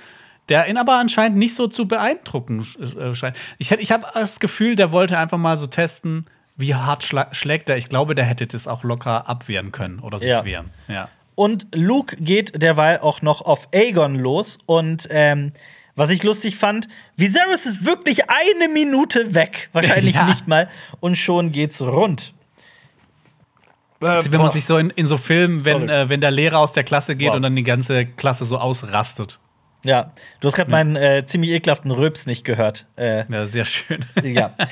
[0.50, 2.68] der ihn aber anscheinend nicht so zu beeindrucken
[3.00, 3.38] äh, scheint.
[3.60, 6.26] Ich, ich habe das Gefühl, der wollte einfach mal so testen,
[6.58, 7.78] wie hart schla schlägt er.
[7.78, 10.46] Ich glaube, der hätte das auch locker abwehren können oder sich Ja.
[10.46, 10.72] wehren.
[10.88, 11.10] Ja.
[11.36, 14.60] Und Luke geht derweil auch noch auf Aegon los.
[14.68, 15.52] Und ähm,
[15.96, 19.70] was ich lustig fand, Viserys ist wirklich eine Minute weg.
[19.74, 20.26] Wahrscheinlich Ja.
[20.26, 20.70] nicht mal.
[21.00, 22.34] Und schon geht's rund.
[24.00, 26.74] Also, wenn man sich so in, in so Filmen, wenn, äh, wenn der Lehrer aus
[26.74, 27.36] der Klasse geht Wow.
[27.38, 29.40] und dann die ganze Klasse so ausrastet.
[29.86, 32.86] Ja, du hast gerade meinen äh, ziemlich ekelhaften Röps nicht gehört.
[32.98, 34.04] Äh, Ja, sehr schön.
[34.24, 34.54] ja.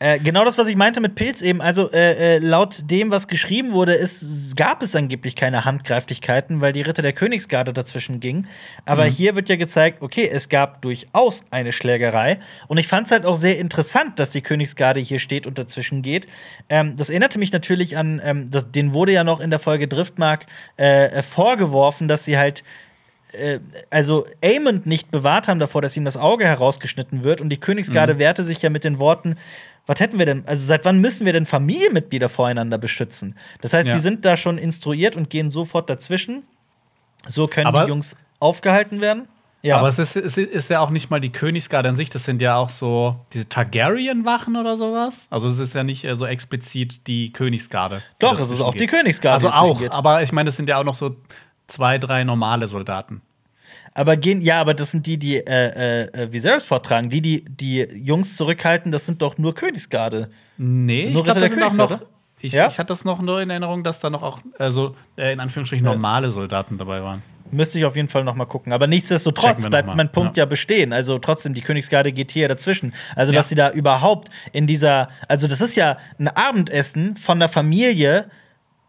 [0.00, 1.60] Äh, genau das, was ich meinte mit Pilz eben.
[1.60, 6.72] Also, äh, äh, laut dem, was geschrieben wurde, ist, gab es angeblich keine Handgreiflichkeiten, weil
[6.72, 8.46] die Ritter der Königsgarde dazwischen gingen.
[8.84, 12.38] Aber hier wird ja gezeigt, okay, es gab durchaus eine Schlägerei.
[12.68, 16.02] Und ich fand es halt auch sehr interessant, dass die Königsgarde hier steht und dazwischen
[16.02, 16.28] geht.
[16.68, 19.88] Ähm, das erinnerte mich natürlich an, ähm, das, den wurde ja noch in der Folge
[19.88, 20.46] Driftmark
[20.76, 22.62] äh, vorgeworfen, dass sie halt
[23.90, 27.42] also Aemond nicht bewahrt haben davor, dass ihm das Auge herausgeschnitten wird.
[27.42, 28.20] Und die Königsgarde Mhm.
[28.20, 29.36] wehrte sich ja mit den Worten,
[29.88, 33.36] was hätten wir denn, also seit wann müssen wir denn Familienmitglieder voreinander beschützen?
[33.62, 33.94] Das heißt, Ja.
[33.94, 36.44] die sind da schon instruiert und gehen sofort dazwischen.
[37.26, 39.26] So können Aber- die Jungs aufgehalten werden.
[39.60, 42.22] Ja, Aber es ist, es ist ja auch nicht mal die Königsgarde an sich, das
[42.22, 45.26] sind ja auch so diese Targaryen-Wachen oder sowas.
[45.30, 47.96] Also es ist ja nicht äh, so explizit die Königsgarde.
[47.98, 48.90] die doch, es ist auch die geht.
[48.90, 49.34] Königsgarde.
[49.34, 49.90] Also die auch, geht.
[49.92, 51.16] aber ich meine, es sind ja auch noch so
[51.66, 53.20] zwei, drei normale Soldaten.
[53.98, 57.10] Aber gehen, ja, aber das sind die, die äh, äh, Viserys vortragen.
[57.10, 60.30] Die, die die Jungs zurückhalten, das sind doch nur Königsgarde.
[60.56, 62.00] Nee, Nur ich glaube, das sind auch noch.
[62.40, 62.68] Ich, Ja?
[62.68, 65.84] ich hatte das noch nur in Erinnerung, dass da noch auch, also äh, in Anführungsstrichen,
[65.84, 67.22] normale Soldaten dabei waren.
[67.50, 68.72] Müsste ich auf jeden Fall noch mal gucken.
[68.72, 70.42] Aber nichtsdestotrotz bleibt mein Punkt Ja.
[70.42, 70.46] ja.
[70.46, 70.92] bestehen.
[70.92, 72.94] Also trotzdem, die Königsgarde geht hier dazwischen.
[73.16, 73.40] Also, Ja.
[73.40, 78.28] dass sie da überhaupt in dieser, also das ist ja ein Abendessen von der Familie.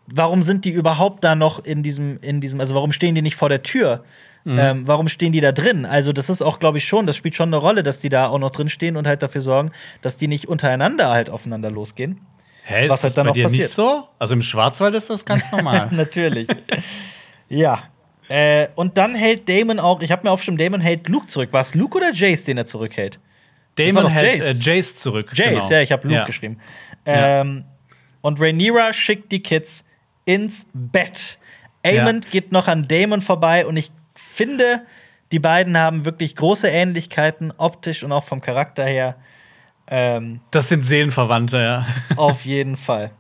[0.06, 3.36] Warum sind die überhaupt da noch in diesem, in diesem, also warum stehen die nicht
[3.38, 4.04] vor der Tür?
[4.46, 4.58] Mhm.
[4.60, 5.86] Ähm, warum stehen die da drin?
[5.86, 8.28] Also, das ist auch, glaube ich, schon, das spielt schon eine Rolle, dass die da
[8.28, 12.22] auch noch drin stehen und halt dafür sorgen, dass die nicht untereinander halt aufeinander losgehen.
[12.64, 13.64] Hä, ist Was halt das dann bei noch dir passiert?
[13.64, 14.08] nicht so?
[14.20, 15.88] Also im Schwarzwald ist das ganz normal.
[15.92, 16.48] Natürlich.
[17.50, 17.84] ja.
[18.28, 21.52] Äh, und dann hält Damon auch, ich habe mir aufgeschrieben, Damon hält Luke zurück.
[21.52, 23.20] War es Luke oder Jace, den er zurückhält?
[23.76, 24.46] Damon hält Jace.
[24.68, 25.32] Äh, Jace zurück.
[25.34, 25.70] Jace, genau.
[25.70, 26.26] ja, ich habe Luke Ja.
[26.26, 26.60] geschrieben.
[27.08, 27.42] Ja.
[27.42, 27.66] Ähm,
[28.22, 29.86] und Rhaenyra schickt die Kids
[30.26, 31.40] ins Bett.
[31.84, 34.84] Aemond geht noch an Damon vorbei und ich finde,
[35.32, 39.16] die beiden haben wirklich große Ähnlichkeiten, optisch und auch vom Charakter her.
[39.88, 41.86] Ähm, Das sind Seelenverwandte, ja.
[42.18, 43.12] auf jeden Fall.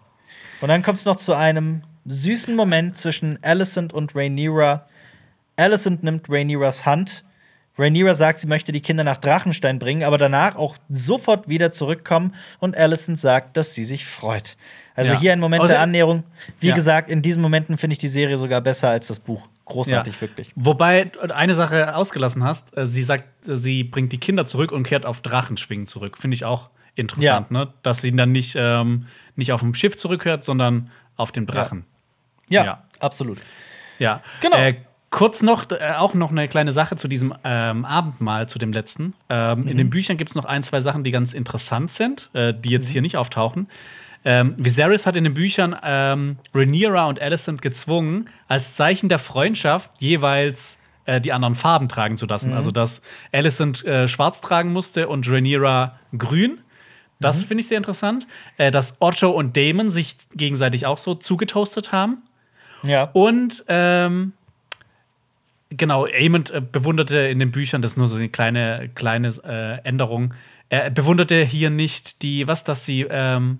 [0.61, 4.85] Und dann kommt es noch zu einem süßen Moment zwischen Alicent und Rhaenyra.
[5.57, 7.23] Alicent nimmt Rhaenyras Hand.
[7.77, 12.35] Rhaenyra sagt, sie möchte die Kinder nach Drachenstein bringen, aber danach auch sofort wieder zurückkommen.
[12.59, 14.57] Und Alicent sagt, dass sie sich freut.
[14.95, 15.19] Also Ja.
[15.19, 16.23] hier ein Moment Also- der Annäherung.
[16.59, 16.75] Wie Ja.
[16.75, 19.47] gesagt, in diesen Momenten finde ich die Serie sogar besser als das Buch.
[19.69, 20.21] Großartig, Ja.
[20.21, 20.51] wirklich.
[20.55, 25.05] Wobei eine Sache ausgelassen hast, äh, sie sagt, sie bringt die Kinder zurück und kehrt
[25.05, 26.17] auf Drachenschwingen zurück.
[26.17, 27.71] Finde ich auch interessant, ne?
[27.83, 31.85] Dass sie dann nicht, ähm, nicht auf dem Schiff zurückkehrt, sondern auf dem Drachen.
[32.49, 32.83] Ja, Ja.
[32.99, 33.39] absolut.
[33.99, 34.21] Ja.
[34.41, 34.57] Genau.
[34.57, 34.75] Äh,
[35.11, 39.13] kurz noch, äh, auch noch eine kleine Sache zu diesem ähm, Abendmahl, zu dem letzten.
[39.29, 39.77] Ähm, In Mhm.
[39.77, 42.87] den Büchern gibt es noch ein, zwei Sachen, die ganz interessant sind, äh, die jetzt
[42.89, 42.91] Mhm.
[42.93, 43.67] hier nicht auftauchen.
[44.25, 49.91] Ähm, Viserys hat in den Büchern ähm, Rhaenyra und Alicent gezwungen, als Zeichen der Freundschaft
[49.99, 52.29] jeweils äh, die anderen Farben tragen zu Mhm.
[52.29, 52.53] lassen.
[52.53, 56.51] Also, dass Alicent äh, schwarz tragen musste und Rhaenyra grün.
[56.51, 56.57] Mhm.
[57.21, 58.27] Das finde ich sehr interessant.
[58.57, 62.21] Äh, dass Otto und Damon sich gegenseitig auch so zugetoastet haben.
[62.83, 63.09] Ja.
[63.13, 64.33] Und ähm,
[65.69, 69.87] genau, Aemond äh, bewunderte in den Büchern, das ist nur so eine kleine, kleine äh,
[69.87, 70.33] Änderung,
[70.69, 73.59] er bewunderte hier nicht die, was, dass sie ähm,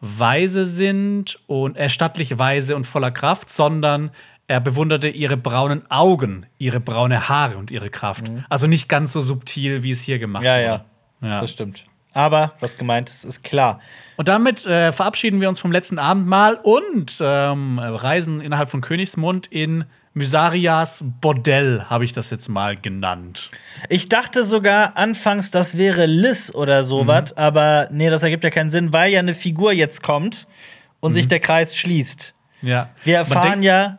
[0.00, 4.10] weise sind und äh, stattlich weise und voller Kraft, sondern
[4.46, 8.24] er bewunderte ihre braunen Augen, ihre braune Haare und ihre Kraft.
[8.48, 10.46] Also nicht ganz so subtil, wie es hier gemacht Mhm.
[10.46, 10.84] Ja, ja,
[11.20, 11.32] wurde.
[11.32, 11.40] Ja.
[11.40, 11.84] das stimmt.
[12.14, 13.80] Aber was gemeint ist, ist klar.
[14.16, 19.46] Und damit äh, verabschieden wir uns vom letzten Abendmahl und ähm, reisen innerhalb von Königsmund
[19.48, 19.84] in
[20.18, 23.50] Mysarias Bordell, habe ich das jetzt mal genannt.
[23.88, 28.70] Ich dachte sogar anfangs, das wäre Liz oder sowas, aber nee, das ergibt ja keinen
[28.70, 30.46] Sinn, weil ja eine Figur jetzt kommt
[31.00, 32.34] und sich der Kreis schließt.
[32.62, 32.90] Ja.
[33.04, 33.98] Wir erfahren ja,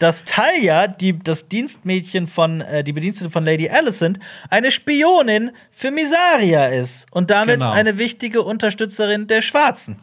[0.00, 4.18] dass Talia, die, das Dienstmädchen von, äh, die Bedienstete von Lady Alicent,
[4.48, 7.70] eine Spionin für Misaria ist und damit Genau.
[7.70, 10.00] eine wichtige Unterstützerin der Schwarzen.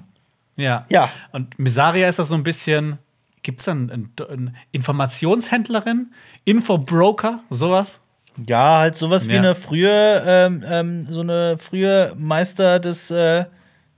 [0.55, 0.85] Ja.
[0.89, 1.09] Ja.
[1.31, 2.99] Und Misaria ist das so ein bisschen.
[3.43, 6.11] Gibt es eine ein, ein Informationshändlerin?
[6.45, 7.39] Infobroker?
[7.49, 8.01] Sowas?
[8.45, 9.39] Ja, halt sowas wie Ja.
[9.39, 13.45] eine frühe, ähm, ähm, so eine frühe Meister des äh,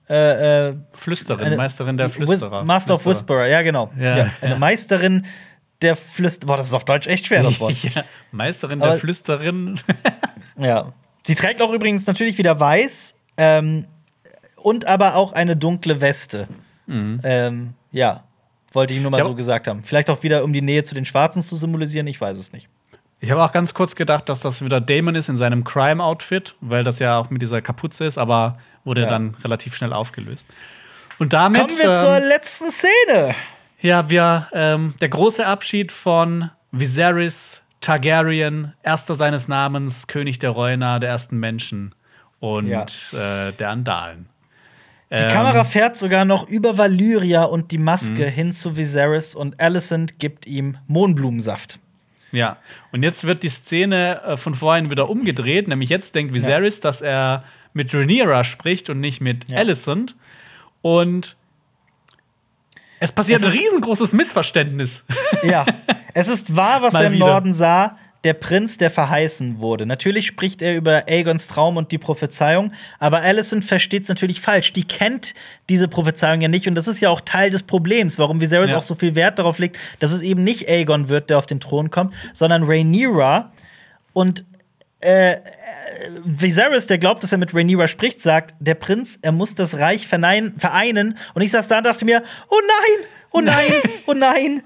[0.09, 2.63] äh, äh, Flüsterin, eine- Meisterin der Whis- Flüsterer.
[2.63, 3.05] Master of.
[3.05, 3.91] Whisperer, ja, genau.
[3.99, 4.55] Ja, Ja, eine.
[4.57, 5.25] Meisterin
[5.81, 6.47] der Flüsterer.
[6.47, 7.73] Boah, das ist auf Deutsch echt schwer, das Wort.
[7.83, 8.03] ja.
[8.31, 9.79] Meisterin Aber- der Flüsterin.
[10.57, 10.91] Ja.
[11.25, 13.85] Sie trägt auch übrigens natürlich wieder weiß ähm,
[14.57, 16.47] und aber auch eine dunkle Weste.
[16.87, 18.23] Ähm, ja,
[18.73, 19.17] wollte ich nur mal.
[19.19, 19.83] Ich so gesagt haben.
[19.83, 22.69] Vielleicht auch wieder, um die Nähe zu den Schwarzen zu symbolisieren, ich weiß es nicht.
[23.21, 26.83] Ich habe auch ganz kurz gedacht, dass das wieder Damon ist in seinem Crime-Outfit, weil
[26.85, 29.07] das ja auch mit dieser Kapuze ist, aber wurde Ja.
[29.07, 30.47] dann relativ schnell aufgelöst.
[31.17, 31.59] Und damit.
[31.61, 33.35] Kommen wir ähm, zur letzten Szene.
[33.81, 40.99] Ja, wir, ähm, der große Abschied von Viserys Targaryen, erster seines Namens, König der Reuner,
[40.99, 41.95] der ersten Menschen
[42.39, 42.85] und Ja.
[43.13, 44.27] äh, der Andalen.
[45.11, 48.29] Die Ähm, Kamera fährt sogar noch über Valyria und die Maske Mhm.
[48.29, 51.79] hin zu Viserys und Alicent gibt ihm Mohnblumensaft.
[52.31, 52.57] Ja,
[52.91, 57.01] und jetzt wird die Szene äh, von vorhin wieder umgedreht, nämlich jetzt denkt Viserys, dass
[57.01, 59.57] er mit Rhaenyra spricht und nicht mit Ja.
[59.57, 60.15] Alicent.
[60.83, 61.35] Und
[62.99, 65.05] es passiert Es ein riesengroßes Missverständnis.
[65.43, 65.65] Ja,
[66.13, 67.25] es ist wahr, was Mal er im wieder.
[67.27, 67.97] Norden sah.
[68.25, 69.85] Der Prinz, der verheißen wurde.
[69.85, 74.73] Natürlich spricht er über Aegons Traum und die Prophezeiung, aber Alicent versteht es natürlich falsch.
[74.73, 75.33] Die kennt
[75.69, 78.77] diese Prophezeiung ja nicht und das ist ja auch Teil des Problems, warum Viserys Ja.
[78.77, 81.59] auch so viel Wert darauf legt, dass es eben nicht Aegon wird, der auf den
[81.61, 83.53] Thron kommt, sondern Rhaenyra.
[84.11, 84.43] Und
[85.01, 85.37] äh, äh,
[86.25, 90.07] Viserys, der glaubt, dass er mit Rhaenyra spricht, sagt, der Prinz, er muss das Reich
[90.07, 91.17] vernein, vereinen.
[91.33, 93.73] Und ich saß da und dachte mir, oh nein, oh nein,
[94.07, 94.63] oh nein.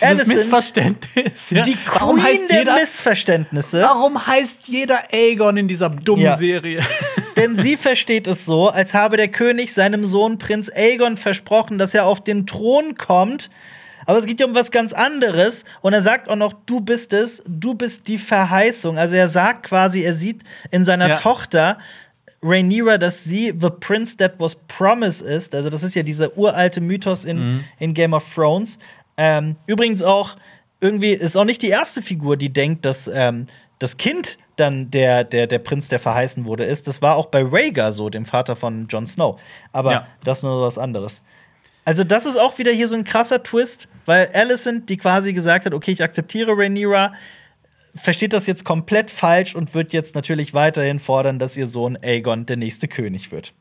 [0.00, 1.50] Dieses Alicent, Missverständnis.
[1.50, 1.62] Ja.
[1.62, 3.80] die warum, Queen heißt der jeder, Missverständnisse.
[3.80, 6.36] warum heißt jeder Aegon in dieser dummen Ja.
[6.36, 6.80] Serie?
[7.36, 11.94] Denn sie versteht es so, als habe der König seinem Sohn Prinz Aegon versprochen, dass
[11.94, 13.50] er auf den Thron kommt.
[14.06, 15.64] Aber es geht ja um was ganz anderes.
[15.80, 18.98] Und er sagt auch noch, du bist es, du bist die Verheißung.
[18.98, 21.14] Also er sagt quasi, er sieht in seiner Ja.
[21.16, 21.78] Tochter
[22.42, 25.54] Rhaenyra, dass sie the prince that was promised ist.
[25.54, 28.78] Also das ist ja dieser uralte Mythos in, in Game of Thrones.
[29.16, 30.36] Ähm, übrigens auch
[30.80, 33.46] irgendwie ist auch nicht die erste Figur, die denkt, dass ähm,
[33.78, 36.86] das Kind dann der, der, der Prinz, der verheißen wurde, ist.
[36.88, 39.38] Das war auch bei Rhaegar so, dem Vater von Jon Snow.
[39.72, 40.06] Aber Ja.
[40.24, 41.22] das nur was anderes.
[41.84, 45.66] Also, das ist auch wieder hier so ein krasser Twist, weil Alicent, die quasi gesagt
[45.66, 47.12] hat, okay, ich akzeptiere Rhaenyra,
[47.94, 52.44] versteht das jetzt komplett falsch und wird jetzt natürlich weiterhin fordern, dass ihr Sohn Aegon
[52.46, 53.52] der nächste König wird.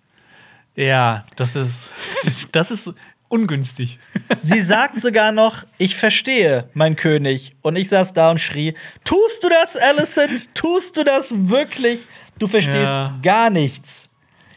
[0.76, 1.90] ja, das ist,
[2.52, 2.94] das ist
[3.30, 4.00] ungünstig.
[4.40, 7.56] Sie sagt sogar noch, ich verstehe, mein König.
[7.62, 8.74] Und ich saß da und schrie,
[9.04, 10.54] tust du das, Alicent?
[10.56, 12.08] Tust du das wirklich?
[12.40, 13.18] Du verstehst Ja.
[13.22, 14.10] gar nichts.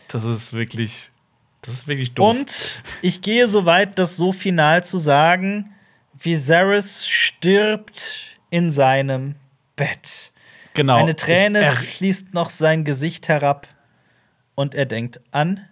[0.08, 1.10] Das ist wirklich,
[1.62, 2.30] das ist wirklich doof.
[2.36, 5.74] Und ich gehe so weit, das so final zu sagen,
[6.18, 9.34] Viserys stirbt in seinem
[9.76, 10.32] Bett.
[10.74, 10.96] genau.
[10.96, 13.68] Eine Träne Ich, fließt noch sein Gesicht herab
[14.54, 15.67] und er denkt an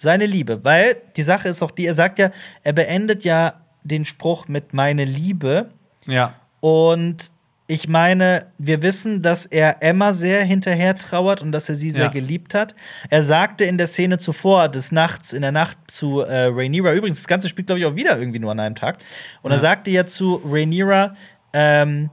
[0.00, 0.64] seine Liebe.
[0.64, 2.30] Weil die Sache ist auch die, er sagt ja,
[2.62, 5.70] er beendet ja den Spruch mit meine Liebe.
[6.06, 7.30] ja, Und
[7.66, 12.06] ich meine, wir wissen, dass er Emma sehr hinterher trauert und dass er sie sehr
[12.06, 12.10] Ja.
[12.10, 12.74] geliebt hat.
[13.10, 17.18] Er sagte in der Szene zuvor, des Nachts, in der Nacht zu äh, Rhaenyra, übrigens,
[17.18, 18.98] das Ganze spielt, glaube ich, auch wieder irgendwie nur an einem Tag.
[19.42, 19.60] Und er Ja.
[19.60, 21.14] sagte ja zu Rhaenyra,
[21.52, 22.10] ähm,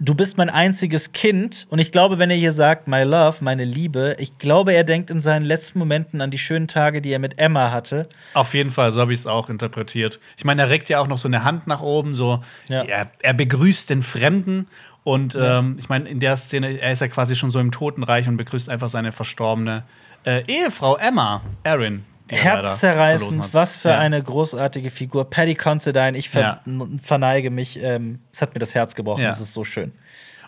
[0.00, 1.66] du bist mein einziges Kind.
[1.70, 5.10] Und ich glaube, wenn er hier sagt, my love, meine Liebe, ich glaube, er denkt
[5.10, 8.08] in seinen letzten Momenten an die schönen Tage, die er mit Emma hatte.
[8.34, 10.18] auf jeden Fall, so habe ich es auch interpretiert.
[10.36, 12.82] Ich meine, er reckt ja auch noch so eine Hand nach oben, so Ja.
[12.82, 14.66] er, er begrüßt den Fremden.
[15.04, 18.28] Und ähm, ich meine, in der Szene, er ist ja quasi schon so im Totenreich
[18.28, 19.84] und begrüßt einfach seine verstorbene
[20.24, 23.98] äh, Ehefrau Emma, Erin, er Herzzerreißend, was für Ja.
[23.98, 25.28] eine großartige Figur.
[25.28, 26.60] Paddy Considine, ich ver Ja.
[27.02, 27.82] verneige mich.
[27.82, 29.30] Ähm, es hat mir das Herz gebrochen, Ja.
[29.30, 29.92] es ist so schön.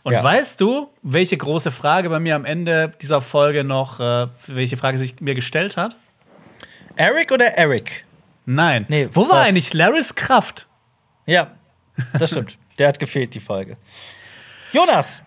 [0.04, 4.76] Und weißt du, welche große Frage bei mir am Ende dieser Folge noch, äh, welche
[4.76, 5.96] Frage sich mir gestellt hat?
[6.96, 8.04] Eric oder Eric?
[8.44, 8.84] Nein.
[8.88, 9.48] Nee, Wo war was?
[9.48, 10.66] eigentlich Larrys Kraft?
[11.26, 11.52] Ja,
[12.18, 12.58] das stimmt.
[12.78, 13.76] Der hat gefehlt, die Folge.
[14.72, 15.22] Jonas,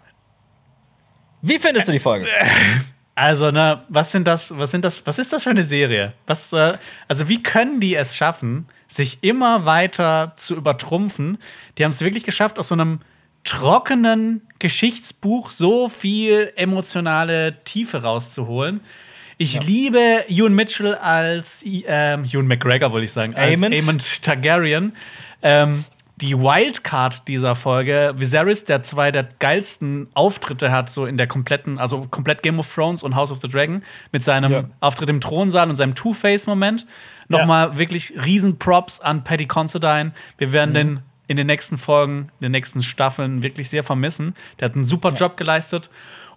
[1.42, 2.28] wie findest du die Folge?
[3.16, 6.14] Also, ne, was sind das, was sind das, was ist das für eine Serie?
[6.28, 6.78] Was, äh,
[7.08, 11.38] also, wie können die es schaffen, sich immer weiter zu übertrumpfen?
[11.78, 13.00] Die haben es wirklich geschafft, aus so einem
[13.46, 18.82] trockenen Geschichtsbuch so viel emotionale Tiefe rauszuholen.
[19.38, 23.80] Ich liebe Ewan Mitchell als ähm, Ewan McGregor, wollte ich sagen, als Aemond.
[23.80, 24.94] Aemond Targaryen.
[25.42, 25.86] Ähm,
[26.18, 31.78] die Wildcard dieser Folge, Viserys, der zwei der geilsten Auftritte hat, so in der kompletten,
[31.78, 34.64] also komplett Game of Thrones und House of the Dragon, mit seinem Ja.
[34.80, 36.86] Auftritt im Thronsaal und seinem Two-Face-Moment.
[37.28, 40.14] Nochmal wirklich riesen Props an Paddy Considine.
[40.38, 44.36] Wir werden den in den nächsten Folgen, in den nächsten Staffeln wirklich sehr vermissen.
[44.60, 45.90] Der hat einen super Job geleistet.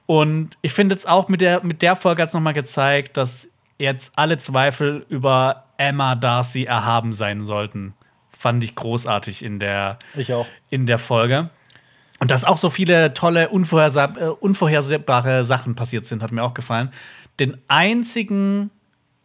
[0.06, 3.48] Und ich finde jetzt auch mit der, mit der Folge hat es nochmal gezeigt, dass
[3.76, 7.92] jetzt alle Zweifel über Emma Darcy erhaben sein sollten.
[8.38, 10.46] Fand ich großartig in der, Ich auch.
[10.70, 11.50] in der Folge.
[12.20, 16.54] Und dass auch so viele tolle, unvorhersa äh, unvorhersehbare Sachen passiert sind, hat mir auch
[16.54, 16.90] gefallen.
[17.40, 18.70] Den einzigen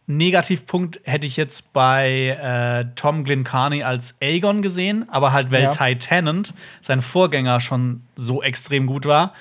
[0.06, 5.70] Negativpunkt hätte ich jetzt bei äh, Tom Glencarney als Aegon gesehen, aber halt, weil Ja.
[5.70, 9.32] Ty Tennant, sein Vorgänger, schon so extrem gut war.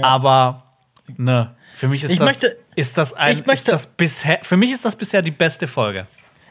[0.00, 0.64] Aber
[1.16, 4.56] ne, für mich ist Ich das, möchte- ist das ein, möchte- ist das bisher, für
[4.56, 6.06] mich ist das bisher die beste Folge.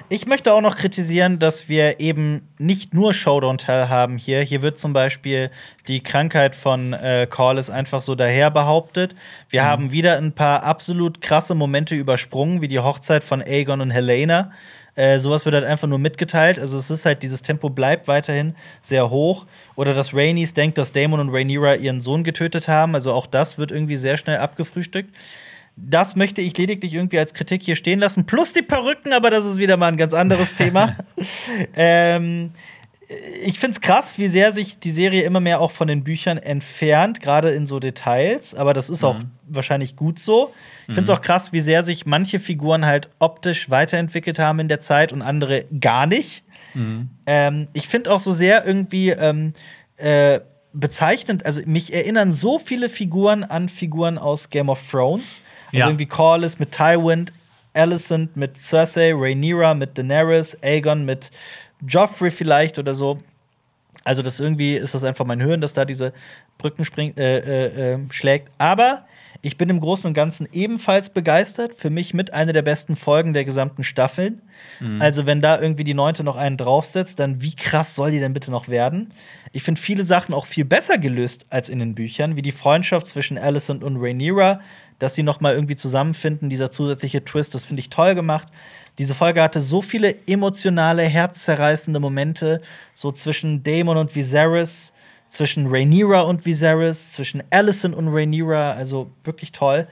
[0.10, 4.40] Ich möchte auch noch kritisieren, dass wir eben nicht nur Show Don't Tell haben hier.
[4.40, 5.52] Hier wird zum Beispiel
[5.90, 9.16] die Krankheit von äh, Corlys einfach so daher behauptet.
[9.50, 13.92] Wir haben wieder ein paar absolut krasse Momente übersprungen, wie die Hochzeit von Aegon und
[13.92, 14.52] Helena.
[14.96, 16.58] Äh, sowas wird halt einfach nur mitgeteilt.
[16.58, 19.46] Also es ist halt, dieses Tempo bleibt weiterhin sehr hoch.
[19.76, 22.96] Oder dass Rhaenys denkt, dass Daemon und Rhaenyra ihren Sohn getötet haben.
[22.96, 25.14] Also auch das wird irgendwie sehr schnell abgefrühstückt.
[25.78, 28.26] Das möchte ich lediglich irgendwie als Kritik hier stehen lassen.
[28.26, 30.98] Plus die Perücken, aber das ist wieder mal ein ganz anderes Thema.
[31.76, 32.52] ähm,
[33.44, 36.38] ich finde es krass, wie sehr sich die Serie immer mehr auch von den Büchern
[36.38, 38.54] entfernt, gerade in so Details.
[38.54, 40.54] Aber das ist auch wahrscheinlich gut so.
[40.88, 44.68] Ich finde es auch krass, wie sehr sich manche Figuren halt optisch weiterentwickelt haben in
[44.68, 46.44] der Zeit und andere gar nicht.
[47.26, 49.54] Ähm, ich finde auch so sehr irgendwie ähm,
[49.96, 50.42] äh,
[50.74, 55.42] bezeichnend, also mich erinnern so viele Figuren an Figuren aus Game of Thrones.
[55.68, 55.88] Also Ja.
[55.88, 57.30] irgendwie Corlys mit Tywin,
[57.74, 61.32] Alicent mit Cersei, Rhaenyra mit Daenerys, Aegon mit
[61.88, 63.20] Joffrey vielleicht oder so.
[64.04, 66.14] Also das irgendwie ist das einfach mein Hören, dass da diese
[66.58, 68.50] Brücken spring, äh, äh, äh, schlägt.
[68.58, 69.06] Aber
[69.44, 71.74] ich bin im Großen und Ganzen ebenfalls begeistert.
[71.76, 74.42] Für mich mit einer der besten Folgen der gesamten Staffeln.
[75.00, 78.34] Also wenn da irgendwie die neunte noch einen draufsetzt, dann wie krass soll die denn
[78.34, 79.12] bitte noch werden?
[79.52, 83.08] Ich finde viele Sachen auch viel besser gelöst als in den Büchern, wie die Freundschaft
[83.08, 84.60] zwischen Alicent und Rhaenyra,
[85.00, 88.48] dass sie noch mal irgendwie zusammenfinden, dieser zusätzliche Twist, das finde ich toll gemacht.
[88.98, 92.62] Diese Folge hatte so viele emotionale, herzzerreißende Momente,
[92.94, 94.92] so zwischen Daemon und Viserys,
[95.28, 99.88] zwischen Rhaenyra und Viserys, zwischen Alicent und Rhaenyra, also wirklich toll.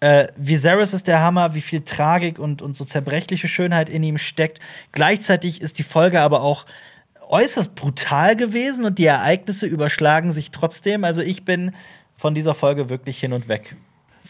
[0.00, 4.18] Äh, Viserys ist der Hammer, wie viel Tragik und, und so zerbrechliche Schönheit in ihm
[4.18, 4.60] steckt.
[4.92, 6.66] Gleichzeitig ist die Folge aber auch
[7.28, 11.02] äußerst brutal gewesen und die Ereignisse überschlagen sich trotzdem.
[11.02, 11.72] Also ich bin
[12.16, 13.76] von dieser Folge wirklich hin und weg.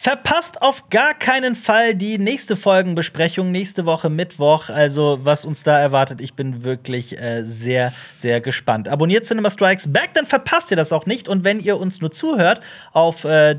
[0.01, 4.68] Verpasst auf gar keinen Fall die nächste Folgenbesprechung nächste Woche Mittwoch.
[4.68, 8.89] Also, was uns da erwartet, ich bin wirklich äh, sehr, sehr gespannt.
[8.89, 11.28] Abonniert Cinema Strikes Back, dann verpasst ihr das auch nicht.
[11.28, 12.60] Und wenn ihr uns nur zuhört
[12.93, 13.57] auf äh,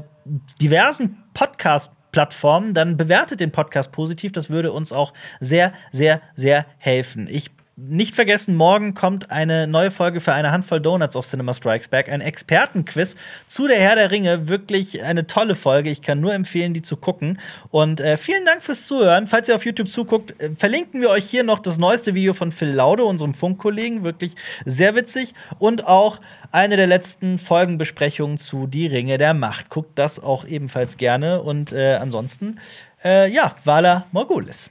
[0.62, 4.32] diversen Podcast-Plattformen, dann bewertet den Podcast positiv.
[4.32, 5.12] Das würde uns auch
[5.42, 7.28] sehr, sehr, sehr helfen.
[7.30, 7.52] Ich
[7.88, 12.12] nicht vergessen, morgen kommt eine neue Folge für eine Handvoll Donuts auf Cinema Strikes Back.
[12.12, 13.16] Ein Expertenquiz
[13.48, 14.48] zu der Herr der Ringe.
[14.48, 15.90] Wirklich eine tolle Folge.
[15.90, 17.40] Ich kann nur empfehlen, die zu gucken.
[17.72, 19.28] Und äh, vielen Dank fürs Zuhören.
[19.28, 22.52] Falls ihr auf YouTube zuguckt, äh, verlinken wir euch hier noch das neueste Video von
[22.52, 24.04] Phil Laude, unserem Funkkollegen.
[24.04, 24.36] Wirklich
[24.66, 25.34] sehr witzig.
[25.58, 26.20] Und auch
[26.52, 29.70] eine der letzten Folgenbesprechungen zu Die Ringe der Macht.
[29.70, 31.42] Guckt das auch ebenfalls gerne.
[31.42, 32.60] Und äh, ansonsten,
[33.04, 34.70] äh, ja, Vala Morgulis.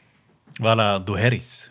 [0.59, 1.71] Voilà, du Harris.